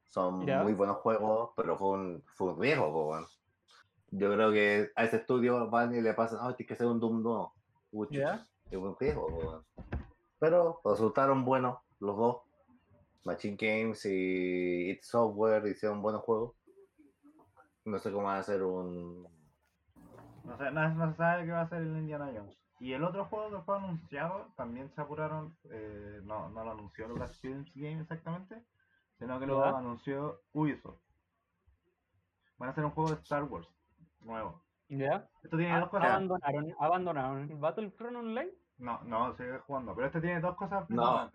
Son 0.09 0.39
muy 0.39 0.73
buenos 0.73 0.97
juegos, 0.99 1.51
pero 1.55 1.77
fue 1.77 1.91
un, 1.91 2.25
fue 2.35 2.53
un 2.55 2.61
riesgo, 2.61 2.91
po, 2.91 3.11
weón. 3.11 3.27
Yo 4.11 4.33
creo 4.33 4.51
que 4.51 4.91
a 4.97 5.05
ese 5.05 5.17
estudio 5.19 5.69
van 5.69 5.95
y 5.95 6.01
le 6.01 6.15
pasan, 6.15 6.39
ah, 6.41 6.55
tienes 6.57 6.69
que 6.69 6.75
hacer 6.75 6.87
un 6.87 6.99
Doom 6.99 7.23
nuevo. 7.23 7.53
Uy, 7.93 8.09
Ya. 8.11 8.39
chucha, 8.39 8.47
Es 8.71 8.79
un 8.79 8.97
riesgo, 8.99 9.27
weón. 9.27 9.65
Pero 10.39 10.81
resultaron 10.85 11.45
buenos 11.45 11.79
los 12.01 12.17
dos. 12.17 12.37
Machine 13.25 13.57
Games 13.61 14.07
y 14.07 14.91
It 14.91 15.03
Software 15.03 15.67
hicieron 15.67 16.01
buenos 16.01 16.23
juegos. 16.23 16.55
No 17.85 17.99
sé 17.99 18.11
cómo 18.11 18.25
va 18.29 18.37
a 18.37 18.39
hacer 18.39 18.63
un. 18.63 19.25
No 20.45 20.57
sé, 20.57 20.71
no, 20.71 20.89
no 20.95 21.15
sabe 21.15 21.45
qué 21.45 21.53
va 21.53 21.63
a 21.63 21.69
ser 21.69 21.83
el 21.83 21.89
Indiana 21.99 22.31
Jones. 22.35 22.57
Y 22.81 22.93
el 22.93 23.03
otro 23.05 23.25
juego 23.25 23.51
que 23.51 23.63
fue 23.65 23.77
anunciado, 23.77 24.47
también 24.57 24.89
se 24.91 25.01
apuraron, 25.01 25.57
eh, 25.71 26.21
no, 26.25 26.49
no 26.51 26.65
lo 26.65 26.71
anunció 26.73 27.09
Lucasfilms 27.09 27.73
Game 27.75 28.01
exactamente, 28.01 28.63
sino 29.19 29.39
que 29.41 29.47
lo 29.47 29.65
Ya. 29.65 29.77
anunció 29.79 30.41
Ubisoft. 30.53 31.01
Van 32.59 32.69
a 32.69 32.73
hacer 32.73 32.85
un 32.85 32.91
juego 32.93 33.11
de 33.11 33.17
Star 33.17 33.45
Wars 33.45 33.69
nuevo. 34.21 34.63
¿Ya? 34.89 35.29
Esto 35.43 35.57
tiene 35.57 35.73
Ah, 35.73 35.81
dos 35.81 35.91
cosas. 35.91 36.09
abandonaron, 36.11 36.75
abandonaron 36.81 37.51
el 37.51 37.57
Battlefront 37.57 38.17
Online. 38.17 38.51
No, 38.79 39.01
no, 39.05 39.35
sigue 39.37 39.59
jugando. 39.59 39.95
Pero 39.95 40.07
este 40.07 40.21
tiene 40.21 40.41
dos 40.41 40.57
cosas 40.57 40.89
No. 40.89 41.31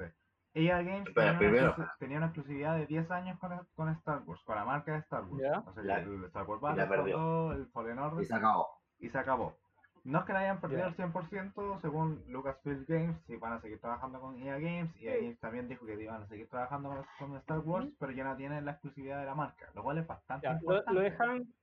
EA 0.56 0.82
Games 0.84 1.08
Espera, 1.08 1.26
tenía, 1.34 1.38
primero. 1.40 1.66
una 1.66 1.72
exclusi- 1.86 1.98
tenía 2.00 2.18
una 2.18 2.26
exclusividad 2.28 2.76
de 2.78 2.86
10 2.86 3.10
años 3.12 3.40
con, 3.40 3.68
con 3.76 3.90
Star 3.90 4.22
Wars, 4.26 4.42
con 4.44 4.56
la 4.56 4.66
marca 4.66 4.92
de 4.94 5.00
Star 5.00 5.24
Wars. 5.26 5.42
Ya. 5.44 5.60
O 5.66 5.74
sea, 5.74 5.84
La- 5.84 6.00
el 6.00 6.24
Star 6.26 6.46
Wars 6.46 6.62
perdió. 6.88 7.18
2, 7.18 7.56
el 7.56 7.68
Fallen 7.68 8.00
Order, 8.00 8.22
Y 8.24 8.26
se 8.26 8.36
acabó. 8.36 8.68
y 9.00 9.10
se 9.10 9.18
acabó. 9.18 9.58
No 10.04 10.20
es 10.20 10.26
que 10.26 10.34
la 10.34 10.40
hayan 10.40 10.60
perdido 10.60 10.84
al 10.84 10.96
100%, 10.98 11.80
según 11.82 12.24
Lucasfilm 12.28 12.86
Games, 12.88 13.22
sí 13.26 13.38
van 13.38 13.54
a 13.54 13.62
seguir 13.62 13.80
trabajando 13.80 14.20
con 14.20 14.38
EA 14.38 14.60
Games. 14.60 14.94
EA 14.98 15.14
Sí. 15.14 15.22
Games 15.22 15.40
también 15.40 15.68
dijo 15.70 15.86
que 15.86 16.02
iban 16.02 16.24
a 16.24 16.28
seguir 16.28 16.50
trabajando 16.50 16.90
con, 16.90 17.06
con 17.30 17.38
Star 17.38 17.60
Wars, 17.60 17.88
pero 18.00 18.12
ya 18.12 18.26
no 18.26 18.36
tienen 18.36 18.66
la 18.66 18.72
exclusividad 18.72 19.20
de 19.22 19.26
la 19.26 19.36
marca, 19.36 19.72
lo 19.74 19.82
cual 19.84 20.00
es 20.00 20.08
bastante 20.08 20.46
Ya, 20.48 20.54
importante. 20.54 20.94
lo 20.94 21.00
dejaron, 21.00 21.54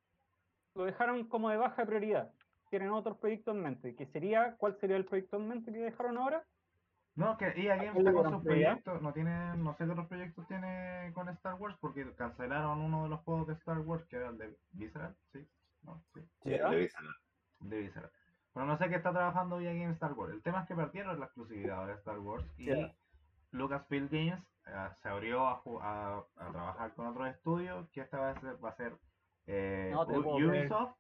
lo 0.75 0.85
dejaron 0.85 1.29
como 1.29 1.51
de 1.51 1.59
baja 1.59 1.85
prioridad. 1.85 2.33
Tienen 2.71 2.91
otros 2.91 3.19
proyectos 3.19 3.55
en 3.55 3.63
mente. 3.63 3.95
Que 3.97 4.07
sería, 4.07 4.57
¿Cuál 4.57 4.79
sería 4.81 4.97
el 4.97 5.05
proyecto 5.05 5.37
en 5.37 5.49
mente 5.49 5.73
que 5.73 5.79
dejaron 5.79 6.17
ahora? 6.17 6.43
No, 7.17 7.37
que 7.37 7.47
EA 7.49 7.77
Games 7.77 7.97
está 7.99 8.13
con 8.13 8.31
sus 8.31 8.43
proyectos, 8.45 9.03
no 9.03 9.13
tiene, 9.13 9.57
no 9.59 9.77
sé 9.77 9.85
qué 9.85 9.91
otros 9.91 10.07
proyectos 10.07 10.47
tiene 10.47 11.11
con 11.13 11.29
Star 11.29 11.55
Wars, 11.57 11.77
porque 11.81 12.15
cancelaron 12.15 12.81
uno 12.81 13.03
de 13.03 13.09
los 13.11 13.21
juegos 13.21 13.49
de 13.49 13.55
Star 13.55 13.81
Wars, 13.81 14.07
que 14.09 14.17
era 14.17 14.29
el 14.29 14.39
de 14.39 14.57
Visceral, 14.71 15.15
sí, 15.33 15.47
no, 15.83 16.03
sí, 16.15 16.21
de 17.59 17.79
Visceral. 17.81 18.11
Pero 18.53 18.67
no 18.67 18.77
sé 18.79 18.89
qué 18.89 18.97
está 18.97 19.13
trabajando 19.13 19.61
EA 19.61 19.73
Games 19.73 19.95
Star 19.95 20.13
Wars. 20.15 20.33
El 20.33 20.43
tema 20.43 20.63
es 20.63 20.69
que 20.69 20.75
perdieron 20.75 21.19
la 21.21 21.27
exclusividad 21.27 21.87
de 21.87 21.93
Star 21.95 22.19
Wars 22.19 22.45
y 22.59 22.67
Ya. 22.67 22.93
Lucasfilm 23.53 24.09
Games 24.11 24.43
eh, 24.67 24.89
se 25.03 25.09
abrió 25.09 25.47
a, 25.47 25.63
a- 25.83 26.25
a 26.37 26.51
trabajar 26.53 26.95
con 26.95 27.07
otros 27.09 27.29
estudios, 27.29 27.89
que 27.91 28.01
esta 28.01 28.33
vez 28.33 28.37
va 28.63 28.71
a 28.71 28.77
ser 28.77 28.97
eh, 29.47 29.91
No. 29.93 30.03
Ubisoft, 30.03 30.95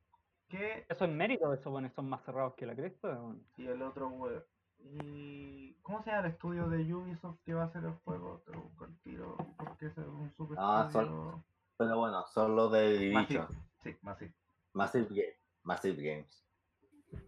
que 0.48 0.84
Eso 0.88 1.04
es 1.04 1.10
mérito 1.10 1.48
de 1.50 1.56
esos 1.56 1.70
buenos, 1.70 1.92
son 1.92 2.08
más 2.08 2.22
cerrados 2.24 2.54
que 2.54 2.66
la 2.66 2.74
cresta. 2.74 3.18
y 3.56 3.66
el 3.66 3.82
otro 3.82 4.08
web. 4.08 4.44
¿Y 4.82 5.74
cómo 5.82 6.02
se 6.02 6.10
llama 6.10 6.26
el 6.26 6.32
estudio 6.32 6.68
de 6.68 6.92
Ubisoft 6.94 7.38
que 7.44 7.54
va 7.54 7.62
a 7.62 7.66
hacer 7.66 7.84
el 7.84 7.92
juego? 8.04 8.42
Te 8.46 8.52
lo 8.52 8.62
busco 8.62 8.84
al 8.84 8.96
tiro, 9.00 9.36
porque 9.58 9.86
es 9.86 9.98
un 9.98 10.30
super 10.36 10.56
Ah, 10.60 10.88
son- 10.90 11.04
estudio. 11.04 11.44
Pero 11.76 11.98
bueno, 11.98 12.26
son 12.26 12.56
los 12.56 12.72
de 12.72 13.10
Massive. 13.14 13.40
Division. 13.40 13.64
Sí, 13.82 13.96
Massive. 14.02 14.34
Massive, 14.72 15.06
Game- 15.10 15.36
Massive 15.62 16.02
Games. 16.02 16.46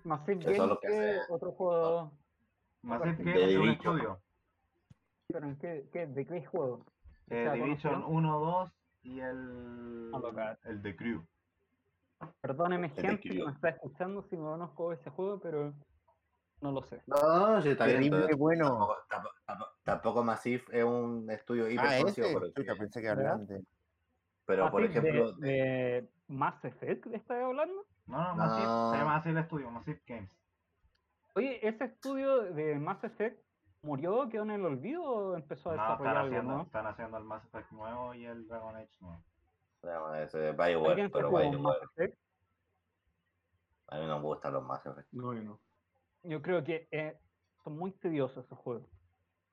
Massive 0.04 0.40
Eso 0.40 0.50
es 0.50 0.58
lo 0.68 0.80
que 0.80 1.20
otro 1.28 1.52
juego. 1.52 2.12
Massive 2.82 3.52
es 3.52 3.58
un 3.58 3.68
estudio. 3.70 4.20
Pero 5.28 5.46
¿en 5.46 5.56
qué, 5.58 5.88
qué- 5.92 6.06
¿De 6.06 6.26
qué 6.26 6.44
juego? 6.44 6.84
Eh, 7.28 7.44
sea, 7.44 7.52
Division 7.54 7.94
conocido. 8.02 8.18
1, 8.18 8.38
2 8.40 8.72
y 9.04 9.20
el, 9.20 10.10
el 10.64 10.82
de 10.82 10.96
Crew. 10.96 11.24
Perdóneme, 12.40 12.88
El 12.88 12.92
gente 13.06 13.28
que 13.28 13.44
me 13.44 13.50
está 13.52 13.70
escuchando 13.70 14.22
si 14.28 14.36
no 14.36 14.50
conozco 14.52 14.92
ese 14.92 15.10
juego, 15.10 15.40
pero 15.40 15.72
no 16.60 16.70
lo 16.72 16.82
sé. 16.84 17.02
No, 17.06 17.16
no, 17.16 17.50
no, 17.54 17.62
sí, 17.62 17.70
está 17.70 17.86
bien. 17.86 17.98
Terrible 18.02 18.26
pero 18.26 18.36
bueno. 18.36 18.68
Tampoco, 18.68 18.96
tampoco, 19.08 19.34
tampoco- 19.46 19.72
tampoco 19.82 20.22
Massive 20.24 20.62
es 20.70 20.84
un 20.84 21.28
estudio 21.30 21.68
hiper 21.68 21.84
Ah, 21.86 22.12
pero, 22.14 22.52
Chucha, 22.52 22.74
que- 22.74 22.78
pensé 22.78 23.00
que 23.00 23.08
hablaban 23.08 23.46
de. 23.46 23.64
pero 24.44 24.70
por 24.70 24.84
ejemplo, 24.84 25.32
de, 25.32 25.48
de 25.48 26.08
Mass 26.28 26.64
Effect 26.64 27.06
¿estás 27.06 27.42
hablando? 27.42 27.86
No, 28.06 28.18
no, 28.18 28.34
Massive, 28.36 28.66
No. 28.66 28.90
se 28.92 28.98
llama 28.98 29.16
así 29.16 29.28
el 29.30 29.38
estudio, 29.38 29.70
Massive 29.70 30.02
Games. 30.06 30.30
Oye, 31.34 31.66
¿ese 31.66 31.84
estudio 31.84 32.42
de 32.42 32.78
Mass 32.78 33.02
Effect 33.04 33.42
murió, 33.82 34.28
quedó 34.28 34.42
en 34.42 34.50
el 34.50 34.64
olvido 34.64 35.02
o 35.02 35.34
empezó 35.36 35.70
a 35.70 35.76
No, 35.76 35.82
están 35.82 35.98
desarrollar 35.98 36.16
algo 36.16 36.36
haciendo, 36.36 36.62
están 36.62 36.86
haciendo 36.86 37.16
el 37.18 37.24
Mass 37.24 37.44
Effect 37.46 37.70
nuevo 37.72 38.14
y 38.14 38.26
el 38.26 38.46
Dragon 38.46 38.76
Age 38.76 38.96
nuevo. 39.00 39.24
no, 39.82 40.14
ese 40.16 40.50
es 40.50 40.56
Bioware, 40.56 40.90
¿Alguien 40.90 41.08
se 41.08 41.12
pero 41.12 41.28
Bioware, 41.28 41.46
a 43.88 43.98
mí 43.98 44.06
no 44.06 44.18
me 44.18 44.24
gustan 44.24 44.52
los 44.54 44.64
Mass 44.64 44.84
Effect. 44.86 45.08
No, 45.12 45.34
yo 45.34 45.42
no. 45.42 45.60
Yo 46.22 46.40
creo 46.42 46.62
que 46.64 46.88
eh, 46.90 47.18
son 47.64 47.76
muy 47.78 47.92
tediosos 47.92 48.44
esos 48.44 48.58
juegos. 48.58 48.88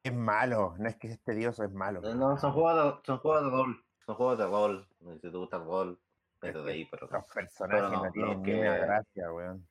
Es 0.04 0.14
malo, 0.14 0.76
no 0.78 0.88
es 0.88 0.96
que 0.98 1.08
es 1.08 1.22
tedioso, 1.24 1.64
es 1.64 1.72
malo. 1.74 2.02
No, 2.02 2.14
no, 2.16 2.38
son 2.38 2.54
juegos 2.54 2.76
de, 2.98 3.06
son 3.06 3.18
juegos 3.20 3.44
de 3.44 3.50
rol, 3.50 3.86
son 4.06 4.16
juegos 4.16 4.38
de 4.38 4.46
rol, 4.46 4.88
si 5.22 5.32
te 5.32 5.38
gusta 5.38 5.58
el 5.58 5.64
rol, 5.66 6.00
Métete 6.42 6.64
que 6.66 6.72
ahí, 6.72 6.86
pero. 6.90 7.08
Los 7.12 7.26
personajes 7.26 7.82
Pero 7.82 7.90
no, 7.90 8.06
no, 8.06 8.12
tienen 8.12 8.42
ni 8.44 8.54
una 8.54 8.74
que- 8.76 8.80
gracia, 8.86 9.32
weón. 9.34 9.68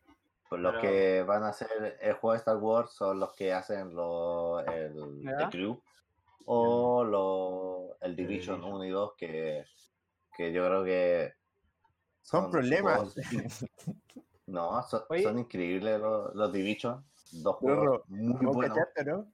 Pues 0.48 0.62
los 0.62 0.72
Pero- 0.72 0.82
que 0.82 1.22
van 1.24 1.42
a 1.44 1.48
hacer 1.48 1.98
el 2.00 2.12
juego 2.14 2.32
de 2.32 2.38
Star 2.38 2.56
Wars 2.56 2.92
son 2.92 3.20
los 3.20 3.32
que 3.34 3.52
hacen 3.52 3.94
lo, 3.94 4.60
el. 4.60 5.22
The 5.38 5.48
Crew 5.50 5.80
o 6.46 7.04
lo, 7.04 7.96
el 8.00 8.16
Division 8.16 8.56
Division. 8.56 8.74
1 8.76 8.84
y 8.86 8.90
2 8.90 9.12
que, 9.18 9.64
que 10.34 10.50
yo 10.52 10.64
creo 10.66 10.84
que 10.84 11.34
Son 12.22 12.50
problemas. 12.50 13.14
juegos 13.14 13.64
no, 14.46 14.82
son, 14.84 15.02
son 15.22 15.38
increíbles 15.40 16.00
los, 16.00 16.34
los 16.34 16.50
Division, 16.50 17.04
dos 17.32 17.56
Pero, 17.60 17.76
juegos 17.76 18.08
muy 18.08 18.46
¿Vos 18.46 18.56
buenos. 18.56 18.78
cachaste, 18.78 19.04
no? 19.04 19.30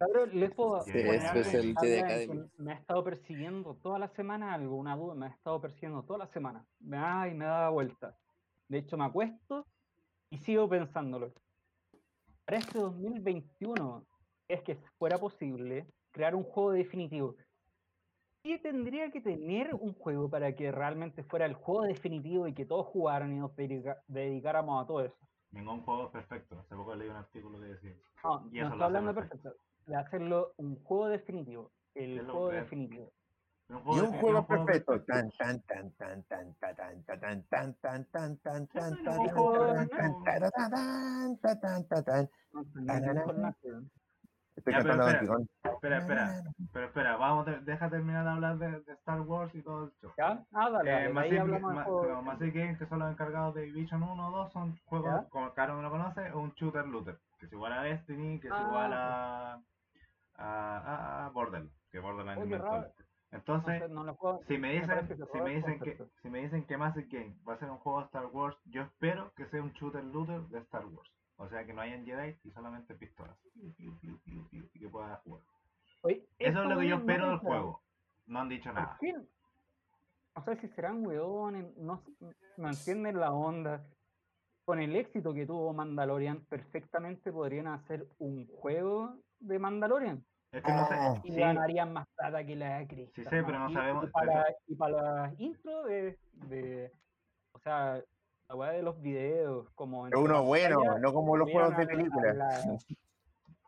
Cabrón, 0.00 0.30
les 0.32 0.50
puedo 0.54 0.80
Sí, 0.80 0.92
es 0.94 1.54
el 1.54 1.76
Academy. 1.76 2.50
Me 2.56 2.72
ha 2.72 2.76
estado 2.76 3.04
persiguiendo 3.04 3.76
toda 3.82 3.98
la 3.98 4.08
semana 4.08 4.54
algo, 4.54 4.76
una 4.76 4.96
duda, 4.96 5.14
me 5.14 5.26
ha 5.26 5.28
estado 5.28 5.60
persiguiendo 5.60 6.02
toda 6.04 6.20
la 6.20 6.26
semana. 6.28 6.64
Me 6.78 6.96
da 6.96 7.28
y 7.28 7.34
me 7.34 7.44
da 7.44 7.68
vuelta. 7.68 8.16
De 8.66 8.78
hecho, 8.78 8.96
me 8.96 9.04
acuesto 9.04 9.66
y 10.30 10.38
sigo 10.38 10.66
pensándolo. 10.70 11.34
Para 12.46 12.56
este 12.56 12.78
2021, 12.78 14.06
es 14.48 14.62
que 14.62 14.76
fuera 14.98 15.18
posible 15.18 15.86
crear 16.12 16.34
un 16.34 16.44
juego 16.44 16.72
definitivo. 16.72 17.34
¿Qué 18.42 18.58
tendría 18.58 19.10
que 19.10 19.20
tener 19.20 19.74
un 19.74 19.92
juego 19.92 20.30
para 20.30 20.56
que 20.56 20.72
realmente 20.72 21.22
fuera 21.24 21.44
el 21.44 21.52
juego 21.52 21.82
definitivo 21.82 22.48
y 22.48 22.54
que 22.54 22.64
todos 22.64 22.86
jugaran 22.86 23.36
y 23.36 23.38
nos 23.38 23.54
dedica- 23.54 24.02
dedicáramos 24.08 24.82
a 24.82 24.86
todo 24.86 25.04
eso? 25.04 25.16
Ningún 25.50 25.82
juego 25.82 26.04
es 26.06 26.10
perfecto. 26.10 26.58
Hace 26.58 26.74
poco 26.74 26.94
leí 26.94 27.10
un 27.10 27.16
artículo 27.16 27.60
que 27.60 27.66
decía. 27.66 27.96
No, 28.24 28.48
Y 28.50 28.60
no 28.60 28.62
eso 28.62 28.62
estoy 28.62 28.78
lo 28.78 28.84
hace 28.84 28.84
hablando 28.84 29.12
de 29.12 29.14
perfecto. 29.20 29.42
perfecto, 29.50 29.69
de 29.90 29.96
hacerlo 29.96 30.54
un 30.56 30.76
juego 30.84 31.08
definitivo. 31.08 31.70
El 31.94 32.24
juego 32.24 32.48
definitivo. 32.50 33.12
Y 33.68 33.72
un 34.00 34.12
juego 34.14 34.46
perfecto. 34.46 35.00
Tan, 35.02 35.30
tan, 35.32 35.60
tan, 35.62 35.90
tan, 35.92 36.22
tan, 36.24 36.54
tan, 36.62 37.04
tan, 37.04 37.18
tan, 37.44 37.44
tan, 37.44 37.66
tan, 38.06 38.06
tan, 38.06 38.36
tan, 38.38 38.38
tan, 38.38 38.66
tan, 41.60 41.88
tan, 41.88 42.04
tan. 42.04 42.30
Estoy 44.56 44.74
Ya, 44.74 44.80
pero 44.82 44.92
espera. 44.92 45.20
Espera, 45.62 45.98
espera, 45.98 46.42
pero 46.72 46.86
espera, 46.86 47.16
vamos, 47.16 47.46
de- 47.46 47.60
deja 47.60 47.88
terminar 47.88 48.24
de 48.24 48.30
hablar 48.30 48.58
de, 48.58 48.80
de 48.80 48.92
Star 48.94 49.20
Wars 49.22 49.54
y 49.54 49.62
todo 49.62 49.84
el 49.84 49.92
show. 50.00 50.12
¿Ya? 50.18 50.44
Ah, 50.52 50.68
dale, 50.70 51.06
Eh, 51.06 51.08
Massive, 51.08 51.44
Ma- 51.44 51.84
pero 51.84 52.22
Massive 52.22 52.50
Games, 52.50 52.78
que 52.78 52.86
son 52.86 52.98
los 52.98 53.10
encargados 53.10 53.54
de 53.54 53.62
Division 53.62 54.02
1 54.02 54.28
o 54.28 54.30
2, 54.30 54.52
son 54.52 54.78
juegos, 54.84 55.22
¿Ya? 55.22 55.28
como 55.30 55.54
Caro 55.54 55.76
no 55.76 55.82
lo 55.82 55.90
conoce, 55.90 56.32
un 56.34 56.52
shooter 56.54 56.86
looter, 56.86 57.18
que 57.38 57.46
es 57.46 57.52
igual 57.52 57.72
a 57.72 57.82
Destiny, 57.84 58.38
que 58.40 58.48
es 58.48 58.52
Ah. 58.54 58.64
igual 58.68 58.92
a, 58.92 59.60
a, 60.40 60.78
a, 60.78 61.26
a 61.26 61.28
Borderlands, 61.30 61.72
que 61.90 61.98
Borderlands 62.00 62.42
Oye. 62.42 62.56
Entonces, 63.32 63.80
No 63.80 63.86
sé, 63.86 63.94
no 63.94 64.04
lo 64.04 64.14
juego. 64.14 64.40
si 64.48 64.58
me 64.58 64.72
dicen, 64.72 65.08
si 65.32 65.40
me 65.40 65.54
dicen 65.54 65.78
que, 65.78 66.04
si 66.20 66.30
me 66.30 66.40
dicen 66.40 66.64
que 66.66 66.76
Massive 66.76 67.06
Game 67.08 67.36
va 67.48 67.54
a 67.54 67.58
ser 67.58 67.70
un 67.70 67.78
juego 67.78 68.00
de 68.00 68.06
Star 68.06 68.26
Wars, 68.26 68.56
yo 68.64 68.82
espero 68.82 69.32
que 69.36 69.46
sea 69.46 69.62
un 69.62 69.70
shooter 69.72 70.02
looter 70.02 70.40
de 70.48 70.58
Star 70.60 70.84
Wars. 70.86 71.08
O 71.36 71.48
sea 71.48 71.64
que 71.64 71.72
no 71.72 71.80
hayan 71.80 72.04
Jedi 72.04 72.36
y 72.42 72.50
solamente 72.50 72.94
pistolas. 72.94 73.36
Y 73.54 74.78
que 74.78 74.88
puedas 74.88 75.20
jugar. 75.20 75.42
Oye, 76.02 76.26
Eso 76.38 76.62
es 76.62 76.68
lo 76.68 76.78
que 76.78 76.88
yo 76.88 76.96
espero 76.96 77.28
del 77.28 77.38
juego. 77.38 77.82
No 78.26 78.40
han 78.40 78.48
dicho 78.48 78.70
¿Por 78.70 78.74
nada. 78.74 78.96
qué? 79.00 79.12
No 79.12 80.44
sé 80.44 80.56
si 80.56 80.68
serán 80.68 81.04
weones, 81.06 81.76
no, 81.76 82.02
no 82.56 82.68
entienden 82.68 83.18
la 83.20 83.32
onda. 83.32 83.86
Con 84.64 84.80
el 84.80 84.94
éxito 84.96 85.32
que 85.34 85.46
tuvo 85.46 85.72
Mandalorian, 85.72 86.44
perfectamente 86.46 87.32
podrían 87.32 87.66
hacer 87.68 88.06
un 88.18 88.46
juego 88.46 89.16
de 89.40 89.58
Mandalorian. 89.58 90.24
Es 90.52 90.62
que 90.64 90.72
no 90.72 90.86
sé. 90.88 90.94
Oh. 90.98 91.20
Y 91.22 91.32
sí, 91.32 91.40
ganarían 91.40 91.92
más 91.92 92.06
plata 92.16 92.44
que 92.44 92.56
la 92.56 92.84
Cristo. 92.86 93.12
Sí 93.14 93.22
sé, 93.24 93.42
pero 93.44 93.58
no 93.58 93.70
sabemos- 93.70 94.04
Y 94.04 94.10
para, 94.10 94.46
y 94.66 94.74
para 94.74 94.92
la 95.02 95.34
intro 95.38 95.84
de, 95.84 96.18
de. 96.32 96.92
O 97.52 97.58
sea, 97.60 98.02
la 98.48 98.54
weá 98.56 98.72
de 98.72 98.82
los 98.82 99.00
videos, 99.00 99.70
como. 99.74 100.06
en 100.06 100.10
Pero 100.10 100.22
uno 100.24 100.42
bueno, 100.42 100.98
no 100.98 101.12
como 101.12 101.36
los 101.36 101.50
juegos 101.50 101.76
de 101.76 101.86
película. 101.86 102.34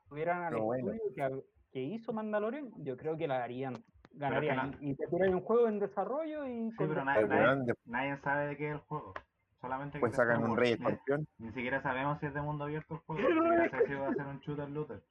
Tuvieran 0.08 0.42
al 0.42 0.52
Pero 0.52 0.64
bueno. 0.64 0.92
estudio 0.92 1.14
que, 1.14 1.44
que 1.72 1.80
hizo 1.82 2.12
Mandalorian, 2.12 2.70
yo 2.78 2.96
creo 2.96 3.16
que 3.16 3.28
la 3.28 3.42
harían. 3.44 3.74
que 3.74 4.18
Ganarían. 4.18 4.72
no- 4.72 4.76
Y, 4.80 4.90
y 4.90 4.94
te 4.96 5.06
tiran 5.06 5.34
un 5.34 5.40
juego 5.42 5.68
en 5.68 5.78
desarrollo 5.78 6.46
y. 6.46 6.70
Sí, 6.72 6.76
pero 6.78 7.04
nadie, 7.04 7.26
Pero, 7.26 7.56
nadie, 7.56 7.74
nadie 7.86 8.16
sabe 8.22 8.46
de 8.48 8.56
qué 8.56 8.68
es 8.68 8.72
el 8.74 8.80
juego. 8.80 9.14
Solamente 9.60 9.98
que 9.98 10.00
pues 10.00 10.12
es 10.12 10.16
sacan 10.16 10.42
un 10.42 10.56
rey 10.56 10.70
Ni- 10.70 10.74
escorpión. 10.74 11.28
Ni 11.38 11.52
siquiera 11.52 11.80
sabemos 11.80 12.18
si 12.18 12.26
es 12.26 12.34
de 12.34 12.42
mundo 12.42 12.64
abierto 12.64 12.94
el 12.94 13.00
juego. 13.00 13.22
Ni 13.28 13.62
siquiera 13.62 13.70
sé 13.70 13.86
si 13.86 13.94
va 13.94 14.08
a 14.08 14.14
ser 14.14 14.26
un 14.26 14.38
shooter 14.40 14.68
looter. 14.68 15.02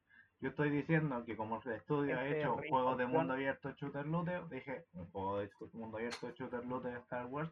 Yo 0.42 0.50
estoy 0.50 0.72
diciendo 0.72 1.24
que 1.24 1.38
como 1.38 1.62
el 1.64 1.72
estudio 1.74 2.18
ha 2.18 2.28
hecho 2.28 2.58
juegos 2.68 2.98
de 2.98 3.06
mundo 3.06 3.34
abierto 3.34 3.72
shooter 3.74 4.08
looter, 4.08 4.50
dije, 4.50 4.86
un 4.94 5.06
juego 5.12 5.38
de 5.38 5.52
mundo 5.74 5.98
abierto 5.98 6.32
shooter 6.32 6.66
looter 6.66 6.94
de 6.94 7.00
Star 7.02 7.28
Wars, 7.28 7.52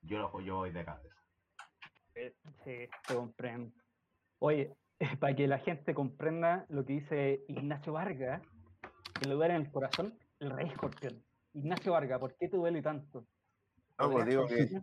yo 0.00 0.18
lo 0.18 0.40
yo 0.40 0.56
voy 0.56 0.70
de 0.70 0.82
cabeza. 0.82 1.14
Eh, 2.14 2.34
Sí, 2.64 2.88
te 3.06 3.14
comprendo. 3.14 3.70
Oye, 4.38 4.74
para 5.20 5.36
que 5.36 5.46
la 5.46 5.58
gente 5.58 5.92
comprenda 5.92 6.64
lo 6.70 6.86
que 6.86 6.94
dice 6.94 7.44
Ignacio 7.48 7.92
Vargas, 7.92 8.40
que 9.20 9.26
le 9.26 9.34
duele 9.34 9.56
en 9.56 9.60
el 9.60 9.70
corazón, 9.70 10.18
el 10.38 10.50
rey 10.50 10.68
escorpión. 10.68 11.22
Ignacio 11.52 11.92
Vargas, 11.92 12.20
¿por 12.20 12.34
qué 12.36 12.48
te 12.48 12.56
duele 12.56 12.80
tanto? 12.80 13.26
No, 13.98 14.10
pues 14.10 14.24
digo 14.24 14.46
que, 14.46 14.80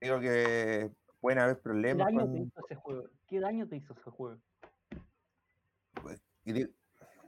digo 0.00 0.20
que 0.20 0.90
pueden 1.20 1.40
haber 1.40 1.56
¿Qué 1.56 1.62
problemas 1.62 2.06
daño 2.06 2.30
te 2.30 2.38
hizo 2.38 2.60
ese 2.64 2.74
juego? 2.76 3.08
¿Qué 3.26 3.40
daño 3.40 3.68
te 3.68 3.76
hizo 3.76 3.92
ese 3.92 4.10
juego? 4.10 4.40
di- 6.52 6.74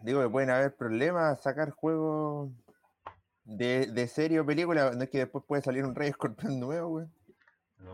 digo 0.02 0.22
que 0.22 0.28
pueden 0.28 0.50
haber 0.50 0.74
problemas 0.76 1.42
sacar 1.42 1.70
juegos 1.70 2.50
de, 3.44 3.86
de 3.86 4.06
serie 4.06 4.40
o 4.40 4.46
película, 4.46 4.92
no 4.92 5.02
es 5.02 5.10
que 5.10 5.18
después 5.18 5.44
puede 5.46 5.62
salir 5.62 5.84
un 5.84 5.94
rey 5.94 6.08
escorpión 6.08 6.58
nuevo, 6.60 6.88
güey. 6.88 7.06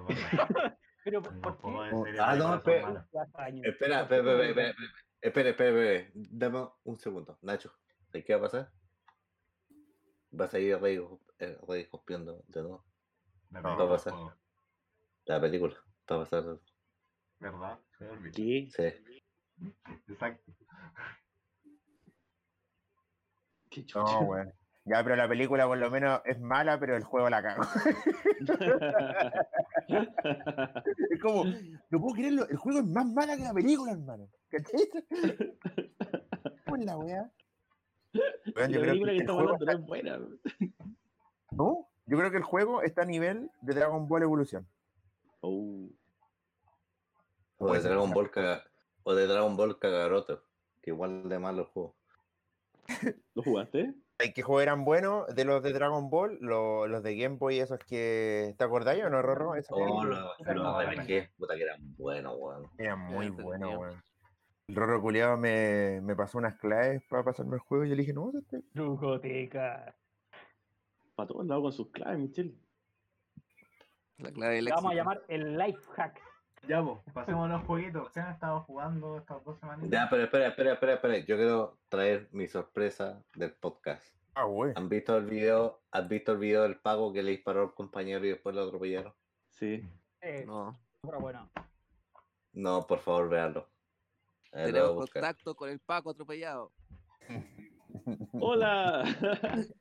Es 0.08 0.32
verdad. 0.32 0.78
Pero 1.04 1.22
¿por 1.22 1.56
qué? 1.58 2.18
Ah, 2.20 2.34
no, 2.34 2.54
espera. 2.56 3.06
Espera, 3.62 4.08
¿Por 4.08 4.16
qué 4.16 4.48
espera, 4.48 4.48
espera, 4.48 4.48
espera, 4.48 4.74
espera, 5.20 5.50
espera, 5.50 5.50
espera, 5.50 6.10
dame 6.14 6.68
un 6.84 6.96
segundo. 6.98 7.38
Nacho, 7.42 7.72
¿qué 8.12 8.34
va 8.34 8.38
a 8.38 8.42
pasar? 8.42 8.72
¿Vas 10.32 10.52
a 10.52 10.58
ir 10.58 10.74
a 10.74 10.78
Rey, 10.78 10.98
Rey 11.38 11.82
Escorpión 11.82 12.26
de 12.26 12.60
nuevo? 12.60 12.84
No, 13.50 13.62
pegó 13.62 13.76
va 13.76 13.84
a 13.84 13.88
pasar. 13.88 14.14
La 15.26 15.40
película. 15.40 15.76
Va 16.10 16.16
a 16.16 16.18
pasar. 16.18 16.58
¿Verdad? 17.38 17.78
¿Qué? 18.34 18.68
Sí. 18.70 18.92
Exacto. 20.08 20.52
¿Qué 23.84 23.92
No, 23.94 24.20
güey. 24.24 24.44
Ya, 24.84 25.02
pero 25.02 25.16
la 25.16 25.26
película 25.28 25.66
por 25.66 25.78
lo 25.78 25.90
menos 25.90 26.20
es 26.24 26.38
mala, 26.40 26.78
pero 26.78 26.96
el 26.96 27.02
juego 27.02 27.28
la 27.28 27.42
cago. 27.42 27.64
es 31.10 31.20
como, 31.20 31.44
no 31.90 32.00
puedo 32.00 32.14
creerlo, 32.14 32.46
el 32.48 32.56
juego 32.56 32.78
es 32.78 32.86
más 32.86 33.04
mala 33.06 33.36
que 33.36 33.42
la 33.42 33.52
película, 33.52 33.90
hermano. 33.92 34.28
¿Cachai? 34.48 34.88
¿Cómo 36.64 36.76
es 36.76 36.84
la 36.84 36.96
weá? 36.98 37.30
Yo 38.12 38.22
la 38.54 38.66
creo 38.66 38.80
película 38.80 39.12
que 39.12 39.18
estamos 39.18 39.42
hablando 39.42 39.64
no 39.66 39.72
es 39.72 39.80
buena. 39.86 40.18
¿No? 41.50 41.88
Yo 42.06 42.16
creo 42.16 42.30
que 42.30 42.36
el 42.36 42.44
juego 42.44 42.82
está 42.82 43.02
a 43.02 43.06
nivel 43.06 43.50
de 43.62 43.74
Dragon 43.74 44.06
Ball 44.06 44.22
Evolución. 44.22 44.68
Oh. 45.40 45.88
O 47.58 47.64
de 47.64 47.68
Puede 47.70 47.80
ser 47.80 47.90
Dragon 47.90 48.12
Ball 48.12 48.30
Caga- 48.30 48.62
o 49.02 49.14
de 49.14 49.26
Dragon 49.26 49.56
Ball 49.56 49.78
Kagaroto. 49.80 50.44
Que 50.80 50.90
igual 50.90 51.28
de 51.28 51.38
malo 51.40 51.62
el 51.62 51.68
juego. 51.68 51.96
¿Lo 53.34 53.42
jugaste? 53.42 53.94
Hay 54.18 54.32
que 54.32 54.42
juegos 54.42 54.62
eran 54.62 54.84
buenos 54.84 55.26
de 55.34 55.44
los 55.44 55.62
de 55.62 55.72
Dragon 55.74 56.08
Ball, 56.08 56.38
lo- 56.40 56.86
los 56.86 57.02
de 57.02 57.16
Game 57.16 57.36
Boy, 57.36 57.58
esos 57.60 57.78
que. 57.80 58.54
¿Te 58.56 58.64
acordáis 58.64 59.04
o 59.04 59.10
no, 59.10 59.20
Rorro? 59.20 59.54
Esos 59.56 59.76
Oh, 59.78 60.04
los 60.04 60.38
Mario. 60.40 61.02
RPG, 61.02 61.34
puta 61.36 61.54
que 61.54 61.62
eran 61.62 61.94
buenos, 61.96 62.34
weón. 62.38 62.70
eran 62.78 62.98
muy 63.00 63.26
entretenido. 63.26 63.58
buenos, 63.58 63.78
weón. 63.78 64.02
El 64.68 64.74
Rorro 64.74 65.00
culiado 65.02 65.36
me, 65.36 66.00
me 66.02 66.16
pasó 66.16 66.38
unas 66.38 66.58
claves 66.58 67.02
para 67.08 67.22
pasarme 67.24 67.54
el 67.56 67.60
juego 67.60 67.84
y 67.84 67.90
yo 67.90 67.94
le 67.94 68.00
dije, 68.02 68.12
no, 68.14 68.32
este- 68.36 68.62
Lujoteca. 68.72 69.94
Para 71.14 71.28
todos 71.28 71.46
lados 71.46 71.62
con 71.62 71.72
sus 71.72 71.90
claves, 71.90 72.18
Michelle. 72.18 72.54
La 74.18 74.32
clave 74.32 74.54
del 74.56 74.68
vamos 74.70 74.92
a 74.92 74.94
llamar 74.94 75.22
el 75.28 75.56
life 75.58 75.80
hack. 75.94 76.20
Ya, 76.68 76.82
pues, 76.82 76.98
pasemos 77.14 77.48
a 77.48 77.52
los 77.52 77.64
jueguitos. 77.66 78.10
¿Qué 78.10 78.20
han 78.20 78.32
estado 78.32 78.62
jugando 78.62 79.18
estas 79.18 79.44
dos 79.44 79.58
semanitas? 79.60 79.90
Ya, 79.90 80.08
pero 80.10 80.24
espera, 80.24 80.48
espera, 80.48 80.72
espera, 80.72 80.94
espera. 80.94 81.18
Yo 81.18 81.36
quiero 81.36 81.78
traer 81.88 82.28
mi 82.32 82.46
sorpresa 82.48 83.22
del 83.34 83.52
podcast. 83.54 84.04
Ah, 84.34 84.44
güey. 84.44 84.72
¿Han 84.76 84.88
visto 84.88 85.16
el 85.16 85.26
video? 85.26 85.80
¿Has 85.92 86.08
visto 86.08 86.32
el 86.32 86.38
video 86.38 86.62
del 86.64 86.78
pago 86.80 87.12
que 87.12 87.22
le 87.22 87.30
disparó 87.32 87.62
al 87.62 87.74
compañero 87.74 88.24
y 88.26 88.30
después 88.30 88.54
lo 88.54 88.62
atropellaron? 88.62 89.14
Sí. 89.50 89.88
Eh, 90.20 90.44
No. 90.46 90.78
pero 91.02 91.20
bueno. 91.20 91.48
No, 92.52 92.86
por 92.86 92.98
favor, 92.98 93.28
véanlo. 93.28 93.68
Tenemos 94.50 95.10
contacto 95.10 95.54
con 95.54 95.68
el 95.70 95.78
Paco 95.80 96.10
atropellado. 96.10 96.72
¡Hola! 98.32 99.02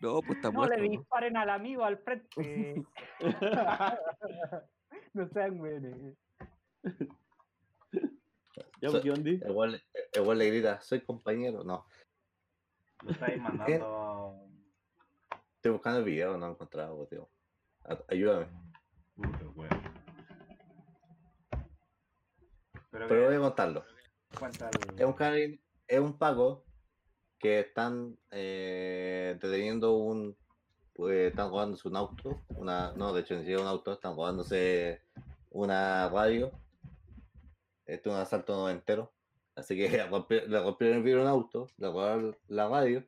No, 0.00 0.20
pues 0.20 0.36
está 0.36 0.52
No 0.52 0.58
muerto. 0.60 0.76
le 0.76 0.84
¿no? 0.84 0.90
disparen 0.92 1.36
al 1.36 1.50
amigo 1.50 1.82
al 1.84 1.98
frente. 1.98 2.84
no 5.24 5.28
sean 5.28 5.58
güeyes. 5.58 6.16
ya, 8.80 8.90
So- 8.90 9.00
pues. 9.00 9.42
Igual, 9.48 9.82
igual 10.14 10.38
le 10.38 10.46
grita, 10.50 10.80
soy 10.80 11.00
compañero. 11.00 11.64
No, 11.64 11.84
Lo 13.02 13.10
estáis 13.10 13.40
mandando. 13.42 14.40
estoy 15.56 15.72
buscando 15.72 15.98
el 16.00 16.04
video, 16.04 16.36
no 16.38 16.46
he 16.46 16.50
encontrado, 16.50 17.06
tío. 17.06 17.28
A- 17.84 17.98
Ayúdame. 18.08 18.46
Puta. 19.16 19.38
Pero, 22.90 23.08
Pero 23.08 23.26
voy 23.26 23.34
a 23.34 23.38
contarlo. 23.40 23.84
Es 24.96 25.04
un, 25.04 25.12
cari- 25.14 25.60
es 25.86 26.00
un 26.00 26.16
pago 26.18 26.64
que 27.38 27.60
están 27.60 28.16
eh, 28.30 29.38
deteniendo 29.40 29.96
un. 29.96 30.36
Pues, 30.98 31.30
están 31.30 31.50
robándose 31.50 31.86
un 31.86 31.94
auto. 31.94 32.42
Una, 32.56 32.92
no, 32.96 33.12
de 33.12 33.20
hecho, 33.20 33.34
ni 33.34 33.42
siquiera 33.42 33.62
un 33.62 33.68
auto, 33.68 33.92
están 33.92 34.16
robándose 34.16 35.00
una 35.50 36.08
radio. 36.08 36.50
Este 37.86 38.08
es 38.08 38.14
un 38.16 38.20
asalto 38.20 38.56
noventero. 38.56 39.12
Así 39.54 39.76
que 39.76 39.88
le 40.48 40.60
rompieron 40.60 40.96
el 40.96 41.02
vidrio 41.04 41.22
un 41.22 41.28
auto, 41.28 41.68
le 41.76 41.86
robaron 41.86 42.36
la 42.48 42.68
radio. 42.68 43.06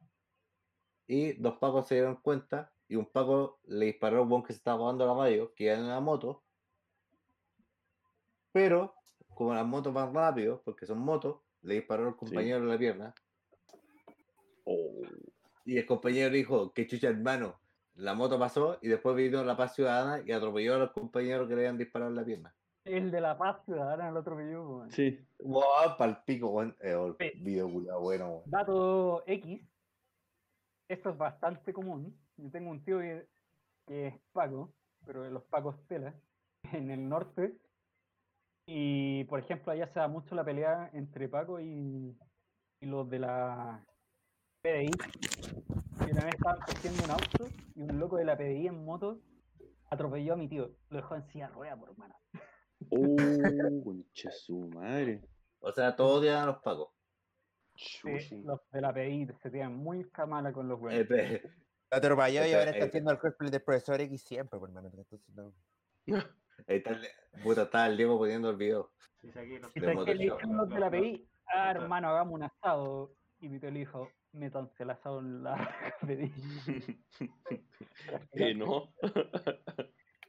Y 1.08 1.32
dos 1.32 1.58
pacos 1.58 1.88
se 1.88 1.96
dieron 1.96 2.14
cuenta. 2.22 2.72
Y 2.86 2.94
un 2.94 3.06
paco 3.06 3.58
le 3.64 3.86
disparó 3.86 4.18
a 4.18 4.22
un 4.22 4.30
weón 4.30 4.44
que 4.44 4.52
se 4.52 4.58
estaba 4.58 4.78
robando 4.78 5.04
la 5.04 5.14
radio, 5.14 5.52
que 5.56 5.64
iba 5.64 5.74
en 5.74 5.82
una 5.82 5.98
moto. 5.98 6.44
Pero, 8.52 8.94
como 9.34 9.52
las 9.52 9.66
motos 9.66 9.92
van 9.92 10.14
rápido, 10.14 10.62
porque 10.64 10.86
son 10.86 11.00
motos, 11.00 11.40
le 11.62 11.74
disparó 11.74 12.06
al 12.06 12.16
compañero 12.16 12.58
en 12.58 12.68
la 12.68 12.78
pierna. 12.78 13.14
Oh. 14.64 15.02
Y 15.64 15.76
el 15.76 15.86
compañero 15.86 16.30
dijo, 16.30 16.72
que 16.72 16.86
chucha 16.86 17.08
hermano. 17.08 17.59
La 18.00 18.14
moto 18.14 18.38
pasó 18.38 18.78
y 18.80 18.88
después 18.88 19.14
vino 19.14 19.44
la 19.44 19.56
paz 19.56 19.74
ciudadana 19.74 20.22
y 20.24 20.32
atropelló 20.32 20.74
a 20.74 20.78
los 20.78 20.92
compañeros 20.92 21.46
que 21.48 21.54
le 21.54 21.60
habían 21.62 21.76
disparado 21.78 22.10
en 22.10 22.16
la 22.16 22.24
pierna. 22.24 22.54
El 22.84 23.10
de 23.10 23.20
la 23.20 23.36
paz 23.36 23.62
ciudadana, 23.66 24.08
el 24.08 24.16
otro 24.16 24.36
video. 24.36 24.78
weón. 24.78 24.90
Sí. 24.90 25.20
¡Wow! 25.40 25.96
Palpico, 25.98 26.48
weón. 26.48 26.74
Eh, 26.80 26.92
el 26.92 27.16
Sí. 27.18 27.38
video 27.42 27.68
bueno, 28.00 28.28
weón. 28.30 28.42
Dato 28.46 29.22
X. 29.26 29.60
Esto 30.88 31.10
es 31.10 31.18
bastante 31.18 31.72
común. 31.74 32.18
Yo 32.36 32.50
tengo 32.50 32.70
un 32.70 32.82
tío 32.82 33.00
que, 33.00 33.28
que 33.86 34.06
es 34.08 34.14
Paco, 34.32 34.72
pero 35.04 35.22
de 35.22 35.30
los 35.30 35.42
Pacos 35.44 35.76
Tela, 35.86 36.14
en 36.72 36.90
el 36.90 37.06
norte. 37.06 37.58
Y, 38.66 39.24
por 39.24 39.40
ejemplo, 39.40 39.72
allá 39.72 39.86
se 39.88 40.00
da 40.00 40.08
mucho 40.08 40.34
la 40.34 40.44
pelea 40.44 40.90
entre 40.94 41.28
Paco 41.28 41.60
y, 41.60 42.16
y 42.80 42.86
los 42.86 43.08
de 43.10 43.18
la 43.18 43.84
PDI, 44.62 44.90
una 46.20 46.26
vez 46.26 46.34
estaban 46.34 46.60
cogiendo 46.60 47.04
un 47.04 47.10
auto 47.10 47.48
y 47.74 47.80
un 47.82 47.98
loco 47.98 48.16
de 48.18 48.24
la 48.26 48.36
PDI 48.36 48.66
en 48.66 48.84
moto 48.84 49.20
atropelló 49.88 50.34
a 50.34 50.36
mi 50.36 50.48
tío. 50.48 50.70
Lo 50.90 50.96
dejó 50.98 51.16
en 51.16 51.24
silla 51.28 51.48
de 51.48 51.54
rueda, 51.54 51.76
por 51.78 51.90
hermano. 51.90 52.14
Oh, 52.90 53.84
concha 53.84 54.30
su 54.30 54.68
madre. 54.68 55.22
O 55.60 55.72
sea, 55.72 55.96
todos 55.96 56.20
odian 56.20 56.42
a 56.42 56.46
los 56.46 56.58
pacos. 56.58 56.90
Sí, 57.74 58.42
los 58.44 58.60
de 58.70 58.80
la 58.82 58.92
PDI 58.92 59.28
se 59.42 59.50
tienen 59.50 59.74
muy 59.76 60.10
camala 60.10 60.52
con 60.52 60.68
los 60.68 60.78
Eh, 60.78 60.82
huevos. 60.82 61.06
pe- 61.08 61.42
Lo 61.90 61.96
atropelló 61.96 62.46
y 62.46 62.52
ahora 62.52 62.70
está 62.70 62.84
eh, 62.84 62.88
haciendo 62.88 63.10
el 63.12 63.18
cosplay 63.18 63.50
del 63.50 63.62
profesor 63.62 64.00
X 64.02 64.22
siempre, 64.22 64.58
por 64.60 64.68
hermano. 64.68 64.88
Entonces, 64.88 65.20
no. 65.34 65.54
ahí 66.68 66.76
está 66.76 66.90
el, 66.90 67.06
puta, 67.42 67.62
está 67.62 67.86
el 67.86 67.96
Diego 67.96 68.18
poniendo 68.18 68.50
el 68.50 68.56
video. 68.56 68.92
Sí, 69.22 69.30
aquí 69.30 69.52
de 69.54 69.60
los 69.60 70.68
de 70.68 70.78
la 70.80 70.90
PDI, 70.90 71.26
ah, 71.46 71.70
hermano, 71.70 72.08
hagamos 72.10 72.34
un 72.34 72.42
asado. 72.42 73.14
Y 73.40 73.48
mi 73.48 73.58
tío 73.58 73.70
le 73.70 73.78
dijo, 73.80 74.10
métanse 74.32 74.82
el 74.82 74.90
asado 74.90 75.20
en 75.20 75.42
la. 75.42 75.74
Eh, 78.32 78.54
no. 78.56 78.94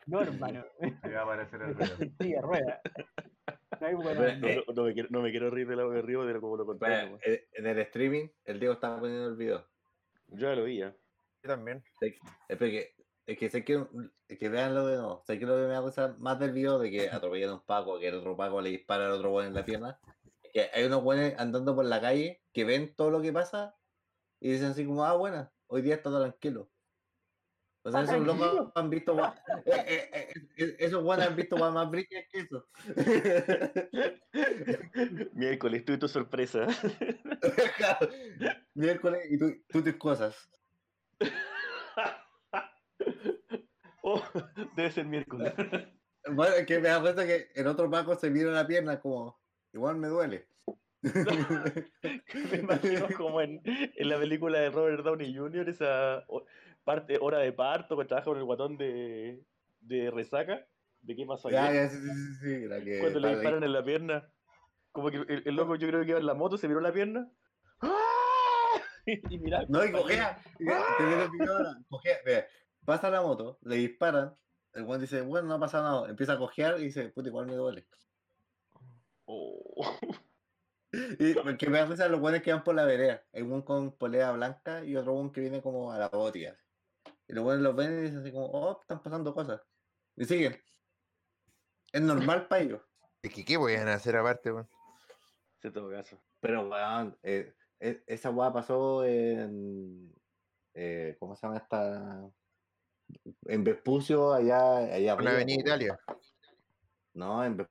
No, 0.08 0.20
hermano. 0.20 0.66
Ahí 1.04 1.12
va 1.14 1.20
a 1.20 1.24
aparecer 1.24 1.62
el. 1.62 1.76
Sí, 2.20 2.32
de 2.32 2.42
rueda. 2.42 2.82
No 3.80 3.88
hay 3.88 3.94
buena 3.94 4.20
Pero, 4.20 4.32
onda. 4.32 4.50
eh, 4.50 4.64
No, 4.68 4.74
no 4.74 4.84
me 4.84 4.94
quiero, 4.94 5.10
no 5.12 5.22
me 5.22 5.30
quiero 5.32 5.50
reír 5.52 5.68
de 5.68 5.76
lo 5.76 5.92
que 5.92 6.02
río 6.02 6.26
de 6.26 6.34
lo 6.34 6.42
como 6.42 6.58
lo 6.58 6.74
Espera, 6.74 7.08
contrario. 7.08 7.20
en, 7.24 7.40
en 7.54 7.68
el 7.68 7.80
streaming, 7.86 8.28
el 8.46 8.60
Diego 8.60 8.74
estaba 8.74 9.00
poniendo 9.00 9.28
el 9.30 9.36
video. 9.36 9.68
Yo 10.28 10.50
ya 10.50 10.56
lo 10.56 10.64
vi 10.64 10.78
ya. 10.80 10.96
Yo 11.44 11.50
también. 11.50 11.84
Espera, 12.02 12.72
que, 12.72 12.96
es 13.28 13.38
que 13.38 13.50
sé 13.52 13.64
que, 13.64 13.86
es 14.28 14.40
que 14.40 14.50
veanlo 14.50 14.88
de 14.88 14.98
nuevo. 14.98 15.24
Sé 15.26 15.38
que 15.38 15.46
lo 15.46 15.56
que 15.56 15.62
me 15.62 15.68
da 15.74 15.82
cosa 15.82 16.16
más 16.18 16.40
del 16.40 16.52
video 16.52 16.80
de 16.80 16.90
que 16.90 17.08
atropellan 17.10 17.52
a 17.52 17.54
un 17.56 17.66
Paco, 17.66 18.00
que 18.00 18.08
el 18.08 18.16
otro 18.16 18.36
Paco 18.36 18.60
le 18.60 18.72
dispara 18.72 19.06
al 19.06 19.12
otro 19.14 19.30
bueno 19.30 19.50
en 19.50 19.54
la 19.54 19.64
pierna. 19.64 20.00
Que 20.52 20.68
hay 20.74 20.84
unos 20.86 21.04
buenos 21.04 21.40
andando 21.40 21.76
por 21.76 21.86
la 21.86 22.02
calle 22.02 22.42
que 22.52 22.66
ven 22.66 22.96
todo 22.96 23.12
lo 23.12 23.22
que 23.22 23.32
pasa 23.32 23.76
y 24.42 24.52
dicen 24.52 24.72
así 24.72 24.86
como, 24.86 25.06
ah, 25.06 25.16
buena, 25.16 25.54
hoy 25.68 25.82
día 25.84 25.96
está 25.96 26.10
todo 26.10 26.22
tranquilo. 26.22 26.70
O 27.84 27.92
sea, 27.92 28.02
Está 28.02 28.16
esos 28.16 28.28
locos 28.28 28.72
han 28.76 28.90
visto 28.90 29.16
gua- 29.16 29.34
eh, 29.66 29.86
eh, 29.88 30.10
eh, 30.14 30.34
eh, 30.58 30.76
esos 30.80 31.04
buenos 31.04 31.28
han 31.28 31.36
visto 31.36 31.58
más 31.58 31.90
brillas 31.90 32.26
que 32.32 32.40
eso. 32.40 32.68
Miércoles, 35.34 35.84
tú 35.86 35.94
y 35.94 35.98
tu 36.00 36.08
sorpresa. 36.08 36.68
Miércoles 38.76 39.22
y 39.32 39.38
tú, 39.40 39.52
tú 39.68 39.84
tus 39.84 39.96
cosas. 39.96 40.48
oh, 44.04 44.24
debe 44.76 44.92
ser 44.92 45.06
miércoles. 45.06 45.54
Bueno, 46.32 46.54
es 46.56 46.68
que 46.68 46.80
me 46.80 46.90
da 46.90 47.02
cuenta 47.02 47.26
que 47.26 47.50
el 47.56 47.66
otro 47.66 47.90
Paco 47.90 48.16
se 48.16 48.30
mira 48.30 48.52
la 48.52 48.68
pierna 48.68 49.00
como, 49.00 49.42
igual 49.74 49.96
me 49.98 50.08
duele. 50.08 50.48
Me 52.52 52.58
imagino 52.58 53.08
como 53.18 53.42
en, 53.42 53.62
en 53.66 54.10
la 54.10 54.20
película 54.20 54.60
de 54.60 54.70
Robert 54.70 55.04
Downey 55.04 55.36
Jr., 55.36 55.70
esa 55.70 56.26
parte, 56.84 57.18
hora 57.20 57.40
de 57.40 57.54
parto, 57.54 57.98
que 57.98 58.06
trabaja 58.06 58.26
con 58.26 58.38
el 58.38 58.44
guatón 58.44 58.78
de, 58.78 59.44
de 59.80 60.12
resaca. 60.12 60.68
¿De 61.02 61.16
qué 61.16 61.26
pasó 61.26 61.50
Ya, 61.50 61.66
ayer? 61.68 61.84
ya, 61.84 61.90
sí, 61.90 61.98
sí, 61.98 62.10
sí, 62.14 62.34
sí, 62.62 62.68
la 62.68 62.84
que 62.84 63.00
Cuando 63.00 63.20
le 63.20 63.28
ahí. 63.30 63.34
disparan 63.36 63.64
en 63.64 63.74
la 63.74 63.84
pierna. 63.84 64.32
Como 64.92 65.10
que 65.10 65.18
el, 65.18 65.44
el 65.46 65.56
loco 65.56 65.76
yo 65.76 65.88
creo 65.88 66.02
que 66.04 66.10
iba 66.10 66.20
en 66.20 66.26
la 66.26 66.34
moto, 66.36 66.58
se 66.58 66.68
miró 66.68 66.80
la 66.82 66.94
pierna. 66.94 67.32
¡Ah! 67.82 67.98
Y 69.06 69.40
mira. 69.40 69.66
No, 69.68 69.84
y. 69.84 69.92
Cojea. 69.92 70.38
Ve, 72.24 72.46
pasa 72.86 73.10
la 73.10 73.22
moto, 73.24 73.58
le 73.64 73.76
disparan. 73.78 74.36
El 74.74 74.84
buen 74.84 75.02
dice, 75.02 75.22
bueno, 75.22 75.48
no 75.48 75.56
ha 75.56 75.60
pasado 75.60 75.84
nada. 75.84 76.10
Empieza 76.10 76.34
a 76.34 76.38
cojear 76.38 76.80
y 76.80 76.84
dice, 76.86 77.10
puta, 77.10 77.28
igual 77.30 77.48
me 77.48 77.56
duele. 77.56 77.88
Oh. 79.26 79.84
Y 80.92 81.58
que 81.58 81.70
me 81.70 81.80
da 81.80 81.86
risa 81.86 82.08
los 82.10 82.20
buenos 82.20 82.42
que 82.42 82.52
van 82.52 82.64
por 82.64 82.76
la 82.76 82.86
vereda. 82.86 83.24
Hay 83.34 83.42
un 83.44 83.62
con 83.62 83.92
polea 83.98 84.32
blanca 84.32 84.84
y 84.84 84.96
otro 84.96 85.14
buen 85.14 85.32
que 85.32 85.42
viene 85.42 85.62
como 85.62 85.92
a 85.92 85.98
la 85.98 86.10
botia. 86.10 86.58
Y 87.28 87.34
los 87.34 87.44
buenos 87.44 87.64
los 87.64 87.76
ven 87.76 88.00
y 88.00 88.02
dicen 88.02 88.20
así 88.20 88.32
como, 88.32 88.48
oh, 88.48 88.80
están 88.82 89.02
pasando 89.02 89.34
cosas. 89.34 89.62
Y 90.18 90.26
siguen. 90.26 90.62
Es 91.94 92.02
normal 92.02 92.48
para 92.48 92.62
ellos. 92.62 92.82
Es 93.24 93.32
que, 93.32 93.46
¿qué 93.46 93.56
voy 93.56 93.76
a 93.76 93.94
hacer 93.94 94.16
aparte, 94.18 94.52
weón? 94.52 94.68
Se 95.62 95.70
todo 95.70 95.92
caso. 95.92 96.20
Pero, 96.40 96.68
weón, 96.68 97.16
eh, 97.22 97.54
e- 97.80 98.04
esa 98.08 98.32
weá 98.32 98.52
pasó 98.52 99.06
en. 99.06 100.12
eh, 100.74 101.16
¿Cómo 101.20 101.36
se 101.36 101.46
llama 101.46 101.58
esta? 101.60 102.28
En 103.46 103.64
Vespucio, 103.64 104.34
allá, 104.34 104.78
allá 104.78 105.14
arriba, 105.14 105.32
Avenida 105.34 105.62
Italia. 105.62 106.00
No, 107.14 107.46
en 107.46 107.58
Vespu- 107.60 107.70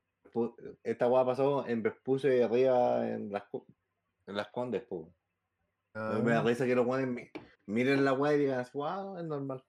esta 0.83 1.07
weá 1.07 1.25
pasó 1.25 1.65
en 1.67 1.83
Vespucio 1.83 2.35
y 2.35 2.41
arriba 2.41 3.07
en 3.09 3.31
las, 3.31 3.43
en 4.27 4.35
las 4.35 4.47
Condes, 4.49 4.83
po. 4.83 5.13
A 5.93 6.13
mí 6.15 6.21
Me 6.21 6.31
da 6.31 6.39
Ah, 6.39 6.43
risa 6.43 6.65
que 6.65 6.75
los 6.75 6.85
weones 6.85 7.07
mi- 7.07 7.29
miren 7.65 8.05
la 8.05 8.13
weá 8.13 8.33
y 8.33 8.39
digan, 8.39 8.65
wow, 8.73 9.17
es 9.17 9.25
normal. 9.25 9.63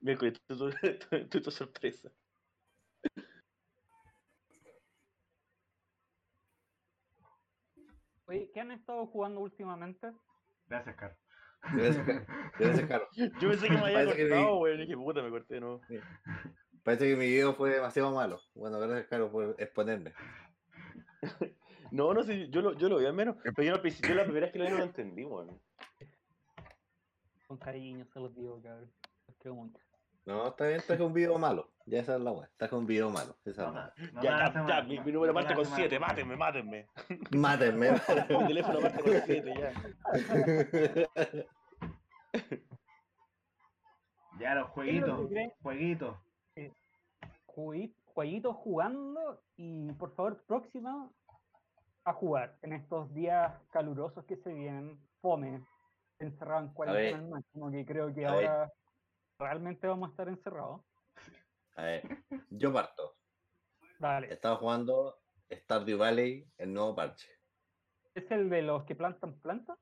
Miércoles, 0.00 0.40
tú, 0.46 0.56
tú, 0.56 0.70
tú- 1.10 1.28
tú- 1.28 1.40
tu 1.42 1.50
sorpresa. 1.50 2.10
Oye, 8.26 8.50
¿qué 8.54 8.60
han 8.60 8.70
estado 8.70 9.06
jugando 9.06 9.40
últimamente? 9.40 10.12
Gracias, 10.66 10.96
Carlos. 10.96 11.18
Debe 11.74 11.92
ser, 11.92 12.06
ca- 12.06 12.52
debe 12.58 12.74
ser 12.74 12.88
caro. 12.88 13.08
Yo 13.16 13.48
pensé 13.50 13.66
que 13.68 13.74
me 13.74 13.80
había 13.80 14.04
cortado, 14.06 14.56
güey. 14.58 14.78
Dije, 14.78 14.96
puta, 14.96 15.22
me 15.22 15.30
corté, 15.30 15.60
no. 15.60 15.80
Parece 16.82 17.08
que 17.08 17.16
mi 17.16 17.26
video 17.26 17.54
fue 17.54 17.70
demasiado 17.70 18.12
malo. 18.12 18.40
Bueno, 18.54 18.78
gracias, 18.80 19.06
Caro, 19.08 19.30
por 19.30 19.56
exponerme. 19.58 20.12
No, 21.92 22.14
no 22.14 22.22
sé, 22.22 22.48
yo 22.50 22.62
lo, 22.62 22.74
yo 22.74 22.88
lo 22.88 22.98
vi 22.98 23.06
al 23.06 23.14
menos. 23.14 23.34
Pero 23.42 23.62
yo, 23.64 23.72
la 23.72 23.82
primera 23.82 24.46
vez 24.46 24.52
que 24.52 24.58
lo 24.60 24.64
vi 24.64 24.70
no 24.70 24.78
lo 24.78 24.84
entendí, 24.84 25.24
weón. 25.24 25.60
Con 27.48 27.58
cariño 27.58 28.06
se 28.12 28.20
los 28.20 28.32
digo, 28.32 28.62
cabrón. 28.62 28.92
Los 29.26 29.36
quiero 29.38 29.56
mucho. 29.56 29.82
No, 30.24 30.46
está 30.46 30.66
bien, 30.66 30.78
está 30.78 30.96
con 30.96 31.08
un 31.08 31.14
video 31.14 31.36
malo. 31.36 31.72
Ya 31.86 31.98
esa 31.98 32.14
es 32.14 32.20
la 32.20 32.30
weá. 32.30 32.46
Está 32.46 32.68
con 32.68 32.80
un 32.80 32.86
video 32.86 33.10
malo. 33.10 33.36
Esa 33.44 33.66
es 33.66 33.74
la 33.74 33.92
Ya, 34.22 34.52
ya, 34.52 34.66
ya, 34.68 34.82
mi, 34.82 34.98
número 34.98 35.34
parte 35.34 35.54
con 35.54 35.64
hace 35.64 35.72
mal. 35.72 35.80
7, 35.80 35.98
mátenme, 35.98 36.36
mátenme. 36.36 36.86
Mátenme. 37.32 37.90
Mi 38.28 38.46
teléfono 38.46 38.78
parte 38.78 39.02
con 39.02 39.22
7, 39.26 39.54
ya. 39.58 39.72
Ya, 44.38 44.54
los 44.54 44.68
jueguitos. 44.70 45.28
Jueguitos. 45.60 46.16
Juegui- 47.64 47.94
Jueguitos 48.04 48.56
jugando 48.56 49.42
y 49.56 49.92
por 49.92 50.14
favor, 50.14 50.42
próxima 50.44 51.10
a 52.04 52.12
jugar 52.12 52.58
en 52.62 52.72
estos 52.72 53.12
días 53.14 53.60
calurosos 53.70 54.24
que 54.24 54.36
se 54.36 54.52
vienen. 54.52 54.98
Fome, 55.20 55.64
encerrado 56.18 56.62
en 56.66 56.72
cuarentena 56.72 57.18
al 57.18 57.28
máximo, 57.28 57.70
que 57.70 57.84
creo 57.86 58.12
que 58.14 58.26
A 58.26 58.34
ver. 58.34 58.46
ahora 58.48 58.72
realmente 59.38 59.86
vamos 59.86 60.08
a 60.08 60.10
estar 60.12 60.28
encerrados. 60.28 60.82
A 61.76 61.82
ver, 61.84 62.02
yo 62.50 62.72
parto. 62.72 63.16
Dale. 63.98 64.32
Estaba 64.32 64.56
jugando 64.56 65.18
Stardew 65.50 65.98
Valley, 65.98 66.46
el 66.58 66.72
nuevo 66.72 66.94
parche. 66.96 67.30
¿Es 68.14 68.28
el 68.30 68.50
de 68.50 68.62
los 68.62 68.84
que 68.84 68.96
plantan 68.96 69.38
plantas? 69.40 69.78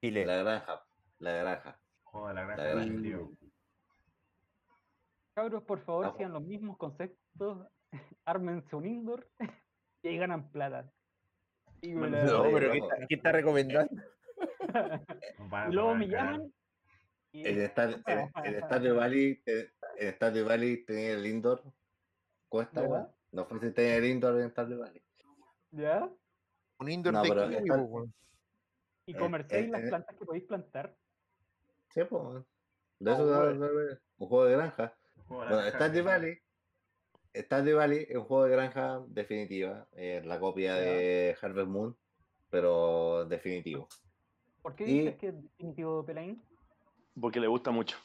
Chile. 0.00 0.24
La 0.24 0.36
granja. 0.36 0.82
La 1.18 1.32
granja. 1.32 1.80
De 2.12 2.20
la 2.20 2.32
La 2.32 2.42
granja 2.44 2.62
granja. 2.64 2.80
definitivo. 2.80 3.30
Cabros, 5.36 5.64
por 5.64 5.84
favor, 5.84 6.06
Ah, 6.06 6.14
sigan 6.16 6.32
los 6.32 6.42
mismos 6.42 6.78
conceptos, 6.78 7.68
ármense 8.24 8.74
un 8.74 8.86
indoor 8.86 9.28
y 10.02 10.08
ahí 10.08 10.16
ganan 10.16 10.50
plata. 10.50 10.90
Y, 11.82 11.92
la- 11.92 12.24
No, 12.24 12.44
pero 12.44 12.72
¿qué 12.72 12.78
está, 12.78 12.96
qué 13.06 13.14
está 13.16 13.32
recomendando? 13.32 14.02
Y 15.68 15.72
luego 15.72 15.94
me 15.94 16.04
el 16.06 16.10
llaman 16.10 16.52
y 17.32 17.46
Star, 17.46 18.02
en, 18.06 18.30
en 18.44 18.62
Stardew 18.64 18.96
Valley, 18.96 19.42
te- 19.42 19.72
en 19.98 20.14
Stardew 20.14 20.46
Valley 20.48 20.84
tenía 20.86 21.12
el 21.12 21.26
indoor. 21.26 21.62
Cuesta, 22.48 22.82
weón. 22.82 23.08
No 23.32 23.44
fue 23.44 23.60
si 23.60 23.70
tener 23.72 24.02
el 24.02 24.10
indoor 24.10 24.40
en 24.40 24.50
Stardew 24.50 24.78
Valley. 24.80 25.02
¿ya? 25.70 26.10
Un 26.78 26.90
indoor 26.90 27.14
No, 27.14 27.22
de 27.22 27.28
pero 27.28 27.48
kiwi, 27.48 27.70
weón. 27.70 28.14
Y 29.06 29.12
Eh, 29.14 29.18
comerciáis 29.18 29.66
eh, 29.66 29.70
las 29.70 29.82
eh. 29.82 29.88
plantas 29.88 30.16
que 30.16 30.24
podéis 30.24 30.44
plantar. 30.44 30.96
Sí, 31.90 32.00
pues. 32.08 32.44
De 32.98 33.12
eso 33.12 34.00
un 34.18 34.28
juego 34.28 34.44
de 34.46 34.56
granja. 34.56 34.96
De 35.28 35.34
Bueno, 35.34 35.56
definitivo. 35.70 36.04
Valley. 36.06 36.38
Stardew 37.34 37.76
Valley 37.76 38.06
es 38.08 38.16
un 38.16 38.24
juego 38.24 38.44
de 38.44 38.50
granja 38.52 39.00
definitiva. 39.08 39.86
Es 39.92 40.24
la 40.24 40.40
copia 40.40 40.74
de 40.76 41.36
Harvest 41.40 41.68
Moon, 41.68 41.96
pero 42.50 43.24
definitivo. 43.26 43.88
¿Por 44.62 44.74
qué 44.74 44.84
Y- 44.86 44.98
dices 45.00 45.16
que 45.16 45.28
es 45.28 45.42
definitivo 45.42 46.04
Pelaín? 46.04 46.42
Porque 47.20 47.40
le 47.40 47.46
gusta 47.46 47.70
mucho. 47.70 47.96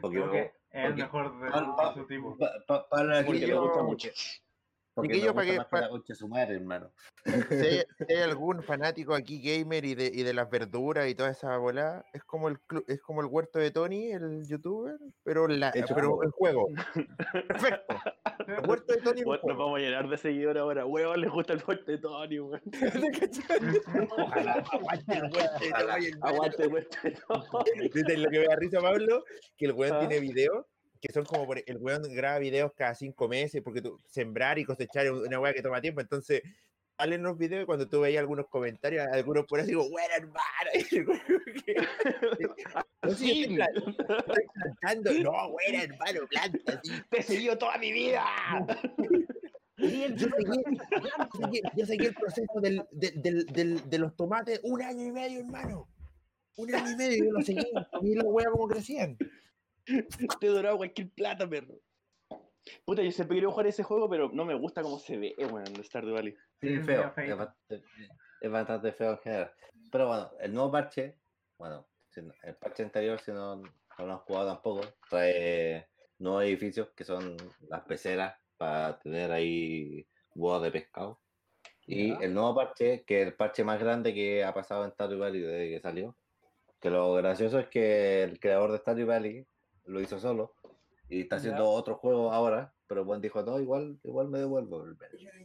Porque, 0.00 0.20
Porque 0.20 0.52
es 0.70 0.84
el 0.84 0.94
mejor 0.94 1.38
de, 1.40 1.46
de 1.46 1.94
su 1.94 2.06
tipo. 2.06 2.36
pa- 2.38 2.52
pa- 2.66 2.88
para 2.88 3.24
Porque 3.24 3.46
le 3.46 3.54
gusta 3.58 3.82
mucho. 3.82 4.08
Porque 5.00 5.14
Chiquillo, 5.14 5.34
me 5.34 5.34
pa' 5.34 5.40
gusta 5.42 5.52
que- 5.52 5.58
más 5.58 5.66
que 5.66 5.70
pa- 5.70 5.98
la 6.08 6.14
su 6.14 6.28
madre, 6.28 6.54
hermano. 6.56 6.90
Si 7.24 7.32
hay, 7.54 7.82
si 8.08 8.12
hay 8.14 8.22
algún 8.22 8.62
fanático 8.62 9.14
aquí 9.14 9.40
gamer 9.40 9.84
y 9.84 9.94
de, 9.94 10.06
y 10.12 10.22
de 10.22 10.34
las 10.34 10.50
verduras 10.50 11.08
y 11.08 11.14
toda 11.14 11.30
esa 11.30 11.56
bola, 11.58 12.04
es 12.12 12.24
como 12.24 12.48
el 12.48 12.58
clu- 12.66 12.84
es 12.88 13.00
como 13.00 13.20
el 13.20 13.26
huerto 13.26 13.58
de 13.58 13.70
Tony, 13.70 14.10
el 14.12 14.46
youtuber, 14.46 14.96
pero 15.24 15.46
la 15.48 15.70
el 15.74 15.84
juego. 16.32 16.68
Perfecto. 17.32 17.96
Muerto 18.66 18.92
de 18.94 19.00
Tony 19.02 19.20
nos 19.22 19.40
vamos 19.42 19.76
a 19.76 19.80
llenar 19.80 20.08
de 20.08 20.16
seguidores 20.16 20.60
ahora. 20.60 20.86
Weón, 20.86 21.20
les 21.20 21.30
gusta 21.30 21.52
el 21.52 21.60
fuerte 21.60 21.92
de 21.92 21.98
Tony, 21.98 22.40
weón. 22.40 22.62
Ojalá, 24.16 24.64
aguante 24.72 25.12
el 25.14 25.28
muerto 25.30 25.58
de. 25.60 25.70
Tony, 25.70 26.10
Aguante 26.22 26.62
el 26.62 26.70
fuerte 26.70 26.98
de 27.02 27.10
Tony. 27.26 27.88
¿Viste 27.92 28.16
lo 28.16 28.30
que 28.30 28.38
me 28.40 28.46
da 28.46 28.56
risa, 28.56 28.80
Pablo? 28.80 29.24
Que 29.56 29.66
el 29.66 29.72
weón 29.72 29.96
Ah. 29.96 30.00
tiene 30.00 30.20
videos 30.20 30.64
que 31.00 31.12
son 31.12 31.24
como 31.24 31.46
por- 31.46 31.62
el 31.64 31.76
weón 31.78 32.02
graba 32.14 32.38
videos 32.38 32.72
cada 32.74 32.94
cinco 32.94 33.28
meses 33.28 33.62
porque 33.62 33.80
tú, 33.82 33.98
sembrar 34.08 34.58
y 34.58 34.64
cosechar 34.64 35.06
es 35.06 35.12
una 35.12 35.40
weá 35.40 35.52
que 35.52 35.62
toma 35.62 35.80
tiempo. 35.80 36.00
Entonces, 36.00 36.42
salen 36.98 37.22
los 37.22 37.38
videos 37.38 37.62
y 37.62 37.66
cuando 37.66 37.88
tú 37.88 38.00
veías 38.00 38.20
algunos 38.20 38.46
comentarios, 38.48 39.06
algunos 39.12 39.46
por 39.46 39.60
ahí 39.60 39.66
digo, 39.66 39.86
weón 39.86 40.32
que- 41.64 41.76
No, 43.02 43.10
sí, 43.14 43.42
estoy, 43.44 43.94
estoy 44.18 44.44
plantando. 44.54 45.12
No, 45.22 45.50
buena 45.52 45.82
hermano, 45.84 46.20
planta. 46.28 46.80
sí. 46.82 46.92
Te 47.10 47.18
he 47.20 47.22
seguido 47.22 47.56
toda 47.56 47.78
mi 47.78 47.92
vida. 47.92 48.24
Yo 49.80 49.86
seguí, 49.86 50.18
yo 50.18 50.28
seguí- 51.46 51.62
yo 51.76 51.86
seguí 51.86 52.06
el 52.06 52.14
proceso 52.14 52.60
del, 52.60 52.82
del- 52.90 53.46
del- 53.46 53.88
de 53.88 53.98
los 53.98 54.16
tomates 54.16 54.58
un 54.64 54.82
año 54.82 55.06
y 55.06 55.12
medio, 55.12 55.38
hermano. 55.38 55.88
Un 56.56 56.74
año 56.74 56.90
y 56.90 56.96
medio 56.96 57.24
yo 57.26 57.30
lo 57.30 57.40
seguí. 57.42 57.64
Vi 58.02 58.16
la 58.16 58.24
weá 58.24 58.50
como 58.50 58.66
crecían. 58.66 59.16
Te 60.40 60.46
he 60.46 60.50
durado 60.50 60.76
cualquier 60.76 61.10
plata, 61.10 61.48
perro. 61.48 61.80
Puta, 62.84 63.02
yo 63.02 63.10
siempre 63.10 63.36
quiero 63.36 63.50
jugar 63.50 63.66
ese 63.66 63.82
juego, 63.82 64.08
pero 64.10 64.30
no 64.32 64.44
me 64.44 64.54
gusta 64.54 64.82
cómo 64.82 64.98
se 64.98 65.16
ve, 65.16 65.34
weón, 65.38 65.66
el 65.66 65.84
Stardew 65.84 66.14
Valley. 66.14 66.34
Sí, 66.60 66.68
Sí, 66.76 66.80
feo. 66.82 67.12
Es 67.16 67.36
bastante, 67.36 67.82
es 68.40 68.50
bastante 68.50 68.92
feo 68.92 69.12
en 69.12 69.18
general. 69.18 69.52
Pero 69.90 70.08
bueno, 70.08 70.30
el 70.40 70.52
nuevo 70.52 70.70
parche, 70.72 71.16
bueno, 71.56 71.88
el 72.42 72.56
parche 72.56 72.82
anterior, 72.82 73.18
si 73.20 73.32
no, 73.32 73.56
no 73.56 74.06
lo 74.06 74.12
han 74.12 74.18
jugado 74.18 74.52
tampoco, 74.54 74.80
trae 75.08 75.88
nuevos 76.18 76.42
edificios 76.44 76.90
que 76.90 77.04
son 77.04 77.36
las 77.68 77.82
peceras 77.84 78.36
para 78.56 78.98
tener 78.98 79.30
ahí 79.32 80.06
huevos 80.34 80.62
de 80.62 80.70
pescado. 80.72 81.20
Y 81.86 82.08
Ya. 82.10 82.18
el 82.20 82.34
nuevo 82.34 82.54
parche, 82.54 83.04
que 83.04 83.22
es 83.22 83.28
el 83.28 83.34
parche 83.34 83.64
más 83.64 83.80
grande 83.80 84.12
que 84.12 84.44
ha 84.44 84.52
pasado 84.52 84.84
en 84.84 84.90
Stardew 84.92 85.18
Valley 85.20 85.40
desde 85.40 85.70
que 85.70 85.80
salió. 85.80 86.16
Que 86.80 86.90
lo 86.90 87.14
gracioso 87.14 87.58
es 87.60 87.68
que 87.68 88.22
el 88.24 88.38
creador 88.38 88.72
de 88.72 88.78
Stardew 88.78 89.06
Valley 89.06 89.46
lo 89.88 90.00
hizo 90.00 90.18
solo 90.18 90.54
y 91.08 91.22
está 91.22 91.36
Ya. 91.36 91.40
haciendo 91.40 91.70
otro 91.70 91.96
juego 91.96 92.32
ahora, 92.32 92.74
pero 92.86 93.04
bueno 93.04 93.20
dijo, 93.20 93.42
no, 93.42 93.58
igual, 93.58 93.98
igual 94.02 94.28
me 94.28 94.38
devuelvo. 94.38 94.84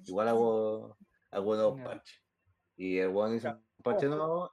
Igual 0.06 0.28
hago, 0.28 0.98
hago 1.32 1.56
nuevos 1.56 1.82
parches. 1.82 2.22
Y 2.76 2.98
el 2.98 3.10
weón 3.10 3.36
hizo 3.36 3.48
Ya. 3.50 3.56
un 3.56 3.84
parche 3.84 4.08
nuevo. 4.08 4.52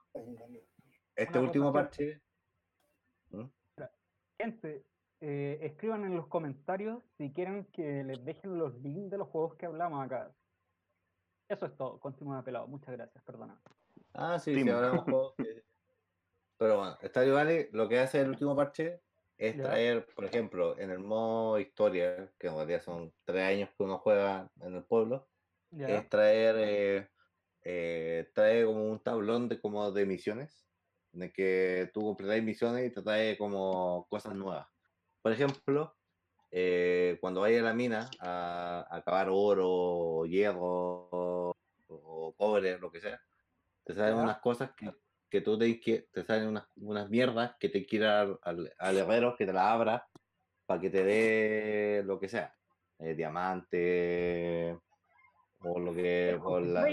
Este 1.15 1.37
Una 1.37 1.47
último 1.47 1.73
parche. 1.73 2.21
Gente, 4.39 4.85
eh, 5.19 5.59
escriban 5.61 6.03
en 6.03 6.15
los 6.15 6.27
comentarios 6.27 7.03
si 7.17 7.31
quieren 7.31 7.65
que 7.65 8.03
les 8.03 8.23
dejen 8.25 8.57
los 8.57 8.73
links 8.81 9.11
de 9.11 9.17
los 9.19 9.27
juegos 9.27 9.55
que 9.55 9.67
hablamos 9.67 10.03
acá. 10.03 10.33
Eso 11.47 11.65
es 11.65 11.75
todo. 11.77 11.99
Continúa 11.99 12.43
pelado. 12.43 12.67
Muchas 12.67 12.95
gracias. 12.95 13.23
Perdona. 13.23 13.61
Ah, 14.13 14.39
sí, 14.39 14.55
sí, 14.55 14.61
jugado, 14.63 15.35
sí. 15.37 15.45
Pero 16.57 16.77
bueno, 16.77 16.97
Stardew 17.03 17.35
Valley 17.35 17.69
lo 17.71 17.87
que 17.87 17.99
hace 17.99 18.21
el 18.21 18.29
último 18.29 18.55
parche 18.55 19.01
es 19.41 19.57
Ya. 19.57 19.63
traer, 19.63 20.05
por 20.15 20.25
ejemplo, 20.25 20.77
en 20.79 20.91
el 20.91 20.99
modo 20.99 21.59
historia, 21.59 22.31
que 22.39 22.47
en 22.47 22.55
realidad 22.55 22.81
son 22.83 23.13
tres 23.25 23.43
años 23.43 23.69
que 23.75 23.83
uno 23.83 23.97
juega 23.99 24.51
en 24.61 24.75
el 24.75 24.85
pueblo, 24.85 25.29
Ya. 25.71 25.87
es 25.87 26.09
traer, 26.09 26.55
eh, 26.59 27.09
eh, 27.63 28.29
trae 28.35 28.65
como 28.65 28.85
un 28.85 28.99
tablón 29.03 29.49
de 29.49 29.59
como 29.59 29.91
de 29.91 30.05
misiones, 30.05 30.69
en 31.13 31.23
el 31.23 31.33
que 31.33 31.89
tú 31.93 32.01
completas 32.01 32.43
misiones 32.43 32.87
y 32.87 32.93
te 32.93 33.01
trae 33.01 33.37
como 33.37 34.07
cosas 34.09 34.35
nuevas. 34.35 34.67
Por 35.23 35.31
ejemplo, 35.33 35.97
eh, 36.51 37.17
cuando 37.21 37.41
vayas 37.41 37.61
a 37.61 37.65
la 37.65 37.73
mina 37.73 38.17
a, 38.19 38.87
a 38.89 39.01
cavar 39.03 39.29
oro, 39.31 40.25
hierro 40.25 41.55
o 41.87 42.35
cobre, 42.37 42.77
lo 42.79 42.91
que 42.91 43.01
sea, 43.01 43.21
te 43.85 43.93
salen 43.93 44.15
unas 44.17 44.39
cosas 44.39 44.71
que, 44.75 44.93
que 45.31 45.41
tú 45.41 45.57
te, 45.57 45.79
que 45.79 46.09
te 46.11 46.23
salen 46.23 46.49
unas, 46.49 46.65
unas 46.75 47.09
mierdas 47.09 47.55
que 47.57 47.69
te 47.69 47.85
quiera 47.85 48.21
al, 48.41 48.73
al, 48.77 48.97
herrero 48.97 49.35
que 49.37 49.45
te 49.45 49.53
la 49.53 49.71
abra 49.71 50.07
para 50.65 50.81
que 50.81 50.89
te 50.89 51.03
dé 51.03 52.03
lo 52.03 52.19
que 52.19 52.27
sea, 52.27 52.53
eh, 52.99 53.15
diamante 53.15 54.77
o 55.61 55.79
lo 55.79 55.93
que 55.93 56.37
o 56.43 56.59
la, 56.59 56.85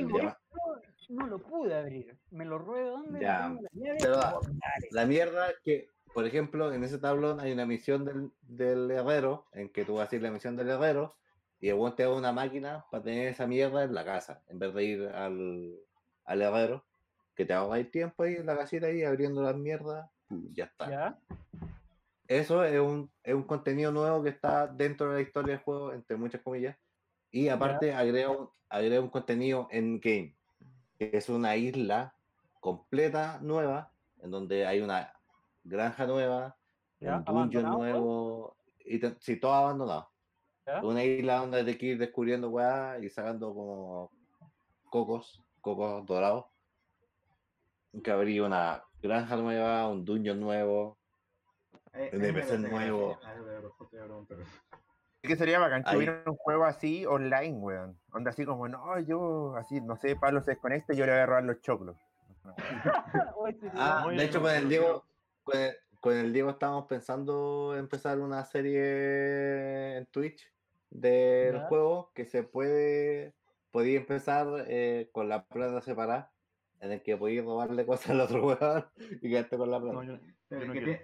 no 1.09 1.27
lo 1.27 1.39
pude 1.39 1.74
abrir. 1.74 2.16
Me 2.31 2.44
lo 2.44 2.59
de 2.59 2.85
dónde? 2.85 3.20
Ya, 3.20 3.56
la. 3.73 4.36
Oh, 4.36 4.40
dale. 4.43 4.89
La 4.90 5.06
mierda 5.06 5.48
que, 5.65 5.89
por 6.12 6.27
ejemplo, 6.27 6.73
en 6.73 6.85
ese 6.85 6.98
tablón 6.98 7.40
hay 7.40 7.52
una 7.52 7.66
misión 7.66 8.05
del, 8.05 8.31
del 8.43 8.90
herrero, 8.90 9.47
en 9.52 9.70
que 9.70 9.85
tú 9.85 9.94
vas 9.94 10.12
a 10.12 10.16
ir 10.16 10.23
la 10.23 10.31
misión 10.31 10.55
del 10.56 10.69
herrero, 10.69 11.16
y 11.60 11.70
el 11.70 11.94
te 11.97 12.02
da 12.05 12.15
una 12.15 12.32
máquina 12.32 12.85
para 12.90 13.02
tener 13.02 13.28
esa 13.28 13.47
mierda 13.47 13.82
en 13.85 13.94
la 13.94 14.05
casa, 14.05 14.43
en 14.48 14.59
vez 14.59 14.74
de 14.74 14.85
ir 14.85 15.09
al, 15.09 15.74
al 16.24 16.43
herrero, 16.43 16.85
que 17.39 17.44
te 17.44 17.55
ahorra 17.55 17.78
el 17.78 17.89
tiempo 17.89 18.24
ahí 18.24 18.35
en 18.35 18.47
la 18.47 18.56
casita 18.56 18.89
ahí 18.89 19.05
abriendo 19.05 19.40
las 19.44 19.55
mierdas, 19.55 20.10
ya 20.28 20.65
está. 20.65 20.90
Ya. 20.90 21.19
Eso 22.27 22.65
es 22.65 22.81
un, 22.81 23.12
es 23.23 23.32
un 23.32 23.44
contenido 23.44 23.93
nuevo 23.93 24.24
que 24.24 24.31
está 24.31 24.66
dentro 24.66 25.10
de 25.10 25.15
la 25.15 25.20
historia 25.20 25.55
del 25.55 25.62
juego, 25.62 25.93
entre 25.93 26.16
muchas 26.16 26.43
comillas, 26.43 26.77
y 27.31 27.48
aparte 27.48 27.94
agrega 27.94 28.31
un, 28.31 28.51
agrega 28.69 29.01
un 29.01 29.10
contenido 29.10 29.69
en 29.70 30.01
game, 30.01 30.35
que 30.98 31.10
es 31.12 31.28
una 31.28 31.55
isla 31.55 32.12
completa 32.59 33.39
nueva, 33.40 33.93
en 34.20 34.32
donde 34.32 34.66
hay 34.66 34.81
una 34.81 35.15
granja 35.62 36.09
nueva, 36.09 36.56
Ya, 36.98 37.19
un 37.19 37.24
dungeon 37.24 37.66
abandonado, 37.66 37.78
nuevo, 37.78 38.56
y 38.85 39.01
sí, 39.20 39.36
todo 39.36 39.55
abandonado. 39.55 40.10
Ya. 40.66 40.82
Una 40.82 41.05
isla 41.05 41.36
donde 41.36 41.59
hay 41.59 41.78
que 41.78 41.86
ir 41.86 41.98
descubriendo 41.98 42.51
weá 42.51 42.98
y 42.98 43.09
sacando 43.09 43.55
como 43.55 44.10
cocos, 44.90 45.40
cocos 45.60 46.05
dorados. 46.05 46.47
Que 48.03 48.11
habría 48.11 48.45
una 48.45 48.85
granja 49.03 49.37
nueva, 49.37 49.89
un 49.89 50.05
dungeon 50.05 50.41
nuevo. 50.41 50.99
Eh, 51.95 52.11
Un 52.12 52.25
NPC 52.25 52.59
nuevo. 52.59 53.19
Ah, 53.25 53.35
eso. 53.35 54.27
Es 55.23 55.29
que 55.29 55.37
sería 55.37 55.59
bacán 55.59 55.83
que 55.83 55.91
Ahí. 55.91 55.97
hubiera 55.97 56.23
un 56.27 56.37
juego 56.37 56.65
así 56.65 57.05
online, 57.05 57.59
weón. 57.59 57.99
Onda 58.12 58.31
así 58.31 58.45
como, 58.45 58.69
no, 58.69 58.99
yo, 59.01 59.57
así, 59.57 59.81
no 59.81 59.97
sé, 59.97 60.15
Pablo 60.16 60.41
se 60.43 60.53
desconecta 60.53 60.93
y 60.93 60.97
yo 60.97 61.07
le 61.07 61.12
voy 61.12 61.20
a 61.20 61.27
robar 61.27 61.45
los 61.45 61.61
choclos. 61.61 61.97
Oh, 63.35 63.47
este 63.49 63.69
Ah, 63.75 64.07
de 64.09 64.25
hecho, 64.25 64.41
con 64.41 64.51
el. 64.53 64.69
Diego, 64.69 65.05
con 65.43 65.59
el, 65.59 65.77
con 66.01 66.16
el 66.16 66.33
Diego 66.33 66.51
estábamos 66.51 66.87
pensando 66.87 67.75
empezar 67.77 68.19
una 68.20 68.45
serie 68.45 69.97
en 69.99 70.07
Twitch 70.07 70.51
del 70.91 71.55
Ya. 71.57 71.66
juego 71.66 72.12
que 72.15 72.25
se 72.25 72.45
puede, 72.45 73.35
podía 73.70 73.99
empezar 73.99 74.47
eh, 74.69 75.11
con 75.12 75.29
la 75.29 75.45
plata 75.45 75.81
separada, 75.83 76.33
en 76.81 76.93
el 76.93 77.03
que 77.03 77.17
podías 77.17 77.45
robarle 77.45 77.85
cosas 77.87 78.11
al 78.11 78.21
otro 78.21 78.45
weón 78.47 78.87
y 79.23 79.29
quedarte 79.31 79.57
con 79.57 79.71
la 79.71 79.81
plata. 79.81 79.95
No, 79.95 80.03
yo- 80.05 80.19
Pero 80.49 80.67
no 80.67 80.73
que 80.73 80.83
quiero. 80.83 81.01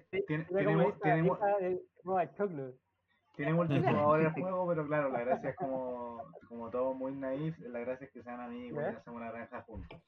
tiene, 3.37 3.53
multijugador 3.53 4.21
el 4.21 4.33
juego, 4.33 4.69
pero 4.69 4.87
claro, 4.87 5.09
la 5.11 5.21
gracia 5.21 5.51
es 5.51 5.57
como, 5.57 6.23
como 6.49 6.71
todo 6.71 6.95
muy 6.95 7.13
naif, 7.13 7.59
la 7.61 7.81
gracia 7.81 8.07
es 8.07 8.13
que 8.13 8.23
sean 8.23 8.41
amigos 8.41 8.83
y 8.83 8.95
hacemos 8.97 9.21
una 9.21 9.31
granja 9.33 9.63
juntos. 9.63 10.01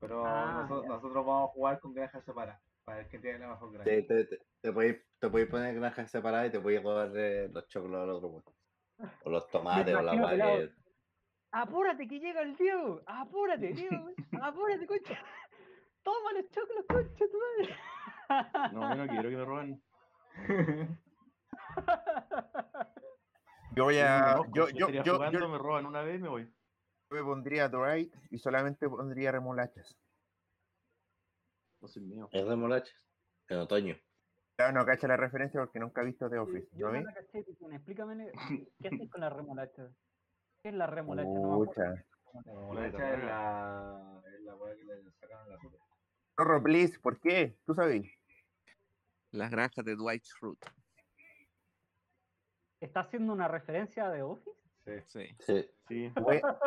Pero 0.00 0.24
Ah, 0.24 0.66
noso- 0.68 0.82
ya. 0.82 0.88
nosotros 0.88 1.26
vamos 1.26 1.50
a 1.50 1.52
jugar 1.52 1.80
con 1.80 1.94
granjas 1.94 2.24
separadas, 2.24 2.60
para 2.84 2.98
ver 2.98 3.08
quién 3.08 3.22
tiene 3.22 3.38
la 3.40 3.48
mejor 3.48 3.72
granja. 3.72 3.84
Te, 3.90 4.02
te, 4.02 4.24
te, 4.24 4.38
te 4.60 4.72
podéis, 4.72 4.96
te 5.18 5.28
podéis 5.30 5.48
poner 5.50 5.74
granjas 5.74 6.10
separadas 6.10 6.48
y 6.48 6.50
te 6.52 6.60
podéis 6.60 6.82
robar 6.82 7.08
los 7.08 7.68
choclos 7.68 8.02
al 8.02 8.10
otro 8.10 8.28
weón. 8.28 8.44
O 9.24 9.30
los 9.30 9.48
tomates 9.50 9.94
o 9.94 10.02
la 10.02 10.12
que- 10.12 10.70
Apúrate 11.56 12.08
que 12.08 12.18
llega 12.18 12.42
el 12.42 12.56
Diego. 12.56 13.00
Apúrate, 13.06 13.72
Diego. 13.74 14.10
Apúrate, 14.42 14.86
concha. 14.86 15.16
Toma 16.02 16.32
los 16.32 16.50
choclos, 16.50 16.84
concha, 16.88 17.24
tu 17.30 17.38
madre. 17.38 18.72
No, 18.72 18.90
yo 18.90 18.96
no 18.96 19.06
quiero 19.06 19.30
que 19.30 19.36
me 19.36 19.44
roben. 19.44 19.82
Yo 23.76 23.84
voy 23.84 23.94
Yo 23.96 24.04
a, 24.04 24.34
conozco, 24.34 24.52
yo, 24.54 24.68
yo, 24.70 25.02
yo, 25.02 25.14
jugando, 25.14 25.38
yo 25.38 25.48
me 25.48 25.58
roban 25.58 25.86
una 25.86 26.02
vez 26.02 26.20
me 26.20 26.28
voy. 26.28 26.52
me 27.10 27.22
pondría 27.22 27.68
Drive 27.68 28.10
y 28.30 28.38
solamente 28.38 28.88
pondría 28.88 29.30
remolachas. 29.30 29.96
No 31.80 31.86
soy 31.88 32.02
mío. 32.02 32.28
Es 32.32 32.44
remolachas. 32.46 32.94
En 33.48 33.58
otoño. 33.58 33.96
Claro, 34.56 34.72
no 34.72 34.84
cacha 34.84 35.06
la 35.06 35.16
referencia 35.16 35.60
porque 35.60 35.78
nunca 35.78 36.02
he 36.02 36.06
visto 36.06 36.28
The 36.28 36.38
Office. 36.38 36.68
Yo 36.76 36.90
Explícame, 36.92 38.32
¿qué 38.80 38.88
haces 38.88 39.10
con 39.10 39.20
la 39.20 39.30
remolacha? 39.30 39.88
¿Qué 40.64 40.70
es 40.70 40.76
la 40.76 40.86
remolacha? 40.86 41.28
No. 41.28 41.58
Pucha. 41.58 41.82
La 42.32 42.42
remolacha 42.46 43.12
es 43.14 43.22
la, 43.22 44.22
es 44.34 44.40
la 44.40 44.54
weá 44.54 44.74
que 44.74 44.84
le 44.84 45.10
sacan 45.12 45.46
la 45.50 45.56
azúcar. 45.56 46.62
Please, 46.62 46.98
¿por 47.00 47.20
qué? 47.20 47.58
¿Tú 47.66 47.74
sabes? 47.74 48.10
Las 49.30 49.50
granjas 49.50 49.84
de 49.84 49.94
Dwight 49.94 50.24
Schrute. 50.24 50.66
¿Está 52.80 53.00
haciendo 53.00 53.34
una 53.34 53.46
referencia 53.46 54.08
de 54.08 54.22
Office? 54.22 54.58
Sí. 55.06 55.36
Sí. 55.40 55.70
Sí. 55.86 56.12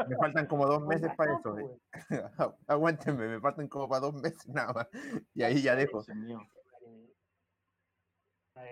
Me 0.07 0.15
faltan 0.17 0.45
como 0.45 0.67
dos 0.67 0.85
meses 0.85 1.09
para 1.17 1.31
No, 1.31 1.39
eso. 1.39 1.57
eh. 1.57 1.79
Aguántenme, 2.67 3.27
me 3.27 3.39
faltan 3.39 3.67
como 3.67 3.89
para 3.89 4.01
dos 4.01 4.13
meses 4.21 4.47
nada 4.47 4.73
más. 4.73 4.87
Y 5.33 5.41
ahí 5.41 5.63
ya 5.63 5.75
dejo. 5.75 6.03
No 6.07 6.13
mío. 6.13 6.39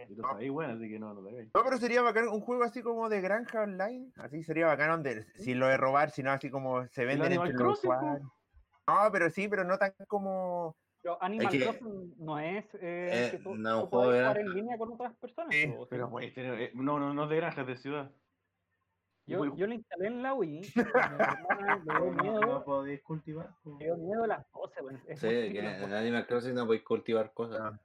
Y 0.09 0.15
lo 0.15 0.27
sabéis, 0.27 0.51
bueno, 0.51 0.73
así 0.73 0.89
que 0.89 0.99
no, 0.99 1.15
pero 1.63 1.77
sería 1.77 2.01
bacán 2.01 2.27
un 2.27 2.41
juego 2.41 2.63
así 2.63 2.81
como 2.81 3.09
de 3.09 3.21
granja 3.21 3.61
online. 3.63 4.11
Así 4.17 4.43
sería 4.43 4.67
bacán 4.67 4.89
donde, 4.91 5.23
sin 5.35 5.59
lo 5.59 5.67
de 5.67 5.77
robar, 5.77 6.11
sino 6.11 6.31
así 6.31 6.49
como 6.49 6.85
se 6.87 7.05
venden 7.05 7.33
entre 7.33 7.53
los 7.53 7.79
usuarios. 7.79 8.21
No, 8.87 9.11
pero 9.11 9.29
sí, 9.29 9.47
pero 9.47 9.63
no 9.63 9.77
tan 9.77 9.93
como. 10.07 10.75
Pero 11.01 11.21
Animal 11.21 11.49
que- 11.51 11.59
Crossing 11.63 12.15
no 12.17 12.39
es 12.39 12.65
eh, 12.75 13.27
Eh, 13.27 13.29
que 13.31 13.37
tú, 13.39 13.55
no, 13.55 13.81
tú 13.81 13.87
juego 13.87 14.05
puedes 14.05 14.13
de 14.19 14.23
jugar 14.25 14.37
en 14.37 14.45
granja. 14.45 14.59
línea 14.59 14.77
con 14.77 14.91
otras 14.93 15.15
personas. 15.17 15.49
O 15.49 15.51
sea, 15.51 15.85
Pero 15.89 16.09
tener- 16.33 16.61
eh, 16.61 16.71
no, 16.73 16.99
no, 16.99 17.13
no 17.13 17.23
es 17.25 17.29
de 17.29 17.35
granja, 17.35 17.61
es 17.61 17.67
de 17.67 17.77
ciudad. 17.77 18.11
yo, 19.27 19.37
muy- 19.45 19.55
yo 19.57 19.67
lo 19.67 19.73
instalé 19.73 20.07
en 20.07 20.23
la 20.23 20.33
Wii. 20.33 20.61
No, 21.85 22.11
miedo, 22.23 22.41
no 22.41 22.63
podéis 22.63 23.01
cultivar. 23.03 23.49
le 23.79 23.85
dio 23.85 23.97
miedo 23.97 24.25
las 24.25 24.45
cosas. 24.47 24.83
Sí, 25.15 25.27
que 25.51 25.59
en. 25.59 25.93
Animal 25.93 26.25
Crossing 26.27 26.55
no 26.55 26.65
podéis 26.65 26.83
cultivar 26.83 27.33
cosas. 27.33 27.59
Ah. 27.61 27.79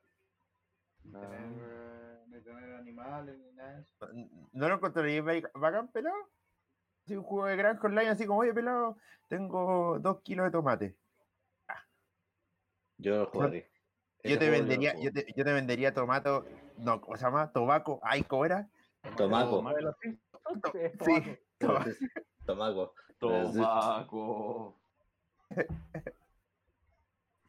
Tener, 2.43 2.57
ni 2.57 2.65
tener 2.65 2.75
animales 2.81 3.39
ni 3.39 3.53
nada 3.53 3.75
de 3.77 3.83
eso. 3.83 4.09
¿No 4.53 4.69
lo 4.69 4.75
encontraría 4.77 5.23
ba- 5.23 5.51
bacán, 5.55 5.89
pelado? 5.89 6.17
Sí, 7.07 7.17
un 7.17 7.23
juego 7.25 7.47
de 7.47 7.57
granja 7.57 7.87
online, 7.87 8.11
así 8.11 8.27
como, 8.27 8.41
oye, 8.41 8.53
pelado, 8.53 8.97
tengo 9.29 9.99
dos 10.01 10.21
kilos 10.23 10.45
de 10.47 10.51
tomate. 10.51 10.97
Yo 12.99 13.17
lo 13.17 13.27
jugaría. 13.27 13.65
Yo 14.23 14.39
te 14.39 14.51
vendería, 14.51 14.93
yo 15.01 15.11
te, 15.13 15.33
yo 15.35 15.45
te 15.45 15.53
vendería 15.55 15.95
tomato, 15.95 16.45
no, 16.77 17.01
¿cómo 17.01 17.17
se 17.17 17.25
llama? 17.25 17.51
Tobaco, 17.53 17.99
ay, 18.03 18.23
¿cómo 18.25 18.45
era? 18.45 18.69
Tomaco. 19.17 19.63
Sí. 21.01 21.39
tomaco. 21.59 21.59
Toma- 21.59 21.85
Tomaco. 22.45 22.95
Tomaco. 23.19 24.77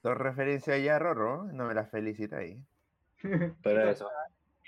Dos 0.03 0.17
referencias 0.17 0.81
ya, 0.81 0.97
Rorro, 0.97 1.43
no 1.51 1.65
me 1.65 1.73
las 1.73 1.89
felicita 1.91 2.37
ahí. 2.37 2.63
Pero 3.61 3.89
eso. 3.89 4.09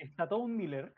Está 0.04 0.28
todo 0.28 0.40
un 0.40 0.56
Miller. 0.58 0.94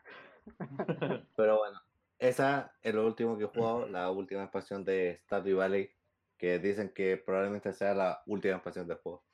Pero 1.36 1.58
bueno.Esa 1.58 2.74
es 2.82 2.94
lo 2.94 3.06
último 3.06 3.38
que 3.38 3.44
he 3.44 3.48
jugado, 3.48 3.86
la 3.88 4.10
última 4.10 4.42
expansión 4.42 4.84
de 4.84 5.20
Stardew 5.24 5.58
Valley, 5.58 5.90
que 6.36 6.58
dicen 6.58 6.92
que 6.92 7.16
probablemente 7.16 7.72
sea 7.72 7.94
la 7.94 8.22
última 8.26 8.54
expansión 8.54 8.88
del 8.88 8.98
juego. 8.98 9.24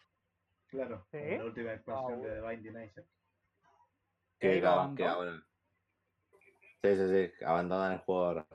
Claro, 0.67 1.07
la 1.13 1.45
última 1.45 1.73
expansión 1.75 2.21
Ah, 2.23 2.27
de 2.27 2.41
The 2.41 2.49
Binding 2.49 2.83
Isaac. 2.85 3.07
Que, 4.39 4.57
¿Y 4.57 4.61
lo 4.61 4.67
ca- 4.67 4.93
que 4.97 5.05
ahora. 5.07 5.43
Sí, 6.83 6.97
sí, 6.97 7.09
sí, 7.39 7.45
abandonan 7.45 7.93
el 7.93 7.99
juego 8.01 8.25
ahora. 8.27 8.47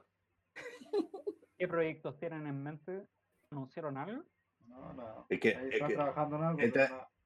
¿Qué 1.58 1.68
proyectos 1.68 2.18
tienen 2.20 2.46
en 2.48 2.62
mente? 2.64 3.08
¿Anunciaron 3.52 3.98
algo? 3.98 4.24
No, 4.68 4.94
no. 4.94 5.26
Es 5.30 5.40
que- 5.40 5.56
Ahí 5.56 5.68
es 5.70 5.74
están 5.76 5.88
que 5.90 5.96
trabajando 5.96 6.36
en 6.38 6.44
algo. 6.44 6.60
entra- 6.60 6.88
pero 6.88 6.98
no. 7.02 7.17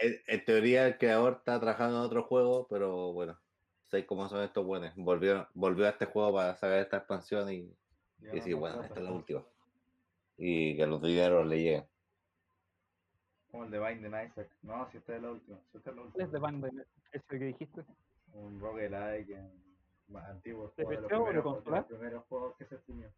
En, 0.00 0.16
en 0.26 0.44
teoría 0.44 0.86
el 0.86 0.98
creador 0.98 1.34
está 1.38 1.60
trabajando 1.60 1.98
en 1.98 2.02
otro 2.04 2.24
juego, 2.24 2.66
pero 2.68 3.12
bueno, 3.12 3.38
sé 3.90 4.06
cómo 4.06 4.28
son 4.28 4.42
estos 4.42 4.64
buenos. 4.64 4.92
Volvió, 4.96 5.48
volvió 5.54 5.86
a 5.86 5.90
este 5.90 6.06
juego 6.06 6.34
para 6.34 6.54
sacar 6.54 6.78
esta 6.78 6.98
expansión 6.98 7.52
y, 7.52 7.76
Ya 8.20 8.34
y 8.34 8.40
sí, 8.40 8.52
bueno, 8.52 8.82
esta 8.82 8.94
es 8.98 9.04
la 9.04 9.12
última. 9.12 9.44
Y 10.36 10.76
que 10.76 10.86
los 10.86 11.02
dineros 11.02 11.46
le 11.46 11.56
lleguen. 11.58 11.86
Como 13.50 13.64
el 13.64 13.70
de 13.70 13.78
Binding 13.78 14.14
Isaac. 14.26 14.48
No, 14.62 14.88
si 14.90 14.98
esta 14.98 15.16
es 15.16 15.22
la 15.22 15.32
última. 15.32 15.58
Si 15.70 15.78
esta 15.78 15.90
es 15.90 15.96
la 15.96 16.02
¿Cuál 16.02 16.24
es 16.24 16.32
de 16.32 16.38
última. 16.38 16.40
banda? 16.40 16.84
Ese 17.12 17.26
que 17.26 17.44
dijiste. 17.44 17.84
Un 18.32 18.60
roguelike 18.60 19.30
en 19.30 19.50
más 20.08 20.24
antiguo. 20.28 20.72
¿De 20.76 20.84
juego 20.84 20.90
de 20.94 21.00
los 21.00 21.10
primeros, 21.10 21.64
de 21.64 21.70
los 21.70 21.84
primeros 21.86 22.24
juegos 22.26 22.56
que 22.56 22.64
se 22.66 22.78
streamió. 22.78 23.08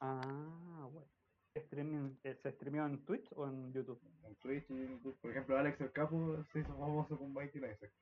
Ah, 0.00 0.88
bueno. 0.92 1.17
Streaming, 1.54 2.16
eh, 2.24 2.34
¿Se 2.42 2.52
streamió 2.52 2.86
en 2.86 3.04
Twitch 3.04 3.32
o 3.36 3.46
en 3.46 3.72
YouTube? 3.72 4.00
En 4.24 4.34
Twitch 4.36 4.70
y 4.70 4.74
en 4.74 4.88
YouTube. 4.92 5.18
Por 5.20 5.30
ejemplo, 5.30 5.58
Alex 5.58 5.80
el 5.80 5.92
Capo 5.92 6.44
se 6.52 6.60
hizo 6.60 6.72
famoso 6.76 7.18
con 7.18 7.34
Binding 7.34 7.64
Isaac. 7.70 7.92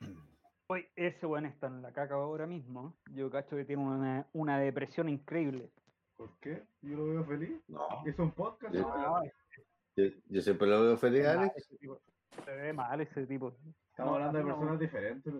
Hoy 0.66 0.86
ese 0.96 1.26
weón 1.26 1.44
está 1.46 1.66
en 1.66 1.82
la 1.82 1.92
caca 1.92 2.14
ahora 2.14 2.46
mismo. 2.46 2.96
Yo 3.12 3.30
cacho 3.30 3.54
que 3.54 3.64
tiene 3.66 3.82
una, 3.82 4.26
una 4.32 4.58
depresión 4.58 5.08
increíble. 5.10 5.70
¿Por 6.16 6.30
qué? 6.40 6.64
Yo 6.80 6.96
lo 6.96 7.06
veo 7.06 7.24
feliz. 7.24 7.62
No, 7.68 7.86
Es 8.06 8.18
un 8.18 8.30
podcast. 8.32 8.74
Yo, 8.74 10.04
yo 10.28 10.40
siempre 10.40 10.66
lo 10.66 10.82
veo 10.82 10.96
feliz, 10.96 11.22
se 11.22 11.28
ve 11.28 11.34
mal 11.36 11.40
Alex. 11.44 11.56
ese 11.58 11.76
tipo. 11.76 12.00
Se 12.44 12.50
ve 12.56 12.72
mal 12.72 13.00
ese 13.00 13.26
tipo. 13.26 13.54
Estamos 13.90 14.10
No, 14.10 14.14
hablando 14.14 14.38
de 14.38 14.44
personas 14.44 14.80
diferentes. 14.80 15.34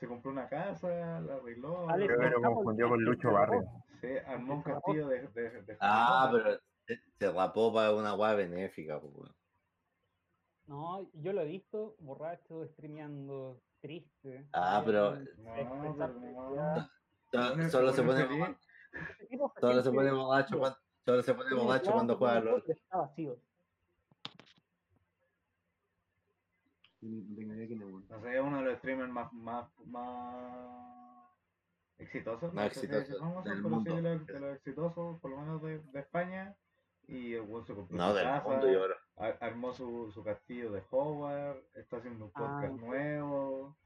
Se 0.00 0.06
compró 0.08 0.30
una 0.32 0.48
casa, 0.48 1.20
la 1.20 1.34
arregló. 1.34 1.88
Alex, 1.90 2.12
Creo 2.16 2.20
que 2.20 2.30
lo 2.40 2.54
confundió 2.54 2.88
con 2.88 3.04
Lucho 3.04 3.30
Barrio. 3.30 3.64
Se 4.00 4.20
armó 4.20 4.54
un 4.54 4.62
castillo 4.62 5.08
de. 5.08 5.28
de, 5.28 5.62
de 5.62 5.76
Ah, 5.80 6.30
pero 6.32 6.58
se, 7.18 7.32
rapó 7.32 7.72
para 7.72 7.94
una 7.94 8.14
weá 8.14 8.34
benéfica. 8.34 9.00
pues. 9.00 9.30
No, 10.66 11.10
yo 11.14 11.32
lo 11.32 11.40
he 11.42 11.46
visto 11.46 11.96
borracho, 11.98 12.66
streameando, 12.68 13.60
triste. 13.80 14.48
Ah, 14.52 14.80
eh, 14.80 14.82
pero- 14.84 15.16
No, 17.32 17.54
no. 17.56 17.70
Solo 17.70 17.92
se 17.92 18.02
pone 18.02 18.26
solo 19.60 19.82
se 19.82 19.90
pone 19.92 20.12
borracho 20.12 20.58
cuando, 20.58 20.78
solo 21.04 21.22
se 21.22 21.34
pone 21.34 21.54
borracho 21.54 21.92
cuando 21.92 22.16
juega 22.16 22.38
el 22.38 22.44
LOL. 22.44 22.64
Está 22.66 22.98
vacío. 22.98 23.38
No 27.00 28.20
sé, 28.22 28.34
es 28.34 28.40
uno 28.42 28.58
de 28.58 28.64
los 28.64 28.78
streamers 28.78 29.10
más, 29.10 29.32
más, 29.32 29.68
más 29.86 31.07
exitosos. 31.98 32.52
Más 32.54 32.64
no 32.64 32.82
exitosos 32.82 33.18
famosos, 33.18 33.44
del 33.44 33.62
mundo. 33.62 33.94
de 33.96 34.02
los, 34.02 34.26
de 34.26 34.40
los 34.40 34.56
exitosos, 34.56 35.20
por 35.20 35.30
lo 35.30 35.38
menos 35.38 35.62
de, 35.62 35.78
de 35.78 36.00
España. 36.00 36.54
Y 37.06 37.32
el 37.34 37.40
weón 37.42 37.64
se 37.66 37.74
compró 37.74 37.96
No, 37.96 38.08
su 38.10 38.14
casa, 38.16 39.36
armó 39.40 39.72
su, 39.72 40.10
su 40.12 40.22
castillo 40.22 40.70
de 40.72 40.82
Howard, 40.90 41.56
está 41.74 41.96
haciendo 41.96 42.26
un 42.26 42.30
podcast 42.32 42.64
Ah. 42.74 42.76
nuevo. 42.86 43.76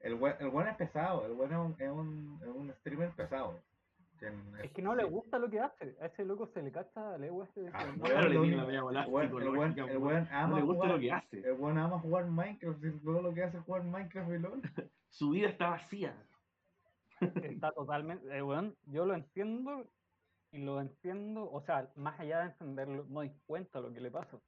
El 0.00 0.14
buen, 0.14 0.34
el 0.40 0.48
buen 0.48 0.66
es 0.66 0.76
pesado, 0.76 1.26
el 1.26 1.32
buen 1.34 1.52
es 1.52 1.58
un, 1.58 1.76
es 1.78 1.90
un, 1.90 2.38
es 2.42 2.48
un 2.48 2.72
streamer 2.80 3.10
pesado. 3.10 3.60
que 4.18 4.32
Es 4.64 4.70
que 4.72 4.80
no 4.80 4.94
le 4.94 5.04
gusta 5.04 5.38
lo 5.38 5.50
que 5.50 5.60
hace. 5.60 5.94
A 6.00 6.06
ese 6.06 6.24
loco 6.24 6.46
se 6.46 6.62
le 6.62 6.72
cacha 6.72 7.14
a 7.14 7.18
legua 7.18 7.44
este 7.44 7.60
de 7.62 7.70
Ah, 7.74 7.84
bueno, 7.98 8.22
le 8.22 8.40
tiene 8.40 8.56
la 8.56 8.64
media 8.64 8.82
bola 8.82 9.04
el 9.04 9.10
buen- 9.10 9.30
No 9.30 10.30
ama 10.30 10.56
le 10.58 10.62
gusta 10.64 10.84
jugar- 10.86 10.90
lo 10.92 11.00
que 11.00 11.12
hace. 11.12 11.38
El 11.40 11.54
buen 11.54 11.76
ama 11.76 11.98
jugar 11.98 12.24
Minecraft, 12.26 12.82
y 12.82 12.90
todo 13.04 13.20
lo 13.20 13.34
que 13.34 13.44
hace 13.44 13.58
es 13.58 13.64
jugar 13.64 13.84
Minecraft 13.84 14.30
y 14.30 14.38
LOL. 14.38 14.62
Su 15.10 15.30
vida 15.30 15.48
está 15.50 15.68
vacía. 15.70 16.14
Está 17.20 17.70
totalmente. 17.76 18.36
eh, 18.36 18.42
weón, 18.42 18.76
yo 18.86 19.06
lo 19.06 19.14
entiendo 19.14 19.86
y 20.52 20.58
lo 20.64 20.80
entiendo. 20.80 21.50
O 21.50 21.60
sea, 21.62 21.88
más 21.96 22.18
allá 22.20 22.40
de 22.40 22.44
entenderlo, 22.46 23.04
me 23.04 23.14
doy 23.14 23.32
cuenta 23.46 23.80
lo 23.80 23.92
que 23.92 24.00
le 24.00 24.10
pasa. 24.10 24.38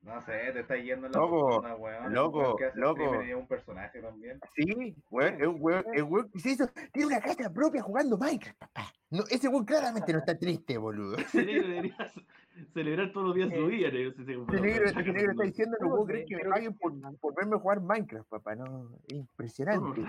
No 0.00 0.24
sé, 0.24 0.52
te 0.52 0.60
está 0.60 0.76
yendo 0.76 1.06
en 1.08 1.12
la 1.12 1.18
Loco, 1.18 1.46
persona, 1.60 1.74
weón. 1.74 2.14
loco, 2.14 2.54
que 2.56 2.66
hace 2.66 2.78
loco. 2.78 3.14
es 3.20 3.34
un 3.34 3.48
personaje 3.48 4.00
también. 4.00 4.38
Sí, 4.54 4.94
weón, 5.10 5.34
es 5.40 5.46
un 5.48 5.56
weón, 5.58 5.84
es 5.92 6.02
un 6.02 6.12
weón 6.12 6.30
que 6.30 6.38
se 6.38 6.50
hizo, 6.50 6.66
tiene 6.92 7.08
una 7.08 7.20
casa 7.20 7.52
propia 7.52 7.82
jugando 7.82 8.16
Minecraft, 8.16 8.58
papá. 8.58 8.92
No, 9.10 9.24
ese 9.28 9.48
weón 9.48 9.64
claramente 9.64 10.12
no 10.12 10.20
está 10.20 10.38
triste, 10.38 10.78
boludo. 10.78 11.16
Celebrar 12.74 13.12
todos 13.12 13.26
los 13.28 13.34
días 13.36 13.48
su 13.50 13.54
Eh, 13.56 13.66
vida. 13.68 13.90
negro, 13.90 14.12
si 14.12 14.24
se 14.24 14.34
compró 14.36 14.56
Ese 14.56 14.66
negro, 14.66 14.84
está 15.32 15.42
diciendo, 15.44 15.76
no 15.80 15.88
puedo 15.90 16.06
que- 16.06 16.12
creer 16.12 16.26
que 16.26 16.36
me 16.36 16.44
paguen 16.50 16.74
por, 16.78 17.18
por 17.18 17.34
verme 17.34 17.56
jugar 17.58 17.80
Minecraft, 17.80 18.28
papá. 18.28 18.54
No, 18.54 18.90
es 19.08 19.14
impresionante. 19.14 20.02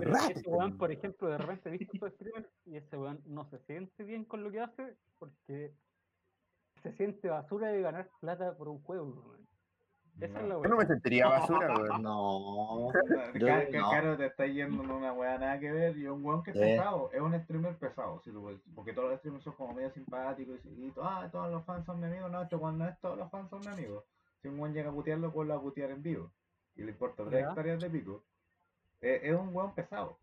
Pero 0.00 0.12
ese 0.16 0.48
weón, 0.48 0.76
por 0.78 0.90
ejemplo, 0.92 1.28
de 1.28 1.38
repente 1.38 1.68
he 1.68 1.72
visto 1.78 1.92
su 1.98 2.08
streamer 2.14 2.48
y 2.66 2.76
ese 2.76 2.96
weón 2.96 3.20
no 3.26 3.44
se 3.50 3.58
siente 3.60 4.04
bien 4.04 4.24
con 4.24 4.42
lo 4.42 4.50
que 4.50 4.60
hace 4.60 4.96
porque 5.18 5.72
se 6.82 6.92
siente 6.92 7.28
basura 7.28 7.68
de 7.68 7.80
ganar 7.82 8.08
plata 8.20 8.56
por 8.56 8.68
un 8.68 8.80
juego. 8.82 9.04
weón. 9.06 9.38
Esa 10.20 10.40
es 10.40 10.48
la 10.48 10.54
No. 10.54 10.62
Yo 10.64 10.68
no 10.70 10.76
me 10.76 10.86
sentiría 10.86 11.28
basura, 11.28 11.74
weón. 11.74 12.02
No. 12.02 12.88
Yo-. 13.34 13.46
Caro 13.90 14.16
te 14.16 14.26
está 14.26 14.46
yendo 14.46 14.82
en 14.82 14.90
una 14.90 15.12
weá 15.12 15.38
nada 15.38 15.58
que 15.60 15.70
ver 15.70 15.96
y 15.96 16.04
es 16.06 16.10
un 16.10 16.24
weón 16.24 16.42
que 16.42 16.50
es 16.50 16.56
pesado, 16.56 17.10
es 17.12 17.20
un 17.20 17.40
streamer 17.44 17.76
pesado, 17.76 18.20
si 18.24 18.32
lo 18.32 18.44
ves, 18.44 18.60
porque 18.74 18.92
todos 18.92 19.10
los 19.10 19.18
streamers 19.18 19.44
son 19.44 19.52
como 19.54 19.74
medio 19.74 19.90
simpáticos 19.90 20.58
y, 20.64 20.86
y 20.86 20.90
to- 20.90 21.04
ah, 21.04 21.28
todos 21.30 21.50
los 21.52 21.64
fans 21.64 21.84
son 21.86 22.00
mi 22.00 22.06
amigos, 22.06 22.30
no, 22.32 22.42
este 22.42 22.56
weón 22.56 22.78
no 22.78 22.88
es 22.88 22.98
todos 23.00 23.16
los 23.16 23.30
fans 23.30 23.48
son 23.50 23.60
mi 23.60 23.68
amigos. 23.68 24.04
Si 24.42 24.48
un 24.48 24.58
weón 24.58 24.72
llega 24.74 24.90
a 24.90 24.92
putearlo, 24.92 25.32
pues 25.32 25.46
lo 25.46 25.54
va 25.54 25.60
a 25.60 25.62
putear 25.62 25.90
en 25.90 26.02
vivo 26.02 26.32
y 26.74 26.82
le 26.82 26.90
importa 26.92 27.24
tres 27.24 27.44
hectáreas 27.50 27.80
de 27.80 27.90
pico. 27.90 28.24
Es 29.00 29.32
un 29.34 29.54
weón 29.54 29.74
pesado, 29.74 30.18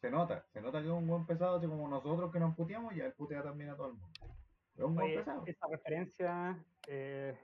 se 0.00 0.10
nota, 0.10 0.44
se 0.52 0.60
nota 0.62 0.80
que 0.80 0.86
es 0.86 0.92
un 0.92 1.08
weón 1.08 1.26
pesado, 1.26 1.56
así 1.58 1.66
como 1.66 1.86
nosotros 1.88 2.32
que 2.32 2.40
nos 2.40 2.54
puteamos, 2.56 2.94
ya 2.94 3.04
él 3.06 3.12
putea 3.12 3.42
también 3.42 3.70
a 3.70 3.76
todo 3.76 3.88
el 3.88 3.94
mundo. 3.94 4.16
Es 4.74 4.82
un 4.84 4.96
weón 4.96 5.10
Oye, 5.10 5.18
pesado. 5.18 5.42
esa 5.46 5.66
referencia 5.68 6.64
eh, 6.86 7.36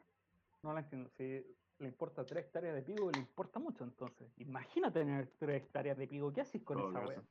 no 0.62 0.72
la 0.72 0.80
entiendo. 0.80 1.10
Si 1.10 1.44
le 1.78 1.86
importa 1.88 2.26
tres 2.26 2.44
hectáreas 2.46 2.74
de 2.76 2.82
pigo, 2.82 3.10
le 3.12 3.18
importa 3.18 3.58
mucho 3.58 3.84
entonces. 3.84 4.26
Imagínate 4.38 5.00
tener 5.00 5.26
tres 5.38 5.62
hectáreas 5.62 5.98
de 5.98 6.06
pigo. 6.06 6.32
¿Qué 6.32 6.40
haces 6.40 6.62
con 6.62 6.78
Todo 6.78 6.90
esa 6.90 7.00
wea? 7.06 7.22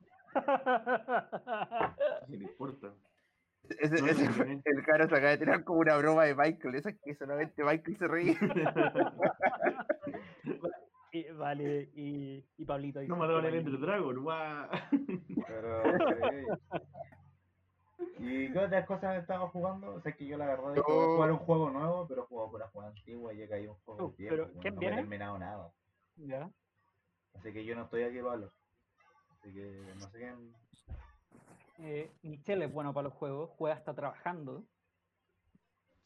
¿Qué 2.26 2.36
le 2.36 2.44
importa? 2.44 2.94
Ese, 3.80 4.02
No, 4.02 4.06
ese 4.08 4.26
no, 4.26 4.32
fue- 4.34 4.54
no. 4.56 4.62
el 4.64 4.84
caro 4.84 5.08
se 5.08 5.14
acaba 5.16 5.30
de 5.30 5.38
tirar 5.38 5.64
como 5.64 5.80
una 5.80 5.96
broma 5.96 6.24
de 6.24 6.34
Michael. 6.36 6.74
Esa 6.74 6.92
que 6.92 7.14
solamente 7.14 7.64
Michael 7.64 7.96
se 7.96 8.06
reía. 8.06 8.38
y, 11.18 11.30
vale, 11.32 11.90
y, 11.94 12.44
y 12.58 12.64
Pablito 12.64 12.98
dice 13.00 13.08
No 13.08 13.16
mataron 13.16 13.44
al 13.44 13.50
vale. 13.52 13.58
Ender 13.58 13.78
Dragon, 13.80 14.22
guau. 14.22 14.68
Pero. 15.46 15.82
¿Y 18.18 18.52
qué 18.52 18.58
otras 18.58 18.86
cosas 18.86 19.20
estaba 19.20 19.48
jugando? 19.48 19.94
O 19.94 20.00
sea, 20.00 20.12
que 20.12 20.26
yo 20.26 20.36
la 20.36 20.46
verdad 20.46 20.72
a 20.72 20.76
Yo- 20.76 20.82
jugar 20.82 21.32
un 21.32 21.38
juego 21.38 21.70
nuevo, 21.70 22.06
pero 22.08 22.22
he 22.22 22.26
jugado 22.26 22.50
puras 22.50 22.70
juegos 22.70 22.96
antiguas 22.96 23.34
y 23.36 23.42
he 23.42 23.48
caído 23.48 23.72
un 23.72 23.78
juego 23.80 24.04
Uh, 24.06 24.14
viejo, 24.16 24.34
pero 24.36 24.52
¿quién 24.60 24.74
no 24.74 24.80
me 24.80 24.86
he 24.86 24.88
viene? 24.90 25.02
terminado 25.02 25.38
nada. 25.38 25.72
Ya. 26.16 26.50
Así 27.34 27.52
que 27.52 27.64
yo 27.64 27.74
no 27.74 27.82
estoy 27.84 28.02
aquí 28.04 28.18
para. 28.20 28.46
Así 29.40 29.52
que 29.52 29.92
no 29.94 30.00
sé 30.10 30.18
quién. 30.18 30.54
Eh, 31.78 32.10
Michelle 32.22 32.64
es 32.66 32.72
bueno 32.72 32.92
para 32.94 33.08
los 33.08 33.14
juegos, 33.14 33.50
juega 33.56 33.76
hasta 33.76 33.94
trabajando. 33.94 34.64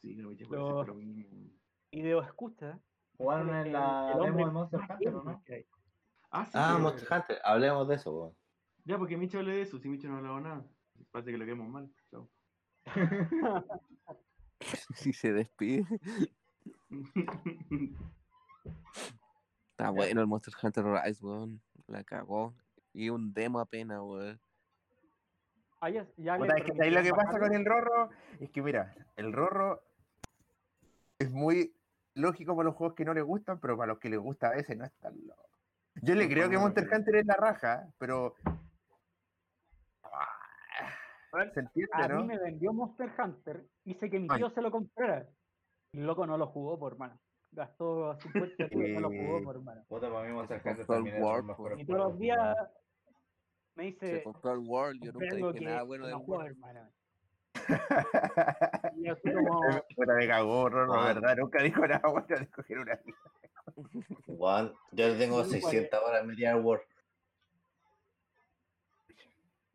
Sí, 0.01 0.15
Pero- 0.15 0.47
puede 0.47 0.79
ser 0.79 0.87
lo 0.87 0.95
mismo. 0.95 1.49
Video 1.91 2.21
escucha. 2.21 2.79
Jugaron 3.19 3.53
en 3.53 3.73
la 3.73 4.15
demo 4.17 4.45
de 4.45 4.51
Monster 4.53 4.79
Hunter, 4.79 5.15
¿o 5.15 5.23
no? 5.23 5.43
Ah, 6.31 6.45
sí. 6.45 6.51
Ah, 6.53 6.77
Monster 6.79 7.07
Hunter, 7.11 7.37
hablemos 7.43 7.85
de 7.89 7.95
eso, 7.95 8.15
weón. 8.15 8.35
Ya, 8.85 8.97
porque 8.97 9.17
Micho 9.17 9.39
hable 9.39 9.55
de 9.55 9.61
eso, 9.63 9.77
si 9.77 9.89
Micho 9.89 10.07
no 10.07 10.15
ha 10.15 10.17
hablado 10.19 10.39
nada. 10.39 10.65
Parece 11.11 11.31
que 11.31 11.37
lo 11.37 11.43
queremos 11.43 11.67
mal. 11.67 11.91
Chao. 12.09 12.29
Si 14.95 15.13
se 15.13 15.31
despide. 15.31 15.85
Está 19.71 19.89
bueno 19.89 20.21
el 20.21 20.27
Monster 20.27 20.53
Hunter 20.61 20.85
Rise, 20.85 21.25
weón. 21.25 21.61
La 21.87 22.05
cagó. 22.05 22.53
Y 22.93 23.09
un 23.09 23.33
demo 23.33 23.59
apenas, 23.59 23.99
weón. 24.01 24.39
Ah, 25.81 25.89
ya, 25.89 26.07
ya 26.15 26.37
le 26.37 26.47
es 26.47 26.71
que 26.71 26.83
ahí 26.83 26.89
lo 26.89 27.03
que 27.03 27.11
pasa 27.11 27.37
con 27.37 27.53
el 27.53 27.65
Rorro 27.65 28.11
es 28.39 28.49
que, 28.49 28.61
mira, 28.61 28.95
el 29.17 29.33
Rorro 29.33 29.83
es 31.19 31.29
muy 31.29 31.73
lógico 32.19 32.55
para 32.55 32.67
los 32.67 32.75
juegos 32.75 32.95
que 32.95 33.05
no 33.05 33.13
le 33.13 33.21
gustan, 33.21 33.59
pero 33.59 33.77
para 33.77 33.87
los 33.93 33.99
que 33.99 34.09
les 34.09 34.19
gusta 34.19 34.47
a 34.47 34.55
veces 34.55 34.77
no 34.77 34.85
es 34.85 34.93
tan 34.99 35.13
loco. 35.25 35.49
Yo 36.01 36.15
le 36.15 36.25
No, 36.25 36.29
creo 36.29 36.49
que 36.49 36.57
Monster 36.57 36.87
no. 36.87 36.97
Hunter 36.97 37.15
es 37.17 37.25
la 37.25 37.35
raja, 37.35 37.87
pero. 37.97 38.35
¿Se 41.53 41.59
entiende, 41.59 41.91
A 41.93 42.07
mí 42.07 42.13
no? 42.15 42.25
me 42.25 42.39
vendió 42.39 42.73
Monster 42.73 43.11
Hunter, 43.17 43.65
hice 43.85 44.09
que 44.09 44.19
mi 44.19 44.27
Ay. 44.31 44.37
tío 44.39 44.49
se 44.49 44.61
lo 44.61 44.71
comprara. 44.71 45.27
Y 45.93 45.99
el 45.99 46.07
loco 46.07 46.25
no 46.25 46.37
lo 46.37 46.47
jugó 46.47 46.77
por 46.79 46.97
mano. 46.97 47.19
Gastó 47.51 48.15
50 48.19 48.69
tíos 48.69 48.89
y 48.89 48.93
no 48.93 48.99
lo 49.01 49.09
jugó 49.09 49.43
por 49.43 49.61
mano. 49.63 49.83
Puta, 49.87 50.09
para 50.11 50.27
mí 50.27 50.33
Monster 50.33 50.57
Ese 50.57 50.69
Hunter 50.69 50.85
compró 50.85 50.95
el 50.95 51.03
también 51.03 51.15
es 51.17 51.23
War, 51.23 51.39
el 51.39 51.45
mejor 51.45 51.71
pues. 51.71 51.81
Y 51.81 51.85
todos 51.85 51.99
los 51.99 52.19
días 52.19 52.57
me 53.75 53.83
Se 53.83 53.89
dice, 53.91 54.23
compró 54.23 54.53
el 54.53 54.59
World, 54.59 55.03
yo 55.03 55.11
nunca 55.13 55.35
dije 55.35 55.53
que 55.53 55.65
nada 55.65 55.83
bueno 55.83 56.03
no 56.09 56.17
del 56.19 56.27
World. 56.27 56.47
hermano. 56.47 56.89
Y 58.95 59.07
así 59.07 59.31
como, 59.33 59.61
Puta, 59.95 60.13
me 60.15 60.27
cagó, 60.27 60.69
Rorro, 60.69 60.93
Ah. 60.93 61.13
¿verdad? 61.13 61.37
Nunca 61.37 61.61
dijo 61.63 61.85
nada 61.87 62.01
bueno 62.09 62.27
de 62.39 62.47
coger 62.47 62.79
una. 62.79 62.99
Weón, 64.27 64.73
yo 64.91 65.07
le 65.07 65.15
tengo 65.17 65.43
Sí, 65.43 65.59
pues. 65.61 65.63
600 65.71 65.99
horas 66.03 66.25
media 66.25 66.53
al 66.53 66.61
Word. 66.63 66.81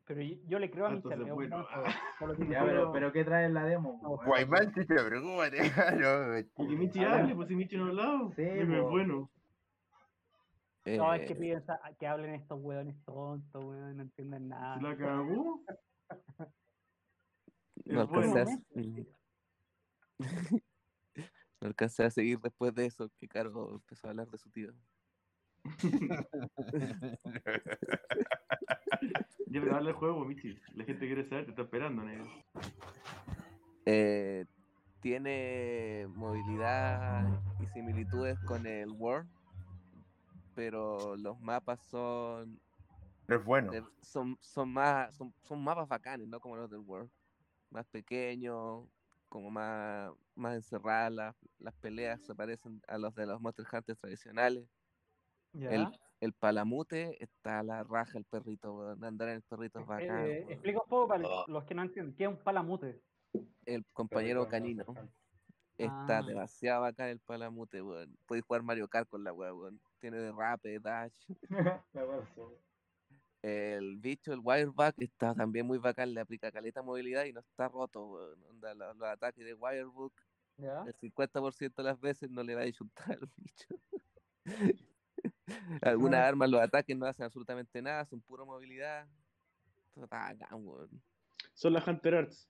pero 0.05 0.21
yo, 0.21 0.35
yo 0.47 0.59
le 0.59 0.69
creo 0.69 0.85
a 0.85 0.89
mi 0.89 0.95
Entonces, 0.97 1.19
es 1.21 1.27
un 1.29 1.35
bueno. 1.35 1.63
juego, 1.65 1.87
solo 2.19 2.35
que 2.35 2.47
Ya, 2.47 2.59
no 2.59 2.65
pero, 2.67 2.91
pero 2.91 3.11
¿qué 3.11 3.23
trae 3.25 3.45
en 3.45 3.53
la 3.55 3.63
demo? 3.63 3.99
No? 4.03 4.09
Guaymán, 4.17 4.73
si 4.73 4.83
se 4.83 4.93
preocupa, 5.03 5.49
no, 5.95 6.37
Y 6.39 6.43
que 6.67 6.75
Michi 6.75 7.03
Ah, 7.03 7.15
hable, 7.19 7.35
pues 7.35 7.47
si 7.47 7.55
Michi 7.55 7.75
no 7.77 7.85
ha 7.85 7.87
hablado. 7.89 8.31
Sí, 8.35 8.43
Dime, 8.43 8.81
po. 8.81 8.89
bueno. 8.89 9.29
No, 10.85 11.13
es 11.15 11.25
que 11.25 11.33
Eh, 11.33 11.35
piden 11.35 11.63
que 11.97 12.05
hablen 12.07 12.35
estos 12.35 12.59
hueones 12.61 12.95
tontos, 13.05 13.63
weón, 13.63 13.97
no 13.97 14.03
entienden 14.03 14.49
nada. 14.49 14.75
¿Se 14.77 14.83
la 14.83 14.95
cagó? 14.97 15.61
No 17.85 18.07
bueno. 18.07 18.33
alcancé 18.33 18.51
a, 18.51 18.55
no 21.61 21.67
alcancé 21.67 22.03
a 22.03 22.09
seguir 22.09 22.39
después 22.39 22.73
de 22.73 22.85
eso, 22.85 23.09
que 23.17 23.27
Caro 23.27 23.75
empezó 23.75 24.07
a 24.07 24.11
hablar 24.11 24.29
de 24.29 24.37
su 24.37 24.49
tío. 24.49 24.73
Ya, 29.47 29.61
pero 29.61 29.75
habla 29.75 29.87
del 29.87 29.95
juego, 29.95 30.25
Michi. 30.25 30.59
La 30.73 30.83
gente 30.83 31.05
quiere 31.05 31.29
saber, 31.29 31.45
te 31.45 31.51
está 31.51 31.61
esperando, 31.61 32.03
negro. 32.03 32.27
Eh, 33.85 34.45
tiene 34.99 36.07
movilidad 36.09 37.41
y 37.61 37.67
similitudes 37.67 38.37
con 38.39 38.65
el 38.65 38.91
World, 38.91 39.29
pero 40.55 41.15
los 41.15 41.39
mapas 41.39 41.79
son 41.83 42.59
es 43.27 43.45
bueno. 43.45 43.71
son, 44.01 44.37
son 44.41 44.73
más 44.73 45.15
son, 45.15 45.33
son 45.43 45.63
mapas 45.63 45.87
bacanes, 45.87 46.27
no 46.27 46.39
como 46.39 46.55
los 46.55 46.69
del 46.69 46.81
World. 46.81 47.09
Más 47.69 47.85
pequeños, 47.87 48.87
como 49.29 49.49
más, 49.51 50.11
más 50.35 50.55
encerradas, 50.55 51.11
las, 51.11 51.35
las 51.59 51.73
peleas 51.75 52.21
se 52.21 52.35
parecen 52.35 52.81
a 52.87 52.97
los 52.97 53.13
de 53.15 53.25
los 53.25 53.41
Monster 53.41 53.65
Hunters 53.71 53.99
tradicionales. 53.99 54.67
¿Ya? 55.53 55.69
El, 55.71 55.87
el 56.19 56.33
palamute 56.33 57.21
está 57.23 57.59
a 57.59 57.63
la 57.63 57.83
raja 57.83 58.17
el 58.17 58.25
perrito. 58.25 58.89
Andar 59.01 59.29
en 59.29 59.35
el 59.35 59.41
perrito 59.43 59.79
es 59.79 59.87
bacán. 59.87 60.25
Eh, 60.25 60.45
explica 60.49 60.81
un 60.81 60.89
poco 60.89 61.07
para 61.07 61.27
Oh. 61.27 61.45
los 61.47 61.63
que 61.65 61.73
no 61.75 61.81
entienden, 61.83 62.15
¿qué 62.15 62.23
es 62.25 62.29
un 62.29 62.37
palamute? 62.43 63.01
El 63.65 63.85
compañero 63.93 64.47
canino. 64.47 64.85
Está 65.77 66.19
Ah. 66.19 66.23
demasiado 66.23 66.81
bacán 66.81 67.09
el 67.09 67.19
palamute, 67.19 67.81
weón. 67.81 68.17
Puedes 68.25 68.45
jugar 68.45 68.63
Mario 68.63 68.87
Kart 68.87 69.09
con 69.09 69.23
la 69.23 69.33
weón. 69.33 69.81
Tiene 69.99 70.17
derrape, 70.19 70.79
dash. 70.79 71.25
El 73.47 73.97
bicho, 73.97 74.33
el 74.33 74.39
Wireback, 74.43 74.95
está 74.97 75.35
también 75.35 75.67
muy 75.67 75.77
bacán. 75.77 76.11
Le 76.15 76.19
aplica 76.21 76.51
caleta 76.51 76.81
movilidad 76.81 77.25
y 77.25 77.33
no 77.33 77.41
está 77.41 77.67
roto, 77.67 78.07
weón. 78.07 78.43
Onda, 78.45 78.73
los, 78.73 78.97
los 78.97 79.07
ataques 79.07 79.45
de 79.45 79.53
Wirebook, 79.53 80.13
¿Ya? 80.57 80.83
el 80.87 80.95
50% 80.95 81.75
de 81.75 81.83
las 81.83 81.99
veces 81.99 82.31
no 82.31 82.41
le 82.41 82.55
va 82.55 82.61
a 82.61 82.65
disjuntar 82.65 83.11
al 83.21 83.29
bicho. 83.37 83.79
Algunas 85.83 86.21
armas, 86.21 86.49
los 86.49 86.59
ataques 86.59 86.97
no 86.97 87.05
hacen 87.05 87.25
absolutamente 87.25 87.79
nada, 87.83 88.03
son 88.05 88.19
pura 88.21 88.43
movilidad. 88.45 89.07
Todo 89.93 90.05
está 90.05 90.33
bacán, 90.33 90.67
weón. 90.67 91.03
Son 91.53 91.71
las 91.71 91.87
Hunter 91.87 92.15
Arts. 92.15 92.49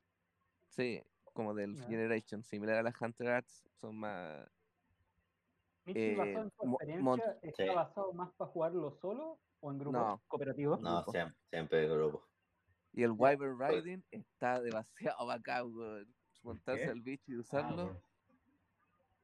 Sí, 0.69 1.03
como 1.33 1.53
del 1.53 1.75
Ya. 1.75 1.87
Generation, 1.87 2.41
similar 2.41 2.77
a 2.77 2.83
las 2.83 3.01
Hunter 3.01 3.27
Arts, 3.27 3.67
son 3.81 3.97
más. 3.97 4.47
Michi, 5.83 5.99
Eh, 5.99 6.15
basado 6.15 6.39
en 6.41 6.47
experiencia, 6.71 7.03
mon- 7.03 7.21
¿está 7.41 7.63
Sí. 7.63 7.69
basado 7.75 8.13
más 8.13 8.31
para 8.35 8.49
jugarlo 8.49 8.91
solo 8.91 9.39
o 9.59 9.71
en 9.71 9.77
grupo 9.79 9.97
No. 9.97 10.21
cooperativo? 10.27 10.77
No, 10.77 10.95
Grupo. 10.97 11.11
siempre, 11.11 11.37
siempre 11.49 11.81
de 11.81 11.87
grupo. 11.89 12.27
Y 12.93 13.03
el 13.03 13.11
Wyvern 13.11 13.59
Riding 13.59 14.03
está 14.11 14.61
demasiado 14.61 15.25
bacán, 15.27 15.73
weón. 15.75 16.07
Montarse 16.43 16.85
al 16.89 17.01
bicho 17.01 17.23
y 17.31 17.35
Ah, 17.35 17.39
usarlo. 17.39 18.01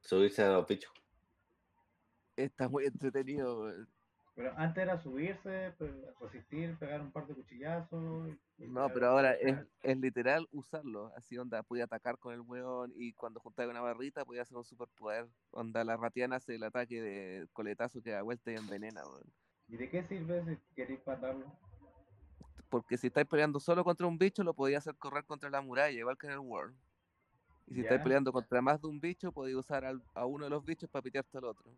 Subirse 0.00 0.42
a 0.42 0.48
los 0.52 0.66
bichos. 0.66 0.92
está 2.36 2.68
muy 2.68 2.84
entretenido, 2.86 3.60
weón. 3.62 3.88
Pero 4.34 4.50
antes 4.56 4.82
era 4.82 4.96
subirse, 4.98 5.74
resistir, 6.18 6.74
pegar 6.78 7.02
un 7.02 7.12
par 7.12 7.26
de 7.26 7.34
cuchillazos. 7.34 8.30
No, 8.56 8.88
pero 8.88 9.08
ahora 9.08 9.34
es, 9.34 9.58
es 9.82 9.96
literal 9.98 10.48
usarlo. 10.52 11.12
Así 11.14 11.36
onda, 11.36 11.62
podía 11.62 11.84
atacar 11.84 12.16
con 12.18 12.32
el 12.32 12.40
weón 12.40 12.92
y 12.96 13.12
cuando 13.12 13.40
juntaba 13.40 13.70
una 13.70 13.82
barrita 13.82 14.24
podía 14.24 14.40
hacer 14.42 14.56
un 14.56 14.64
superpoder. 14.64 15.28
Onda, 15.50 15.84
la 15.84 15.98
ratiana 15.98 16.36
hace 16.36 16.54
el 16.54 16.62
ataque 16.64 17.02
de 17.02 17.46
coletazo 17.52 18.00
que 18.02 18.10
da 18.12 18.22
vuelta 18.22 18.50
y 18.50 18.54
envenena, 18.56 19.04
weón. 19.04 19.30
¿Y 19.72 19.76
de 19.78 19.88
qué 19.88 20.02
sirve 20.04 20.44
si 20.44 20.74
queréis 20.74 21.00
matarlo? 21.06 21.46
Porque 22.68 22.98
si 22.98 23.06
estáis 23.06 23.26
peleando 23.26 23.58
solo 23.58 23.82
contra 23.82 24.06
un 24.06 24.18
bicho, 24.18 24.44
lo 24.44 24.52
podía 24.52 24.76
hacer 24.76 24.94
correr 24.96 25.24
contra 25.24 25.48
la 25.48 25.62
muralla, 25.62 25.98
igual 25.98 26.18
que 26.18 26.26
en 26.26 26.34
el 26.34 26.38
World. 26.40 26.76
Y 27.68 27.74
si 27.74 27.80
estáis 27.80 28.02
peleando 28.02 28.32
contra 28.32 28.60
más 28.60 28.82
de 28.82 28.88
un 28.88 29.00
bicho, 29.00 29.32
podéis 29.32 29.56
usar 29.56 29.86
al- 29.86 30.02
a 30.14 30.26
uno 30.26 30.44
de 30.44 30.50
los 30.50 30.62
bichos 30.62 30.90
para 30.90 31.02
pitearte 31.02 31.38
al 31.38 31.44
otro. 31.44 31.74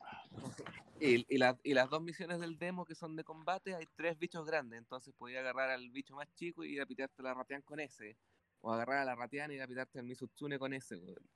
Ah, 0.00 0.52
Y, 1.00 1.24
y, 1.34 1.38
las- 1.38 1.56
y 1.62 1.72
las 1.72 1.88
dos 1.88 2.02
misiones 2.02 2.40
del 2.40 2.58
demo 2.58 2.84
que 2.84 2.94
son 2.94 3.16
de 3.16 3.24
combate, 3.24 3.74
hay 3.74 3.86
tres 3.96 4.18
bichos 4.18 4.44
grandes. 4.46 4.78
Entonces 4.78 5.14
podía 5.14 5.40
agarrar 5.40 5.70
al 5.70 5.88
bicho 5.90 6.14
más 6.14 6.30
chico 6.34 6.62
y 6.62 6.74
ir 6.74 6.82
a 6.82 6.86
pitearte 6.86 7.22
a 7.22 7.24
la 7.24 7.34
ratian 7.34 7.62
con 7.62 7.80
ese. 7.80 8.18
O 8.60 8.70
agarrar 8.70 8.98
a 8.98 9.04
la 9.06 9.14
ratian 9.14 9.50
y 9.50 9.54
ir 9.54 9.62
a 9.62 9.66
pitarte 9.66 9.98
al 9.98 10.04
Misutsune 10.04 10.58
con 10.58 10.74
ese, 10.74 10.96
weón. 10.96 11.26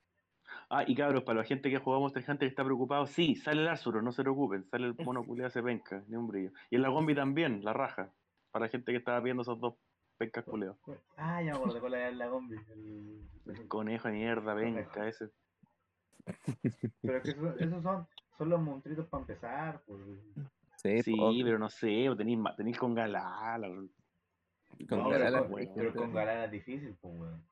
Ah, 0.69 0.83
y 0.85 0.95
cabros, 0.95 1.23
para 1.23 1.39
la 1.39 1.45
gente 1.45 1.69
que 1.69 1.77
ha 1.77 1.79
jugado 1.79 2.01
Monster 2.01 2.23
Hunter 2.27 2.47
y 2.47 2.49
está 2.49 2.63
preocupado, 2.63 3.05
sí, 3.07 3.35
sale 3.35 3.61
el 3.61 3.67
Arzuro, 3.67 4.01
no 4.01 4.11
se 4.11 4.21
preocupen, 4.21 4.65
sale 4.65 4.87
el 4.87 4.95
mono 5.05 5.23
culiado 5.25 5.47
ese 5.49 5.63
penca, 5.63 6.03
ni 6.07 6.15
un 6.15 6.27
brillo. 6.27 6.51
Y 6.69 6.75
en 6.75 6.81
la 6.81 6.89
Gombi 6.89 7.15
también, 7.15 7.63
la 7.63 7.73
raja, 7.73 8.11
para 8.51 8.65
la 8.65 8.69
gente 8.71 8.91
que 8.91 8.97
estaba 8.97 9.19
viendo 9.19 9.41
esos 9.43 9.59
dos 9.59 9.75
pencas 10.17 10.43
culeados. 10.45 10.77
ah, 11.17 11.41
ya 11.41 11.51
me 11.53 11.57
acuerdo 11.57 11.79
cuál 11.79 11.93
era 11.95 12.11
la 12.11 12.27
Gombi. 12.27 12.55
El... 12.71 13.21
El 13.47 13.67
conejo 13.67 14.07
de 14.09 14.13
mierda, 14.13 14.55
penca, 14.55 15.07
ese. 15.07 15.29
Pero 17.01 17.17
es 17.17 17.23
que 17.23 17.29
eso- 17.31 17.57
esos 17.57 17.81
son, 17.83 18.07
son 18.37 18.49
los 18.49 18.61
monstruitos 18.61 19.07
para 19.07 19.21
empezar. 19.21 19.81
Pues. 19.87 20.01
Sí, 20.77 21.01
Sí, 21.01 21.41
pero 21.43 21.57
no 21.59 21.69
sé, 21.69 22.07
tenéis, 22.17 22.39
tenéis 22.55 22.77
con 22.77 22.93
Galala. 22.93 23.67
Con 24.87 24.99
No, 24.99 25.09
Galala, 25.09 25.39
pero, 25.39 25.41
con, 25.43 25.51
bueno, 25.51 25.71
pero 25.75 25.93
con 25.93 26.13
Galala 26.13 26.45
es 26.45 26.51
difícil, 26.51 26.95
pues, 27.01 27.19
weón. 27.19 27.43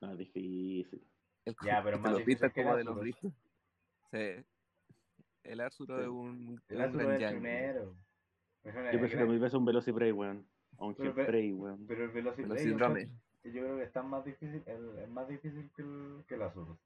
No, 0.00 0.12
es 0.12 0.18
difícil. 0.18 1.02
El 1.44 1.56
Ya, 1.64 1.82
pero 1.82 1.98
más 1.98 2.12
lo 2.12 2.18
difícil 2.18 2.50
que 2.52 2.60
el 2.60 2.66
como 2.66 2.76
de 2.76 2.84
los. 2.84 3.00
Sí. 4.12 4.44
El 5.42 5.60
Arzuro 5.60 5.96
Sí. 5.96 6.02
es 6.02 6.08
un, 6.08 6.62
El 6.68 6.76
gran 6.76 7.00
es 7.00 7.22
el 7.22 7.30
primero. 7.30 7.96
Yo 8.62 8.72
prefiero 8.72 9.08
gran- 9.16 9.28
mil 9.28 9.38
veces 9.38 9.54
un 9.54 9.64
Velociprey, 9.64 10.12
weón. 10.12 10.46
A 10.78 10.84
un 10.84 10.94
Pero 10.94 11.14
Hellspray, 11.16 11.52
weón. 11.52 11.86
Pero 11.86 12.04
el 12.04 12.10
Blade, 12.10 12.36
yo 13.42 13.50
yo 13.50 13.62
creo 13.62 13.76
que 13.78 13.84
está 13.84 14.02
más 14.02 14.22
difícil, 14.24 14.62
el, 14.66 14.98
es 14.98 15.08
más 15.08 15.26
difícil 15.28 15.70
que 15.74 15.80
el, 15.82 16.24
que 16.28 16.34
el 16.34 16.42
Azuro. 16.42 16.78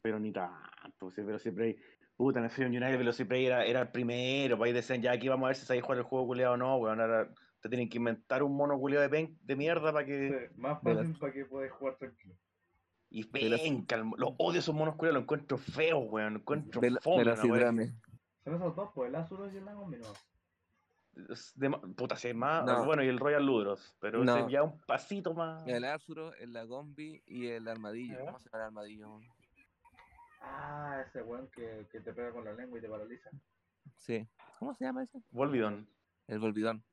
Pero 0.00 0.18
ni 0.18 0.32
tanto, 0.32 1.10
si 1.10 1.20
el 1.20 1.26
Velociprey. 1.26 1.76
Puta, 2.16 2.38
en 2.38 2.46
el 2.46 2.50
Freedom 2.50 2.70
United 2.72 2.92
el 2.92 2.98
Velociprey 2.98 3.44
era, 3.44 3.66
era 3.66 3.82
el 3.82 3.88
primero, 3.88 4.56
pues 4.56 4.68
ahí 4.68 4.72
decían, 4.74 5.02
ya 5.02 5.12
aquí 5.12 5.28
vamos 5.28 5.44
a 5.44 5.48
ver 5.48 5.56
si 5.56 5.66
sabéis 5.66 5.82
jugar 5.84 5.98
el 5.98 6.04
juego 6.04 6.26
culiado 6.28 6.54
o 6.54 6.56
no, 6.56 6.76
weón. 6.78 6.98
Ahora 6.98 7.28
te 7.60 7.68
tienen 7.68 7.90
que 7.90 7.98
inventar 7.98 8.42
un 8.42 8.56
mono 8.56 8.78
culiado 8.78 9.02
de, 9.02 9.10
pen- 9.10 9.36
de 9.42 9.54
mierda 9.56 9.92
para 9.92 10.06
que. 10.06 10.48
Sí, 10.48 10.54
más 10.60 10.80
fácil 10.82 11.14
para 11.18 11.32
que 11.34 11.44
podáis 11.44 11.72
jugar 11.72 11.96
tranquilo. 11.98 12.34
Y 13.16 13.22
venga, 13.30 13.96
los 14.18 14.34
odio 14.36 14.58
esos 14.58 14.74
monos 14.74 14.96
culiados, 14.96 15.14
los 15.14 15.22
encuentro 15.22 15.56
feos, 15.56 16.04
weón. 16.06 16.34
Los 16.34 16.42
encuentro 16.42 16.82
fome. 17.00 17.36
Sidrame. 17.36 17.94
Son 18.44 18.56
esos 18.56 18.76
dos, 18.76 18.90
pues 18.94 19.08
el 19.08 19.14
Azuros 19.14 19.54
y 19.54 19.56
el 19.56 19.64
Lagombi, 19.64 19.96
no. 19.96 20.12
Es 21.32 21.58
de 21.58 21.70
puta, 21.96 22.14
sí, 22.14 22.34
más. 22.34 22.66
No. 22.66 22.84
Bueno, 22.84 23.02
y 23.02 23.08
el 23.08 23.18
Royal 23.18 23.42
Ludros, 23.42 23.96
pero 24.00 24.22
No. 24.22 24.36
ese 24.36 24.50
ya 24.52 24.62
un 24.62 24.78
pasito 24.82 25.32
más. 25.32 25.66
El 25.66 25.86
Azuro, 25.86 26.34
el 26.34 26.52
Lagombi 26.52 27.22
y 27.24 27.46
el 27.46 27.66
Armadillo. 27.68 28.18
Ya. 28.18 28.26
¿Cómo 28.26 28.38
se 28.38 28.50
llama 28.50 28.58
el 28.58 28.66
Armadillo? 28.66 29.20
Ah, 30.42 31.02
ese 31.06 31.22
weón 31.22 31.48
que, 31.48 31.88
que 31.90 32.00
te 32.02 32.12
pega 32.12 32.32
con 32.32 32.44
la 32.44 32.52
lengua 32.52 32.78
y 32.78 32.82
te 32.82 32.88
paraliza. 32.90 33.30
Sí. 33.96 34.28
¿Cómo 34.58 34.74
se 34.74 34.84
llama 34.84 35.04
ese? 35.04 35.22
Volvidón. 35.30 35.88
El 36.26 36.38
Volvidón. 36.38 36.84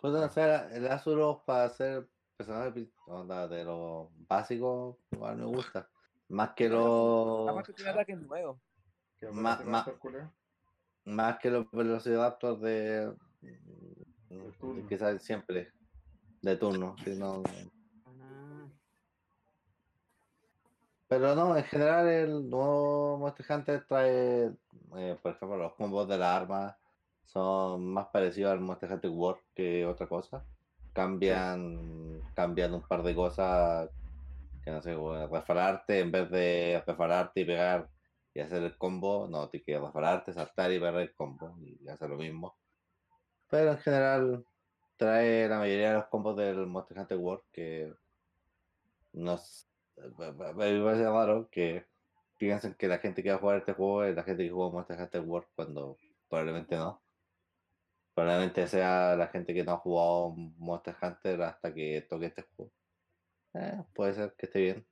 Pues 0.00 0.14
o 0.14 0.28
sea, 0.30 0.68
el 0.74 0.88
Azuro 0.88 1.44
para 1.46 1.68
ser 1.68 2.08
personaje 2.40 2.72
pri- 2.72 2.92
onda, 3.06 3.46
de 3.46 3.64
lo 3.64 4.10
básico, 4.26 4.98
igual 5.10 5.36
me 5.36 5.44
gusta. 5.44 5.86
Más 6.30 6.50
que 6.54 6.68
los 6.70 7.48
Aparte 7.50 7.72
tiene 7.74 7.90
ataques 7.90 8.18
nuevos. 8.18 8.58
Que 9.18 9.26
culero. 9.98 10.32
más 11.04 11.38
que 11.38 11.50
los 11.50 11.70
velociraptors 11.70 12.60
de 12.62 13.12
que 14.88 14.96
salen 14.98 15.20
siempre 15.20 15.70
de 16.40 16.56
turno, 16.56 16.96
sí, 17.04 17.14
no- 17.18 17.42
Ah, 18.06 18.66
Pero 21.08 21.34
no, 21.34 21.56
en 21.56 21.64
general 21.64 22.06
el 22.08 22.48
nuevo 22.48 23.18
Monster 23.18 23.46
Hunter 23.50 23.84
trae, 23.86 24.52
eh, 24.96 25.18
por 25.20 25.32
ejemplo, 25.32 25.58
los 25.58 25.74
combos 25.74 26.08
de 26.08 26.16
las 26.16 26.34
armas 26.40 26.74
son 27.24 27.84
más 27.92 28.06
parecidos 28.06 28.52
al 28.52 28.60
Monster 28.60 28.92
Hunter 28.92 29.10
World 29.10 29.42
que 29.54 29.84
otra 29.84 30.06
cosa. 30.06 30.42
Cambian, 30.92 31.99
cambian 32.40 32.74
un 32.74 32.82
par 32.82 33.02
de 33.02 33.14
cosas 33.14 33.90
que 34.64 34.70
no 34.70 34.82
sé, 34.82 34.96
refararte 35.30 36.00
en 36.00 36.10
vez 36.10 36.30
de 36.30 36.82
refararte 36.86 37.40
y 37.40 37.44
pegar 37.44 37.88
y 38.32 38.40
hacer 38.40 38.62
el 38.62 38.76
combo, 38.76 39.26
no, 39.28 39.48
tienes 39.48 39.66
que 39.66 39.78
refararte, 39.78 40.32
saltar 40.32 40.70
y 40.72 40.78
pegar 40.78 40.96
el 40.96 41.14
combo 41.14 41.56
y 41.60 41.88
hacer 41.88 42.10
lo 42.10 42.16
mismo. 42.16 42.56
Pero 43.48 43.72
en 43.72 43.78
general 43.78 44.44
trae 44.96 45.48
la 45.48 45.58
mayoría 45.58 45.88
de 45.88 45.94
los 45.94 46.06
combos 46.06 46.36
del 46.36 46.66
Monster 46.66 46.98
Hunter 46.98 47.18
World 47.18 47.42
que 47.52 47.92
nos 49.12 49.66
me 49.96 50.32
parece 50.32 51.04
raro 51.04 51.48
que 51.50 51.84
piensen 52.38 52.74
que 52.74 52.88
la 52.88 52.98
gente 52.98 53.22
que 53.22 53.30
va 53.30 53.36
a 53.36 53.40
jugar 53.40 53.58
este 53.58 53.74
juego 53.74 54.04
es 54.04 54.14
la 54.14 54.22
gente 54.22 54.44
que 54.44 54.50
jugó 54.50 54.70
Monster 54.72 54.98
Hunter 54.98 55.20
World 55.20 55.48
cuando 55.54 55.98
probablemente 56.28 56.76
no. 56.76 57.02
Probablemente 58.14 58.66
sea 58.66 59.16
la 59.16 59.28
gente 59.28 59.54
que 59.54 59.64
no 59.64 59.72
ha 59.72 59.76
jugado 59.78 60.30
Monster 60.58 60.96
Hunter 61.00 61.42
hasta 61.42 61.72
que 61.72 62.06
toque 62.08 62.26
este 62.26 62.42
juego. 62.42 62.72
Eh, 63.54 63.82
puede 63.94 64.14
ser 64.14 64.34
que 64.36 64.46
esté 64.46 64.60
bien. 64.60 64.86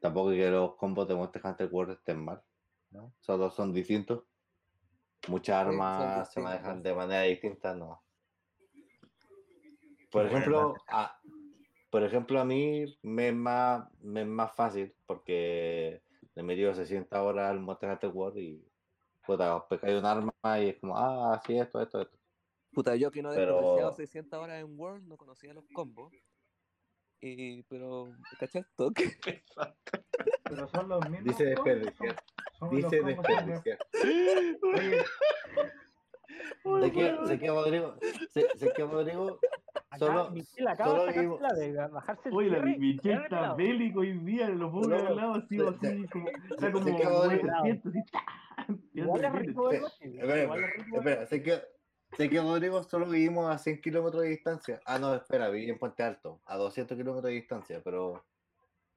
Tampoco 0.00 0.30
que 0.30 0.50
los 0.50 0.76
combos 0.76 1.08
de 1.08 1.14
Monster 1.14 1.42
Hunter 1.44 1.68
World 1.72 1.92
estén 1.98 2.24
mal. 2.24 2.42
¿no? 2.90 3.14
Solo 3.20 3.50
son 3.50 3.72
distintos. 3.72 4.24
Muchas 5.28 5.56
Sí, 5.64 5.68
armas 5.68 6.32
se 6.32 6.40
manejan 6.40 6.82
de 6.82 6.94
manera 6.94 7.22
distinta, 7.22 7.74
no. 7.74 8.02
Por 10.10 10.22
Qué 10.22 10.28
ejemplo, 10.28 10.74
a, 10.88 11.18
por 11.90 12.02
ejemplo, 12.04 12.40
a 12.40 12.44
mí 12.44 12.84
me 13.02 13.28
es 13.28 13.34
más, 13.34 13.88
me 14.00 14.22
es 14.22 14.26
más 14.26 14.54
fácil 14.54 14.94
porque 15.06 16.02
le 16.34 16.40
he 16.40 16.44
metido 16.44 16.74
60 16.74 17.22
horas 17.22 17.50
al 17.50 17.60
Monster 17.60 17.90
Hunter 17.90 18.10
World 18.10 18.38
y 18.38 18.64
puta, 19.26 19.56
os 19.56 19.64
pescáis 19.64 19.98
un 19.98 20.04
arma 20.06 20.32
y 20.60 20.68
es 20.70 20.78
como, 20.78 20.96
ah, 20.96 21.40
sí, 21.46 21.58
esto, 21.58 21.80
esto, 21.82 22.00
esto. 22.02 22.16
Puta, 22.72 22.94
yo 22.96 23.10
que 23.10 23.22
no 23.22 23.32
he 23.32 23.36
Pero- 23.36 23.54
desperdiciado 23.56 23.92
600 23.92 24.38
horas 24.40 24.60
en 24.60 24.78
World, 24.78 25.06
no 25.08 25.16
conocía 25.16 25.52
los 25.54 25.64
combos. 25.72 26.12
Y, 27.20 27.62
pero, 27.64 28.12
¿cachai? 28.38 28.64
Toque. 28.76 29.18
Pero 30.44 30.68
son 30.68 30.88
los 30.88 31.00
mismos. 31.08 31.24
Dice 31.24 31.44
desperdiciar. 31.46 32.16
Dice 32.70 33.02
desperdiciar. 33.02 33.78
Oye, 34.62 35.04
Sé 36.82 36.92
que, 36.92 37.16
sé 37.26 37.38
que 37.38 37.48
Rodrigo, 37.48 37.96
sé, 38.30 38.46
sé 38.56 38.72
que 38.72 38.82
Rodrigo, 38.84 39.38
acá 39.90 39.98
solo, 39.98 40.30
Michelle 40.30 40.68
acaba 40.68 40.90
solo 40.98 41.12
de 41.12 41.40
la 41.40 41.54
de 41.54 41.88
bajarse 41.88 42.28
el 42.28 42.34
Oye, 42.34 42.50
la 42.50 42.76
quedar 43.02 43.22
está 43.24 43.54
bélico 43.54 44.00
hoy 44.00 44.12
día, 44.18 44.48
lo 44.48 44.70
pongo 44.70 44.88
No, 44.88 44.96
al 45.06 45.16
lado 45.16 45.34
así, 45.34 45.58
así, 45.60 46.08
como, 46.08 46.28
está 46.28 46.72
como, 46.72 46.84
de- 47.28 47.40
espera, 50.92 51.26
sé 51.26 51.42
que, 51.42 51.62
sé 52.16 52.30
que 52.30 52.40
Rodrigo 52.40 52.82
solo 52.82 53.06
vivimos 53.08 53.48
a 53.48 53.58
100 53.58 53.80
kilómetros 53.80 54.22
de 54.22 54.30
distancia. 54.30 54.80
Ah, 54.86 54.98
no, 54.98 55.14
espera, 55.14 55.48
viví 55.48 55.70
en 55.70 55.78
Puente 55.78 56.02
Alto, 56.02 56.40
a 56.46 56.56
200 56.56 56.96
kilómetros 56.96 57.30
de 57.30 57.36
distancia, 57.36 57.80
pero 57.84 58.24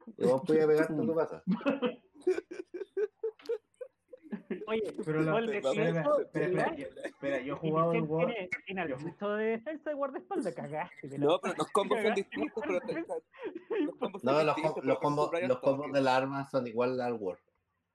igual 0.18 0.42
podía 0.46 0.66
pegarte 0.68 0.94
en 0.94 1.06
tu 1.06 1.16
casa. 1.16 1.44
Oye, 4.70 4.94
pero 5.04 5.22
la, 5.24 5.40
espera, 5.40 5.58
espera, 5.58 6.04
cinco, 6.04 6.20
espera, 6.22 6.76
espera, 7.04 7.42
igual, 7.42 8.08
yo- 8.88 8.88
yo- 8.88 8.98
gusto 9.04 9.36
de 9.36 9.46
defensa 9.46 9.90
de 9.90 9.96
guardaespaldas, 9.96 10.54
cagaste. 10.54 11.18
No, 11.18 11.40
pero 11.42 11.56
los 11.58 11.72
combos 11.72 12.00
son 12.02 12.14
distintos, 12.14 12.64
pero 12.66 12.80
te- 12.82 12.94
te- 13.04 13.82
los 13.86 13.96
combos 13.98 14.22
son 14.22 14.34
No, 14.36 14.44
los, 14.44 15.60
combos, 15.60 15.92
de 15.92 16.02
las 16.02 16.14
armas 16.18 16.52
son 16.52 16.68
igual 16.68 17.02
al 17.02 17.14
Word, 17.14 17.40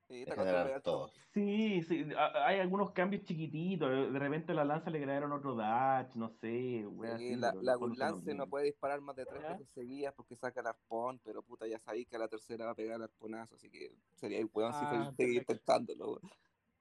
Sí, 0.09 0.25
en. 0.27 1.11
Sí, 1.33 1.83
sí, 1.83 2.07
hay 2.17 2.61
algunos 2.61 2.91
cambios 2.93 3.25
chiquititos. 3.25 4.13
De 4.13 4.19
repente 4.19 4.53
a 4.53 4.55
la 4.55 4.65
lanza 4.65 4.91
le 4.91 5.01
crearon 5.03 5.33
otro 5.33 5.55
dash, 5.57 6.15
no 6.15 6.29
sé, 6.29 6.87
wea, 6.87 7.17
Sí, 7.19 7.33
así, 7.33 7.37
la, 7.37 7.53
la 7.61 7.77
Lance 7.97 8.35
no 8.35 8.47
puede 8.47 8.67
disparar 8.67 9.01
más 9.01 9.17
de 9.17 9.25
tres 9.27 9.43
veces 9.43 9.69
seguidas 9.75 10.13
porque 10.15 10.37
saca 10.37 10.61
el 10.61 10.67
arpón, 10.69 11.21
pero 11.25 11.43
puta, 11.43 11.67
ya 11.67 11.79
sabéis 11.81 12.07
que 12.07 12.17
a 12.17 12.19
la 12.21 12.29
tercera 12.29 12.67
va 12.67 12.73
a 12.73 12.75
pegar 12.77 12.97
el 12.97 13.03
arponazo, 13.03 13.55
así 13.57 13.71
que 13.71 13.93
sería 14.15 14.39
el 14.39 14.49
weón 14.53 14.73
si 14.75 14.85
Ah, 14.85 15.11
seguir 15.17 15.45
perfecto. 15.45 15.53
intentándolo. 15.55 16.07
weón. 16.11 16.21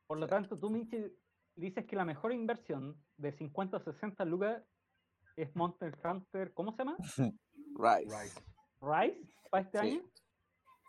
Por 0.07 0.17
lo 0.19 0.27
tanto, 0.27 0.57
tú, 0.59 0.69
Michi, 0.69 0.97
dices 1.55 1.85
que 1.85 1.95
la 1.95 2.05
mejor 2.05 2.33
inversión 2.33 3.01
de 3.17 3.31
50 3.31 3.77
o 3.77 3.79
60 3.79 4.25
lucas 4.25 4.63
es 5.35 5.55
Monster 5.55 5.97
Hunter, 6.03 6.53
¿cómo 6.53 6.71
se 6.73 6.79
llama? 6.79 6.97
Rise. 7.75 8.15
Right. 8.15 8.33
Rise, 8.81 9.33
para 9.49 9.63
este 9.63 9.79
Sí. 9.79 9.87
año. 9.87 10.01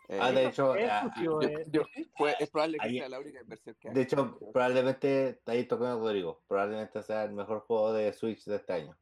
Eh, 0.07 0.19
Ah, 0.21 0.31
de 0.31 0.45
hecho, 0.47 0.75
es 0.75 0.87
ah, 0.91 1.11
yo- 1.19 1.39
yo- 1.67 1.81
fue- 2.15 2.35
es 2.39 2.49
probable 2.51 2.77
que 2.77 2.85
Ahí- 2.87 2.99
sea 2.99 3.09
la 3.09 3.19
única 3.19 3.41
inversión 3.41 3.75
que 3.79 3.89
de 3.89 4.01
hecho, 4.03 4.37
probablemente, 4.53 5.41
ahí 5.47 5.65
tocó 5.65 5.85
a 5.85 5.95
Rodrigo, 5.95 6.43
probablemente 6.47 7.01
sea 7.01 7.23
el 7.23 7.33
mejor 7.33 7.61
juego 7.61 7.91
de 7.91 8.13
Switch 8.13 8.45
de 8.45 8.57
este 8.57 8.73
año. 8.73 8.95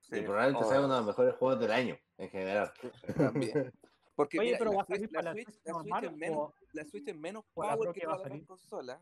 Sí, 0.00 0.16
Y 0.18 0.22
probablemente 0.22 0.64
o- 0.64 0.68
sea 0.68 0.78
uno 0.78 0.88
de 0.94 0.98
los 1.00 1.06
mejores 1.08 1.34
juegos 1.34 1.60
del 1.60 1.72
año, 1.72 1.98
en 2.16 2.30
general. 2.30 2.72
También. 3.18 3.70
Porque 4.14 4.38
Oye, 4.38 4.46
mira, 4.52 4.58
pero 4.58 4.72
la, 4.72 4.84
Switch, 4.84 5.10
la 5.12 5.20
la 5.22 5.32
Switch- 5.32 5.44
Switch 5.44 5.56
la 5.66 5.72
Switch 5.74 5.74
normal 5.74 6.04
es 6.04 6.12
menos, 6.16 6.38
o- 6.38 6.54
la 6.72 6.84
Switch 6.86 7.08
es 7.08 7.16
menos 7.16 7.44
power 7.52 7.92
que 7.92 8.00
todas 8.00 8.22
las 8.30 8.42
consolas, 8.46 9.00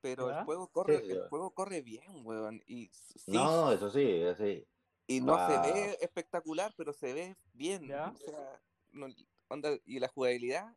pero 0.00 0.30
el 0.30 0.44
juego 0.44 0.68
corre, 0.68 1.00
Sí, 1.00 1.10
el 1.12 1.28
juego 1.28 1.50
corre 1.52 1.82
bien, 1.82 2.24
weón. 2.24 2.60
Y 2.66 2.90
sí, 2.92 3.32
No, 3.32 3.72
eso 3.72 3.90
sí, 3.90 4.22
sí. 4.36 4.66
y 5.06 5.20
no 5.20 5.36
se 5.46 5.58
ve 5.58 5.98
espectacular, 6.00 6.72
pero 6.76 6.92
se 6.92 7.12
ve 7.12 7.36
bien. 7.54 7.86
¿Ya? 7.88 8.08
O 8.10 8.16
sea, 8.16 8.60
no- 8.92 9.06
onda, 9.48 9.70
y 9.84 9.98
la 9.98 10.08
jugabilidad, 10.08 10.76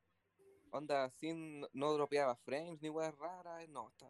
onda, 0.71 1.09
sin, 1.09 1.65
no 1.73 1.93
dropeaba 1.93 2.35
frames 2.37 2.81
ni 2.81 2.89
weas 2.89 3.15
raras, 3.17 3.67
no, 3.69 3.89
está, 3.89 4.09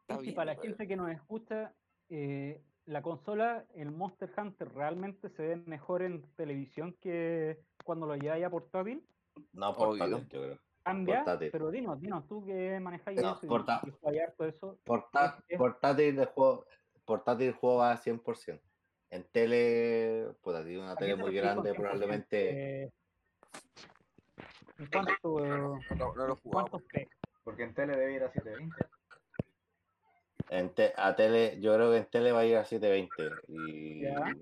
está 0.00 0.18
Y 0.18 0.22
bien. 0.22 0.34
para 0.34 0.54
la 0.54 0.60
gente 0.60 0.86
que 0.88 0.96
nos 0.96 1.10
escucha, 1.10 1.74
eh, 2.08 2.60
la 2.86 3.00
consola, 3.02 3.66
el 3.74 3.90
Monster 3.90 4.30
Hunter, 4.36 4.68
realmente 4.74 5.30
se 5.30 5.42
ve 5.42 5.56
mejor 5.56 6.02
en 6.02 6.22
televisión 6.34 6.96
que 7.00 7.64
cuando 7.84 8.06
lo 8.06 8.16
lleváis 8.16 8.44
a 8.44 8.50
portátil. 8.50 9.06
No, 9.52 9.74
portátil, 9.74 10.28
yo 10.28 10.40
creo. 10.40 10.58
Cambia, 10.84 11.16
Portátil. 11.24 11.48
pero 11.50 11.70
dinos, 11.70 11.98
dinos, 11.98 12.28
tú 12.28 12.44
que 12.44 12.78
manejáis 12.78 13.20
No, 13.22 13.32
eso 13.32 13.46
y- 13.46 13.48
porta- 13.48 13.80
y, 14.12 14.18
harto 14.18 14.44
eso. 14.44 14.78
Porta- 14.84 15.42
portátil 15.56 16.16
de 16.16 16.26
juego, 16.26 16.66
portátil 17.06 17.52
juego 17.52 17.82
a 17.82 17.96
100%. 17.96 18.60
En 19.10 19.24
tele, 19.24 20.28
pues 20.42 20.62
tiene 20.64 20.80
una 20.80 20.92
¿a 20.92 20.96
tele 20.96 21.16
muy 21.16 21.34
grande, 21.34 21.70
100%? 21.72 21.76
probablemente. 21.80 22.82
Eh, 22.84 22.92
¿En 24.78 24.86
cuánto, 24.86 25.12
No, 25.22 26.14
no 26.14 26.26
lo 26.26 26.32
he 26.34 26.36
jugado. 26.36 26.68
cuántos 26.68 26.82
crees? 26.88 27.08
Porque 27.44 27.62
en 27.62 27.74
tele 27.74 27.96
debe 27.96 28.14
ir 28.14 28.22
a 28.24 28.30
720. 28.32 28.84
En 30.50 30.74
te- 30.74 30.92
a 30.96 31.16
tele, 31.16 31.58
yo 31.60 31.74
creo 31.74 31.90
que 31.92 31.96
en 31.98 32.06
tele 32.10 32.32
va 32.32 32.40
a 32.40 32.44
ir 32.44 32.56
a 32.56 32.64
720. 32.66 33.30
Y. 33.48 34.02
Ya. 34.02 34.36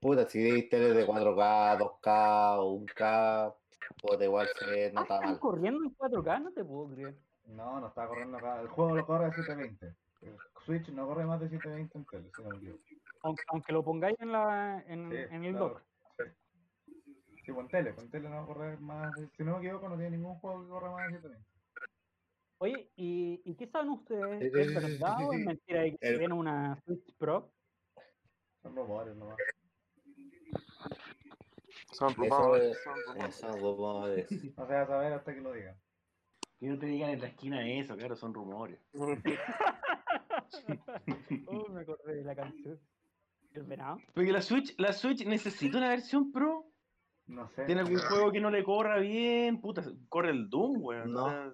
Puta, 0.00 0.28
si 0.28 0.38
hay 0.44 0.68
tele 0.68 0.92
de 0.92 1.06
4K, 1.06 1.76
2K 1.78 2.58
o 2.60 2.72
1K, 2.74 3.54
pues 4.02 4.20
igual 4.22 4.48
se 4.58 4.86
Ah, 4.86 4.90
nota 4.92 5.14
están 5.14 5.30
mal. 5.30 5.40
corriendo 5.40 5.84
en 5.84 5.94
4K, 5.94 6.38
no 6.42 6.52
te 6.52 6.64
puedo 6.64 6.88
creer. 6.94 7.14
No, 7.46 7.80
no 7.80 7.88
está 7.88 8.06
corriendo 8.06 8.36
acá. 8.38 8.60
El 8.60 8.68
juego 8.68 8.94
lo 8.94 9.06
corre 9.06 9.26
a 9.26 9.32
720. 9.32 9.94
El 10.22 10.36
Switch 10.64 10.88
no 10.90 11.06
corre 11.06 11.24
más 11.24 11.40
de 11.40 11.48
720 11.48 11.98
en 11.98 12.04
tele, 12.06 12.30
si 12.34 12.42
no 12.42 12.50
me. 12.50 12.78
Aunque, 13.22 13.42
aunque 13.48 13.72
lo 13.72 13.82
pongáis 13.84 14.16
en, 14.20 14.32
la, 14.32 14.82
en, 14.86 15.10
Sí, 15.10 15.16
en 15.34 15.44
el 15.44 15.52
claro. 15.52 15.68
dock. 15.68 15.82
Sí, 17.44 17.52
con 17.52 17.68
tele, 17.68 17.94
con 17.94 18.10
tele 18.10 18.28
no 18.28 18.36
va 18.36 18.42
a 18.42 18.46
correr 18.46 18.80
más. 18.80 19.14
de- 19.16 19.28
Si 19.36 19.42
no 19.42 19.52
me 19.58 19.58
equivoco, 19.66 19.88
no 19.88 19.96
tiene 19.96 20.16
ningún 20.16 20.36
juego 20.36 20.62
que 20.62 20.68
corra 20.68 20.90
más 20.90 21.10
de 21.10 21.16
720. 21.16 21.50
Oye, 22.58 22.90
¿y, 22.96 23.40
¿y 23.44 23.54
qué 23.56 23.66
saben 23.68 23.88
ustedes? 23.90 24.42
¿Es 24.54 24.74
verdad 24.74 25.24
o 25.26 25.32
es 25.32 25.44
mentira 25.46 25.82
que 25.84 25.96
El- 26.00 26.18
tiene 26.18 26.34
una 26.34 26.78
Switch 26.84 27.16
Pro? 27.16 27.50
Son 28.62 28.76
rumores 28.76 29.16
nomás. 29.16 29.38
Son 31.92 32.10
Eso 32.10 32.20
rumores, 32.22 32.62
es- 32.76 32.82
son 32.84 32.94
rumores. 33.06 33.36
Eso, 33.36 33.52
rumores. 33.52 34.26
No 34.56 34.66
se 34.66 34.72
va 34.74 34.80
a 34.82 34.86
saber 34.86 35.12
hasta 35.12 35.34
que 35.34 35.40
lo 35.40 35.52
digan. 35.52 35.76
Que 36.58 36.66
no 36.66 36.78
te 36.78 36.86
digan 36.86 37.10
en 37.10 37.20
la 37.20 37.26
esquina 37.28 37.66
eso, 37.68 37.96
claro, 37.96 38.16
son 38.16 38.34
rumores. 38.34 38.78
Oh, 41.46 41.68
me 41.70 41.80
acordé 41.82 42.16
de 42.16 42.24
la 42.24 42.34
canción. 42.34 42.80
El. 43.52 43.66
Porque 44.14 44.32
la 44.32 44.42
Switch, 44.42 44.74
la 44.78 44.92
Switch 44.92 45.24
necesita 45.26 45.78
una 45.78 45.88
versión 45.88 46.30
Pro. 46.32 46.66
No 47.26 47.48
sé. 47.50 47.64
¿Tiene 47.66 47.80
algún 47.82 47.98
juego 47.98 48.30
que 48.32 48.40
no 48.40 48.50
le 48.50 48.62
corra 48.64 48.98
bien? 48.98 49.60
Puta, 49.60 49.82
corre 50.08 50.30
el 50.30 50.48
Doom, 50.48 50.82
weón. 50.82 51.12
No. 51.12 51.24
O 51.24 51.28
sea, 51.30 51.52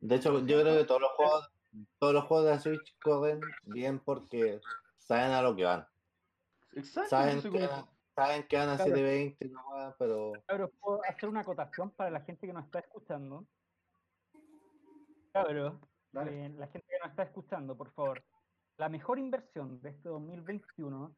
De 0.00 0.14
hecho, 0.16 0.38
yo 0.46 0.60
creo 0.60 0.78
que 0.78 0.84
todos 0.84 1.00
los 1.00 1.10
juegos, 1.12 1.50
todos 1.98 2.14
los 2.14 2.24
juegos 2.24 2.46
de 2.46 2.50
la 2.52 2.58
Switch 2.58 2.96
corren 3.02 3.40
bien 3.64 3.98
porque 4.00 4.60
saben 4.98 5.32
a 5.32 5.42
lo 5.42 5.54
que 5.56 5.64
van. 5.64 5.86
Exacto. 6.74 7.10
Saben 7.10 7.36
no 7.36 7.42
sé 7.42 7.50
que, 7.50 7.68
cómo- 7.68 7.91
saben 8.14 8.46
que 8.46 8.56
van 8.56 8.68
a 8.70 8.76
Claro. 8.76 8.94
720, 8.94 9.48
no 9.48 9.70
va, 9.70 9.96
pero 9.98 10.32
Cabros, 10.46 10.70
¿puedo 10.80 11.00
hacer 11.04 11.28
una 11.28 11.40
acotación 11.40 11.90
para 11.90 12.10
la 12.10 12.20
gente 12.20 12.46
que 12.46 12.52
nos 12.52 12.64
está 12.64 12.80
escuchando? 12.80 13.46
Cabros, 15.32 15.74
eh, 16.14 16.52
la 16.56 16.66
gente 16.68 16.86
que 16.88 16.98
nos 16.98 17.10
está 17.10 17.22
escuchando, 17.24 17.76
por 17.76 17.92
favor. 17.92 18.22
La 18.76 18.88
mejor 18.88 19.18
inversión 19.18 19.80
de 19.80 19.90
este 19.90 20.08
2021, 20.08 21.16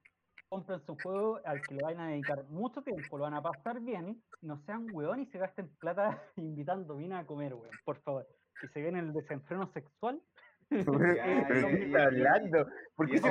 cómprense 0.49 0.91
un 0.91 0.99
juego 0.99 1.41
al 1.45 1.61
que 1.63 1.75
le 1.75 1.83
van 1.83 2.01
a 2.01 2.09
dedicar 2.09 2.45
mucho 2.49 2.83
tiempo, 2.83 3.19
lo 3.19 3.25
van 3.25 3.35
a 3.35 3.43
pasar 3.43 3.81
bien, 3.81 4.23
no 4.41 4.63
sean 4.67 4.87
weón 4.93 5.21
y 5.21 5.27
se 5.27 5.39
gasten 5.39 5.75
plata 5.77 6.23
invitando 6.37 6.97
vino 6.97 7.17
a 7.17 7.27
comer, 7.27 7.55
weón, 7.55 7.75
por 7.85 8.01
favor. 8.03 8.29
Si 8.61 8.69
se 8.69 8.83
ven 8.83 8.97
el 8.97 9.13
desenfreno 9.13 9.71
sexual, 9.73 10.23
Pero, 10.69 11.15
Ya, 11.15 11.45
pero 11.49 11.61
ya, 11.61 11.69
¿qué 11.69 11.79
ya, 11.79 11.85
está 11.87 11.99
ya, 11.99 12.05
hablando? 12.07 12.67
¿Por 12.97 13.09
y 13.09 13.21
qué 13.21 13.31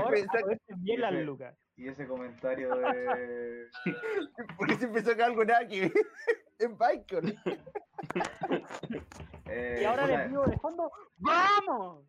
bien 0.78 1.02
las 1.02 1.14
lucas. 1.14 1.56
Y 1.76 1.88
ese 1.88 2.08
comentario 2.08 2.76
de. 2.76 3.68
por 4.58 4.68
qué 4.68 4.76
siempre 4.76 5.02
saca 5.02 5.26
algo 5.26 5.44
nada 5.44 5.68
que 5.68 5.92
en 6.60 6.78
Bicon? 6.78 7.34
eh, 9.48 9.80
Y 9.82 9.86
ahora 9.86 10.08
les 10.08 10.30
digo 10.30 10.46
de 10.46 10.58
fondo, 10.58 10.92
¡vamos! 11.18 12.06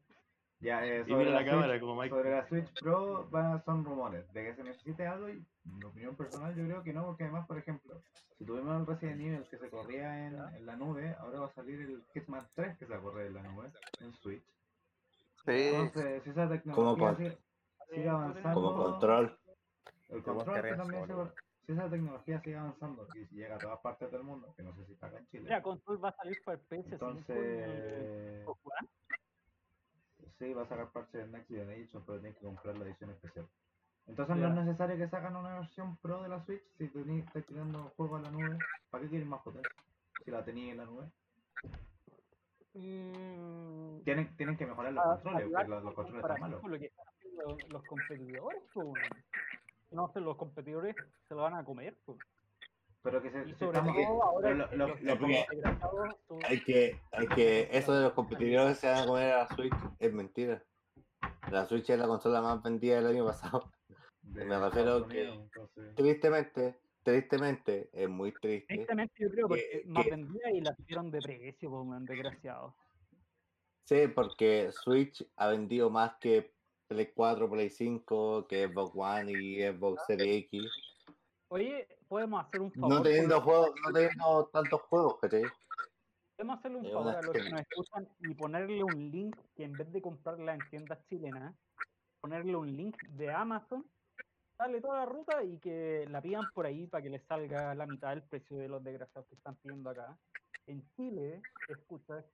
Ya, 0.60 0.84
eh, 0.86 1.04
Y 1.06 1.10
sobre 1.10 1.24
mira 1.26 1.30
la 1.32 1.40
Switch- 1.42 1.50
cámara 1.50 1.80
como 1.80 1.96
Mike. 1.96 2.08
Sobre 2.14 2.30
la 2.30 2.46
Switch 2.48 2.80
Pro 2.80 3.28
van, 3.30 3.62
son 3.64 3.84
rumores. 3.84 4.32
De 4.32 4.44
que 4.44 4.54
se 4.54 4.64
necesite 4.64 5.06
algo, 5.06 5.28
y 5.28 5.44
mi 5.64 5.84
opinión 5.84 6.16
personal, 6.16 6.54
yo 6.54 6.64
creo 6.64 6.82
que 6.82 6.92
no, 6.92 7.04
porque 7.04 7.24
además, 7.24 7.46
por 7.46 7.58
ejemplo, 7.58 8.00
si 8.38 8.44
tuvimos 8.46 8.80
el 8.80 8.86
Resident 8.86 9.20
Evil 9.20 9.46
que 9.50 9.58
se 9.58 9.68
corría 9.68 10.26
en, 10.26 10.38
en 10.56 10.66
la 10.66 10.76
nube, 10.76 11.14
ahora 11.18 11.40
va 11.40 11.46
a 11.46 11.50
salir 11.54 11.80
el 11.80 12.02
Hitman 12.14 12.46
3 12.54 12.78
que 12.78 12.86
se 12.86 12.92
va 12.92 12.98
a 12.98 13.02
correr 13.02 13.26
en 13.26 13.34
la 13.34 13.42
nube, 13.42 13.68
en 14.00 14.12
Switch. 14.14 14.42
Sí, 15.46 15.52
Entonces, 15.52 16.24
si 16.24 16.30
esa 16.30 16.48
tecnología 16.48 17.16
sigue, 17.16 17.38
sigue 17.90 18.08
avanzando, 18.08 18.60
como 18.74 18.84
control. 18.92 19.38
el 20.10 20.22
control 20.24 20.62
que 20.62 20.74
también 20.76 21.06
se 21.06 21.14
va- 21.14 21.34
si 21.66 21.72
esa 21.72 21.90
tecnología 21.90 22.42
sigue 22.42 22.56
avanzando 22.56 23.08
y 23.14 23.26
llega 23.36 23.56
a 23.56 23.60
todas 23.60 23.80
partes 23.80 24.12
del 24.12 24.24
mundo, 24.24 24.54
que 24.56 24.62
no 24.62 24.74
sé 24.76 24.86
si 24.86 24.92
está 24.94 25.08
acá 25.08 25.18
en 25.18 25.26
Chile, 25.28 25.44
Mira, 25.44 25.62
Control 25.62 26.04
va 26.04 26.10
a 26.10 26.16
salir 26.16 26.42
para 26.44 26.58
el 26.58 26.66
PS5 26.68 26.88
y 26.88 26.90
el 26.90 26.92
entonces. 26.92 28.50
Sí, 30.38 30.52
va 30.54 30.62
a 30.62 30.68
sacar 30.68 30.92
parche 30.92 31.18
de 31.18 31.28
Next 31.28 31.48
Generation, 31.48 32.04
pero 32.06 32.20
tienes 32.20 32.38
que 32.38 32.46
comprar 32.46 32.76
la 32.76 32.86
edición 32.86 33.10
especial. 33.10 33.48
Entonces 34.06 34.36
no 34.36 34.48
es 34.48 34.66
necesario 34.66 34.96
que 34.98 35.10
sacan 35.10 35.36
una 35.36 35.60
versión 35.60 35.98
pro 35.98 36.22
de 36.22 36.28
la 36.30 36.44
Switch 36.46 36.62
si 36.78 36.88
tení- 36.90 37.24
estás 37.26 37.46
tirando 37.46 37.90
juegos 37.96 38.20
a 38.20 38.24
la 38.24 38.30
nube. 38.32 38.64
¿Para 38.90 39.04
qué 39.04 39.10
quieres 39.10 39.28
más 39.28 39.42
potencia? 39.42 39.72
Si 40.24 40.30
la 40.30 40.44
tenías 40.44 40.72
en 40.72 40.78
la 40.78 40.86
nube. 40.86 41.12
Mm, 42.74 44.00
Tienen, 44.04 44.36
tienen 44.36 44.56
que 44.56 44.66
mejorar 44.66 44.92
los 44.92 45.04
a- 45.04 45.08
controles, 45.22 45.48
porque 45.52 45.68
los, 45.68 45.82
los 45.84 45.94
con 45.94 46.04
controles 46.04 46.24
están 46.24 46.40
malos. 46.40 46.60
comparación 46.60 46.60
con 46.60 46.70
lo 46.72 46.78
que 46.78 46.86
están 46.86 47.06
haciendo 47.08 47.56
los 47.68 47.84
competidores, 47.84 48.62
pues. 48.72 48.88
No 49.90 50.08
sé, 50.12 50.20
los 50.20 50.36
competidores 50.36 50.96
se 51.28 51.34
lo 51.34 51.42
van 51.42 51.54
a 51.54 51.64
comer, 51.64 51.96
pues. 52.04 52.18
Pero 53.02 53.22
que 53.22 53.30
se, 53.30 53.44
Y 53.48 53.54
sobre 53.54 53.78
todo 53.78 54.22
ahora 54.22 54.68
que 54.70 54.76
los 54.76 54.90
son- 56.26 56.38
Hay 56.48 56.60
que, 56.64 57.00
hay 57.12 57.26
que, 57.28 57.68
eso 57.70 57.92
de 57.94 58.02
los 58.04 58.12
competidores 58.14 58.78
se 58.78 58.88
van 58.90 59.02
a 59.04 59.06
comer 59.06 59.32
a 59.32 59.38
la 59.44 59.48
Switch 59.54 59.74
es 59.98 60.12
mentira. 60.12 60.62
La 61.50 61.66
Switch 61.66 61.88
es 61.90 61.98
la 61.98 62.06
consola 62.06 62.40
más 62.40 62.62
vendida 62.62 62.96
del 62.96 63.06
año 63.06 63.24
pasado. 63.26 63.70
de 64.22 64.44
me 64.46 64.58
refiero 64.58 65.06
que- 65.06 65.28
Unidos, 65.28 65.38
entonces- 65.44 65.94
Tristemente, 65.96 66.78
tristemente, 67.04 67.90
es 67.92 68.08
muy 68.08 68.32
triste. 68.32 68.74
Tristemente 68.74 69.14
yo 69.18 69.30
creo 69.30 69.46
porque 69.48 69.82
que- 69.84 69.88
más 69.88 70.04
que- 70.04 70.10
vendida 70.10 70.50
y 70.52 70.60
la 70.60 70.74
subieron 70.74 71.10
de 71.10 71.20
precio, 71.20 71.70
pues, 71.70 71.86
weón, 71.86 72.04
desgraciado. 72.06 72.74
Sí, 73.86 74.08
porque 74.08 74.72
Switch 74.72 75.24
ha 75.36 75.48
vendido 75.48 75.90
más 75.90 76.14
que 76.18 76.52
Play 76.88 77.12
4, 77.14 77.48
Play 77.50 77.70
5, 77.70 78.46
que 78.48 78.66
Xbox 78.68 78.92
One 78.96 79.32
y 79.32 79.62
Xbox 79.62 80.02
Series 80.06 80.44
X. 80.46 80.62
Oye, 81.48 81.86
podemos 82.08 82.44
hacer 82.44 82.60
un 82.62 82.72
favor. 82.72 82.88
No 82.90 83.02
teniendo 83.02 83.34
por- 83.36 83.44
juegos, 83.44 83.74
no 83.86 83.92
teniendo 83.92 84.46
tantos 84.52 84.80
juegos, 84.82 85.18
¿cachai? 85.20 85.42
Podemos 86.36 86.58
hacerle 86.58 86.78
un 86.78 86.84
favor 86.90 87.14
a 87.14 87.22
los 87.22 87.30
que 87.32 87.50
nos 87.50 87.60
escuchan 87.60 88.08
y 88.20 88.34
ponerle 88.34 88.82
un 88.82 89.10
link 89.10 89.36
que 89.54 89.64
en 89.64 89.72
vez 89.72 89.92
de 89.92 90.02
comprarla 90.02 90.54
en 90.54 90.60
tiendas 90.70 90.98
chilenas, 91.06 91.54
ponerle 92.20 92.56
un 92.56 92.74
link 92.76 92.96
de 93.10 93.30
Amazon, 93.30 93.86
darle 94.58 94.80
toda 94.80 95.00
la 95.00 95.06
ruta 95.06 95.42
y 95.42 95.58
que 95.58 96.06
la 96.10 96.20
pidan 96.20 96.44
por 96.52 96.66
ahí 96.66 96.86
para 96.86 97.02
que 97.02 97.10
les 97.10 97.24
salga 97.24 97.74
la 97.74 97.86
mitad 97.86 98.10
del 98.10 98.22
precio 98.22 98.56
de 98.56 98.68
los 98.68 98.82
desgraciados 98.82 99.28
que 99.28 99.34
están 99.34 99.56
pidiendo 99.56 99.90
acá. 99.90 100.16
En 100.66 100.86
Chile, 100.96 101.42
escucha, 101.68 102.24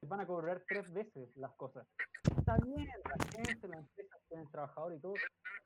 les 0.00 0.08
van 0.08 0.20
a 0.20 0.26
cobrar 0.26 0.62
tres 0.68 0.90
veces 0.92 1.28
las 1.36 1.52
cosas. 1.52 1.86
Está 2.38 2.56
bien, 2.58 2.86
la 2.86 3.24
gente, 3.26 3.68
las 3.68 3.80
empresas 3.80 4.20
tienen 4.28 4.50
trabajadores 4.50 4.98
y 4.98 5.02
todo, 5.02 5.14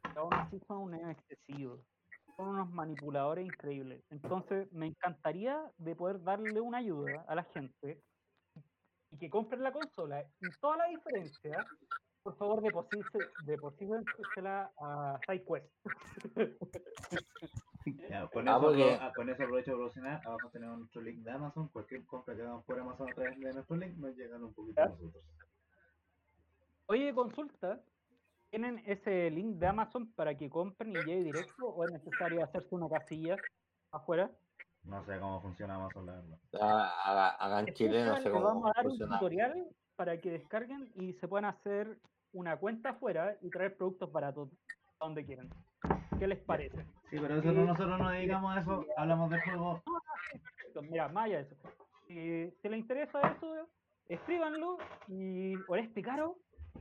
pero 0.03 0.21
aún 0.23 0.35
así 0.35 0.61
son 0.67 0.79
unos 0.79 1.11
excesivos. 1.11 1.81
Son 2.37 2.49
unos 2.49 2.71
manipuladores 2.71 3.45
increíbles. 3.45 4.03
Entonces, 4.11 4.73
me 4.73 4.87
encantaría 4.87 5.71
de 5.77 5.95
poder 5.95 6.23
darle 6.23 6.61
una 6.61 6.79
ayuda 6.79 7.25
a 7.29 7.35
la 7.35 7.45
gente 7.45 8.03
y 9.11 9.19
que 9.19 9.29
compren 9.29 9.63
la 9.63 9.73
consola 9.73 10.25
y 10.41 10.51
toda 10.61 10.79
la 10.79 10.87
diferencia, 10.87 11.67
por 12.23 12.37
favor, 12.37 12.61
deposítense- 12.63 13.31
deposítensela 13.47 14.71
a 14.79 15.19
SideQuest. 15.27 15.67
Ya, 18.11 18.27
con, 18.29 18.47
Ah, 18.47 18.53
eso, 18.53 18.61
porque- 18.61 18.83
apro- 18.83 18.99
ah, 19.01 19.13
con 19.17 19.31
eso 19.31 19.43
aprovecho 19.43 19.71
de 19.71 19.77
promocionar. 19.79 20.21
Abajo 20.27 20.51
tenemos 20.51 20.79
nuestro 20.81 21.01
link 21.01 21.21
de 21.25 21.31
Amazon. 21.31 21.69
Cualquier 21.69 22.05
compra 22.05 22.37
que 22.37 22.43
hagamos 22.43 22.63
por 22.67 22.79
Amazon 22.79 23.09
a 23.11 23.15
través 23.15 23.41
de 23.41 23.53
nuestro 23.55 23.77
link 23.77 23.97
nos 23.97 24.15
llegan 24.17 24.45
un 24.45 24.53
poquito 24.53 24.83
a 24.83 24.87
nosotros. 24.87 25.25
Oye, 26.87 27.15
consulta. 27.15 27.81
¿Tienen 28.51 28.83
ese 28.85 29.31
link 29.31 29.57
de 29.57 29.67
Amazon 29.67 30.13
para 30.13 30.37
que 30.37 30.51
compren 30.51 30.91
y 30.91 30.95
llegue 31.05 31.23
directo 31.25 31.69
o 31.69 31.85
es 31.85 31.91
necesario 31.93 32.45
hacerse 32.45 32.75
una 32.75 32.89
casilla 32.89 33.37
afuera? 33.93 34.31
No 34.85 35.03
sé 35.07 35.19
cómo 35.19 35.41
funciona 35.41 35.77
Amazon, 35.77 36.05
la 36.07 36.13
verdad. 36.17 36.39
Ah, 36.61 36.93
Haga- 37.07 37.31
Hagan 37.37 37.67
Chile, 37.73 38.05
no 38.05 38.17
sé 38.19 38.31
cómo 38.31 38.45
vamos 38.45 38.65
a 38.67 38.73
dar 38.77 38.85
un 38.85 38.91
funciona. 38.91 39.19
tutorial 39.19 39.69
para 40.01 40.17
que 40.19 40.31
descarguen 40.31 40.91
y 40.95 41.13
se 41.13 41.29
puedan 41.29 41.45
hacer 41.45 41.99
una 42.33 42.57
cuenta 42.57 42.89
afuera 42.89 43.37
y 43.43 43.51
traer 43.51 43.77
productos 43.77 44.11
baratos 44.11 44.49
a 44.99 45.05
donde 45.05 45.27
quieran. 45.27 45.51
¿Qué 46.19 46.27
les 46.27 46.39
parece? 46.39 46.87
Sí, 47.11 47.19
pero 47.21 47.37
eso 47.37 47.53
no, 47.53 47.67
nosotros 47.67 47.99
nos 47.99 48.11
dedicamos 48.13 48.57
a 48.57 48.61
eso. 48.63 48.87
Hablamos 48.97 49.31
de. 49.31 49.37
Perfecto, 49.43 50.83
Mira, 50.91 51.09
más 51.09 51.29
eso. 51.29 51.55
Si, 52.09 52.51
si 52.63 52.69
les 52.71 52.79
interesa 52.81 53.21
eso, 53.33 53.69
escríbanlo 54.09 54.79
y 55.09 55.53
Oreste 55.69 56.01
Caro 56.01 56.39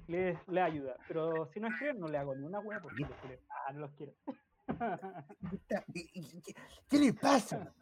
les, 0.07 0.37
les 0.47 0.63
ayuda. 0.63 0.95
Pero 1.09 1.49
si 1.53 1.59
no 1.59 1.67
escriben, 1.67 1.99
no 1.99 2.07
le 2.07 2.19
hago 2.19 2.33
ni 2.35 2.45
una 2.45 2.61
hueá 2.61 2.79
porque 2.79 3.01
los 3.01 3.11
quiero. 3.19 3.41
Ah, 3.49 3.73
no 3.73 3.79
los 3.81 3.91
quiero. 3.95 4.13
¿Y- 5.93 6.09
y- 6.13 6.41
¿Qué, 6.41 6.53
qué 6.89 6.97
le 6.99 7.11
pasa? 7.11 7.73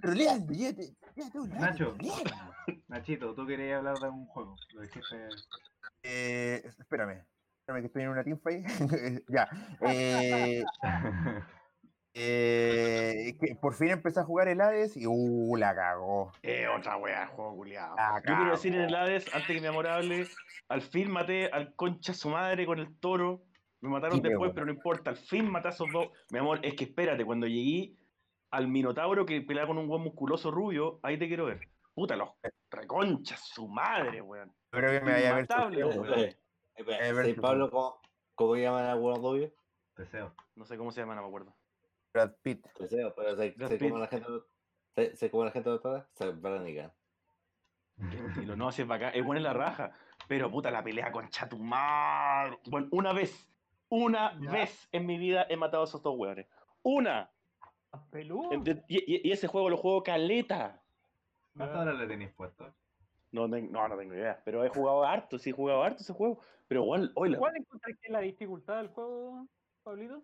Papá? 0.00 0.12
Puro 0.12 0.14
troleando, 0.14 0.52
ya 0.52 0.74
te. 0.74 0.94
Ya 1.16 1.30
todo 1.30 1.44
el 1.44 1.50
rato 1.50 1.64
Nacho. 1.64 1.96
Nachito, 2.88 3.34
tú 3.34 3.46
querías 3.46 3.78
hablar 3.78 3.98
de 3.98 4.08
un 4.08 4.26
juego. 4.26 4.56
Lo 4.74 4.82
dijiste. 4.82 5.28
Eh, 6.02 6.62
espérame. 6.78 7.24
Espérame 7.60 7.82
que 7.82 7.86
estoy 7.86 8.02
en 8.02 8.08
una 8.08 8.24
teamfight. 8.24 8.66
ya. 9.28 9.48
Eh, 9.82 10.64
eh, 12.14 13.36
que 13.40 13.54
por 13.56 13.74
fin 13.74 13.90
empecé 13.90 14.20
a 14.20 14.24
jugar 14.24 14.48
el 14.48 14.60
Hades 14.60 14.96
y 14.96 15.06
uh, 15.06 15.56
la 15.56 15.74
cagó. 15.74 16.32
Eh, 16.42 16.66
otra 16.68 16.96
wea, 16.96 17.26
juego 17.28 17.56
culiado. 17.56 17.96
Yo 18.26 18.34
quiero 18.36 18.50
decir 18.50 18.74
en 18.74 18.82
el 18.82 18.94
Hades, 18.94 19.32
antes 19.34 19.46
que 19.46 19.60
mi 19.60 19.66
amor 19.66 19.86
hable, 19.86 20.26
al 20.68 20.82
fin 20.82 21.10
maté 21.10 21.48
al 21.50 21.74
concha 21.74 22.14
su 22.14 22.30
madre 22.30 22.66
con 22.66 22.78
el 22.78 22.98
toro. 22.98 23.42
Me 23.80 23.88
mataron 23.88 24.18
Sí, 24.18 24.28
después, 24.28 24.52
pero 24.54 24.66
no 24.66 24.72
importa. 24.72 25.10
Al 25.10 25.16
fin 25.16 25.50
maté 25.50 25.68
a 25.68 25.70
esos 25.70 25.88
dos. 25.92 26.08
Mi 26.30 26.38
amor, 26.38 26.60
es 26.62 26.74
que 26.74 26.84
espérate, 26.84 27.24
cuando 27.24 27.46
llegué 27.46 27.94
al 28.50 28.68
Minotauro 28.68 29.24
que 29.26 29.40
peleaba 29.42 29.68
con 29.68 29.78
un 29.78 29.88
buen 29.88 30.02
musculoso 30.02 30.50
rubio, 30.50 31.00
ahí 31.02 31.18
te 31.18 31.28
quiero 31.28 31.46
ver. 31.46 31.60
Puta, 31.94 32.16
los 32.16 32.30
reconchas 32.70 33.40
su 33.48 33.68
madre, 33.68 34.20
weón. 34.20 34.54
Espero 34.72 34.88
que 34.92 35.00
me 35.04 35.12
vaya 35.12 35.30
a 35.30 35.34
ver. 35.36 35.48
Weón. 35.96 36.14
Eh, 36.76 37.24
sí, 37.24 37.34
Pablo, 37.34 37.70
¿cómo, 37.70 38.00
cómo 38.34 38.56
llaman 38.56 38.86
a 38.86 38.96
World 38.96 39.22
Rubio? 39.22 39.52
Deseo. 39.96 40.34
No 40.54 40.64
sé 40.64 40.78
cómo 40.78 40.90
se 40.92 41.00
llama, 41.00 41.14
no 41.14 41.22
me 41.22 41.28
acuerdo. 41.28 41.54
Brad 42.14 42.32
Pitt. 42.42 42.66
Deseo, 42.78 43.14
pero 43.14 43.36
sé 43.36 43.50
Pitt. 43.52 43.80
cómo 43.82 43.98
la 43.98 44.06
gente 44.06 44.28
lo- 44.28 44.46
sé, 44.94 45.14
sé 45.16 45.30
cómo 45.30 45.44
la 45.44 45.50
gente 45.50 45.68
lo 45.68 45.80
trata, 45.80 46.08
se 46.12 46.30
Verónica. 46.32 46.94
Y 48.40 48.46
lo 48.46 48.56
no 48.56 48.68
hace 48.68 48.84
bacán. 48.84 49.12
Es 49.14 49.24
bueno 49.24 49.38
en 49.38 49.44
la 49.44 49.52
raja. 49.52 49.92
Pero 50.26 50.50
puta, 50.50 50.70
la 50.70 50.82
pelea 50.82 51.12
con 51.12 51.28
Chatumar. 51.28 52.58
Bueno, 52.66 52.88
una 52.92 53.12
vez, 53.12 53.46
una 53.90 54.38
Ya. 54.40 54.50
vez 54.50 54.88
en 54.92 55.04
mi 55.06 55.18
vida 55.18 55.46
he 55.50 55.56
matado 55.56 55.82
a 55.82 55.86
esos 55.86 56.02
dos 56.02 56.14
hueones. 56.16 56.46
Una. 56.82 57.30
Y, 58.88 58.96
y- 58.96 59.28
y 59.28 59.32
ese 59.32 59.46
juego 59.46 59.70
lo 59.70 59.76
juego 59.76 60.02
caleta. 60.02 60.82
¿Cuántas 61.56 61.80
horas 61.80 61.98
le 61.98 62.06
tenéis 62.06 62.32
puesto? 62.32 62.74
No, 63.32 63.46
no, 63.46 63.88
no 63.88 63.96
tengo 63.96 64.14
idea, 64.14 64.42
pero 64.44 64.64
he 64.64 64.68
jugado 64.68 65.04
harto, 65.04 65.38
sí 65.38 65.50
he 65.50 65.52
jugado 65.52 65.82
harto 65.82 66.02
ese 66.02 66.12
juego. 66.12 66.40
Pero 66.68 66.82
igual, 66.82 67.12
hoy 67.14 67.30
la- 67.30 67.38
¿Cuál 67.38 67.56
encontrás 67.56 67.96
que 68.00 68.06
es 68.06 68.12
la 68.12 68.20
dificultad 68.20 68.76
del 68.78 68.88
juego, 68.88 69.46
Pablito? 69.82 70.22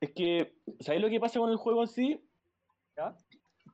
es 0.00 0.12
que, 0.12 0.54
¿sabes 0.80 1.00
lo 1.00 1.08
que 1.08 1.18
pasa 1.20 1.40
con 1.40 1.50
el 1.50 1.56
juego 1.56 1.82
en 1.82 1.88
sí? 1.88 2.24
¿Ya? 2.96 3.16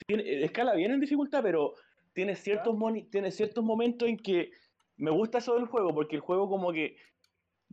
Tiene, 0.06 0.44
escala 0.44 0.74
bien 0.74 0.92
en 0.92 1.00
dificultad, 1.00 1.42
pero 1.42 1.74
tiene 2.14 2.34
ciertos, 2.36 2.74
moni- 2.74 3.04
tiene 3.10 3.30
ciertos 3.30 3.62
momentos 3.64 4.08
en 4.08 4.16
que 4.16 4.52
me 4.96 5.10
gusta 5.10 5.38
eso 5.38 5.54
del 5.54 5.66
juego, 5.66 5.94
porque 5.94 6.16
el 6.16 6.22
juego 6.22 6.48
como 6.48 6.72
que... 6.72 6.96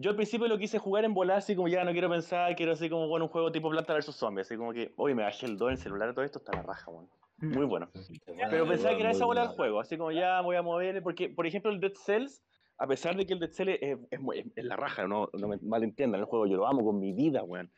Yo 0.02 0.10
al 0.10 0.16
principio 0.16 0.48
lo 0.48 0.58
quise 0.58 0.80
jugar 0.80 1.06
en 1.06 1.14
volar, 1.14 1.38
así 1.38 1.56
como 1.56 1.68
ya 1.68 1.84
no 1.84 1.92
quiero 1.92 2.10
pensar, 2.10 2.56
quiero 2.56 2.72
así 2.72 2.90
como, 2.90 3.08
bueno, 3.08 3.26
un 3.26 3.32
juego 3.32 3.52
tipo 3.52 3.70
Planta 3.70 3.94
vs 3.94 4.16
Zombies, 4.16 4.48
así 4.48 4.58
como 4.58 4.74
que, 4.74 4.92
oye, 4.98 5.14
me 5.14 5.24
bajé 5.24 5.46
el 5.46 5.58
2 5.58 5.68
en 5.68 5.72
el 5.74 5.78
celular, 5.78 6.14
todo 6.14 6.26
esto 6.26 6.40
está 6.40 6.54
la 6.54 6.64
raja, 6.64 6.90
weón. 6.90 7.08
Muy 7.38 7.66
bueno. 7.66 7.90
Pero 8.26 8.68
pensaba 8.68 8.96
que 8.96 9.02
era 9.02 9.12
esa 9.12 9.26
bola 9.26 9.42
del 9.42 9.50
juego, 9.56 9.80
así 9.80 9.98
como 9.98 10.12
ya 10.12 10.38
me 10.42 10.46
voy 10.46 10.56
a 10.56 10.62
mover, 10.62 11.02
porque, 11.04 11.30
por 11.30 11.46
ejemplo, 11.46 11.72
el 11.72 11.80
Dead 11.80 11.94
Cells, 11.94 12.44
a 12.78 12.88
pesar 12.88 13.16
de 13.16 13.26
que 13.26 13.34
el 13.34 13.40
Dead 13.40 13.52
Cells 13.52 13.78
es, 13.82 13.98
es 14.10 14.20
es- 14.34 14.46
es 14.56 14.66
la 14.66 14.76
raja, 14.76 15.08
no, 15.08 15.30
no 15.34 15.48
me 15.48 15.58
malentiendan, 15.62 16.20
el 16.22 16.26
juego 16.26 16.48
yo 16.48 16.58
lo 16.58 16.68
amo 16.68 16.84
con 16.84 17.00
mi 17.00 17.14
vida, 17.14 17.44
weón. 17.44 17.72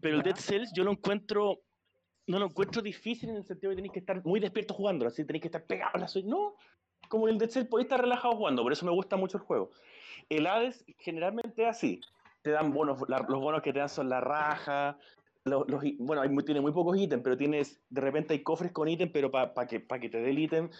Pero 0.00 0.16
el 0.16 0.22
Dead 0.22 0.36
Cells 0.36 0.70
yo 0.74 0.84
lo 0.84 0.90
encuentro, 0.90 1.60
no 2.26 2.38
lo 2.38 2.46
encuentro 2.46 2.82
difícil 2.82 3.30
en 3.30 3.36
el 3.36 3.44
sentido 3.44 3.70
de 3.70 3.76
que 3.76 3.82
tenéis 3.82 3.92
que 3.92 4.00
estar 4.00 4.22
muy 4.24 4.40
despierto 4.40 4.74
jugando, 4.74 5.06
así 5.06 5.24
tenéis 5.24 5.42
que 5.42 5.48
estar 5.48 5.64
pegado 5.64 5.92
a 5.94 5.98
la 5.98 6.08
Switch. 6.08 6.26
No, 6.26 6.54
como 7.08 7.28
el 7.28 7.38
Dead 7.38 7.48
Cells 7.50 7.68
podéis 7.68 7.86
estar 7.86 8.00
relajado 8.00 8.34
jugando, 8.36 8.62
por 8.62 8.72
eso 8.72 8.84
me 8.84 8.92
gusta 8.92 9.16
mucho 9.16 9.38
el 9.38 9.44
juego. 9.44 9.70
El 10.28 10.46
Hades 10.46 10.84
generalmente 10.98 11.62
es 11.62 11.68
así, 11.68 12.00
te 12.42 12.50
dan 12.50 12.72
bonos, 12.72 12.98
la- 13.08 13.24
los 13.28 13.40
bonos 13.40 13.62
que 13.62 13.72
te 13.72 13.78
dan 13.80 13.88
son 13.88 14.08
la 14.08 14.20
raja, 14.20 14.98
los, 15.44 15.68
los 15.68 15.82
bueno, 15.98 16.22
hay 16.22 16.36
tiene 16.44 16.60
muy 16.60 16.72
pocos 16.72 16.96
ítems, 16.98 17.22
pero 17.22 17.36
tienes, 17.36 17.80
de 17.88 18.00
repente 18.00 18.34
hay 18.34 18.42
cofres 18.42 18.72
con 18.72 18.88
ítems, 18.88 19.12
pero 19.12 19.30
para 19.30 19.66
que, 19.66 19.80
pa 19.80 19.98
que 19.98 20.08
te 20.08 20.18
dé 20.20 20.30
el 20.30 20.38
ítem, 20.38 20.70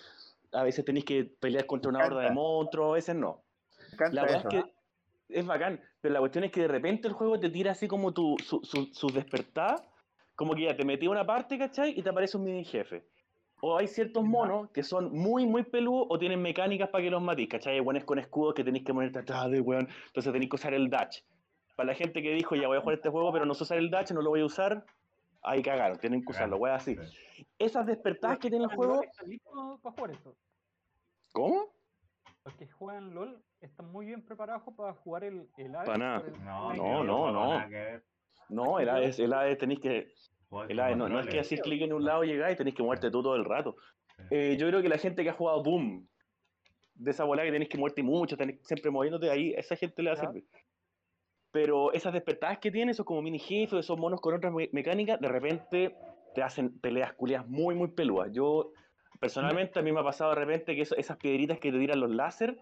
a 0.52 0.62
veces 0.62 0.84
tenéis 0.84 1.04
que 1.04 1.24
pelear 1.24 1.66
contra 1.66 1.90
una 1.90 2.04
horda 2.04 2.22
de 2.22 2.30
monstruos, 2.30 2.90
a 2.90 2.94
veces 2.94 3.14
no. 3.16 3.42
La 4.12 4.22
verdad 4.22 4.38
eso. 4.38 4.48
es 4.48 4.54
que 4.54 4.72
es 5.28 5.46
bacán, 5.46 5.80
pero 6.00 6.14
la 6.14 6.20
cuestión 6.20 6.44
es 6.44 6.52
que 6.52 6.62
de 6.62 6.68
repente 6.68 7.08
el 7.08 7.14
juego 7.14 7.38
te 7.38 7.50
tira 7.50 7.72
así 7.72 7.88
como 7.88 8.12
tu, 8.12 8.36
su, 8.44 8.60
su, 8.62 8.86
su 8.92 9.08
despertar, 9.10 9.76
como 10.34 10.54
que 10.54 10.62
ya 10.62 10.76
te 10.76 10.84
metí 10.84 11.06
a 11.06 11.10
una 11.10 11.26
parte, 11.26 11.58
¿cachai? 11.58 11.98
Y 11.98 12.02
te 12.02 12.10
aparece 12.10 12.36
un 12.36 12.44
mini 12.44 12.64
jefe. 12.64 13.04
O 13.68 13.76
hay 13.76 13.88
ciertos 13.88 14.22
monos 14.22 14.70
que 14.70 14.84
son 14.84 15.12
muy, 15.12 15.44
muy 15.44 15.64
peludos 15.64 16.06
o 16.08 16.18
tienen 16.20 16.40
mecánicas 16.40 16.88
para 16.88 17.02
que 17.02 17.10
los 17.10 17.20
matís, 17.20 17.48
¿cachai? 17.48 17.74
Hay 17.74 17.80
buenos 17.80 18.04
con 18.04 18.20
escudos 18.20 18.54
que 18.54 18.62
tenéis 18.62 18.84
que 18.84 18.94
ponerte 18.94 19.18
atrás 19.18 19.50
de 19.50 19.60
weón, 19.60 19.88
entonces 20.06 20.32
tenéis 20.32 20.50
que 20.50 20.54
usar 20.54 20.72
el 20.72 20.88
dash. 20.88 21.22
Para 21.74 21.88
la 21.88 21.94
gente 21.94 22.22
que 22.22 22.32
dijo, 22.32 22.54
ya 22.54 22.68
voy 22.68 22.76
a 22.76 22.80
jugar 22.80 22.94
este 22.94 23.08
juego, 23.08 23.32
pero 23.32 23.44
no 23.44 23.54
sé 23.54 23.64
usar 23.64 23.78
el 23.78 23.90
dash, 23.90 24.12
no 24.12 24.22
lo 24.22 24.30
voy 24.30 24.42
a 24.42 24.44
usar, 24.44 24.86
ahí 25.42 25.64
cagaron, 25.64 25.98
tienen 25.98 26.24
que 26.24 26.30
usarlo, 26.30 26.58
weón, 26.58 26.76
así. 26.76 26.96
Esas 27.58 27.84
despertadas 27.86 28.38
que 28.38 28.50
tiene 28.50 28.66
el 28.66 28.70
juego... 28.70 29.02
para 29.82 29.96
jugar 29.96 30.10
eso. 30.12 30.36
¿Cómo? 31.32 31.66
Los 32.44 32.54
que 32.54 32.68
juegan 32.68 33.14
LOL 33.14 33.42
están 33.60 33.90
muy 33.90 34.06
bien 34.06 34.22
preparados 34.24 34.62
para 34.76 34.94
jugar 34.94 35.24
el, 35.24 35.50
el 35.56 35.74
Hades 35.74 35.88
Pa' 35.88 35.98
nada. 35.98 36.22
No, 36.44 36.72
No, 36.72 37.02
no, 37.02 37.32
no. 37.32 37.64
No, 38.48 38.78
el 38.78 38.88
Hades, 38.88 39.18
el 39.18 39.32
Hades 39.32 39.58
tenéis 39.58 39.80
que... 39.80 40.12
El 40.70 40.76
no, 40.96 41.08
no 41.08 41.20
es 41.20 41.26
que 41.26 41.38
haces 41.40 41.60
clic 41.64 41.82
en 41.82 41.92
un 41.92 42.04
lado 42.04 42.24
y 42.24 42.28
llegáis 42.28 42.54
y 42.54 42.58
tenéis 42.58 42.76
que 42.76 42.82
moverte 42.82 43.10
tú 43.10 43.22
todo 43.22 43.36
el 43.36 43.44
rato. 43.44 43.76
Eh, 44.30 44.56
yo 44.58 44.68
creo 44.68 44.82
que 44.82 44.88
la 44.88 44.98
gente 44.98 45.22
que 45.22 45.30
ha 45.30 45.34
jugado 45.34 45.62
Doom, 45.62 46.06
de 46.94 47.10
esa 47.10 47.24
bola 47.24 47.42
que 47.44 47.52
tenéis 47.52 47.68
que 47.68 47.78
moverte 47.78 48.02
mucho, 48.02 48.36
tenés 48.36 48.58
siempre 48.66 48.90
moviéndote 48.90 49.30
ahí, 49.30 49.54
a 49.54 49.58
esa 49.60 49.76
gente 49.76 50.02
le 50.02 50.10
va 50.10 50.14
a 50.14 50.16
servir. 50.26 50.44
Pero 51.52 51.92
esas 51.92 52.12
despertadas 52.12 52.58
que 52.58 52.70
tiene, 52.70 52.92
esos 52.92 53.06
como 53.06 53.22
mini 53.22 53.38
jefes, 53.38 53.80
esos 53.80 53.98
monos 53.98 54.20
con 54.20 54.34
otras 54.34 54.52
me- 54.52 54.68
mecánicas, 54.72 55.20
de 55.20 55.28
repente 55.28 55.96
te 56.34 56.42
hacen 56.42 56.78
peleas 56.80 57.14
culias 57.14 57.46
muy, 57.48 57.74
muy 57.74 57.88
peludas. 57.88 58.30
Yo, 58.32 58.72
personalmente, 59.20 59.78
a 59.78 59.82
mí 59.82 59.90
me 59.92 60.00
ha 60.00 60.04
pasado 60.04 60.30
de 60.30 60.36
repente 60.36 60.74
que 60.74 60.82
eso- 60.82 60.96
esas 60.96 61.16
piedritas 61.16 61.58
que 61.58 61.72
te 61.72 61.78
tiran 61.78 62.00
los 62.00 62.10
láser, 62.10 62.58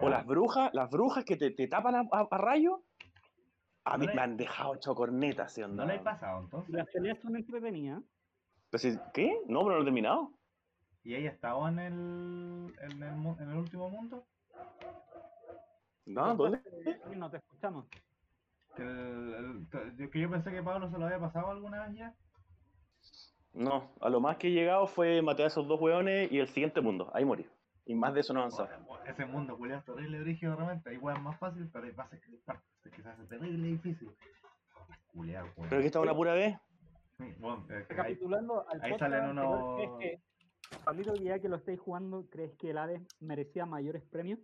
o 0.00 0.08
las 0.08 0.26
brujas, 0.26 0.70
las 0.72 0.88
brujas 0.90 1.24
que 1.24 1.36
te, 1.36 1.50
te 1.50 1.68
tapan 1.68 1.94
a, 1.94 2.00
a, 2.10 2.26
a 2.30 2.38
rayos, 2.38 2.80
a 3.84 3.98
mí 3.98 4.06
No 4.06 4.14
me 4.14 4.20
han 4.22 4.36
dejado 4.36 4.74
hecho 4.74 4.94
cornetas, 4.94 5.52
¿sí 5.52 5.62
No 5.68 5.84
le 5.84 5.96
he 5.96 5.98
pasado 5.98 6.40
entonces. 6.40 6.74
Las 6.74 6.88
peleas 6.88 7.18
son 7.20 7.36
entretenidas. 7.36 8.02
Si- 8.74 8.98
¿Qué? 9.12 9.40
No, 9.46 9.60
pero 9.60 9.70
no 9.70 9.76
lo 9.76 9.82
he 9.82 9.84
terminado. 9.84 10.32
¿Y 11.04 11.14
ella 11.14 11.30
estaba 11.30 11.68
en 11.68 11.78
el, 11.78 12.74
en 12.80 13.02
el, 13.02 13.14
mu- 13.16 13.36
en 13.40 13.50
el 13.50 13.56
último 13.56 13.90
mundo? 13.90 14.24
No, 16.06 16.34
¿dónde? 16.36 16.60
Sí, 16.84 17.16
No 17.16 17.30
te 17.30 17.38
escuchamos. 17.38 17.86
Que, 18.76 18.82
el- 18.82 19.34
el- 19.34 19.68
to- 19.68 19.88
yo- 19.96 20.10
que 20.10 20.20
yo 20.20 20.30
pensé 20.30 20.50
que 20.50 20.62
Pablo 20.62 20.90
se 20.90 20.98
lo 20.98 21.04
había 21.06 21.18
pasado 21.18 21.50
alguna 21.50 21.86
vez 21.86 21.96
ya. 21.96 22.14
No, 23.52 23.90
a 24.00 24.08
lo 24.08 24.20
más 24.20 24.36
que 24.38 24.48
he 24.48 24.52
llegado 24.52 24.86
fue 24.86 25.20
matar 25.20 25.44
a 25.44 25.48
esos 25.48 25.68
dos 25.68 25.78
hueones 25.80 26.32
y 26.32 26.38
el 26.38 26.48
siguiente 26.48 26.80
mundo. 26.80 27.10
Ahí 27.12 27.24
morí. 27.24 27.46
Y 27.84 27.94
más 27.94 28.14
de 28.14 28.20
eso 28.20 28.32
no 28.32 28.40
he 28.40 28.42
avanzado. 28.44 28.68
Bueno, 28.86 29.04
ese 29.04 29.26
mundo, 29.26 29.56
culiao, 29.56 29.78
es 29.80 29.84
terrible 29.84 30.20
brígido 30.20 30.54
realmente. 30.54 30.90
Hay 30.90 30.98
weas 30.98 31.20
más 31.20 31.38
fácil, 31.38 31.68
pero 31.72 31.84
hay 31.84 31.92
bases 31.92 32.20
que, 32.20 32.90
que 32.90 33.02
se 33.02 33.08
hace 33.08 33.24
terrible 33.24 33.68
difícil. 33.68 34.10
Culiao, 35.12 35.46
weón. 35.56 35.68
Pero 35.68 35.80
que 35.80 35.86
estaba 35.86 36.04
una 36.04 36.14
pura 36.14 36.34
vez. 36.34 36.56
Bueno, 37.38 37.64
eh, 37.70 37.84
que 37.88 37.94
Recapitulando 37.94 38.68
al 38.68 38.82
ahí 38.82 38.98
salen 38.98 39.30
unos- 39.30 39.76
¿crees 39.76 39.90
que, 40.00 40.78
Pablito, 40.84 41.14
ya 41.16 41.38
que 41.38 41.48
lo 41.48 41.56
estáis 41.56 41.78
jugando, 41.78 42.26
¿crees 42.30 42.52
que 42.56 42.70
el 42.70 42.78
Hades 42.78 43.02
merecía 43.20 43.66
mayores 43.66 44.02
premios? 44.04 44.40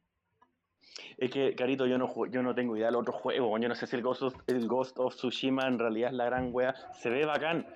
Es 1.16 1.31
que, 1.31 1.55
Carito, 1.55 1.86
yo 1.86 1.98
no, 1.98 2.27
yo 2.27 2.43
no 2.43 2.55
tengo 2.55 2.77
idea 2.77 2.86
del 2.86 2.97
otro 2.97 3.12
juego. 3.12 3.56
Yo 3.59 3.69
no 3.69 3.74
sé 3.74 3.86
si 3.86 3.97
el 3.97 4.02
Ghost, 4.02 4.23
of, 4.23 4.35
el 4.47 4.69
Ghost 4.69 4.98
of 4.98 5.15
Tsushima 5.15 5.66
en 5.66 5.78
realidad 5.78 6.10
es 6.10 6.16
la 6.16 6.27
gran 6.27 6.51
wea. 6.52 6.74
Se 6.93 7.09
ve 7.10 7.24
bacán. 7.24 7.66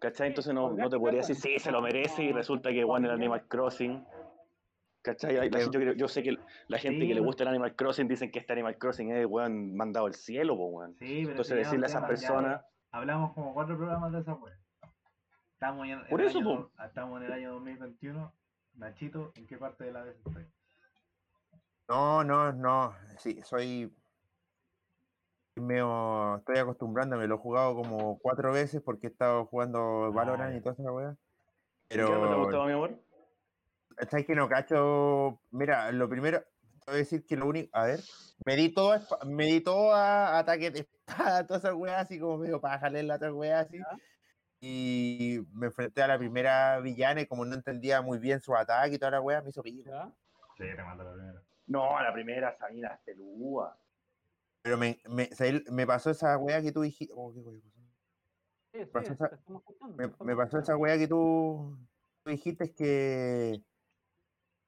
¿Cachai? 0.00 0.28
Entonces 0.28 0.52
no, 0.52 0.70
no 0.72 0.90
te 0.90 0.98
podría 0.98 1.20
decir, 1.20 1.34
sí, 1.36 1.58
se 1.58 1.72
lo 1.72 1.80
merece 1.80 2.22
y 2.24 2.32
resulta 2.32 2.70
que 2.70 2.84
bueno 2.84 3.06
el 3.08 3.14
Animal 3.14 3.48
Crossing. 3.48 4.04
¿Cachai? 5.04 5.34
La 5.50 5.60
yo, 5.60 5.70
creo- 5.70 5.92
yo 5.92 6.08
sé 6.08 6.22
que 6.22 6.38
la 6.66 6.78
gente 6.78 7.02
Sí, 7.02 7.08
que 7.08 7.14
le 7.14 7.20
weón. 7.20 7.26
gusta 7.26 7.42
el 7.42 7.50
Animal 7.50 7.76
Crossing 7.76 8.08
dicen 8.08 8.30
que 8.30 8.38
este 8.38 8.54
Animal 8.54 8.78
Crossing 8.78 9.10
es 9.12 9.26
weón 9.26 9.76
mandado 9.76 10.06
al 10.06 10.14
cielo, 10.14 10.56
po, 10.56 10.66
weón. 10.68 10.94
Sí, 10.94 11.18
pero 11.20 11.30
Entonces 11.32 11.56
decirle 11.58 11.84
a 11.84 11.88
esas 11.90 12.04
personas. 12.04 12.64
Hablamos 12.90 13.34
como 13.34 13.52
cuatro 13.52 13.76
programas 13.76 14.12
de 14.12 14.20
esa 14.20 14.32
wea. 14.34 14.56
Estamos 15.52 15.86
en, 15.86 16.06
Por 16.08 16.22
eso, 16.22 16.38
año, 16.38 16.48
do- 16.48 16.70
estamos 16.86 17.20
en 17.20 17.26
el 17.26 17.32
año 17.32 17.52
2021. 17.52 18.32
Nachito, 18.76 19.32
¿en 19.34 19.46
qué 19.46 19.58
parte 19.58 19.84
de 19.84 19.92
la 19.92 20.02
vez 20.04 20.16
estoy? 20.16 20.46
No, 21.88 22.24
no, 22.24 22.52
no. 22.52 22.94
Sí, 23.18 23.40
soy. 23.44 23.94
medio- 25.56 26.36
estoy 26.38 26.56
acostumbrándome. 26.58 27.26
Lo 27.28 27.34
he 27.36 27.38
jugado 27.38 27.74
como 27.76 28.18
cuatro 28.18 28.52
veces 28.52 28.80
porque 28.82 29.06
he 29.06 29.10
estado 29.10 29.44
jugando 29.46 30.10
Valorant 30.12 30.52
ya. 30.52 30.58
y 30.58 30.60
toda 30.62 30.72
esa 30.72 30.90
weá. 30.92 31.14
¿Qué 31.88 31.98
no 31.98 32.06
te 32.06 32.12
ha 32.12 32.16
Pero. 32.20 32.38
gustado, 32.40 32.64
mi 32.66 32.72
amor? 32.72 33.03
¿Sabes 34.10 34.26
que 34.26 34.34
no 34.34 34.48
cacho? 34.48 35.40
Mira, 35.50 35.90
lo 35.92 36.08
primero. 36.08 36.40
Te 36.84 36.90
voy 36.90 36.94
a 36.94 36.98
decir 36.98 37.24
que 37.24 37.36
lo 37.36 37.46
único. 37.46 37.70
A 37.76 37.86
ver. 37.86 38.00
Me 38.44 38.56
di 38.56 38.68
todo 38.68 38.92
a, 38.92 39.00
me 39.24 39.46
di 39.46 39.60
todo 39.60 39.94
a 39.94 40.38
ataque 40.38 40.70
de 40.70 40.80
espada, 40.80 41.46
todas 41.46 41.64
esas 41.64 41.74
weas, 41.74 42.02
así 42.02 42.18
como 42.18 42.38
medio 42.38 42.60
para 42.60 42.78
jalar 42.78 43.04
la 43.04 43.14
otra 43.16 43.32
wea 43.32 43.60
así. 43.60 43.78
Y 44.60 45.40
me 45.52 45.66
enfrenté 45.66 46.02
a 46.02 46.08
la 46.08 46.18
primera 46.18 46.80
villana 46.80 47.20
y 47.22 47.26
como 47.26 47.44
no 47.44 47.54
entendía 47.54 48.02
muy 48.02 48.18
bien 48.18 48.40
su 48.40 48.54
ataque 48.54 48.94
y 48.94 48.98
toda 48.98 49.12
la 49.12 49.20
wea, 49.20 49.40
me 49.42 49.50
hizo 49.50 49.62
pico. 49.62 49.82
¿Ya? 49.88 50.10
Sí, 50.56 50.64
te 50.76 50.82
mando 50.82 51.04
la 51.04 51.12
primera. 51.12 51.42
No, 51.66 52.02
la 52.02 52.12
primera, 52.12 52.56
Sabina, 52.58 53.00
pelúa. 53.04 53.78
Pero 54.62 54.76
me, 54.78 54.98
me, 55.06 55.26
¿sabes? 55.34 55.70
me 55.70 55.86
pasó 55.86 56.10
esa 56.10 56.36
wea 56.38 56.62
que 56.62 56.72
tú 56.72 56.82
dijiste. 56.82 57.12
oh, 57.16 57.32
qué 57.32 57.40
wea 57.40 57.60
pasó. 57.60 57.78
Sí, 58.72 58.80
sí, 58.80 58.84
Pasó 58.86 59.12
esa- 59.12 59.38
me, 59.96 60.12
me 60.24 60.36
pasó 60.36 60.58
esa 60.58 60.76
wea 60.76 60.98
que 60.98 61.06
tú, 61.06 61.78
tú 62.22 62.30
dijiste 62.30 62.72
que 62.74 63.62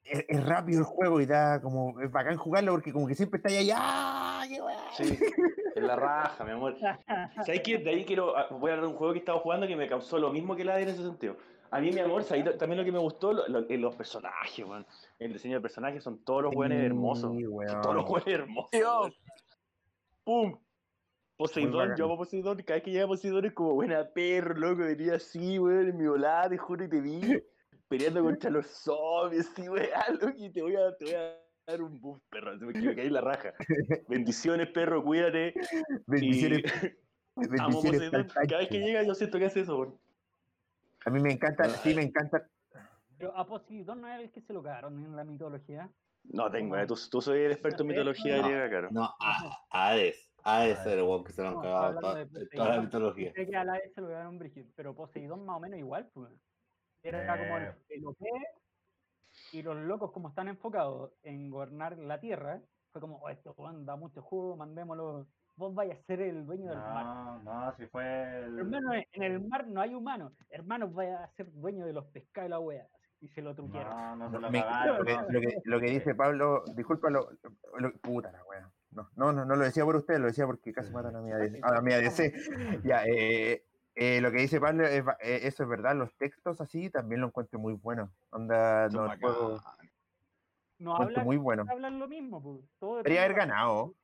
es, 0.09 0.25
es 0.29 0.47
rápido 0.47 0.81
el 0.81 0.85
juego 0.85 1.21
y 1.21 1.27
da 1.27 1.61
como 1.61 2.01
es 2.01 2.11
bacán 2.11 2.37
jugarlo 2.37 2.73
porque 2.73 2.93
como 2.93 3.07
que 3.07 3.15
siempre 3.15 3.39
está 3.39 3.49
ahí 3.49 3.71
¡ah! 3.75 4.45
¡Qué! 4.49 4.61
Sí, 5.05 5.19
en 5.75 5.87
la 5.87 5.97
raja, 5.97 6.45
mi 6.45 6.53
amor. 6.53 6.77
¿Sabes 7.45 7.61
qué? 7.63 7.79
De 7.79 7.91
ahí 7.91 8.05
quiero, 8.05 8.37
ah, 8.37 8.47
voy 8.51 8.71
a 8.71 8.75
hablar 8.75 8.87
de 8.87 8.93
un 8.93 8.97
juego 8.99 9.13
que 9.13 9.19
estaba 9.19 9.39
jugando 9.41 9.67
que 9.67 9.77
me 9.77 9.89
causó 9.89 10.19
lo 10.19 10.31
mismo 10.33 10.55
que 10.57 10.65
la 10.65 10.77
de 10.77 10.83
en 10.85 10.89
ese 10.91 11.03
sentido. 11.03 11.37
A 11.71 11.81
mí, 11.81 11.91
mi 11.91 11.99
amor, 12.01 12.23
¿sabes? 12.23 12.57
también 12.59 12.79
lo 12.79 12.85
que 12.85 12.93
me 12.93 12.99
gustó, 13.01 13.33
lo- 13.33 13.49
lo- 13.49 13.69
eh, 13.69 13.77
los 13.77 13.97
personajes, 13.97 14.65
weón. 14.65 14.87
El 15.19 15.33
diseño 15.33 15.57
de 15.57 15.61
personajes 15.61 16.03
son 16.03 16.25
todos 16.25 16.45
los 16.45 16.55
buenos 16.55 16.79
hermosos. 16.79 17.33
Sí, 17.37 17.43
Son 17.43 17.81
todos 17.83 17.95
los 17.97 18.05
weón. 18.09 18.23
buenos 18.25 18.29
hermosos. 18.29 18.71
Weón. 18.73 19.13
¡Pum! 20.25 20.59
Poseidón, 21.37 21.95
yo 21.99 22.07
amo 22.07 22.15
a 22.15 22.19
Poseidón, 22.19 22.57
cada 22.63 22.77
vez 22.77 22.85
que 22.85 22.91
llega 22.93 23.07
Poseidón 23.07 23.45
es 23.45 23.53
como 23.53 23.75
buena 23.75 24.09
perro, 24.15 24.55
loco, 24.55 24.83
venía 24.85 25.17
así, 25.17 25.59
weón, 25.59 25.89
en 25.91 25.97
mi 25.99 26.07
volada, 26.07 26.49
te 26.49 26.57
juro 26.57 26.85
y 26.85 26.89
te 26.89 27.01
vi, 27.01 27.21
peleando 27.89 28.23
contra 28.23 28.51
los 28.51 28.67
zombies, 28.67 29.53
weón, 29.59 29.89
loco, 30.21 30.33
y 30.37 30.51
te 30.51 30.63
voy 30.63 30.77
a, 30.77 30.97
te 30.97 31.05
voy 31.05 31.15
a 31.15 31.37
dar 31.67 31.83
un 31.83 32.01
buff, 32.01 32.21
perro, 32.31 32.59
se 32.59 32.65
me 32.65 32.73
me 32.73 32.95
caí 32.95 33.07
en 33.07 33.13
la 33.13 33.21
raja. 33.21 33.53
Bendiciones, 34.09 34.69
perro, 34.69 35.03
cuídate. 35.03 35.55
Bendiciones, 36.07 36.63
y 37.37 37.49
Cada 38.49 38.59
vez 38.59 38.69
que 38.69 38.81
llega 38.81 39.03
yo 39.03 39.15
siento 39.15 39.39
que 39.39 39.47
hace 39.47 39.61
eso, 39.61 39.79
weón. 39.79 39.99
A 41.05 41.11
mí 41.11 41.21
me 41.21 41.33
encanta, 41.33 41.69
sí, 41.69 41.95
me 41.95 42.03
encanta. 42.03 42.49
Pero 43.19 43.37
a 43.37 43.47
Poseidón 43.47 44.01
no 44.01 44.09
es 44.09 44.21
el 44.21 44.31
que 44.31 44.41
se 44.41 44.53
lo 44.53 44.63
cagaron 44.63 44.99
en 45.05 45.15
la 45.15 45.25
mitología. 45.25 45.89
No 46.25 46.51
tengo, 46.51 46.77
eh, 46.77 46.87
tú, 46.87 46.97
tú 47.11 47.21
soy 47.21 47.41
el 47.43 47.53
experto 47.53 47.83
en 47.83 47.89
mitología 47.89 48.39
No. 48.39 48.43
griega, 48.49 48.71
caro. 48.71 48.89
No, 48.91 49.05
a- 49.21 49.59
Hades. 49.71 50.29
Ah, 50.43 50.67
ese 50.67 50.93
era 50.93 51.03
el 51.03 51.09
weón 51.09 51.25
que 51.25 51.33
se 51.33 51.43
lo 51.43 51.49
han 51.49 51.55
No, 51.55 51.61
cagado 51.63 52.01
toda, 52.01 52.25
la 52.75 52.81
mitología. 52.81 53.33
sé 53.33 53.47
que 53.47 53.57
a 53.57 53.65
vez 53.65 53.93
se 53.95 54.01
lo 54.01 54.09
dieron 54.09 54.27
un 54.29 54.39
brígido, 54.39 54.67
pero 54.77 54.95
Poseidón 54.95 55.45
más 55.45 55.57
o 55.57 55.61
menos 55.61 55.79
igual, 55.79 56.09
pues. 56.13 56.31
Era 57.09 57.39
como 57.39 57.57
el, 57.59 57.63
Eh. 57.65 57.75
el 57.91 58.07
OP 58.07 58.19
y 59.53 59.63
los 59.63 59.77
locos 59.77 60.13
como 60.13 60.29
están 60.29 60.49
enfocados 60.49 61.13
en 61.23 61.51
gobernar 61.51 61.97
la 61.99 62.19
tierra, 62.21 62.61
fue 62.93 63.01
como, 63.01 63.17
oh, 63.19 63.29
esto 63.29 63.55
da 63.85 63.97
mucho 63.97 64.23
juego, 64.23 64.57
mandémoslo, 64.57 65.27
vos 65.57 65.75
vayas 65.75 65.99
a 65.99 66.03
ser 66.05 66.21
el 66.23 66.47
dueño 66.47 66.71
del 66.71 66.79
mar. 66.79 67.05
No, 67.05 67.43
no, 67.43 67.77
si 67.77 67.87
fue 67.87 68.03
el. 68.45 68.59
Hermano, 68.59 68.93
en 68.95 69.23
el 69.23 69.41
mar 69.47 69.67
no 69.69 69.81
hay 69.81 69.95
humanos, 69.95 70.33
hermanos 70.51 70.93
vaya 70.95 71.23
a 71.25 71.29
ser 71.35 71.53
dueño 71.53 71.85
de 71.87 71.93
los 71.93 72.07
pescados 72.07 72.49
y 72.49 72.51
la 72.51 72.61
wea. 72.61 72.89
Y 73.19 73.29
se 73.29 73.41
lo 73.41 73.55
truquearon. 73.55 73.91
No, 73.97 74.17
no 74.17 74.27
se 74.31 74.35
No, 74.35 74.41
lo 74.41 74.51
me- 74.51 74.59
lo, 74.61 75.05
que, 75.05 75.15
no. 75.15 75.23
lo 75.31 75.41
que- 75.41 75.61
lo 75.65 75.81
que 75.81 75.87
dice 75.91 76.15
Pablo, 76.15 76.65
disculpa, 76.75 77.09
lo, 77.09 77.31
lo- 77.79 77.93
puta 77.99 78.31
la 78.31 78.45
wea. 78.45 78.71
No, 78.91 79.09
no, 79.17 79.33
no, 79.33 79.45
no 79.47 79.57
lo 79.57 79.65
decía 79.65 79.85
por 79.85 79.97
usted, 79.97 80.19
lo 80.19 80.27
decía 80.27 80.47
porque 80.47 80.73
casi 80.73 80.93
matan 80.93 81.17
a 81.17 81.21
mi 81.23 81.31
ADC. 81.33 81.61
A 81.81 81.83
mi 81.83 81.93
ADC. 81.95 82.83
Ya, 82.85 83.05
eh, 83.07 83.66
eh, 83.97 84.21
lo 84.21 84.31
que 84.31 84.39
dice 84.39 84.61
Pablo, 84.61 84.87
es, 84.87 85.03
eh, 85.21 85.41
eso 85.43 85.63
es 85.65 85.69
verdad, 85.69 85.97
los 85.97 86.15
textos 86.17 86.61
así 86.61 86.91
también 86.91 87.21
lo 87.21 87.29
encuentro 87.29 87.59
muy 87.59 87.75
bueno. 87.75 88.13
Onda, 88.31 88.91
Son 88.91 89.03
no, 89.03 89.09
bacán. 89.09 89.31
No 90.79 90.95
hablan, 90.97 91.25
muy 91.25 91.37
bueno. 91.39 91.65
hablan 91.69 91.99
lo 91.99 92.07
mismo, 92.07 92.43
pues. 92.43 92.71
Todo 92.79 92.99
Podría 92.99 93.25
haber 93.25 93.35
ganado. 93.35 93.95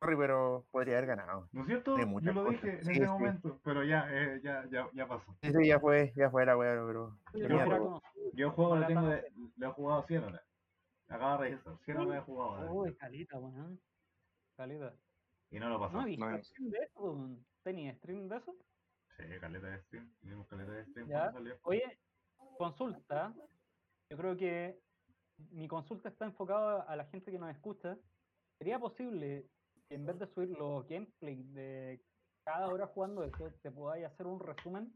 Sorry, 0.00 0.16
pero 0.16 0.64
podría 0.70 0.96
haber 0.98 1.08
ganado. 1.08 1.48
¿No 1.52 1.62
es 1.62 1.66
cierto? 1.66 1.98
Yo 1.98 2.32
lo 2.32 2.44
cosas. 2.44 2.62
dije 2.62 2.78
en 2.78 2.84
Sí, 2.84 2.92
ese 2.92 3.00
sí. 3.04 3.06
momento, 3.10 3.60
pero 3.64 3.84
ya, 3.84 4.06
eh, 4.10 4.40
ya, 4.42 4.64
ya, 4.70 4.88
ya 4.94 5.08
pasó. 5.08 5.36
Sí, 5.42 5.52
sí, 5.52 5.66
ya 5.66 5.80
fue, 5.80 6.12
ya 6.16 6.30
fue 6.30 6.46
la 6.46 6.56
wea, 6.56 6.82
pero. 6.86 7.18
Yo 7.34 7.40
Yo 7.40 7.48
no 7.48 7.66
juego-. 7.66 8.02
Yo 8.32 8.46
el 8.46 8.52
juego 8.52 8.74
lo 8.76 8.80
la 8.80 8.86
tengo 8.86 9.08
de. 9.08 9.32
Lo 9.56 9.68
he 9.68 9.72
jugado 9.72 10.02
100 10.06 10.24
horas. 10.24 10.42
Acabo 11.08 11.42
de 11.42 11.48
registrar. 11.48 11.76
100 11.84 11.96
horas 11.98 12.16
he 12.16 12.24
jugado. 12.24 12.72
Uy, 12.72 12.94
calita, 12.96 13.38
weón. 13.38 13.80
Calita. 14.56 14.94
Y 15.50 15.58
no 15.58 15.68
lo 15.68 15.80
pasó. 15.80 15.98
No 15.98 16.04
visto 16.04 16.30
no. 16.30 16.38
stream 16.42 16.70
de 16.70 16.78
eso. 16.78 17.28
¿Tenía 17.64 17.94
stream 17.96 18.28
de 18.28 18.36
eso? 18.36 18.56
Sí, 19.18 19.24
caleta 19.40 19.66
de 19.68 19.82
stream. 19.82 20.14
Tuvimos 20.20 20.46
caleta 20.46 20.72
de 20.72 20.84
stream 20.86 21.08
Ya. 21.08 21.20
cuando 21.30 21.38
salió. 21.38 21.56
Oye, 21.62 21.98
consulta. 22.56 23.34
Yo 24.10 24.16
creo 24.16 24.36
que 24.36 24.78
mi 25.50 25.68
consulta 25.68 26.08
está 26.08 26.24
enfocada 26.24 26.82
a 26.82 26.96
la 26.96 27.04
gente 27.06 27.30
que 27.30 27.38
nos 27.38 27.50
escucha. 27.50 27.96
¿Sería 28.58 28.78
posible 28.78 29.46
que 29.88 29.94
en 29.96 30.06
vez 30.06 30.18
de 30.18 30.26
subir 30.28 30.50
los 30.50 30.86
gameplays 30.88 31.52
de 31.52 32.00
cada 32.44 32.68
hora 32.68 32.86
jugando 32.86 33.24
eso, 33.24 33.50
te 33.62 33.70
podáis 33.70 34.06
hacer 34.06 34.26
un 34.26 34.40
resumen 34.40 34.92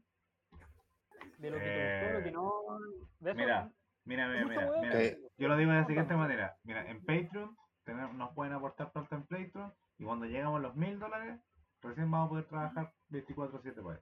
de 1.37 1.49
lo 1.49 1.57
que 1.57 1.63
te 1.63 2.01
gustó, 2.01 2.17
lo 2.19 2.23
que 2.23 2.31
no. 2.31 2.79
De 3.19 3.31
eso, 3.31 3.37
Mira, 3.39 3.71
mira, 4.05 4.27
mira, 4.45 4.71
mira. 4.81 5.17
Yo 5.37 5.47
lo 5.47 5.57
digo 5.57 5.71
de 5.71 5.77
la 5.81 5.85
siguiente 5.87 6.15
manera. 6.15 6.57
Mira, 6.63 6.89
en 6.89 6.99
Patreon 7.05 7.55
tenemos- 7.83 8.15
nos 8.15 8.33
pueden 8.33 8.53
aportar 8.53 8.91
plata 8.91 9.15
en 9.15 9.23
Patreon 9.27 9.73
y 9.97 10.05
cuando 10.05 10.25
llegamos 10.25 10.59
a 10.59 10.63
los 10.63 10.75
mil 10.75 10.97
dólares, 10.99 11.41
recién 11.81 12.09
vamos 12.09 12.27
a 12.27 12.29
poder 12.29 12.45
trabajar 12.47 12.93
24-7 13.09 13.81
por 13.81 13.95
ahí. 13.95 14.01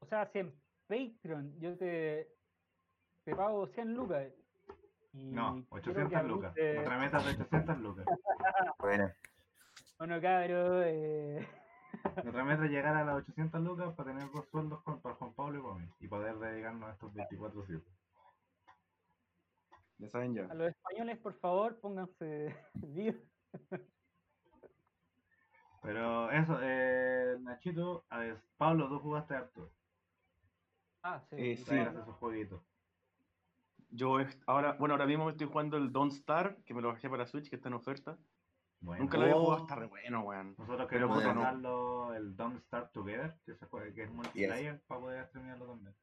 O 0.00 0.06
sea, 0.06 0.26
si 0.32 0.38
en 0.40 0.54
Patreon 0.86 1.58
yo 1.58 1.76
te, 1.76 2.28
te 3.24 3.34
pago 3.34 3.66
100 3.68 3.94
lucas. 3.94 4.32
Y 5.12 5.32
No, 5.32 5.64
quiero 5.82 6.08
que 6.08 6.16
800 6.16 6.24
lucas. 6.28 6.54
de- 6.54 6.78
Otra 6.78 6.98
meta 6.98 7.18
de 7.20 7.30
800 7.30 7.78
lucas. 7.78 8.06
Bueno, 8.78 9.10
Bueno, 9.98 10.20
cabrón, 10.20 10.82
eh, 10.86 11.46
Nuestra 12.22 12.44
meta 12.44 12.64
es 12.66 12.70
llegar 12.70 12.94
a 12.96 13.04
las 13.04 13.16
800 13.16 13.60
lucas 13.62 13.94
para 13.94 14.10
tener 14.12 14.30
dos 14.30 14.46
sueldos 14.50 14.82
con, 14.82 15.00
para 15.00 15.14
Juan 15.16 15.32
Pablo 15.34 15.58
y 15.58 15.62
para 15.62 15.74
mí. 15.76 15.88
Y 16.00 16.08
poder 16.08 16.38
dedicarnos 16.38 16.88
a 16.90 16.92
estos 16.92 17.12
24-7. 17.14 17.82
Ya 19.98 20.08
saben 20.10 20.34
ya. 20.34 20.44
a 20.44 20.54
los 20.54 20.68
españoles, 20.68 21.18
por 21.18 21.32
favor, 21.40 21.80
pónganse 21.80 22.54
vivos. 22.74 23.16
Pero 25.82 26.30
eso, 26.30 26.58
eh, 26.62 27.36
Nachito, 27.40 28.04
a 28.10 28.18
ver, 28.18 28.42
Pablo, 28.58 28.88
tú 28.88 28.98
jugaste 29.00 29.34
harto. 29.34 29.70
Ah, 31.08 31.20
sí. 31.30 31.36
Eh, 31.38 31.56
sí. 31.56 31.74
esos 31.76 32.16
jueguitos. 32.16 32.60
Yo 33.90 34.18
ahora, 34.46 34.72
bueno, 34.72 34.94
ahora 34.94 35.06
mismo 35.06 35.24
me 35.26 35.30
estoy 35.30 35.46
jugando 35.46 35.76
el 35.76 35.92
Don't 35.92 36.12
Star, 36.12 36.56
que 36.64 36.74
me 36.74 36.82
lo 36.82 36.88
bajé 36.88 37.08
para 37.08 37.26
Switch, 37.26 37.48
que 37.48 37.56
está 37.56 37.68
en 37.68 37.74
oferta. 37.74 38.18
Bueno, 38.80 39.04
Nunca 39.04 39.16
lo 39.16 39.22
había 39.24 39.36
Oh. 39.36 39.44
jugado, 39.44 39.62
está 39.62 39.74
re 39.76 39.86
bueno, 39.86 40.20
weón. 40.22 40.54
nosotros 40.58 40.88
queremos 40.88 41.16
puta, 41.18 41.32
no. 41.32 41.40
sacarlo 41.40 42.14
el 42.14 42.36
Don't 42.36 42.60
Start 42.64 42.92
Together, 42.92 43.36
que, 43.46 43.54
se 43.54 43.66
juega, 43.66 43.94
que 43.94 44.02
es 44.02 44.10
multiplayer, 44.10 44.80
para 44.86 45.00
poder 45.00 45.28
terminarlo 45.30 45.66
también. 45.66 45.94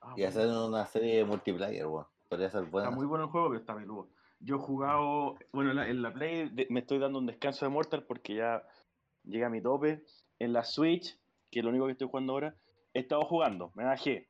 Ah, 0.00 0.14
Y 0.16 0.22
bueno. 0.22 0.28
hacer 0.28 0.48
una 0.48 0.86
serie 0.86 1.16
de 1.18 1.24
multiplayer, 1.24 1.86
weón. 1.86 2.06
Podría 2.28 2.50
ser 2.50 2.64
buena. 2.64 2.88
Está 2.88 2.96
muy 2.96 3.06
bueno 3.06 3.24
el 3.24 3.30
juego, 3.30 3.48
pero 3.48 3.60
está 3.60 3.76
peludo. 3.76 4.08
Yo 4.40 4.56
he 4.56 4.58
jugado, 4.58 5.36
bueno, 5.52 5.70
en 5.70 5.76
la, 5.76 5.88
en 5.88 6.02
la 6.02 6.12
Play 6.12 6.48
de- 6.48 6.66
me 6.70 6.80
estoy 6.80 6.98
dando 6.98 7.18
un 7.18 7.26
descanso 7.26 7.64
de 7.66 7.70
Mortal 7.70 8.02
porque 8.04 8.34
ya 8.34 8.66
llega 9.22 9.46
a 9.46 9.50
mi 9.50 9.60
tope. 9.60 10.02
En 10.38 10.52
la 10.52 10.64
Switch, 10.64 11.16
que 11.50 11.60
es 11.60 11.64
lo 11.64 11.70
único 11.70 11.86
que 11.86 11.92
estoy 11.92 12.08
jugando 12.08 12.32
ahora, 12.32 12.56
he 12.94 13.00
estado 13.00 13.24
jugando, 13.24 13.70
me 13.74 13.84
bajé 13.84 14.28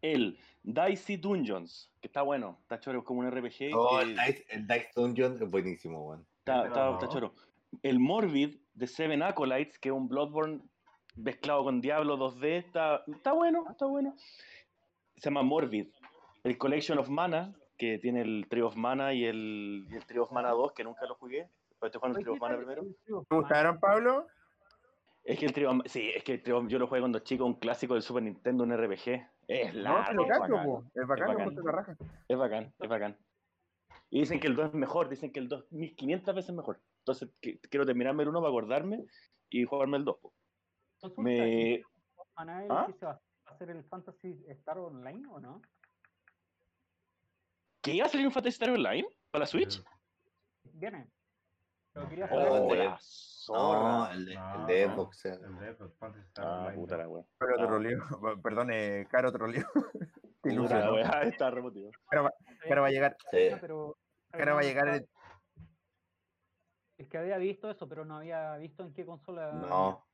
el 0.00 0.38
Dicey 0.62 1.16
Dungeons, 1.16 1.90
que 2.00 2.06
está 2.06 2.22
bueno, 2.22 2.58
está 2.62 2.78
choro, 2.80 3.00
es 3.00 3.04
como 3.04 3.20
un 3.20 3.30
RPG. 3.30 3.74
Oh, 3.74 4.00
el 4.00 4.10
Dice, 4.16 4.46
el 4.50 4.66
Dice 4.66 4.90
Dungeon 4.94 5.42
es 5.42 5.50
buenísimo, 5.50 6.06
weón. 6.06 6.26
está, 6.38 6.66
¿Este 6.66 6.78
lo 6.78 6.94
está- 6.94 7.08
choro. 7.08 7.34
El 7.82 7.98
Morbid 7.98 8.56
de 8.74 8.86
Seven 8.86 9.22
Acolytes, 9.22 9.78
que 9.78 9.88
es 9.90 9.94
un 9.94 10.08
Bloodborne 10.08 10.60
mezclado 11.16 11.64
con 11.64 11.80
Diablo 11.80 12.16
2D, 12.16 12.58
está, 12.58 13.02
está 13.08 13.32
bueno, 13.32 13.66
está 13.70 13.86
bueno. 13.86 14.14
Se 15.16 15.24
llama 15.28 15.42
Morbid. 15.42 15.88
El 16.44 16.56
Collection 16.56 16.98
of 16.98 17.08
Mana, 17.08 17.54
que 17.76 17.98
tiene 17.98 18.22
el 18.22 18.46
Trio 18.48 18.68
of 18.68 18.76
Mana 18.76 19.12
y 19.12 19.24
el, 19.24 19.86
y 19.90 19.94
el 19.96 20.06
Trio 20.06 20.22
of 20.22 20.32
Mana 20.32 20.50
2, 20.50 20.72
que 20.72 20.84
nunca 20.84 21.04
lo 21.06 21.16
jugué. 21.16 21.48
Pero 21.80 21.86
estoy 21.88 21.98
jugando 22.00 22.18
el 22.20 22.28
of 22.28 22.40
Mana 22.40 22.56
primero. 22.56 22.82
¿te 23.28 23.34
gustaron, 23.36 23.78
Pablo? 23.80 24.26
Es 25.28 25.38
que 25.38 25.44
el 25.44 25.52
Trio, 25.52 25.78
sí, 25.84 26.10
es 26.14 26.24
que 26.24 26.34
el 26.34 26.42
yo 26.68 26.78
lo 26.78 26.86
jugué 26.86 27.00
cuando 27.00 27.18
chico, 27.18 27.44
un 27.44 27.58
clásico 27.60 27.92
del 27.92 28.02
Super 28.02 28.22
Nintendo, 28.22 28.64
un 28.64 28.72
RPG. 28.72 29.28
Es 29.46 29.74
No, 29.74 29.82
largo, 29.82 30.06
pero 30.08 30.22
es 30.22 30.38
bacán. 30.40 30.90
Es 30.94 31.06
bacán, 31.06 31.36
bacán. 31.36 31.64
la 31.64 31.72
raja. 31.72 31.96
Es 32.28 32.38
bacán, 32.38 32.74
es 32.78 32.88
bacán. 32.88 33.18
Y 34.08 34.20
dicen 34.20 34.40
que 34.40 34.46
el 34.46 34.56
2 34.56 34.68
es 34.68 34.74
mejor, 34.74 35.10
dicen 35.10 35.30
que 35.30 35.40
el 35.40 35.48
2 35.48 35.64
es 35.66 35.72
1500 35.72 36.34
veces 36.34 36.54
mejor. 36.54 36.80
Entonces 37.00 37.28
que- 37.42 37.58
quiero 37.60 37.84
terminarme 37.84 38.22
el 38.22 38.30
1 38.30 38.38
para 38.40 38.48
acordarme 38.48 39.04
y 39.50 39.64
jugarme 39.64 39.98
el 39.98 40.06
2. 40.06 40.16
po. 40.18 40.32
Consulta, 40.98 41.22
Me... 41.22 41.74
¿y 41.74 41.82
Anael 42.36 42.70
¿Ah? 42.70 42.86
se 42.98 43.04
va 43.04 43.20
a 43.44 43.50
hacer 43.50 43.68
el 43.68 43.84
Fantasy 43.84 44.44
Star 44.48 44.78
Online 44.78 45.28
o 45.30 45.40
no? 45.40 45.60
¿Que 47.82 47.92
iba 47.92 48.06
a 48.06 48.08
salir 48.08 48.26
un 48.26 48.32
Fantasy 48.32 48.54
Star 48.54 48.70
Online 48.70 49.06
para 49.30 49.42
la 49.42 49.46
Switch? 49.46 49.82
Viene. 50.72 51.06
Pero 51.98 52.08
quería 52.08 52.24
Oh, 52.26 52.28
saber. 52.28 52.46
el 52.46 52.52
Oh, 52.52 52.68
de- 52.72 52.76
la 52.84 52.98
zorra. 53.00 53.80
No, 53.80 54.10
el 54.12 54.24
de, 54.26 54.32
el 54.34 54.66
de 54.66 54.86
No, 54.86 54.94
Xbox. 54.94 55.24
eh. 55.24 55.28
El 55.42 55.58
de 55.58 55.74
Xbox, 55.74 55.96
Fantasy 55.98 56.26
Star 56.26 56.44
Ah, 56.46 56.72
puta 56.74 56.96
la 56.96 57.08
wea. 57.08 57.24
Pero 57.38 57.54
Ah. 57.58 57.66
troleo. 57.66 58.02
Perdón, 58.42 58.70
eh, 58.72 59.06
Caro 59.10 59.32
troleo. 59.32 59.66
Te 59.72 59.80
Puta 60.12 60.46
la 60.46 60.52
ilusionó. 60.52 60.94
wea, 60.94 61.22
está 61.22 61.50
remotivo. 61.50 61.90
Caro 62.08 62.24
va 62.82 62.86
a 62.86 62.90
llegar. 62.90 63.16
Sí. 63.30 63.48
Pero, 63.60 63.96
Caro 64.30 64.54
va 64.54 64.60
a 64.60 64.64
llegar. 64.64 64.88
el- 64.88 65.08
Es 66.98 67.08
que 67.08 67.18
había 67.18 67.38
visto 67.38 67.70
eso, 67.70 67.88
pero 67.88 68.04
no 68.04 68.16
había 68.18 68.56
visto 68.56 68.82
en 68.82 68.92
qué 68.92 69.06
consola. 69.06 69.52
No, 69.52 70.04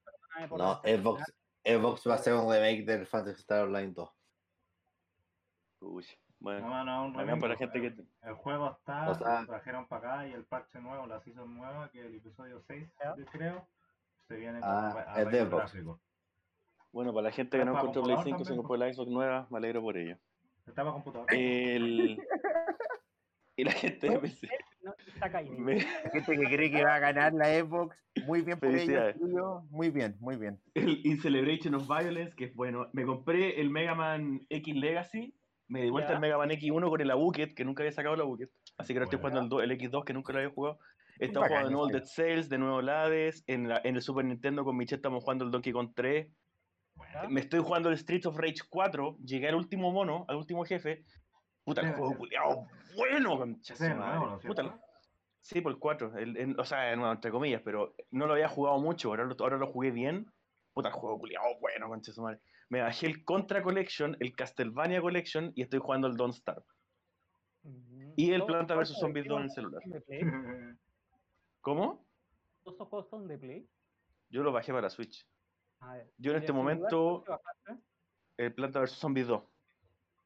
no. 0.51 0.81
Xbox, 0.85 1.23
Xbox 1.65 2.09
va 2.09 2.15
a 2.15 2.19
ser 2.19 2.35
un 2.35 2.53
remake 2.53 2.85
del 2.85 3.07
Fantasy 3.07 3.41
Star 3.41 3.65
Online 3.65 3.93
2. 3.93 4.11
Uy, 5.81 6.07
bueno. 6.45 6.69
No, 6.69 6.85
no, 6.85 7.07
un 7.07 7.13
para 7.15 7.25
la 7.27 7.53
el- 7.53 7.57
gente 7.59 7.81
que- 7.81 8.05
El 8.29 8.35
juego 8.35 8.71
está, 8.79 9.11
O 9.11 9.15
sea- 9.15 9.41
lo 9.41 9.47
trajeron 9.49 9.89
para 9.89 10.13
acá 10.15 10.29
y 10.29 10.33
el 10.33 10.45
parche 10.45 10.81
nuevo, 10.81 11.07
la 11.07 11.21
season 11.21 11.53
nueva, 11.57 11.91
que 11.91 12.01
es 12.01 12.07
el 12.07 12.15
episodio 12.15 12.61
6, 12.67 12.89
Ya. 13.03 13.17
yo 13.17 13.25
creo, 13.27 13.67
se 14.29 14.37
viene 14.37 14.61
con 14.61 14.69
Ah, 14.69 14.89
a- 14.89 15.01
es 15.01 15.17
de 15.17 15.23
arreglo 15.39 15.47
Xbox. 15.59 15.73
gráfico. 15.73 16.01
Bueno, 16.93 17.13
para 17.13 17.25
la 17.25 17.31
gente 17.33 17.57
que 17.57 17.63
¿Está 17.63 17.71
no 17.73 17.77
encontró 17.79 18.03
Play 18.05 18.15
computador 18.15 18.25
5, 18.25 18.39
se 18.39 18.45
también, 18.45 18.63
compró 18.67 18.77
la 18.87 18.95
Xbox 18.95 19.11
nueva, 19.11 19.47
me 19.51 19.59
alegro 19.59 19.83
por 19.83 19.97
ello. 19.97 20.17
Está 20.67 20.83
para 20.83 20.93
computador. 20.93 21.27
El... 21.35 22.19
Y 23.57 23.63
la 23.63 23.71
gente 23.71 24.09
de 24.09 24.19
PC. 24.19 24.49
No, 24.83 24.93
está 25.07 25.31
caído. 25.31 25.57
me- 25.57 25.79
Gente 25.81 26.37
que 26.37 26.45
cree 26.57 26.73
que 26.73 26.83
va 26.83 26.97
a 26.97 26.99
ganar 26.99 27.33
la 27.35 27.45
Xbox. 27.61 27.97
Muy 28.27 28.43
bien 28.43 28.59
por 28.59 28.69
ellos. 28.75 29.15
Julio. 29.17 29.63
Muy 29.71 29.91
bien, 29.91 30.17
muy 30.19 30.37
bien. 30.37 30.61
el 30.75 31.07
In 31.07 31.21
Celebration 31.21 31.73
of 31.77 31.87
Violence, 31.87 32.35
que 32.35 32.47
es 32.47 32.55
bueno. 32.57 32.89
Me 32.93 33.05
compré 33.05 33.61
el 33.61 33.71
Mega 33.71 33.95
Man 33.95 34.41
X 34.49 34.75
Legacy, 34.75 35.37
me 35.69 35.83
di 35.83 35.91
vuelta 35.91 36.13
el 36.13 36.21
Mega 36.21 36.37
Man 36.39 36.51
X1 36.51 36.89
con 36.89 37.01
el 37.01 37.11
Abuket, 37.11 37.55
que 37.55 37.65
nunca 37.65 37.83
había 37.83 37.93
sacado 37.93 38.15
el 38.15 38.21
Abuket. 38.21 38.51
Así 38.77 38.93
que 38.93 38.99
ahora 38.99 39.05
estoy 39.05 39.19
jugando 39.19 39.41
el, 39.41 39.49
do- 39.49 39.63
el 39.63 39.71
X2, 39.71 40.05
que 40.05 40.13
nunca 40.13 40.33
lo 40.33 40.39
había 40.41 40.51
jugado. 40.51 40.79
Bacán 41.43 41.49
jugando 41.49 41.69
de 41.69 41.73
nuevo 41.73 41.87
el. 41.89 41.93
Dead 41.93 42.05
Cells, 42.05 42.49
de 42.49 42.59
nuevo 42.59 42.81
el 42.81 42.89
Hades. 42.89 43.45
En, 43.47 43.69
la- 43.69 43.81
en 43.85 43.97
el 43.97 44.03
Super 44.03 44.25
Nintendo 44.25 44.65
con 44.65 44.77
Michelle 44.77 44.97
estamos 44.97 45.23
jugando 45.23 45.45
el 45.45 45.51
Donkey 45.51 45.73
Kong 45.73 45.91
3. 45.95 46.29
¿Ya? 47.13 47.29
Me 47.29 47.41
estoy 47.41 47.61
jugando 47.61 47.89
el 47.89 47.97
Streets 47.99 48.27
of 48.27 48.37
Rage 48.37 48.61
4. 48.69 49.17
Llegué 49.25 49.49
al 49.49 49.55
último 49.55 49.91
mono, 49.93 50.25
al 50.29 50.37
último 50.37 50.65
jefe. 50.65 51.05
Puta, 51.65 51.81
el 51.81 51.89
Sí, 51.89 51.93
juego 51.95 52.11
sí. 52.13 52.17
culiao 52.19 52.67
bueno, 52.97 53.39
concha. 53.39 53.75
¿no 53.97 54.39
cierto? 54.41 54.81
Sí, 55.41 55.61
por 55.61 55.73
el 55.73 55.79
4. 55.79 56.17
El, 56.19 56.37
el- 56.37 56.61
o 56.61 56.65
sea, 56.65 56.95
nuevo, 56.97 57.13
entre 57.13 57.31
comillas, 57.31 57.63
pero 57.65 57.95
no 58.11 58.27
lo 58.27 58.35
había 58.35 58.49
jugado 58.49 58.79
mucho. 58.81 59.09
Ahora 59.09 59.25
lo, 59.25 59.35
ahora 59.41 59.57
lo 59.57 59.67
jugué 59.67 59.91
bien. 59.91 60.31
Puta, 60.73 60.89
el 60.89 60.95
juego 60.95 61.19
culiado 61.19 61.47
bueno, 61.61 61.89
concha 61.89 62.13
su 62.13 62.23
madre. 62.23 62.41
Me 62.75 62.83
bajé 62.83 63.07
el 63.07 63.25
Contra 63.25 63.63
Collection, 63.63 64.17
el 64.19 64.35
Castlevania 64.35 65.01
Collection 65.01 65.53
y 65.55 65.63
estoy 65.63 65.79
jugando 65.79 66.09
el 66.09 66.17
Don't 66.17 66.35
Starve. 66.35 66.65
Y 68.17 68.33
el 68.33 68.45
Planta 68.45 68.75
vs 68.75 68.99
Zombies 68.99 69.27
de 69.27 69.29
2 69.29 69.39
en 69.39 69.45
el 69.45 69.51
celular. 69.53 69.83
¿Cómo? 71.61 72.05
¿Todos 72.65 72.75
esos 72.75 72.89
juegos 72.89 73.09
son 73.09 73.29
de 73.29 73.39
Play? 73.39 73.69
Yo 74.29 74.43
lo 74.43 74.51
bajé 74.51 74.73
para 74.73 74.91
Switch. 74.91 75.25
A 75.79 75.93
ver. 75.93 76.13
Yo 76.19 76.33
en 76.33 76.39
¿y 76.39 76.41
de 76.41 76.47
este 76.47 76.53
momento-? 76.53 77.23
El 78.39 78.53
Planta 78.53 78.81
vs 78.81 78.91
Zombies 78.91 79.29
2. 79.29 79.45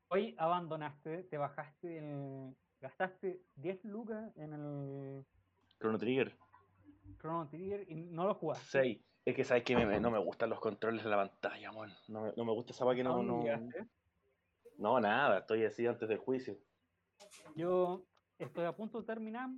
Hoy 0.08 0.34
abandonaste, 0.38 1.24
te 1.24 1.36
bajaste 1.36 1.98
el... 1.98 2.56
Gastaste 2.80 3.42
10 3.56 3.84
lucas 3.84 4.34
en 4.36 4.54
el 4.54 5.26
Chrono 5.78 5.98
Trigger. 5.98 6.34
Chrono 7.18 7.46
Trigger 7.46 7.84
y 7.90 7.94
no 7.94 8.26
lo 8.26 8.34
jugaste. 8.36 8.64
6. 8.70 9.07
Es 9.28 9.36
que 9.36 9.44
sabes 9.44 9.62
que 9.62 9.76
me- 9.76 10.00
no 10.00 10.10
me 10.10 10.18
gustan 10.18 10.48
los 10.48 10.58
controles 10.58 11.04
de 11.04 11.10
la 11.10 11.16
pantalla, 11.16 11.70
man. 11.70 11.92
No 12.08 12.22
me, 12.22 12.32
no 12.34 12.46
me 12.46 12.52
gusta 12.54 12.72
esa 12.72 12.86
va 12.86 12.94
que 12.94 13.02
¿A 13.02 13.04
no, 13.04 13.16
dónde 13.22 13.56
no. 13.58 13.68
No, 14.78 15.00
nada, 15.00 15.40
estoy 15.40 15.66
así 15.66 15.86
antes 15.86 16.08
del 16.08 16.16
juicio. 16.16 16.56
Yo 17.54 18.04
estoy 18.38 18.64
a 18.64 18.72
punto 18.74 19.00
de 19.00 19.06
terminar 19.06 19.50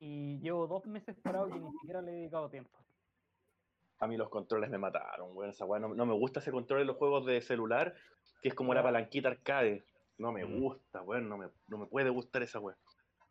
y 0.00 0.40
llevo 0.40 0.66
dos 0.66 0.86
meses 0.86 1.14
parado 1.22 1.46
que 1.46 1.60
ni 1.60 1.70
siquiera 1.70 2.02
le 2.02 2.10
he 2.10 2.14
dedicado 2.16 2.50
tiempo. 2.50 2.76
A 4.00 4.08
mí 4.08 4.16
los 4.16 4.28
controles 4.28 4.70
me 4.70 4.78
mataron, 4.78 5.36
weón. 5.36 5.50
Esa 5.50 5.66
weá 5.66 5.78
no, 5.78 5.94
no 5.94 6.04
me 6.04 6.14
gusta 6.14 6.40
ese 6.40 6.50
control 6.50 6.80
en 6.80 6.88
los 6.88 6.96
juegos 6.96 7.24
de 7.26 7.40
celular, 7.42 7.94
que 8.42 8.48
es 8.48 8.54
como 8.56 8.74
la 8.74 8.82
palanquita 8.82 9.28
arcade. 9.28 9.84
No 10.18 10.32
me 10.32 10.44
Mm. 10.44 10.60
gusta, 10.60 11.02
weón. 11.02 11.28
No 11.28 11.38
me, 11.38 11.46
no 11.68 11.78
me 11.78 11.86
puede 11.86 12.10
gustar 12.10 12.42
esa 12.42 12.58
weá. 12.58 12.76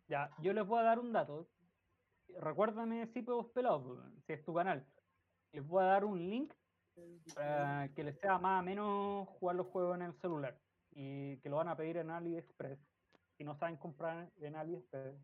Ya, 0.07 0.29
yo 0.39 0.53
les 0.53 0.65
voy 0.65 0.79
a 0.79 0.83
dar 0.83 0.99
un 0.99 1.11
dato. 1.11 1.49
Recuérdame 2.39 3.07
si 3.07 3.21
puedo 3.23 3.51
pelado, 3.51 3.83
po, 3.83 4.01
si 4.25 4.31
es 4.31 4.45
tu 4.45 4.53
canal. 4.53 4.85
Les 5.55 5.65
voy 5.65 5.81
a 5.83 5.87
dar 5.87 6.03
un 6.03 6.19
link 6.19 6.53
para 7.33 7.87
que 7.95 8.03
les 8.03 8.19
sea 8.19 8.37
más 8.37 8.61
o 8.61 8.65
menos 8.65 9.25
jugar 9.39 9.55
los 9.55 9.67
juegos 9.67 9.95
en 9.95 10.01
el 10.01 10.13
celular. 10.19 10.59
Y 10.91 11.37
que 11.37 11.49
lo 11.49 11.55
van 11.55 11.69
a 11.69 11.77
pedir 11.77 11.95
en 11.95 12.11
AliExpress. 12.11 12.77
Si 13.37 13.45
no 13.45 13.55
saben 13.55 13.77
comprar 13.77 14.29
en 14.35 14.55
AliExpress, 14.57 15.15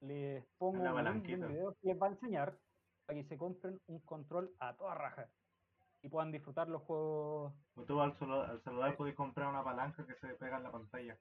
les 0.00 0.44
pongo 0.56 0.78
un 0.78 0.84
link 0.84 0.84
de 0.84 0.90
un 0.90 0.94
palanquita. 1.04 1.46
video 1.48 1.72
que 1.74 1.88
les 1.88 2.00
va 2.00 2.06
a 2.06 2.10
enseñar 2.10 2.58
para 3.06 3.18
que 3.20 3.28
se 3.28 3.36
compren 3.36 3.80
un 3.88 3.98
control 4.00 4.54
a 4.60 4.76
toda 4.76 4.94
raja. 4.94 5.28
Y 6.00 6.08
puedan 6.08 6.30
disfrutar 6.30 6.68
los 6.68 6.82
juegos. 6.82 7.52
O 7.74 7.82
tú 7.82 8.00
al, 8.00 8.16
celu- 8.18 8.48
al 8.48 8.62
celular 8.62 8.96
podés 8.96 9.16
comprar 9.16 9.48
una 9.48 9.64
palanca 9.64 10.06
que 10.06 10.14
se 10.14 10.28
pega 10.34 10.58
en 10.58 10.62
la 10.62 10.70
pantalla. 10.70 11.18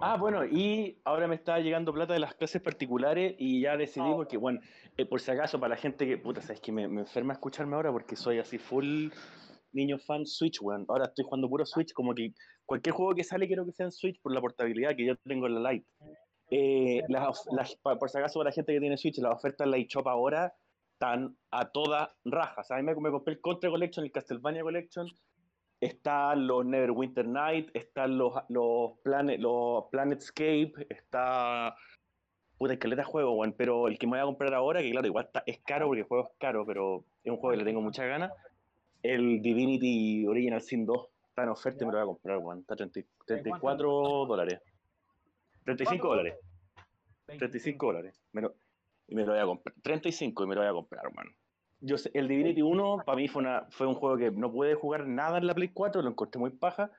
Ah, 0.00 0.16
bueno, 0.16 0.44
y 0.46 1.00
ahora 1.04 1.26
me 1.26 1.34
está 1.34 1.58
llegando 1.58 1.92
plata 1.92 2.12
de 2.14 2.20
las 2.20 2.34
clases 2.34 2.62
particulares 2.62 3.34
y 3.38 3.60
ya 3.62 3.76
decidí 3.76 4.06
Ah, 4.08 4.14
porque, 4.16 4.36
bueno, 4.36 4.60
eh, 4.96 5.04
por 5.06 5.20
si 5.20 5.30
acaso, 5.30 5.58
para 5.58 5.74
la 5.74 5.80
gente 5.80 6.06
que, 6.06 6.16
puta, 6.18 6.40
sabes 6.40 6.60
que 6.60 6.72
me, 6.72 6.86
me 6.88 7.00
enferma 7.02 7.32
escucharme 7.32 7.74
ahora 7.76 7.90
porque 7.92 8.16
soy 8.16 8.38
así 8.38 8.58
full 8.58 9.10
niño 9.72 9.98
fan 9.98 10.26
Switch, 10.26 10.60
weón. 10.60 10.84
Ahora 10.88 11.06
estoy 11.06 11.24
jugando 11.24 11.48
puro 11.48 11.64
Switch, 11.66 11.92
como 11.92 12.14
que 12.14 12.32
cualquier 12.66 12.94
juego 12.94 13.14
que 13.14 13.24
sale 13.24 13.46
quiero 13.46 13.64
que 13.64 13.72
sea 13.72 13.86
en 13.86 13.92
Switch 13.92 14.20
por 14.20 14.32
la 14.32 14.40
portabilidad 14.40 14.96
que 14.96 15.06
yo 15.06 15.16
tengo 15.16 15.46
en 15.46 15.62
la 15.62 15.72
Lite. 15.72 15.86
Eh, 16.50 17.02
las 17.08 17.44
las- 17.52 17.76
por 17.76 18.10
si 18.10 18.18
acaso, 18.18 18.40
para 18.40 18.50
la 18.50 18.54
gente 18.54 18.72
que 18.72 18.80
tiene 18.80 18.96
Switch, 18.96 19.18
las 19.18 19.32
ofertas 19.36 19.64
en 19.66 19.70
la 19.70 19.76
eShop 19.76 20.06
ahora 20.08 20.52
están 20.94 21.36
a 21.50 21.70
toda 21.70 22.14
raja. 22.24 22.60
O 22.60 22.64
sea, 22.64 22.76
a 22.76 22.82
mí 22.82 22.84
me, 22.86 22.94
me 22.96 23.10
compré 23.10 23.34
el 23.34 23.40
Contra 23.40 23.70
Collection, 23.70 24.04
el 24.04 24.10
Castlevania 24.12 24.62
Collection, 24.62 25.06
están 25.80 26.46
los 26.46 26.64
Neverwinter 26.66 27.26
Night, 27.26 27.70
están 27.74 28.18
los, 28.18 28.34
los, 28.48 28.98
Planet, 29.02 29.40
los 29.40 29.84
Planetscape, 29.90 30.72
está... 30.90 31.74
Puta, 32.58 32.74
escaleta 32.74 33.04
juego, 33.04 33.32
weón, 33.32 33.54
pero 33.56 33.88
el 33.88 33.98
que 33.98 34.06
me 34.06 34.12
voy 34.12 34.20
a 34.20 34.24
comprar 34.24 34.52
ahora, 34.52 34.82
que 34.82 34.90
claro, 34.90 35.06
igual 35.06 35.24
está, 35.24 35.42
es 35.46 35.60
caro 35.60 35.86
porque 35.86 36.02
el 36.02 36.06
juego 36.06 36.24
es 36.26 36.30
caro, 36.38 36.66
pero 36.66 37.04
es 37.24 37.30
un 37.32 37.38
juego 37.38 37.52
que 37.52 37.56
le 37.56 37.64
tengo 37.64 37.80
muchas 37.80 38.06
ganas, 38.06 38.30
el 39.02 39.40
Divinity 39.40 40.26
Original 40.26 40.60
Sin 40.60 40.84
2 40.84 41.08
está 41.30 41.44
en 41.44 41.48
oferta 41.48 41.82
y 41.82 41.86
me 41.86 41.92
lo 41.92 41.98
voy 41.98 42.02
a 42.02 42.06
comprar, 42.06 42.36
weón, 42.38 42.58
está 42.60 42.76
30 42.76 43.00
34 43.24 43.90
dólares. 44.26 44.60
35 45.64 46.08
dólares. 46.08 46.34
35 47.26 47.86
dólares. 47.86 48.20
Me 48.32 48.42
lo- 48.42 48.54
y 49.08 49.14
me 49.14 49.24
lo 49.24 49.32
voy 49.32 49.40
a 49.40 49.46
comprar. 49.46 49.74
35 49.82 50.44
y 50.44 50.46
me 50.46 50.54
lo 50.54 50.60
voy 50.60 50.68
a 50.70 50.72
comprar, 50.72 51.04
hermano. 51.06 51.30
Yo 51.80 51.96
sé, 51.96 52.10
el 52.14 52.28
Divinity 52.28 52.62
1 52.62 52.98
para 53.06 53.16
mí 53.16 53.28
fue, 53.28 53.42
una, 53.42 53.66
fue 53.70 53.86
un 53.86 53.94
juego 53.94 54.16
que 54.18 54.30
no 54.30 54.52
pude 54.52 54.74
jugar 54.74 55.06
nada 55.06 55.38
en 55.38 55.46
la 55.46 55.54
Play 55.54 55.68
4, 55.68 56.02
lo 56.02 56.10
encontré 56.10 56.38
muy 56.38 56.50
paja, 56.50 56.90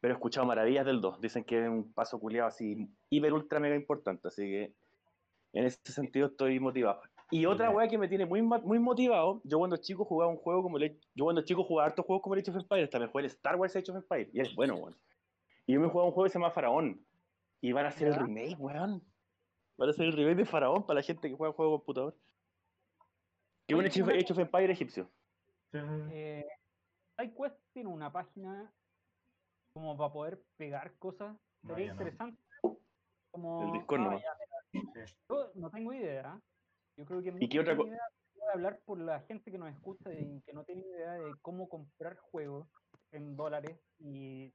pero 0.00 0.12
he 0.12 0.16
escuchado 0.16 0.46
maravillas 0.46 0.84
del 0.84 1.00
2. 1.00 1.20
Dicen 1.20 1.44
que 1.44 1.62
es 1.62 1.68
un 1.68 1.92
paso 1.92 2.20
culiado 2.20 2.48
así, 2.48 2.88
hiper 3.10 3.32
ultra 3.32 3.58
mega 3.58 3.74
importante, 3.74 4.28
así 4.28 4.42
que 4.42 4.74
en 5.54 5.64
ese 5.64 5.92
sentido 5.92 6.26
estoy 6.26 6.60
motivado. 6.60 7.00
Y 7.30 7.44
otra 7.44 7.70
weá 7.70 7.88
que 7.88 7.98
me 7.98 8.08
tiene 8.08 8.24
muy, 8.24 8.40
muy 8.40 8.78
motivado, 8.78 9.42
yo 9.44 9.58
cuando 9.58 9.76
chico 9.76 10.04
jugaba 10.04 10.30
un 10.30 10.38
juego 10.38 10.62
como 10.62 10.78
el, 10.78 10.98
yo 11.14 11.24
cuando 11.24 11.42
chico 11.42 11.62
jugaba 11.62 11.88
hartos 11.88 12.06
juegos 12.06 12.22
como 12.22 12.34
el 12.34 12.40
Age 12.40 12.50
of 12.50 12.56
Empires, 12.56 12.90
también 12.90 13.10
jugué 13.10 13.24
el 13.24 13.30
Star 13.30 13.56
Wars 13.56 13.76
Age 13.76 13.90
of 13.90 13.98
Empires, 13.98 14.30
y 14.32 14.40
es 14.40 14.54
bueno, 14.54 14.76
weón. 14.76 14.96
Y 15.66 15.74
yo 15.74 15.80
me 15.80 15.88
jugaba 15.88 16.08
un 16.08 16.14
juego 16.14 16.24
que 16.24 16.32
se 16.32 16.38
llama 16.38 16.50
Faraón, 16.50 17.04
y 17.60 17.72
van 17.72 17.84
a 17.84 17.88
hacer 17.88 18.08
el 18.08 18.14
remake, 18.14 18.56
weón. 18.58 19.02
Van 19.76 19.88
a 19.88 19.90
hacer 19.90 20.06
el 20.06 20.12
remake 20.12 20.36
de 20.36 20.44
Faraón 20.46 20.86
para 20.86 21.00
la 21.00 21.02
gente 21.02 21.28
que 21.28 21.36
juega 21.36 21.52
juegos 21.52 21.74
de 21.74 21.78
computador. 21.78 22.16
Que 23.68 23.74
es 23.74 23.78
un 23.78 23.84
Oye, 24.08 24.18
Age 24.22 24.32
of, 24.32 24.38
Empires 24.38 24.70
egipcio. 24.70 25.10
Eh, 26.10 26.46
SideQuest 27.18 27.54
tiene 27.74 27.90
una 27.90 28.10
página 28.10 28.72
como 29.74 29.94
para 29.96 30.10
poder 30.10 30.42
pegar 30.56 30.94
cosas. 30.94 31.36
Sería 31.66 31.88
no. 31.88 31.92
interesante. 31.92 32.40
Como, 33.30 33.66
El 33.66 33.72
Discord 33.72 34.00
ah, 34.00 34.18
ya. 34.18 35.04
Yo 35.28 35.50
no 35.54 35.70
tengo 35.70 35.92
idea. 35.92 36.40
Yo 36.96 37.04
creo 37.04 37.22
que 37.22 37.34
¿Y 37.38 37.48
qué 37.48 37.60
otra 37.60 37.76
co 37.76 37.82
co- 37.84 37.90
Voy 37.90 38.48
a 38.48 38.52
hablar 38.54 38.80
por 38.86 38.98
la 38.98 39.20
gente 39.20 39.50
que 39.50 39.58
nos 39.58 39.68
escucha 39.70 40.10
y 40.14 40.40
que 40.40 40.54
no 40.54 40.64
tiene 40.64 40.80
idea 40.86 41.12
de 41.12 41.34
cómo 41.42 41.68
comprar 41.68 42.16
juegos 42.16 42.66
en 43.12 43.36
dólares. 43.36 43.78
Y 43.98 44.50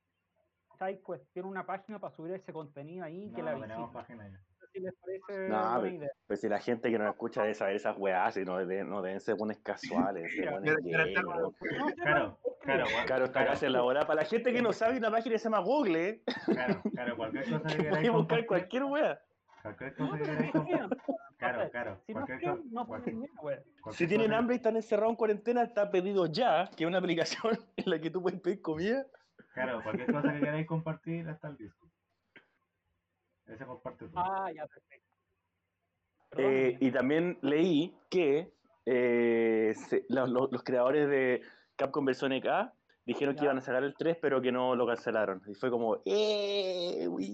SideQuest 0.80 1.32
tiene 1.34 1.48
una 1.50 1.68
página 1.68 2.00
para 2.00 2.16
subir 2.16 2.34
ese 2.34 2.52
contenido 2.52 3.06
ahí 3.06 3.32
que 3.32 3.44
No, 3.44 3.46
la 3.46 3.54
no 3.54 3.62
tenemos 3.62 3.94
visiten. 3.94 4.02
página 4.18 4.28
ya. 4.28 4.40
Si 4.74 4.80
les 4.80 4.94
parece 4.96 5.48
No, 5.50 5.80
pero-. 5.82 6.08
Pues 6.28 6.42
si 6.42 6.50
la 6.50 6.60
gente 6.60 6.90
que 6.92 6.98
nos 6.98 7.10
escucha 7.12 7.42
debe 7.44 7.54
saber 7.54 7.76
esas 7.76 7.96
weas, 7.98 8.36
y 8.38 8.44
no, 8.44 8.60
deben- 8.60 8.88
no 8.88 9.02
deben 9.02 9.20
ser 9.20 9.36
buenos 9.36 9.58
casuales, 9.60 10.34
sé, 10.36 10.42
Claro, 10.44 12.40
claro, 12.62 12.86
gua- 12.88 13.06
Claro, 13.06 13.26
está 13.26 13.46
casi 13.46 13.66
en 13.68 13.74
la 13.74 13.84
hora. 13.84 14.02
Para 14.08 14.22
la 14.22 14.26
gente 14.28 14.52
que 14.54 14.62
no 14.62 14.74
sabe, 14.74 14.98
una 14.98 15.12
página 15.12 15.34
que 15.34 15.40
se 15.40 15.44
llama 15.46 15.60
Google, 15.60 16.10
¿eh? 16.10 16.22
Claro, 16.46 16.82
claro, 16.94 17.18
cualquier 17.18 17.44
cosa 17.46 17.60
que 17.70 17.78
que 17.78 17.84
queráis 17.84 18.12
buscar 18.12 18.46
cualquier 18.46 18.84
wea. 18.86 19.22
cualquier 19.62 19.94
cosa 19.96 20.18
que 20.18 20.26
se 20.26 20.32
queráis. 20.32 20.52
Claro, 21.38 21.70
claro. 21.72 22.02
Si 22.08 22.14
no 22.14 22.26
creen, 22.26 22.64
no 22.72 22.88
pueden. 22.88 23.30
Si 23.92 24.08
tienen 24.08 24.28
cosa- 24.28 24.38
hambre 24.40 24.56
y 24.56 24.58
están 24.58 24.76
encerrados 24.78 25.12
en 25.12 25.16
cuarentena, 25.18 25.64
está 25.64 25.92
pedido 25.92 26.26
ya, 26.28 26.70
que 26.76 26.84
es 26.86 26.88
una 26.88 27.00
aplicación 27.00 27.54
en 27.78 27.90
la 27.90 28.00
que 28.00 28.10
tú 28.10 28.22
puedes 28.22 28.40
pedir 28.40 28.62
comida. 28.62 29.06
Claro, 29.54 29.84
cualquier 29.84 30.12
cosa 30.12 30.34
que 30.34 30.40
queráis 30.40 30.66
compartir 30.66 31.28
hasta 31.30 31.50
el 31.50 31.58
disco. 31.58 31.88
Ese 33.54 33.66
comparte 33.66 34.08
todo. 34.08 34.20
Ah, 34.20 34.52
ya, 34.54 34.66
perfecto. 34.68 35.08
Eh, 36.38 36.78
y 36.80 36.92
también 36.92 37.38
leí 37.42 37.96
que 38.10 38.52
eh, 38.86 39.74
se- 39.76 40.06
los, 40.10 40.30
los- 40.30 40.52
los 40.52 40.64
creadores 40.64 41.08
de 41.08 41.42
Capcom 41.76 42.06
vs 42.06 42.24
NK 42.24 42.72
dijeron 43.06 43.36
que 43.36 43.44
iban 43.46 43.58
a 43.58 43.62
sacar 43.62 43.84
el 43.84 43.94
3, 43.96 44.18
pero 44.22 44.42
que 44.42 44.52
no 44.52 44.76
lo 44.76 44.88
cancelaron. 44.88 45.42
Y 45.48 45.54
fue 45.54 45.70
como, 45.70 46.02
¡eh! 46.06 47.08
uy, 47.08 47.34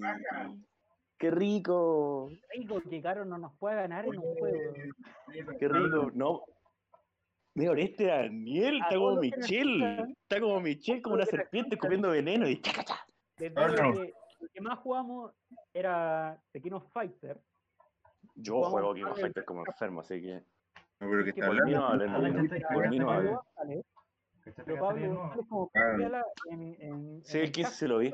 ¡Qué 1.17 1.31
rico! 1.31 2.29
Rico 2.55 2.81
que 2.89 3.01
Caro 3.01 3.25
no 3.25 3.37
nos 3.37 3.53
puede 3.57 3.75
ganar 3.75 4.05
en 4.05 4.17
un 4.19 4.35
juego. 4.35 4.73
¡Qué 5.59 5.67
rico! 5.67 6.11
No. 6.13 6.43
Mira, 7.55 7.73
este 7.77 8.05
Daniel 8.05 8.79
está 8.81 8.95
como 8.95 9.15
Michelle. 9.17 10.13
Está 10.21 10.39
como 10.39 10.61
Michelle, 10.61 11.01
como 11.01 11.15
una 11.15 11.25
serpiente 11.25 11.77
comiendo 11.77 12.09
veneno. 12.09 12.47
Y 12.47 12.61
chaca, 12.61 12.83
chaca. 12.85 13.05
Desde 13.37 13.55
no. 13.55 13.93
que, 13.93 14.13
lo 14.39 14.47
que 14.49 14.61
más 14.61 14.79
jugamos 14.79 15.33
era 15.73 16.41
Tekken 16.51 16.73
of 16.73 16.91
Fighter. 16.91 17.39
Yo 18.35 18.55
Vamos 18.55 18.69
juego 18.71 18.91
a 18.91 18.95
King 18.95 19.03
of 19.03 19.09
darle- 19.11 19.21
Fighters 19.21 19.45
como 19.45 19.65
enfermo, 19.65 20.01
así 20.01 20.21
que. 20.21 20.35
No, 20.99 21.09
pero 21.09 21.23
que 21.23 21.29
está 21.31 21.47
Por 21.47 21.65
mí 21.65 21.71
no 21.73 21.85
hablando. 21.85 21.85
hablen, 21.85 22.09
Ah, 22.09 22.17
no, 22.17 22.43
¿cachaste- 22.43 22.73
por 22.73 22.89
mí 22.89 22.99
no 22.99 23.05
cachaste 23.07 23.17
hablen. 23.17 23.29
que- 23.31 23.35
González, 23.35 23.85
¿Cachaste 24.43 24.63
pero 24.65 24.85
Pablo 24.85 25.15
González 25.15 25.45
como 25.49 25.71
Ah. 25.75 25.93
Piela 25.97 26.25
en, 26.49 26.61
en, 26.79 27.25
Sí, 27.25 27.37
en 27.37 27.43
el 27.43 27.51
15 27.51 27.61
chat 27.69 27.71
se 27.79 27.87
lo 27.87 27.97
vi. 27.99 28.13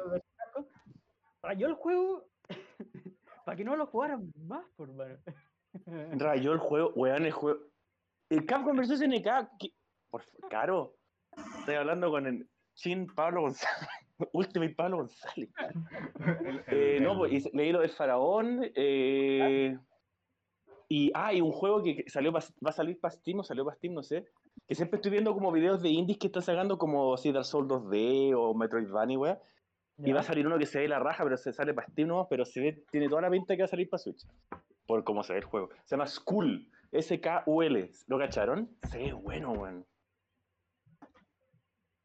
rayó 1.41 1.67
el 1.67 1.73
juego 1.75 2.27
para 3.45 3.55
que 3.57 3.63
no 3.63 3.75
lo 3.75 3.85
jugaran 3.87 4.31
más, 4.47 4.65
por 4.75 4.91
mano. 4.93 5.17
Rayó 6.21 6.53
el 6.53 6.59
juego, 6.59 6.91
weón, 6.95 7.25
el 7.25 7.31
juego. 7.31 7.59
El 8.29 8.45
Capcom 8.45 8.75
vs 8.77 9.01
NK, 9.01 9.49
por 10.09 10.23
caro. 10.49 10.95
Estoy 11.59 11.75
hablando 11.75 12.09
con 12.09 12.25
el 12.27 12.49
Chin 12.73 13.07
Pablo 13.13 13.41
González. 13.41 13.89
Ultimate 14.31 14.73
Pablo 14.75 14.97
González. 14.97 15.49
El- 16.45 16.59
Eh, 16.67 16.97
el- 16.97 17.03
no, 17.03 17.11
el- 17.25 17.29
pues, 17.41 17.53
leí 17.53 17.71
lo 17.71 17.81
del 17.81 17.89
faraón. 17.89 18.61
eh, 18.75 19.77
y 20.87 21.11
ah, 21.15 21.33
y 21.33 21.41
un 21.41 21.51
juego 21.51 21.81
que 21.83 22.03
salió 22.07 22.31
va 22.31 22.39
a 22.39 22.71
salir 22.71 22.99
para 22.99 23.11
Steam 23.11 23.39
o 23.39 23.43
salió 23.43 23.65
para 23.65 23.75
Steam, 23.77 23.93
no 23.93 24.03
sé. 24.03 24.27
Que 24.67 24.75
siempre 24.75 24.97
estoy 24.97 25.11
viendo 25.11 25.33
como 25.33 25.51
videos 25.51 25.81
de 25.81 25.89
indies 25.89 26.17
que 26.19 26.27
están 26.27 26.43
sacando 26.43 26.77
como 26.77 27.17
si 27.17 27.31
Dark 27.31 27.45
Souls 27.45 27.67
2D 27.67 28.33
o 28.37 28.53
Metroidvania, 28.53 29.17
weón. 29.19 29.39
Y 29.97 30.11
va 30.11 30.19
a 30.19 30.23
salir 30.23 30.45
uno 30.45 30.57
que 30.59 30.65
se 30.65 30.79
ve 30.79 30.87
la 30.87 30.99
raja, 30.99 31.23
pero 31.23 31.37
se 31.37 31.53
sale 31.53 31.73
para 31.73 31.87
Steam 31.87 32.09
nomás, 32.09 32.27
pero 32.29 32.45
se 32.45 32.59
ve, 32.59 32.83
tiene 32.91 33.07
toda 33.09 33.21
la 33.21 33.29
pinta 33.31 33.55
que 33.55 33.61
va 33.61 33.65
a 33.65 33.69
salir 33.69 33.89
para 33.89 33.99
Switch. 33.99 34.25
Por 34.85 35.03
cómo 35.03 35.23
se 35.23 35.33
ve 35.33 35.39
el 35.39 35.45
juego. 35.45 35.69
Se 35.85 35.95
llama 35.95 36.05
Skull. 36.07 36.69
S-K-U-L. 36.91 37.91
¿Lo 38.07 38.17
cacharon? 38.19 38.69
Se 38.91 38.97
ve 38.97 39.13
bueno, 39.13 39.51
weón. 39.53 39.85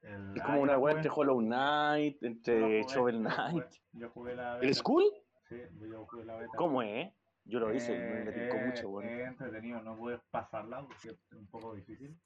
El- 0.03 0.33
Es 0.37 0.43
como 0.43 0.61
una 0.63 0.79
weá 0.79 0.95
entre 0.95 1.11
Hollow 1.15 1.41
Knight, 1.41 2.23
entre 2.23 2.83
Shovel 2.85 3.19
Knight. 3.21 3.65
Yo 3.93 4.11
jugué 4.11 4.35
la 4.35 4.55
¿El 4.57 4.61
beta. 4.61 4.75
Skull? 4.75 5.05
Sí, 5.49 5.61
yo 5.91 6.07
jugué 6.07 6.25
la 6.25 6.37
beta. 6.37 6.53
¿Cómo 6.57 6.83
es? 6.83 7.13
Yo 7.45 7.59
lo 7.59 7.75
hice, 7.75 7.97
me, 7.99 8.21
me 8.25 8.33
tincó 8.33 8.59
Eh, 8.59 8.61
mucho, 8.61 8.89
weón. 8.91 9.09
Es 9.09 9.27
entretenido, 9.29 9.81
no 9.83 9.97
puedes 9.97 10.21
pasarla 10.31 10.83
porque 10.87 11.09
es 11.11 11.33
un 11.33 11.47
poco 11.49 11.75
difícil. 11.75 12.17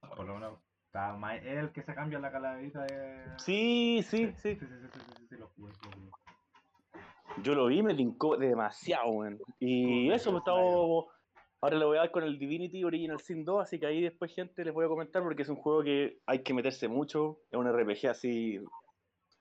Por 0.00 0.26
lo 0.26 0.34
menos 0.34 0.58
está 0.86 1.16
más 1.16 1.36
es 1.36 1.44
el 1.58 1.70
que 1.72 1.82
se 1.82 1.94
cambia 1.94 2.18
la 2.18 2.30
calaverita 2.30 2.82
de. 2.84 3.24
Sí, 3.38 4.02
sí, 4.02 4.26
sí, 4.26 4.34
sí. 4.36 4.54
sí, 4.54 4.58
sí, 4.60 4.66
sí, 4.66 4.88
sí, 4.92 5.00
sí, 5.16 5.26
sí, 5.28 5.36
lo 5.36 5.48
jugué, 5.48 5.72
lo 5.84 5.90
jugué. 5.92 6.10
Yo 7.42 7.54
lo 7.54 7.66
vi, 7.66 7.82
me 7.82 7.94
tincó 7.94 8.36
demasiado, 8.36 9.10
weón. 9.10 9.38
Y 9.58 10.10
eso, 10.10 10.32
me 10.32 10.38
estaba. 10.38 10.60
Ahora 11.60 11.76
le 11.76 11.84
voy 11.84 11.96
a 11.96 12.00
dar 12.00 12.10
con 12.12 12.22
el 12.22 12.38
Divinity 12.38 12.84
Original 12.84 13.18
Sin 13.20 13.44
2, 13.44 13.62
así 13.62 13.80
que 13.80 13.86
ahí 13.86 14.00
después, 14.00 14.32
gente, 14.32 14.64
les 14.64 14.72
voy 14.72 14.84
a 14.84 14.88
comentar 14.88 15.22
porque 15.22 15.42
es 15.42 15.48
un 15.48 15.56
juego 15.56 15.82
que 15.82 16.20
hay 16.26 16.42
que 16.42 16.54
meterse 16.54 16.86
mucho. 16.86 17.40
Es 17.50 17.58
un 17.58 17.66
RPG 17.66 18.06
así, 18.08 18.60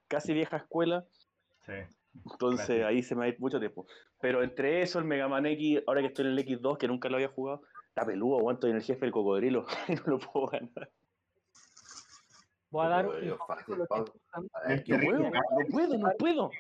casi 0.07 0.34
vieja 0.34 0.57
escuela. 0.57 1.06
Sí. 1.65 1.73
Entonces 2.31 2.84
ahí 2.84 3.03
se 3.03 3.14
me 3.14 3.19
va 3.19 3.26
a 3.26 3.30
ir 3.30 3.39
mucho 3.39 3.60
tiempo. 3.60 3.85
Pero 4.19 4.41
entre 4.41 4.81
eso, 4.81 4.98
el 4.98 5.06
Mega 5.06 5.27
Man 5.27 5.45
X, 5.45 5.84
ahora 5.85 6.02
que 6.02 6.07
estoy 6.07 6.26
en 6.26 6.31
el 6.31 6.39
X2, 6.39 6.77
que 6.77 6.88
nunca 6.88 7.10
lo 7.10 7.18
había 7.18 7.27
jugado, 7.27 7.61
está 7.89 8.03
peludo, 8.06 8.39
aguanto 8.39 8.68
en 8.68 8.77
el 8.77 8.81
jefe 8.81 9.02
del 9.02 9.11
cocodrilo 9.11 9.68
y 9.88 9.94
no 9.95 10.03
lo 10.07 10.19
puedo 10.19 10.48
ganar. 10.48 10.89
Voy 12.72 12.85
a 12.85 12.89
dar 12.89 13.07
un 13.07 13.38
fácil, 13.48 13.76
que 13.76 14.94
No 14.94 14.99
¿qué- 14.99 15.06
puedo, 15.06 15.19
no 15.19 15.31
puedo, 15.69 15.98
no 15.98 16.10
puedo. 16.18 16.52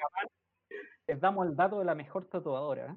Les 1.07 1.19
damos 1.19 1.47
el 1.47 1.55
dato 1.55 1.79
de 1.79 1.85
la 1.85 1.95
mejor 1.95 2.25
tatuadora. 2.25 2.91
¿eh? 2.93 2.95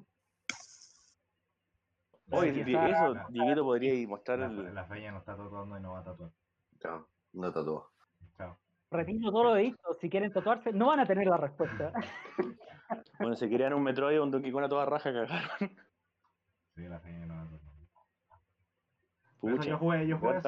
Oye, 2.31 2.61
está- 2.61 2.89
eso, 2.89 3.13
Dieguito 3.29 3.63
podría 3.63 3.93
ir 3.93 4.07
mostrar 4.07 4.39
La, 4.39 4.45
el. 4.45 4.73
la 4.75 4.85
feña 4.85 5.11
no 5.11 5.19
está 5.19 5.35
tatuando 5.35 5.77
y 5.77 5.81
no 5.81 5.91
va 5.93 5.99
a 5.99 6.03
tatuar. 6.03 6.31
Chao, 6.79 7.07
no 7.33 7.51
tatuó. 7.51 7.91
Chao. 8.37 8.57
Repito 8.89 9.31
todo 9.31 9.43
lo 9.45 9.55
dicho. 9.55 9.77
Si 9.99 10.09
quieren 10.09 10.31
tatuarse, 10.31 10.71
no 10.71 10.87
van 10.87 10.99
a 11.01 11.05
tener 11.05 11.27
la 11.27 11.37
respuesta. 11.37 11.93
Bueno, 13.19 13.37
se 13.37 13.47
querían 13.47 13.73
un 13.73 13.83
Metroid 13.83 14.19
o 14.19 14.23
un 14.23 14.31
Donkey 14.31 14.51
Kong 14.51 14.65
a 14.65 14.67
toda 14.67 14.85
raja, 14.85 15.13
cagaron. 15.13 15.77
Sí, 16.75 16.81
la 16.87 16.99
feña 16.99 17.25
no 17.25 17.35
va 17.35 17.41
a 17.43 17.45
tatuar. 17.45 17.71
Pucha, 19.41 19.69
yo 19.69 19.77
jugué, 19.79 20.07
yo 20.07 20.19
jugué. 20.19 20.41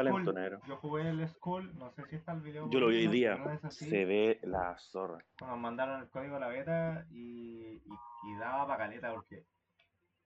Yo 0.67 0.77
jugué 0.77 1.09
el 1.09 1.27
Skull, 1.27 1.75
no 1.79 1.91
sé 1.91 2.05
si 2.05 2.15
está 2.17 2.33
el 2.33 2.41
video. 2.41 2.69
Yo 2.69 2.79
lo 2.79 2.87
vi 2.89 2.97
hoy 2.97 3.05
no, 3.05 3.11
día, 3.11 3.35
no 3.37 3.71
se 3.71 4.05
ve 4.05 4.39
la 4.43 4.77
zorra. 4.77 5.25
Nos 5.41 5.57
mandaron 5.57 6.01
el 6.01 6.09
código 6.09 6.35
a 6.35 6.39
la 6.39 6.47
beta 6.49 7.05
y, 7.09 7.77
y, 7.77 7.89
y 8.23 8.37
daba 8.39 8.67
pa' 8.67 8.77
caleta 8.77 9.11
porque 9.13 9.45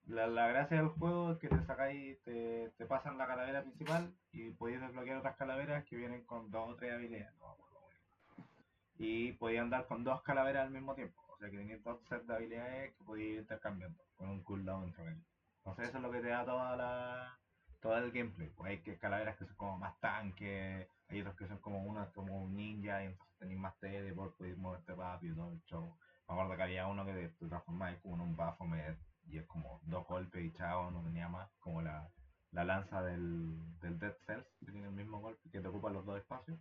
la, 0.08 0.28
la 0.28 0.48
gracia 0.48 0.78
del 0.78 0.90
juego 0.90 1.32
es 1.32 1.38
que 1.40 1.50
te 1.50 1.62
sacáis, 1.66 2.22
te, 2.24 2.72
te 2.78 2.86
pasan 2.86 3.18
la 3.18 3.28
calavera 3.28 3.62
principal 3.62 4.14
y 4.32 4.52
podéis 4.52 4.82
desbloquear 4.82 5.18
otras 5.18 5.36
calaveras 5.36 5.84
que 5.86 5.98
vienen 5.98 6.24
con 6.26 6.50
dos 6.50 6.70
o 6.70 6.76
tres 6.76 6.94
habilidades. 6.94 7.36
no 7.40 7.56
muy 7.82 7.94
bien. 7.94 8.50
Y 8.98 9.34
podéis 9.34 9.62
andar 9.62 9.86
con 9.88 10.04
dos 10.04 10.22
calaveras 10.22 10.66
al 10.66 10.72
mismo 10.72 10.96
tiempo. 10.96 11.22
O 11.28 11.38
sea 11.38 11.52
que 11.52 11.58
tenéis 11.58 11.84
dos 11.84 12.00
sets 12.08 12.26
de 12.26 12.36
habilidades 12.36 12.96
que 12.96 13.04
podéis 13.04 13.34
ir 13.34 13.40
intercambiando 13.40 14.04
con 14.16 14.30
un 14.30 14.44
cooldown 14.44 14.86
entre 14.86 15.04
ellos. 15.04 15.26
Entonces 15.58 15.90
eso 15.90 15.98
es 15.98 16.04
lo 16.04 16.12
que 16.12 16.22
te 16.22 16.30
da 16.30 16.46
toda 16.46 16.76
la 16.76 17.40
todo 17.82 17.98
el 17.98 18.12
gameplay. 18.12 18.50
Pues 18.50 18.72
hay 18.72 18.80
que 18.80 18.98
calaveras 18.98 19.38
que 19.38 19.46
son 19.46 19.56
como 19.56 19.78
más 19.78 20.00
tanques, 20.00 20.88
hay 21.10 21.22
otros 21.22 21.36
que 21.36 21.48
son 21.48 21.60
como 21.60 21.84
una 21.84 22.12
como 22.12 22.42
un 22.42 22.56
ninja 22.56 23.04
y 23.04 23.08
entonces 23.08 23.38
tenéis 23.38 23.60
más 23.60 23.78
TD 23.80 24.16
por 24.16 24.36
poder 24.36 24.58
moverte 24.58 24.96
rápido 24.96 25.36
todo 25.36 25.52
el 25.52 25.62
show. 25.66 25.96
Me 26.28 26.34
acuerdo 26.34 26.58
que 26.58 26.64
había 26.64 26.88
uno 26.88 27.06
que 27.06 27.14
te, 27.14 27.48
transformabas 27.48 28.00
como 28.02 28.16
en 28.16 28.22
un 28.22 28.36
Baphomet 28.36 28.98
y 29.30 29.38
es 29.38 29.46
como 29.46 29.82
dos 29.84 30.06
golpes 30.08 30.44
y 30.44 30.54
chao, 30.54 30.92
no 30.92 31.04
tenía 31.04 31.28
más, 31.28 31.50
como 31.60 31.82
la, 31.82 32.10
la 32.52 32.64
lanza 32.64 33.02
del, 33.04 33.80
del 33.80 34.00
Dead 34.00 34.16
Cells, 34.26 34.48
que 34.60 34.72
tiene 34.72 34.88
el 34.88 34.94
mismo 34.94 35.20
golpe, 35.20 35.50
que 35.50 35.60
te 35.60 35.68
ocupa 35.68 35.90
los 35.90 36.06
dos 36.06 36.18
espacios. 36.18 36.60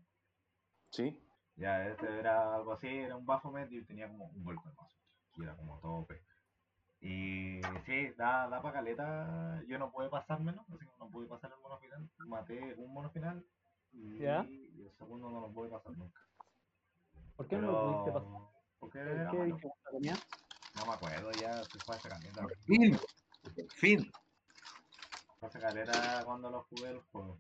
¿Sí? 0.90 1.18
Ya, 1.56 1.86
este 1.88 2.18
era 2.18 2.54
algo 2.54 2.72
así, 2.72 2.88
era 2.88 3.16
un 3.16 3.24
Baphomet 3.24 3.70
y 3.72 3.84
tenía 3.84 4.08
como 4.08 4.26
un 4.26 4.44
golpe 4.44 4.68
más, 4.76 4.92
y 5.36 5.42
era 5.42 5.56
como 5.56 5.78
todo 5.80 5.92
OP. 6.00 6.12
Y 7.00 7.60
sí, 7.84 8.08
da, 8.16 8.48
da 8.48 8.60
pa' 8.62 8.72
caleta, 8.72 9.62
yo 9.68 9.78
no 9.78 9.90
pude 9.90 10.08
pasármelo, 10.08 10.62
así 10.62 10.86
que 10.86 10.92
no 10.98 11.08
pude 11.08 11.26
pasar 11.28 11.52
el 11.52 11.60
mono 11.60 11.78
final, 11.78 12.10
maté 12.26 12.74
un 12.74 12.92
mono 12.92 13.10
final 13.10 13.44
y, 13.92 14.18
¿Ya? 14.18 14.44
y 14.44 14.82
el 14.82 14.92
segundo 14.98 15.30
no 15.30 15.40
lo 15.40 15.52
pude 15.52 15.68
pasar 15.68 15.96
nunca. 15.96 16.20
¿Por 17.36 17.46
qué 17.48 17.58
no 17.58 17.70
lo 17.70 17.84
pudiste 17.84 18.12
pasar? 18.12 18.28
Porque 18.78 18.98
¿Por 18.98 19.08
era 19.08 19.30
qué 19.30 19.38
malo. 19.38 19.58
No 20.76 20.86
me 20.86 20.92
acuerdo, 20.92 21.30
ya 21.32 21.62
se 21.64 21.78
fue 21.84 21.96
caleta. 22.02 22.46
Fin. 22.66 22.98
Fin. 23.74 24.12
Hace 25.40 25.58
cuando 26.24 26.50
lo 26.50 26.62
jugué 26.64 26.90
el 26.90 27.00
juego. 27.12 27.38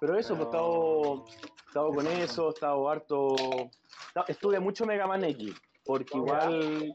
Pero 0.00 0.18
eso, 0.18 0.34
pues 0.36 0.48
Pero- 0.50 1.24
estaba, 1.24 1.48
estaba 1.68 1.88
con 1.94 2.06
eso, 2.08 2.48
estaba 2.50 2.92
harto. 2.92 3.36
esta- 4.08 4.24
Estuve 4.28 4.58
mucho 4.58 4.84
Mega 4.84 5.06
Man 5.06 5.24
X, 5.24 5.54
porque 5.84 6.16
igual 6.18 6.88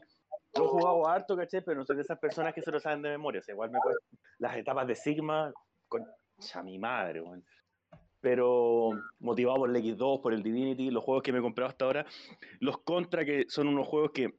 lo 0.54 0.64
he 0.64 0.68
jugado 0.68 1.08
harto, 1.08 1.36
¿cachai? 1.36 1.62
Pero 1.64 1.78
no 1.80 1.86
soy 1.86 1.96
de 1.96 2.02
esas 2.02 2.18
personas 2.18 2.52
que 2.54 2.60
se 2.62 2.70
lo 2.70 2.78
saben 2.80 3.00
de 3.02 3.10
memoria. 3.10 3.40
O 3.40 3.44
sea, 3.44 3.54
igual 3.54 3.70
me 3.70 3.78
cuesta. 3.80 4.04
Las 4.38 4.56
etapas 4.56 4.86
de 4.86 4.94
Sigma, 4.94 5.52
concha 5.88 6.62
mi 6.62 6.78
madre. 6.78 7.22
Pero 8.20 8.90
motivado 9.20 9.58
por 9.58 9.70
el 9.70 9.76
X2, 9.76 10.20
por 10.20 10.34
el 10.34 10.42
Divinity, 10.42 10.90
los 10.90 11.04
juegos 11.04 11.22
que 11.22 11.32
me 11.32 11.38
he 11.38 11.42
comprado 11.42 11.70
hasta 11.70 11.84
ahora, 11.84 12.06
los 12.60 12.78
Contra, 12.78 13.24
que 13.24 13.46
son 13.48 13.68
unos 13.68 13.86
juegos 13.86 14.10
que 14.12 14.34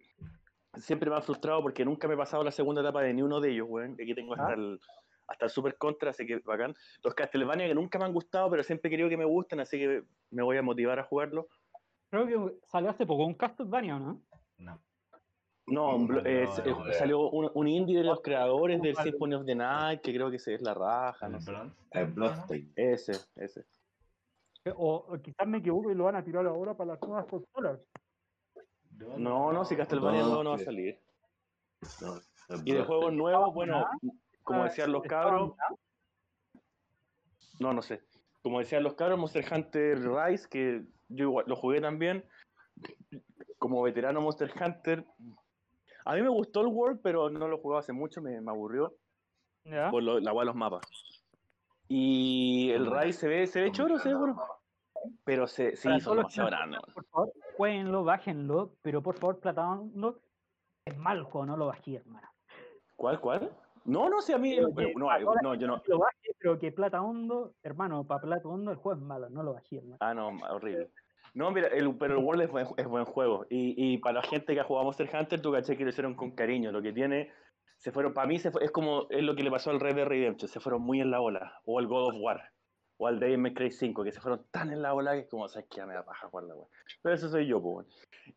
siempre 0.80 1.10
me 1.10 1.16
han 1.16 1.24
frustrado 1.24 1.62
porque 1.62 1.86
nunca 1.86 2.08
me 2.08 2.14
he 2.16 2.18
pasado 2.18 2.44
la 2.44 2.52
segunda 2.52 2.82
etapa 2.82 3.02
de 3.02 3.14
ni 3.14 3.22
uno 3.22 3.40
de 3.40 3.52
ellos, 3.52 3.68
weón. 3.70 3.94
Aquí 3.94 4.14
tengo 4.16 4.34
hasta 4.34 4.50
¿Ah? 4.50 4.54
el, 4.54 4.80
hasta 5.28 5.46
el 5.46 5.52
Super 5.52 5.78
Contra, 5.78 6.10
así 6.12 6.26
que 6.26 6.40
bacán. 6.40 6.74
Los 7.04 7.14
Castlevania 7.14 7.68
que 7.68 7.76
nunca 7.76 8.00
me 8.00 8.06
han 8.06 8.14
gustado, 8.14 8.50
pero 8.50 8.64
siempre 8.64 8.88
he 8.88 8.92
querido 8.92 9.10
que 9.10 9.18
me 9.18 9.26
gusten, 9.26 9.60
así 9.60 9.78
que 9.78 10.04
me 10.32 10.44
voy 10.44 10.58
a 10.58 10.62
motivar 10.62 11.00
a 11.00 11.04
jugarlo. 11.04 11.48
Creo 12.10 12.26
que 12.26 12.60
salió 12.68 12.90
hace 12.90 13.06
poco 13.06 13.26
un 13.26 13.36
Castlevania, 13.36 14.00
¿no? 14.00 14.22
No. 14.58 14.82
No, 15.72 15.98
eh, 16.26 16.48
salió 16.94 17.30
un, 17.30 17.52
un 17.54 17.68
indie 17.68 18.00
de 18.00 18.04
los 18.04 18.22
creadores 18.22 18.82
del 18.82 18.96
Symphony 18.96 19.36
of 19.36 19.46
the 19.46 19.54
Night, 19.54 20.02
que 20.02 20.12
creo 20.12 20.32
que 20.32 20.38
ese 20.38 20.56
es 20.56 20.62
la 20.64 20.74
raja, 20.74 21.28
El 21.28 21.34
no 21.34 21.40
sé. 21.40 21.52
El 21.92 22.08
Bloodstained. 22.08 22.72
Ese, 22.76 23.12
ese. 23.36 23.68
Eh, 24.66 24.74
O, 24.76 25.06
o 25.10 25.22
quizás 25.22 25.48
me 25.48 25.60
equivoco 25.60 25.92
y 25.92 25.96
lo 25.96 26.06
van 26.06 26.16
a 26.16 26.24
tirar 26.24 26.48
ahora 26.48 26.76
para 26.76 26.94
las 26.94 27.02
nuevas 27.04 27.28
consolas. 27.28 27.80
No, 29.00 29.52
no, 29.54 29.66
si 29.66 29.76
Castlevania 29.76 30.22
No, 30.22 30.30
no, 30.36 30.44
no 30.44 30.50
va 30.52 30.56
a 30.58 30.60
salir. 30.60 31.00
No, 32.02 32.20
Y 32.66 32.74
de 32.74 32.84
juegos 32.84 33.14
nuevos, 33.14 33.54
bueno, 33.54 33.86
como 34.44 34.64
decían 34.66 34.92
los 34.92 35.04
¿Estaba 35.04 35.24
cabros, 35.24 35.54
no, 37.60 37.74
no 37.74 37.82
sé. 37.82 38.02
Como 38.42 38.60
decían 38.60 38.84
los 38.84 38.94
cabros, 38.96 39.20
Monster 39.20 39.46
Hunter 39.52 40.00
Rise, 40.00 40.48
que 40.50 40.84
yo 41.10 41.26
igual 41.26 41.46
lo 41.48 41.56
jugué 41.56 41.82
también. 41.82 42.26
Como 43.58 43.82
veterano 43.82 44.22
Monster 44.22 44.52
Hunter. 44.60 45.06
A 46.06 46.16
mí 46.16 46.22
me 46.22 46.30
gustó 46.30 46.62
el 46.62 46.68
World, 46.68 47.02
pero 47.04 47.30
no 47.30 47.48
lo 47.48 47.58
jugaba 47.58 47.82
hace 47.82 47.92
mucho, 47.94 48.22
me, 48.22 48.40
me 48.42 48.52
aburrió 48.52 48.96
¿Ya? 49.66 49.92
por 49.92 50.02
lo- 50.02 50.20
la 50.20 50.32
hueá 50.32 50.42
de 50.44 50.46
los 50.48 50.56
mapas. 50.56 50.86
Y 51.90 52.72
el 52.72 52.90
Rise 52.90 53.20
se 53.20 53.28
ve, 53.28 53.48
se 53.48 53.62
ve 53.62 53.72
choro, 53.72 54.00
se 54.00 54.10
ve 54.10 54.16
bueno. 54.16 54.42
Pero 55.24 55.48
se, 55.48 55.72
los 55.72 55.82
que 55.82 55.90
demasiado 55.90 56.50
no 56.50 56.58
grandes. 56.58 56.80
Por 56.94 57.06
favor, 57.06 57.34
jueguenlo, 57.56 58.04
bájenlo, 58.04 58.76
pero 58.82 59.02
por 59.02 59.16
favor, 59.16 59.40
platándolo. 59.40 60.20
Es 60.86 60.98
malo 60.98 61.20
el 61.22 61.26
juego, 61.26 61.46
no 61.46 61.58
lo 61.58 61.68
bajé, 61.68 61.96
hermano. 61.98 62.28
¿Cuál, 62.96 63.20
cuál? 63.20 63.52
No, 63.86 64.10
no 64.10 64.22
sé, 64.22 64.34
a 64.34 64.38
mí. 64.38 64.56
Pero 64.56 64.92
no, 64.98 65.16
eh, 65.16 65.24
la 65.24 65.42
no, 65.42 65.56
yo 65.56 65.68
no. 65.68 65.82
Lo 65.86 66.00
bajé, 66.00 66.36
pero 66.38 66.60
que 66.60 66.72
plata 66.72 67.02
hondo, 67.02 67.54
hermano, 67.64 68.06
para 68.06 68.22
plata 68.22 68.48
hondo 68.48 68.72
el 68.72 68.78
juego 68.78 69.00
es 69.00 69.06
malo, 69.06 69.30
no 69.30 69.44
lo 69.44 69.54
bajé, 69.54 69.78
hermano. 69.78 69.98
Ah, 70.00 70.14
no, 70.14 70.30
horrible. 70.50 70.90
No, 71.34 71.52
mira, 71.52 71.68
el, 71.68 71.96
pero 71.96 72.18
el 72.18 72.24
World 72.26 72.42
es 72.44 72.52
buen, 72.52 72.68
es 72.76 72.88
buen 72.88 73.06
juego. 73.06 73.46
Y, 73.50 73.76
y 73.94 73.98
para 74.00 74.16
la 74.16 74.24
gente 74.24 74.54
que 74.54 74.60
ha 74.60 74.64
jugado 74.64 74.86
Monster 74.86 75.10
Hunter, 75.14 75.42
tú 75.42 75.52
caché 75.52 75.78
que 75.78 75.84
lo 75.84 75.90
hicieron 75.92 76.16
con 76.16 76.32
cariño. 76.32 76.72
Lo 76.72 76.82
que 76.82 76.92
tiene, 76.92 77.32
se 77.78 77.92
fueron, 77.92 78.14
para 78.14 78.28
mí 78.28 78.40
se 78.40 78.52
fue- 78.52 78.64
es 78.66 78.72
como 78.72 79.06
es 79.10 79.22
lo 79.24 79.36
que 79.36 79.44
le 79.44 79.52
pasó 79.52 79.70
al 79.70 79.80
Red 79.80 79.96
Dead 79.96 80.08
Redemption, 80.08 80.50
se 80.50 80.60
fueron 80.60 80.82
muy 80.82 81.02
en 81.02 81.12
la 81.12 81.22
ola. 81.22 81.62
O 81.66 81.78
al 81.78 81.88
God 81.88 82.10
of 82.10 82.16
War, 82.20 82.52
o 83.02 83.08
al 83.08 83.18
Devil 83.20 83.38
May 83.38 83.54
Cry 83.54 83.72
5, 83.72 84.04
que 84.04 84.12
se 84.12 84.20
fueron 84.20 84.46
tan 84.52 84.72
en 84.74 84.82
la 84.82 84.94
ola 84.94 85.14
que 85.14 85.20
es 85.22 85.30
como, 85.30 85.48
sabes 85.48 85.70
que 85.70 85.78
ya 85.78 85.86
me 85.86 85.94
da 85.94 86.04
paja 86.04 86.28
jugar 86.28 86.44
la 86.46 86.56
wea. 86.56 86.68
Pero 87.02 87.16
eso 87.16 87.30
soy 87.30 87.48
yo, 87.48 87.62
pues. 87.62 87.88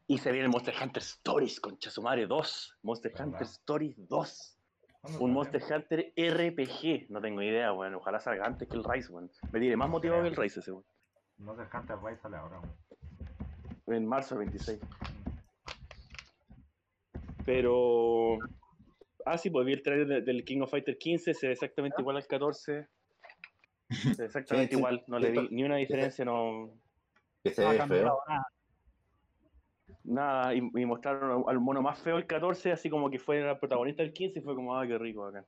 Y 0.07 0.19
se 0.19 0.31
viene 0.31 0.47
Monster 0.49 0.75
Hunter 0.81 1.03
Stories, 1.03 1.59
concha 1.61 1.91
su 1.91 2.01
madre 2.01 2.27
2. 2.29 2.79
Monster 2.83 3.11
¿Verdad? 3.13 3.27
Hunter 3.27 3.43
Stories 3.49 3.97
2. 4.09 4.59
¿Cuándo 5.01 5.21
Un? 5.21 5.33
Monster 5.33 5.61
Hunter 5.63 6.13
RPG. 6.17 7.11
No 7.11 7.21
tengo 7.21 7.43
idea, 7.43 7.73
weón. 7.73 7.97
Ojalá 7.97 8.21
salga 8.21 8.47
antes 8.47 8.69
que 8.69 8.77
el 8.77 8.85
Rise, 8.85 9.13
weón. 9.13 9.31
Me 9.51 9.59
tiene 9.59 9.77
más 9.77 9.91
motivado 9.91 10.23
que 10.23 10.29
el 10.29 10.37
Rise 10.37 10.61
ese, 10.61 10.71
weón. 10.71 10.85
Monster 11.39 11.67
Hunter 11.75 11.97
Rise 12.05 12.23
sale 12.23 12.37
ahora. 12.37 12.61
weón. 12.61 12.77
En 13.89 14.07
marzo 14.07 14.39
26. 14.39 14.79
Pero. 17.45 18.39
Ah, 19.25 19.39
sí, 19.39 19.51
pues 19.51 19.67
vi 19.67 19.73
el 19.73 19.83
trailer 19.83 20.07
de- 20.07 20.21
del 20.23 20.45
King 20.45 20.61
of 20.63 20.71
Fighter 20.71 20.97
15, 20.99 21.35
se 21.35 21.47
ve 21.47 21.53
exactamente 21.53 22.01
igual 22.01 22.17
al 22.17 22.27
14. 22.27 22.89
Exactamente 24.19 24.75
Sí, 24.75 24.79
igual, 24.79 25.03
no 25.07 25.19
le 25.19 25.31
vi 25.31 25.49
ni 25.51 25.65
una 25.65 25.77
diferencia, 25.77 26.25
no. 26.25 26.71
Que 27.43 27.51
se 27.51 27.67
ve 27.67 27.77
cambiado 27.77 28.05
feo. 28.05 28.19
nada. 28.29 28.47
Nada, 30.05 30.55
y, 30.55 30.59
y 30.59 30.87
mostraron 30.87 31.45
al 31.47 31.61
mono 31.61 31.81
más 31.81 32.01
feo 32.01 32.17
el 32.17 32.27
14, 32.27 32.73
así 32.73 32.91
como 32.91 33.09
que 33.09 33.19
fue 33.19 33.39
el 33.39 33.59
protagonista 33.59 34.03
del 34.03 34.13
15 34.13 34.41
y 34.41 34.43
fue 34.43 34.55
como, 34.55 34.77
ah, 34.77 34.87
qué 34.87 34.99
rico 34.99 35.27
acá. 35.27 35.45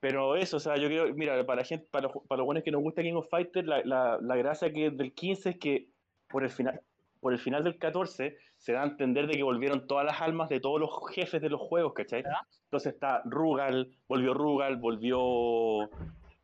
Pero 0.00 0.36
eso, 0.36 0.56
o 0.56 0.60
sea, 0.60 0.76
yo 0.76 0.88
creo, 0.88 1.14
mira, 1.14 1.44
para 1.44 1.60
la 1.60 1.64
gente, 1.64 1.86
para 1.90 2.08
los, 2.08 2.12
para 2.26 2.38
los 2.38 2.46
buenos 2.46 2.64
que 2.64 2.70
nos 2.70 2.82
gusta 2.82 3.02
King 3.02 3.14
of 3.14 3.28
Fighters, 3.28 3.66
la, 3.66 3.82
la, 3.84 4.18
la 4.20 4.36
gracia 4.36 4.72
que 4.72 4.90
del 4.90 5.12
15 5.12 5.50
es 5.50 5.58
que 5.58 5.88
por 6.28 6.42
el 6.42 6.50
final, 6.50 6.80
por 7.20 7.32
el 7.32 7.38
final 7.38 7.62
del 7.62 7.78
14 7.78 8.36
se 8.56 8.72
da 8.72 8.82
a 8.82 8.86
entender 8.86 9.26
de 9.26 9.34
que 9.34 9.42
volvieron 9.42 9.86
todas 9.86 10.04
las 10.04 10.20
almas 10.20 10.48
de 10.48 10.58
todos 10.58 10.80
los 10.80 10.90
jefes 11.14 11.40
de 11.40 11.50
los 11.50 11.60
juegos, 11.60 11.92
¿cachai? 11.92 12.24
Entonces 12.64 12.94
está 12.94 13.22
Rugal, 13.24 13.96
volvió 14.08 14.34
Rugal, 14.34 14.76
volvió 14.76 15.90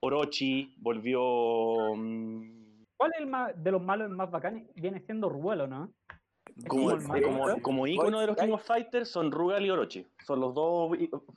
Orochi, 0.00 0.74
volvió... 0.78 1.94
mm, 1.96 2.84
¿Cuál 2.96 3.12
es 3.14 3.20
el 3.20 3.26
más, 3.26 3.52
de 3.62 3.70
los 3.70 3.82
malos 3.82 4.10
más 4.10 4.30
bacanes? 4.30 4.68
Viene 4.74 5.00
siendo 5.00 5.28
Ruelo, 5.28 5.66
¿no? 5.66 5.92
Como, 6.66 6.90
como 6.90 7.22
como, 7.22 7.38
malo. 7.38 7.62
como 7.62 7.86
ícono 7.86 8.20
de 8.20 8.26
los 8.26 8.36
King 8.36 8.50
of 8.50 8.64
Fighters 8.64 9.08
son 9.08 9.30
Rugal 9.30 9.64
y 9.64 9.70
Orochi. 9.70 10.04
Son 10.26 10.40
los 10.40 10.54
dos 10.54 10.90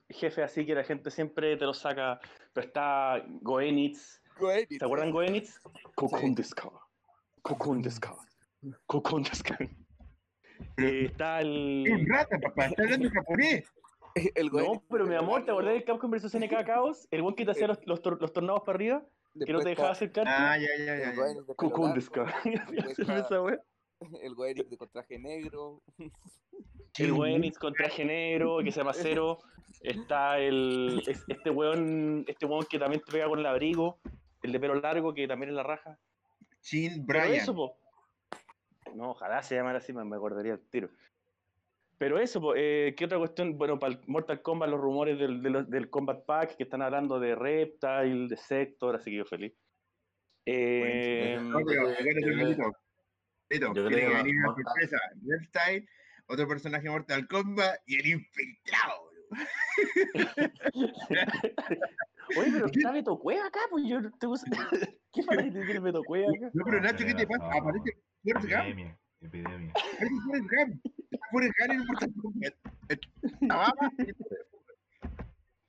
jefes 0.09 0.45
así 0.45 0.65
que 0.65 0.73
la 0.73 0.83
gente 0.83 1.11
siempre 1.11 1.57
te 1.57 1.65
los 1.65 1.77
saca. 1.77 2.19
Pero 2.53 2.67
está 2.67 3.23
Goenitz. 3.41 4.19
Goenitz, 4.39 4.79
¿Se 4.79 4.85
acuerdan 4.85 5.11
Goenitz? 5.11 5.59
Cocoon 5.93 6.33
Deska. 9.23 9.57
Eh, 10.77 11.05
está 11.05 11.41
el... 11.41 12.05
Rata, 12.07 12.37
papá, 12.39 12.67
está 12.67 12.83
hablando 12.83 13.09
japonés. 13.09 13.67
El 14.35 14.47
No, 14.51 14.83
pero 14.89 15.05
mi 15.05 15.15
amor, 15.15 15.45
¿te 15.45 15.51
acordás 15.51 15.73
del 15.73 15.83
Capcom 15.83 16.11
vs 16.11 16.31
SNK 16.31 16.51
Chaos? 16.65 17.07
El 17.11 17.21
buen 17.21 17.35
que 17.35 17.45
te 17.45 17.51
hacía 17.51 17.67
los, 17.67 17.79
los, 17.85 18.01
tor- 18.01 18.19
los 18.19 18.33
tornados 18.33 18.61
para 18.65 18.75
arriba, 18.75 19.05
que 19.45 19.51
no 19.53 19.59
te 19.59 19.69
dejaba 19.69 19.91
acercarte. 19.91 20.31
Ah, 20.33 20.57
ya, 20.57 20.67
ya, 20.77 20.97
ya. 20.97 21.09
El 21.11 21.15
ya. 22.43 22.63
Está 22.89 23.19
Esa 23.19 23.39
el 24.21 24.33
Goenitz 24.33 24.69
de 24.69 24.77
con 24.77 24.89
traje 24.89 25.19
negro. 25.19 25.81
El 26.97 27.13
Goenitz 27.13 27.57
con 27.57 27.73
traje 27.73 28.03
negro, 28.03 28.57
que 28.63 28.71
se 28.71 28.79
llama 28.79 28.93
Cero. 28.93 29.37
Está 29.81 30.39
el 30.39 31.01
es- 31.07 31.23
este 31.27 31.49
weón, 31.49 32.25
este 32.27 32.45
weón 32.45 32.65
que 32.65 32.79
también 32.79 33.01
te 33.05 33.11
pega 33.11 33.27
con 33.27 33.39
el 33.39 33.45
abrigo, 33.45 33.99
el 34.43 34.51
de 34.51 34.59
pelo 34.59 34.75
largo, 34.75 35.13
que 35.13 35.27
también 35.27 35.49
es 35.49 35.55
la 35.55 35.63
raja. 35.63 35.97
Chin 36.61 37.05
Brian. 37.05 37.33
eso, 37.33 37.55
po. 37.55 37.77
No, 38.93 39.11
ojalá 39.11 39.41
se 39.41 39.55
llamara 39.55 39.77
así, 39.77 39.93
me 39.93 40.15
acordaría 40.15 40.53
el 40.53 40.59
tiro. 40.69 40.89
Pero 42.01 42.17
eso, 42.17 42.53
eh, 42.55 42.95
¿qué 42.97 43.05
otra 43.05 43.19
cuestión? 43.19 43.59
Bueno, 43.59 43.77
para 43.77 43.93
el 43.93 43.99
Mortal 44.07 44.41
Kombat, 44.41 44.71
los 44.71 44.81
rumores 44.81 45.19
del, 45.19 45.43
del, 45.43 45.69
del 45.69 45.91
Combat 45.91 46.25
Pack 46.25 46.55
que 46.57 46.63
están 46.63 46.81
hablando 46.81 47.19
de 47.19 47.35
Reptile, 47.35 48.27
de 48.27 48.37
Sector, 48.37 48.95
así 48.95 49.11
que 49.11 49.17
yo 49.17 49.25
feliz. 49.25 49.53
Eh, 50.47 51.37
No, 51.39 51.59
pero 51.63 51.89
acá 51.89 52.03
no 52.03 52.09
estoy 52.09 52.35
malito. 52.37 52.63
Lito, 53.51 53.67
yo 53.67 53.73
creo 53.73 53.87
tiene 53.89 54.01
que 54.01 54.07
que 54.07 54.13
venir 54.15 54.35
una 54.35 54.55
sorpresa. 54.55 54.97
Reptile, 55.27 55.87
otro 56.25 56.47
personaje 56.47 56.89
Mortal 56.89 57.27
Kombat 57.27 57.81
y 57.85 57.99
el 57.99 58.07
infiltrado. 58.07 59.11
Oye, 62.35 62.51
pero 62.51 62.65
está 62.65 62.91
Beto 62.93 63.19
Cueva 63.19 63.45
acá, 63.45 63.59
pues 63.69 63.85
yo 63.87 64.01
te 64.01 64.25
¿Qué 65.13 65.21
fanático 65.21 65.65
tiene 65.65 65.79
Beto 65.79 66.03
Cueva 66.03 66.31
acá? 66.35 66.49
No, 66.51 66.65
pero 66.65 66.81
Nacho, 66.81 67.05
¿qué 67.05 67.13
te 67.13 67.27
pasa? 67.27 67.45
Aparece 67.45 67.95
Forrest 68.23 68.49
Gump. 68.49 68.97
Epidemia, 69.21 69.71
epidemia. 69.71 69.73
Aparece 69.73 70.15
Forrest 70.25 70.47
Gump. 70.49 70.85
Forrest 71.31 71.53
Gump 71.59 71.71
en 71.71 71.85
Mortal 71.87 72.13
Kombat. 72.21 72.53
La 73.41 73.55
baba. 73.55 73.91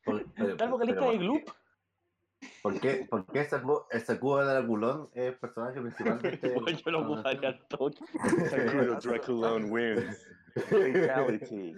Por- 0.05 0.33
pero- 0.35 0.49
Está 0.51 0.65
el 0.65 0.71
vocalista 0.71 1.01
pero 1.01 1.13
de 1.13 1.17
¿por 1.19 1.25
Gloop. 1.27 1.45
qué- 1.45 1.53
¿Por 2.63 2.81
qué, 2.81 3.07
por 3.09 3.27
de 4.39 4.45
Draculón 4.53 5.11
es 5.15 5.25
el 5.29 5.39
personaje 5.39 5.81
principal 5.81 6.21
de 6.21 6.29
este? 6.31 6.55
Bueno, 6.55 6.79
yo 6.85 6.91
lo 6.91 7.01
ocuparía 7.03 7.49
al 7.51 7.67
toque. 7.69 7.99
Sakura 8.51 8.99
Draculon 9.01 9.71
wins. 9.71 10.27
Fatality. 10.55 11.77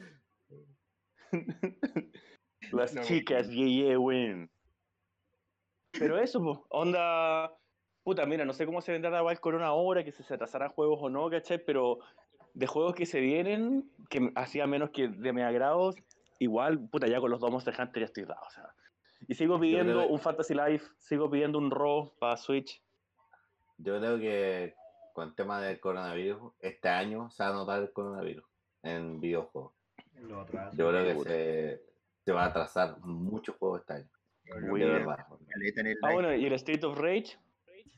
Las 2.73 2.95
No. 2.95 3.03
chicas 3.03 3.49
Yeye 3.51 3.97
win. 3.99 4.51
Pero 5.93 6.19
eso, 6.19 6.41
po, 6.41 6.67
onda. 6.71 7.53
Puta, 8.05 8.27
mira, 8.27 8.45
no 8.45 8.53
sé 8.53 8.67
cómo 8.67 8.81
se 8.83 8.93
vendrá 8.93 9.19
igual 9.19 9.41
con 9.41 9.55
una 9.55 9.73
hora, 9.73 10.05
que 10.05 10.13
si 10.13 10.23
se 10.23 10.35
atrasarán 10.35 10.69
juegos 10.71 10.99
o 11.01 11.09
no, 11.09 11.29
¿cachai? 11.31 11.59
Pero 11.65 11.99
de 12.53 12.67
juegos 12.67 12.95
que 12.95 13.07
se 13.07 13.21
vienen, 13.21 13.91
que 14.11 14.31
hacía 14.37 14.67
menos 14.67 14.91
que 14.91 15.09
de 15.09 15.33
mi 15.33 15.41
agrado, 15.43 15.95
igual, 16.39 16.79
puta, 16.91 17.07
ya 17.07 17.19
con 17.21 17.31
los 17.31 17.41
dos 17.41 17.51
Monster 17.51 17.75
Hunter 17.79 18.01
ya 18.03 18.05
estoy 18.07 18.25
dado, 18.25 18.43
o 18.47 18.51
sea. 18.51 18.69
Y 19.27 19.35
sigo 19.35 19.59
pidiendo 19.59 20.01
que- 20.07 20.13
un 20.13 20.19
Fantasy 20.21 20.55
Life, 20.55 20.87
sigo 20.99 21.31
pidiendo 21.31 21.59
un 21.59 21.71
Raw 21.71 22.13
para 22.19 22.37
Switch. 22.37 22.83
Yo 23.79 23.99
creo 23.99 24.19
que 24.19 24.75
con 25.15 25.29
el 25.29 25.35
tema 25.35 25.61
del 25.63 25.81
coronavirus, 25.81 26.53
este 26.61 26.89
año 26.91 27.31
se 27.31 27.43
va 27.43 27.51
a 27.51 27.53
notar 27.55 27.81
el 27.81 27.93
coronavirus 27.93 28.45
en 28.83 29.19
videojuegos. 29.21 29.73
Yo 30.29 30.45
creo 30.91 31.05
que 31.05 31.25
se, 31.25 31.83
se 32.25 32.33
va 32.33 32.45
a 32.45 32.47
atrasar 32.49 32.99
muchos 33.01 33.57
juegos 33.57 33.81
este 33.81 33.95
año. 33.95 34.09
Muy 34.69 34.81
bien. 34.81 34.93
verdad. 34.93 35.27
El 35.57 35.97
Ah, 36.03 36.13
bueno, 36.13 36.35
y 36.35 36.45
el 36.45 36.53
State 36.53 36.85
of 36.85 36.99
Rage, 36.99 37.39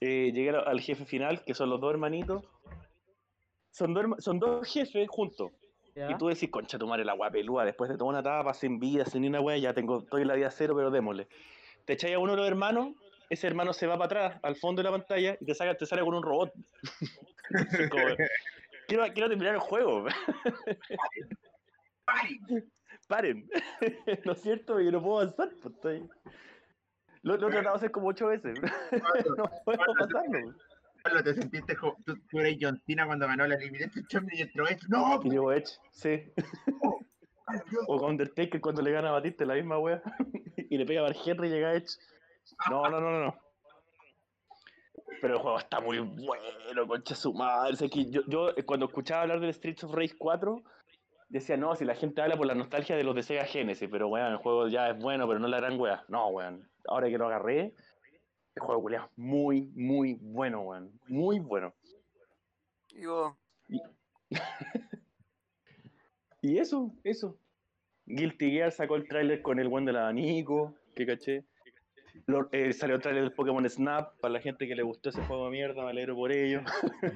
eh, 0.00 0.32
llegué 0.32 0.50
al- 0.50 0.80
jefe 0.80 1.04
final, 1.04 1.44
que 1.44 1.54
son 1.54 1.70
los 1.70 1.80
dos 1.80 1.92
hermanitos. 1.92 2.44
Son 3.70 3.94
dos, 3.94 4.06
son 4.18 4.38
dos 4.38 4.66
jefes 4.66 5.08
juntos. 5.08 5.52
¿Ya? 5.94 6.10
Y 6.10 6.18
tú 6.18 6.28
decís, 6.28 6.50
concha 6.50 6.78
tu 6.78 6.86
madre, 6.86 7.04
la 7.04 7.14
guapelúa, 7.14 7.64
después 7.64 7.90
de 7.90 7.96
toda 7.96 8.10
una 8.10 8.20
etapa, 8.20 8.52
sin 8.52 8.78
vida, 8.78 9.06
sin 9.06 9.22
ni 9.22 9.28
una 9.28 9.40
wea, 9.40 9.56
ya 9.56 9.72
tengo, 9.72 10.00
estoy 10.00 10.22
en 10.22 10.28
la 10.28 10.34
vida 10.34 10.50
cero, 10.50 10.74
pero 10.76 10.90
démosle. 10.90 11.26
Te 11.86 11.94
echáis 11.94 12.16
a 12.16 12.18
uno 12.18 12.32
de 12.32 12.38
los 12.38 12.48
hermanos, 12.48 12.94
ese 13.30 13.46
hermano 13.46 13.72
se 13.72 13.86
va 13.86 13.94
para 13.94 14.04
atrás, 14.04 14.40
al 14.42 14.56
fondo 14.56 14.82
de 14.82 14.90
la 14.90 14.96
pantalla, 14.96 15.38
y 15.40 15.46
te, 15.46 15.54
saca, 15.54 15.74
te 15.74 15.86
sale 15.86 16.02
con 16.02 16.14
un 16.14 16.22
robot. 16.22 16.52
Como, 17.90 18.04
quiero, 18.88 19.04
quiero 19.14 19.28
terminar 19.28 19.54
el 19.54 19.60
juego. 19.60 20.06
Paren. 23.08 23.48
¿No 24.24 24.32
es 24.32 24.40
cierto? 24.40 24.80
Yo 24.80 24.90
no 24.90 25.02
puedo 25.02 25.20
avanzar. 25.20 25.50
Pues 25.62 25.74
estoy... 25.74 26.08
Lo, 27.26 27.36
lo 27.36 27.48
he 27.48 27.50
tratado 27.50 27.74
de 27.74 27.76
hacer 27.78 27.90
como 27.90 28.06
ocho 28.06 28.28
veces. 28.28 28.56
no 29.36 29.50
puedo 29.64 29.78
pasarlo. 29.98 30.54
Pablo, 31.02 31.24
te 31.24 31.34
sentiste 31.34 31.74
como 31.74 31.96
tú, 32.06 32.16
tú 32.30 32.38
eres 32.38 32.56
John 32.60 32.80
Cena 32.86 33.04
cuando 33.04 33.26
ganó 33.26 33.48
la 33.48 33.56
Elimination 33.56 34.28
y 34.30 34.42
entró 34.42 34.68
Edge. 34.68 34.86
¡No! 34.88 35.20
Y 35.24 35.30
digo, 35.30 35.52
Edge, 35.52 35.72
sí. 35.90 36.32
O 37.88 37.98
con 37.98 38.10
Undertaker 38.10 38.60
cuando 38.60 38.80
le 38.80 38.92
gana 38.92 39.08
a 39.08 39.12
Batista 39.12 39.44
la 39.44 39.54
misma 39.54 39.76
wea. 39.76 40.00
y 40.56 40.78
le 40.78 40.86
pega 40.86 41.00
a 41.00 41.02
Bar 41.02 41.16
Henry 41.24 41.48
y 41.48 41.50
llega 41.50 41.74
Edge. 41.74 41.98
No, 42.70 42.88
no, 42.88 43.00
no, 43.00 43.10
no, 43.10 43.24
no. 43.24 43.38
Pero 45.20 45.34
el 45.34 45.40
juego 45.40 45.58
está 45.58 45.80
muy 45.80 45.98
bueno, 45.98 46.86
concha 46.86 47.16
su 47.16 47.34
madre. 47.34 47.72
O 47.72 47.76
sea, 47.76 47.88
que 47.88 48.08
yo, 48.08 48.22
yo 48.28 48.50
eh, 48.50 48.62
cuando 48.62 48.86
escuchaba 48.86 49.22
hablar 49.22 49.40
del 49.40 49.52
Streets 49.52 49.82
of 49.82 49.94
Rage 49.94 50.14
4, 50.16 50.62
decía, 51.28 51.56
no, 51.56 51.74
si 51.74 51.84
la 51.84 51.96
gente 51.96 52.22
habla 52.22 52.36
por 52.36 52.46
la 52.46 52.54
nostalgia 52.54 52.96
de 52.96 53.02
los 53.02 53.16
de 53.16 53.24
Sega 53.24 53.46
Genesis, 53.46 53.88
pero 53.90 54.06
weón, 54.06 54.30
el 54.30 54.38
juego 54.38 54.68
ya 54.68 54.90
es 54.90 54.98
bueno, 54.98 55.26
pero 55.26 55.40
no 55.40 55.48
la 55.48 55.56
gran 55.56 55.80
wea. 55.80 56.04
No, 56.06 56.28
weón. 56.28 56.68
Ahora 56.88 57.08
que 57.08 57.18
lo 57.18 57.26
agarré, 57.26 57.74
el 58.54 58.62
juego 58.62 58.82
culiao, 58.82 59.06
es 59.06 59.18
muy, 59.18 59.70
muy 59.74 60.14
bueno, 60.20 60.62
weón. 60.62 60.90
Muy 61.08 61.38
bueno. 61.38 61.74
Y 62.90 63.06
vos, 63.06 63.34
Y 66.42 66.50
eso, 66.58 66.92
eso. 67.04 67.38
Guilty 68.06 68.50
Gear 68.52 68.72
sacó 68.72 68.96
el 68.96 69.08
tráiler 69.08 69.42
con 69.42 69.58
el 69.58 69.68
buen 69.68 69.84
del 69.84 69.96
abanico, 69.96 70.74
que 70.94 71.06
caché. 71.06 71.44
Lo- 72.26 72.48
eh, 72.52 72.72
salió 72.72 72.96
el 72.96 73.02
tráiler 73.02 73.24
del 73.24 73.32
Pokémon 73.32 73.68
Snap, 73.68 74.18
para 74.20 74.32
la 74.32 74.40
gente 74.40 74.66
que 74.66 74.74
le 74.74 74.82
gustó 74.82 75.10
ese 75.10 75.22
juego 75.26 75.46
de 75.46 75.50
mierda, 75.50 75.84
me 75.84 75.90
alegro 75.90 76.14
por 76.14 76.32
ello. 76.32 76.62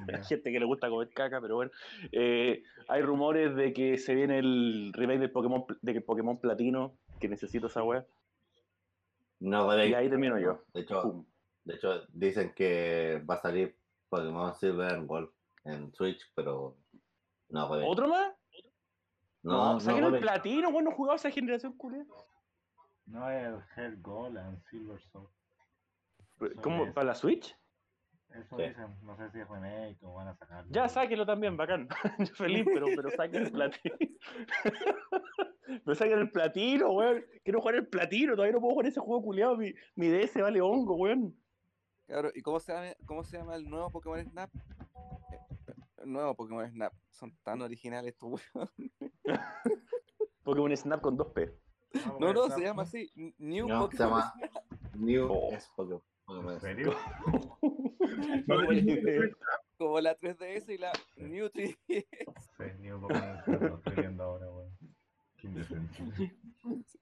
Ya. 0.07 0.21
gente 0.23 0.51
que 0.51 0.59
le 0.59 0.65
gusta 0.65 0.89
comer 0.89 1.09
caca, 1.09 1.41
pero 1.41 1.55
bueno. 1.55 1.71
Eh, 2.11 2.63
hay 2.87 3.01
rumores 3.01 3.55
de 3.55 3.73
que 3.73 3.97
se 3.97 4.13
viene 4.13 4.39
el 4.39 4.91
remake 4.93 5.19
del 5.19 5.31
Pokémon, 5.31 5.65
de 5.81 6.01
Pokémon 6.01 6.37
Platino, 6.37 6.93
que 7.19 7.29
necesito 7.29 7.67
esa 7.67 7.83
wea. 7.83 8.05
No, 9.41 9.67
pero 9.67 9.85
Y 9.85 9.93
ahí 9.93 10.07
termino 10.07 10.39
yo. 10.39 10.63
De 10.73 10.81
hecho, 10.81 11.01
Pum. 11.01 11.25
de 11.65 11.75
hecho, 11.75 12.05
dicen 12.13 12.53
que 12.53 13.23
va 13.29 13.35
a 13.35 13.41
salir 13.41 13.75
Pokémon 14.07 14.53
Silver 14.55 14.93
and 14.93 15.07
Gold 15.07 15.29
en 15.65 15.93
Switch, 15.93 16.31
pero 16.35 16.77
no, 17.49 17.67
joder. 17.67 17.85
¿Otro 17.87 18.07
más? 18.07 18.33
No, 19.41 19.73
no, 19.73 19.79
saquen 19.79 20.03
el 20.03 20.19
platino, 20.19 20.71
bueno, 20.71 20.91
jugado 20.91 21.15
esa 21.15 21.31
generación 21.31 21.73
culia. 21.73 22.05
No 23.07 23.29
es 23.29 23.55
Hell 23.75 23.99
Gold 24.01 24.37
and 24.37 24.63
Silver 24.69 25.01
Soul. 25.11 25.27
¿Cómo? 26.61 26.93
¿Para 26.93 27.07
la 27.07 27.15
Switch? 27.15 27.57
Eso 28.33 28.55
Sí. 28.57 28.63
dicen, 28.63 28.95
no 29.03 29.15
sé 29.17 29.29
si 29.31 29.39
es 29.39 29.47
remake 29.49 29.97
o 30.03 30.13
van 30.13 30.27
a 30.29 30.35
sacar. 30.35 30.65
Ya, 30.69 30.87
sáquenlo 30.87 31.25
también, 31.25 31.57
bacán. 31.57 31.87
Yo 32.19 32.33
feliz, 32.35 32.65
pero, 32.65 32.87
pero 32.95 33.09
saquen 33.11 33.43
el 33.45 33.51
platino. 33.51 33.95
pero 35.85 35.95
saquen 35.95 36.19
el 36.19 36.31
platino, 36.31 36.91
weón. 36.91 37.25
Quiero 37.43 37.59
jugar 37.59 37.75
el 37.75 37.87
platino, 37.87 38.33
todavía 38.35 38.53
no 38.53 38.61
puedo 38.61 38.73
jugar 38.73 38.87
ese 38.87 38.99
juego 38.99 39.21
culiado. 39.21 39.57
Mi, 39.57 39.73
mi 39.95 40.07
DS 40.09 40.41
vale 40.41 40.61
hongo, 40.61 40.95
weón. 40.95 41.35
cabrón, 42.07 42.31
¿y 42.35 42.41
cómo 42.41 42.59
se, 42.59 42.73
llama, 42.73 42.87
cómo 43.05 43.23
se 43.23 43.37
llama 43.37 43.55
el 43.55 43.69
nuevo 43.69 43.89
Pokémon 43.91 44.23
Snap? 44.23 44.49
Eh, 44.55 45.39
El 46.03 46.11
nuevo 46.13 46.35
Pokémon 46.35 46.69
Snap. 46.69 46.93
Son 47.09 47.35
tan 47.43 47.61
originales 47.61 48.13
estos 48.13 48.29
weón. 48.55 48.69
Pokémon 50.43 50.75
Snap 50.77 51.01
con 51.01 51.17
2P. 51.17 51.53
No, 52.19 52.31
no, 52.33 52.49
se 52.49 52.61
llama 52.61 52.83
así. 52.83 53.11
New 53.37 53.67
No, 53.67 53.81
se 53.91 53.97
Pokémon 53.97 54.09
llama 54.09 54.33
New 54.95 55.27
Oh. 55.31 55.51
es 55.51 55.67
Pokémon. 55.75 56.01
¿En 56.29 56.41
Snap. 56.43 56.59
serio? 56.61 56.95
No. 58.47 58.57
Como 59.77 59.99
la 59.99 60.17
3DS 60.17 60.69
y 60.69 60.77
la 60.77 60.91
New 61.17 61.47
3DS. 61.47 61.77
Sí, 61.87 62.63
New 62.79 63.01
Pokémon 63.01 63.43
Snap, 63.43 63.61
lo 63.61 63.75
estoy 63.77 63.95
viendo 63.95 64.23
ahora, 64.23 64.51
weón. 64.51 64.71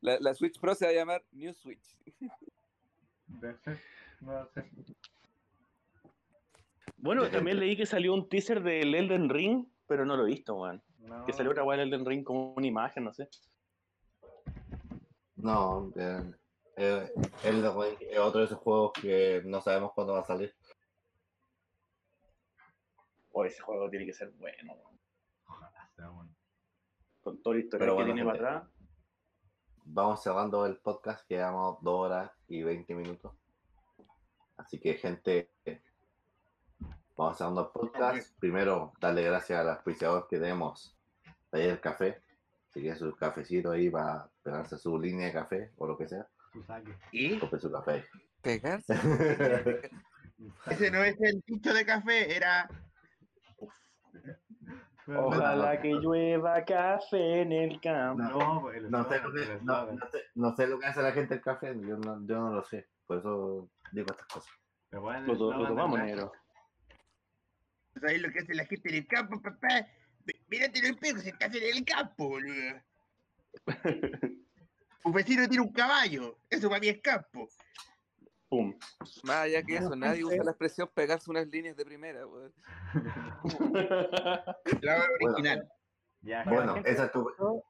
La, 0.02 0.18
la 0.20 0.34
Switch 0.34 0.60
Pro 0.60 0.74
se 0.76 0.86
va 0.86 0.92
a 0.92 0.94
llamar 0.94 1.24
New 1.32 1.54
Switch. 1.54 1.98
No 4.22 4.46
sé. 4.48 4.70
Bueno, 6.98 7.30
también 7.30 7.60
leí 7.60 7.78
que 7.78 7.86
salió 7.86 8.14
un 8.14 8.28
teaser 8.28 8.62
del 8.62 8.94
Elden 8.94 9.30
Ring, 9.30 9.66
pero 9.88 10.06
no 10.06 10.18
lo 10.18 10.24
he 10.24 10.32
visto, 10.32 10.56
weón. 10.56 10.82
No, 11.00 11.26
Que 11.26 11.34
salió 11.34 11.52
otra 11.52 11.64
weá 11.64 11.78
del 11.78 11.94
Elden 11.94 12.06
Ring 12.06 12.24
como 12.24 12.54
una 12.54 12.68
imagen, 12.68 13.06
no 13.06 13.14
sé. 13.14 13.30
No, 15.36 15.92
eh, 15.96 16.34
eh, 16.76 17.12
Elden 17.44 17.74
Ring 17.80 17.98
es 18.02 18.20
otro 18.20 18.42
de 18.42 18.46
esos 18.48 18.60
juegos 18.60 18.92
que 18.94 19.42
no 19.46 19.62
sabemos 19.62 19.94
cuándo 19.94 20.14
va 20.14 20.22
a 20.22 20.26
salir. 20.26 20.54
O 23.40 23.46
ese 23.46 23.62
juego 23.62 23.90
tiene 23.90 24.06
que 24.06 24.12
ser 24.12 24.32
bueno. 24.32 24.74
Ojalá 25.48 25.90
sea 25.96 26.10
bueno. 26.10 26.30
Con 27.22 27.42
toda 27.42 27.56
la 27.56 27.62
historia 27.62 27.86
Pero 27.86 27.94
que 27.94 28.04
bueno, 28.04 28.14
tiene 28.14 28.30
gente. 28.30 28.38
para 28.38 28.58
atrás. 28.58 28.74
Vamos 29.86 30.22
cerrando 30.22 30.66
el 30.66 30.76
podcast, 30.76 31.26
quedamos 31.26 31.82
2 31.82 32.06
horas 32.06 32.32
y 32.50 32.64
20 32.64 32.94
minutos. 32.96 33.34
Así 34.58 34.78
que, 34.78 34.96
gente, 34.96 35.52
vamos 37.16 37.38
cerrando 37.38 37.62
el 37.62 37.68
podcast. 37.68 38.38
Primero, 38.40 38.92
darle 39.00 39.24
gracias 39.24 39.58
a 39.58 39.64
los 39.64 39.76
auspiciadores 39.78 40.26
que 40.30 40.38
tenemos. 40.38 40.98
Taller 41.50 41.80
Café. 41.80 42.22
Si 42.68 42.82
quieren 42.82 43.00
su 43.00 43.16
cafecito 43.16 43.72
ahí 43.72 43.90
para 43.90 44.30
pegarse 44.44 44.78
su 44.78 45.00
línea 45.00 45.28
de 45.28 45.34
café 45.34 45.72
o 45.78 45.88
lo 45.88 45.98
que 45.98 46.10
sea. 46.10 46.28
¿Y? 47.14 47.40
compre 47.40 47.58
su 47.58 47.72
café. 47.72 48.04
Pegarse. 48.42 48.94
Ese 50.70 50.92
no 50.92 51.02
es 51.06 51.16
el 51.22 51.42
dicho 51.48 51.74
de 51.74 51.86
café, 51.86 52.36
era. 52.36 52.70
Ojalá 55.08 55.82
que 55.82 55.90
llueva 55.90 56.64
café 56.66 57.42
en 57.42 57.52
el 57.52 57.82
campo. 57.82 58.22
No, 58.22 58.62
pues, 58.62 58.78
el 58.78 58.92
No 58.92 59.10
sé, 59.10 59.20
lo 59.22 59.34
que, 59.34 59.42
el 59.42 59.66
no, 59.66 59.74
eslogan. 59.74 59.96
no 59.96 60.08
sé, 60.10 60.24
no 60.36 60.56
sé 60.56 60.68
lo 60.68 60.80
que 60.80 60.86
hace 60.86 61.02
la 61.02 61.12
gente 61.12 61.34
el 61.36 61.42
café, 61.42 61.76
yo 61.80 61.98
no, 61.98 62.26
yo 62.28 62.36
no 62.40 62.54
lo 62.54 62.64
sé. 62.64 62.88
Por 63.08 63.18
eso 63.20 63.70
digo 63.92 64.08
estas 64.12 64.28
cosas. 64.28 64.52
Pero 64.90 65.02
bueno, 65.02 65.32
el 65.32 65.40
Lo, 65.40 65.52
lo 65.58 65.68
tomamos, 65.68 66.00
negro. 66.00 66.32
¿Sabes 68.00 68.22
lo 68.22 68.32
que 68.32 68.40
hace 68.40 68.54
la 68.54 68.66
gente 68.66 68.90
en 68.90 68.96
el 68.96 69.08
campo, 69.08 69.42
papá? 69.42 69.88
Mírate 70.48 70.80
el 70.80 70.86
espejo, 70.86 71.20
se 71.20 71.32
café 71.32 71.70
en 71.70 71.78
el 71.78 71.86
campo, 71.86 72.30
boludo. 72.30 72.82
Un 75.04 75.14
vecino 75.14 75.48
tiene 75.48 75.64
un 75.64 75.72
caballo, 75.72 76.38
eso 76.50 76.70
para 76.70 76.82
mí 76.82 76.90
es 76.90 77.02
campo. 77.02 77.48
Pum. 78.50 78.74
Más 79.24 79.36
allá 79.38 79.62
que 79.64 79.76
eso, 79.76 79.96
nadie 79.96 80.26
usa 80.26 80.44
la 80.44 80.52
expresión 80.52 80.90
pegarse 80.94 81.30
unas 81.30 81.48
líneas 81.48 81.78
de 81.78 81.86
primera, 81.86 82.26
weón. 82.26 82.52
La 84.82 85.04
original. 85.22 85.70
Ya, 86.22 86.44
Bueno, 86.44 86.74
gente, 86.76 86.92
esa 86.92 87.06
es 87.06 87.12
tu, 87.12 87.30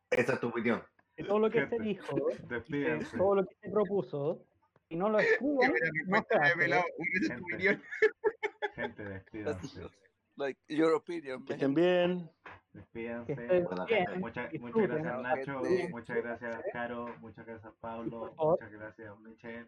esa 0.10 0.34
es 0.34 0.39
tu 0.39 0.47
opinión. 0.47 0.81
que 1.15 1.23
todo 1.26 1.39
lo 1.39 1.49
que 1.51 1.68
se 1.68 1.80
dijo, 1.80 2.31
eh, 2.31 2.38
despídense. 2.47 3.18
todo 3.18 3.35
lo 3.35 3.45
que 3.45 3.56
se 3.61 3.69
propuso, 3.69 4.43
y 4.89 4.95
no 4.95 5.10
lo 5.10 5.19
escriban, 5.19 5.73
no 6.07 6.23
se 6.23 6.35
hace. 6.38 6.65
Tu 6.65 7.27
Gente. 7.27 7.43
opinión. 7.43 7.84
Gente, 8.76 9.03
despídanse. 9.03 9.88
Like, 10.38 10.60
your 10.69 10.93
opinion, 10.93 11.43
Que 11.45 11.53
estén 11.53 11.73
bien. 11.76 12.31
Despídanse. 12.72 13.35
bien. 13.35 14.19
Muchas, 14.19 14.49
gracias 14.51 15.22
Nacho, 15.22 15.61
muchas 15.89 16.18
gracias 16.18 16.61
Caro, 16.72 17.07
muchas 17.19 17.45
gracias 17.45 17.73
Pablo, 17.81 18.34
muchas 18.38 18.72
gracias 18.72 19.19
Michelle. 19.19 19.68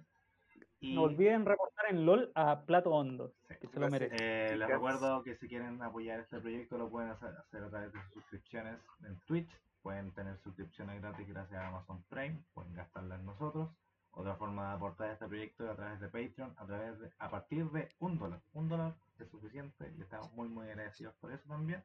Y 0.83 0.95
No 0.95 1.03
olviden 1.03 1.45
reportar 1.45 1.85
en 1.91 2.05
LOL 2.07 2.31
a 2.33 2.61
Plato 2.65 2.89
Hondo, 2.89 3.31
Sí. 3.47 3.53
que 3.61 3.67
se 3.67 3.79
lo 3.79 3.87
merece. 3.89 4.15
eh, 4.19 4.57
les 4.57 4.67
recuerdo 4.67 5.21
que 5.23 5.35
si 5.37 5.47
quieren 5.47 5.81
apoyar 5.83 6.19
este 6.19 6.39
proyecto 6.39 6.77
lo 6.79 6.89
pueden 6.89 7.11
hacer, 7.11 7.29
hacer 7.37 7.63
a 7.63 7.69
través 7.69 7.93
de 7.93 8.01
sus 8.01 8.13
suscripciones 8.13 8.79
en 9.05 9.19
Twitch. 9.27 9.49
Pueden 9.83 10.11
tener 10.13 10.37
suscripciones 10.39 10.99
gratis 11.01 11.27
gracias 11.27 11.59
a 11.59 11.67
Amazon 11.67 12.03
Prime, 12.09 12.43
pueden 12.53 12.73
gastarla 12.73 13.15
en 13.15 13.25
nosotros. 13.25 13.69
Otra 14.13 14.35
forma 14.35 14.69
de 14.69 14.75
aportar 14.75 15.09
a 15.09 15.13
este 15.13 15.27
proyecto 15.27 15.63
es 15.65 15.69
a 15.71 15.75
través 15.75 15.99
de 15.99 16.07
Patreon, 16.07 16.53
a 16.57 16.65
través 16.65 16.99
de, 16.99 17.11
a 17.19 17.29
partir 17.29 17.69
de 17.71 17.89
un 17.99 18.17
dólar. 18.17 18.41
Un 18.53 18.67
dólar 18.67 18.95
es 19.19 19.29
suficiente 19.29 19.91
y 19.97 20.01
estamos 20.01 20.33
muy 20.33 20.49
muy 20.49 20.67
agradecidos 20.67 21.13
por 21.15 21.31
eso 21.31 21.47
también. 21.47 21.83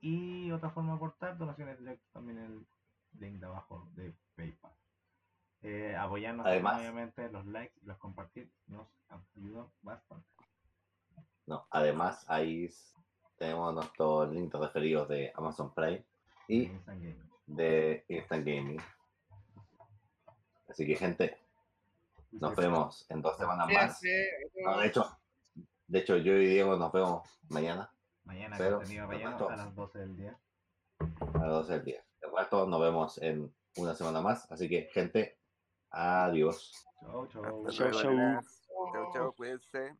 Y 0.00 0.50
otra 0.52 0.70
forma 0.70 0.90
de 0.92 0.96
aportar, 0.96 1.36
donaciones 1.38 1.78
directas 1.78 2.10
también 2.12 2.38
en 2.38 2.44
el 2.44 2.66
link 3.18 3.40
de 3.40 3.46
abajo 3.46 3.88
de 3.96 4.14
PayPal. 4.36 4.72
Eh, 5.66 5.96
apoyarnos 5.96 6.46
Además- 6.46 6.78
obviamente, 6.78 7.30
los 7.30 7.46
likes 7.46 7.74
y 7.82 7.86
los 7.86 7.96
compartir 7.96 8.50
nos 8.66 8.86
ayudan 9.36 9.66
bastante. 9.80 10.28
No, 11.46 11.66
además, 11.70 12.24
ahí 12.28 12.68
tenemos 13.38 13.72
nuestros 13.74 14.30
links 14.30 14.54
referidos 14.54 15.08
de 15.08 15.32
Amazon 15.34 15.72
Prime 15.72 16.04
y 16.48 16.64
Instant 16.64 17.00
Gaming. 17.02 17.30
de 17.46 18.04
Instant 18.08 18.46
Gaming. 18.46 18.80
Así 20.68 20.86
que, 20.86 20.96
gente, 20.96 21.38
nos 22.32 22.54
vemos 22.56 23.06
en 23.08 23.22
dos 23.22 23.36
semanas 23.38 23.68
más. 23.72 24.02
No, 24.64 24.78
de 24.80 24.86
hecho, 24.86 25.18
de 25.86 25.98
hecho, 25.98 26.16
yo 26.18 26.34
y 26.34 26.46
Diego 26.46 26.76
nos 26.76 26.92
vemos 26.92 27.28
mañana 27.48 27.90
Mañana 28.24 28.56
Pero, 28.56 28.78
contenido 28.78 29.06
vemos 29.06 29.42
a 29.50 29.56
las 29.56 29.74
12 29.74 29.98
del 29.98 30.16
día. 30.16 30.38
a 30.98 31.38
las 31.38 31.48
12 31.50 31.72
del 31.74 31.84
día. 31.84 32.04
De 32.20 32.28
rato 32.34 32.66
nos 32.66 32.80
vemos 32.80 33.18
en 33.22 33.54
una 33.76 33.94
semana 33.94 34.22
más. 34.22 34.50
Así 34.50 34.66
que, 34.66 34.88
gente, 34.94 35.36
adiós. 35.94 36.72
Chau, 37.00 37.26
chau. 37.28 37.66
Hasta 37.66 37.72
Chau, 37.72 37.88
luego, 37.90 38.02
chau. 38.02 38.12
nenas. 38.14 38.46
Chau, 38.92 39.12
chau, 39.12 39.32
cuídense. 39.34 39.96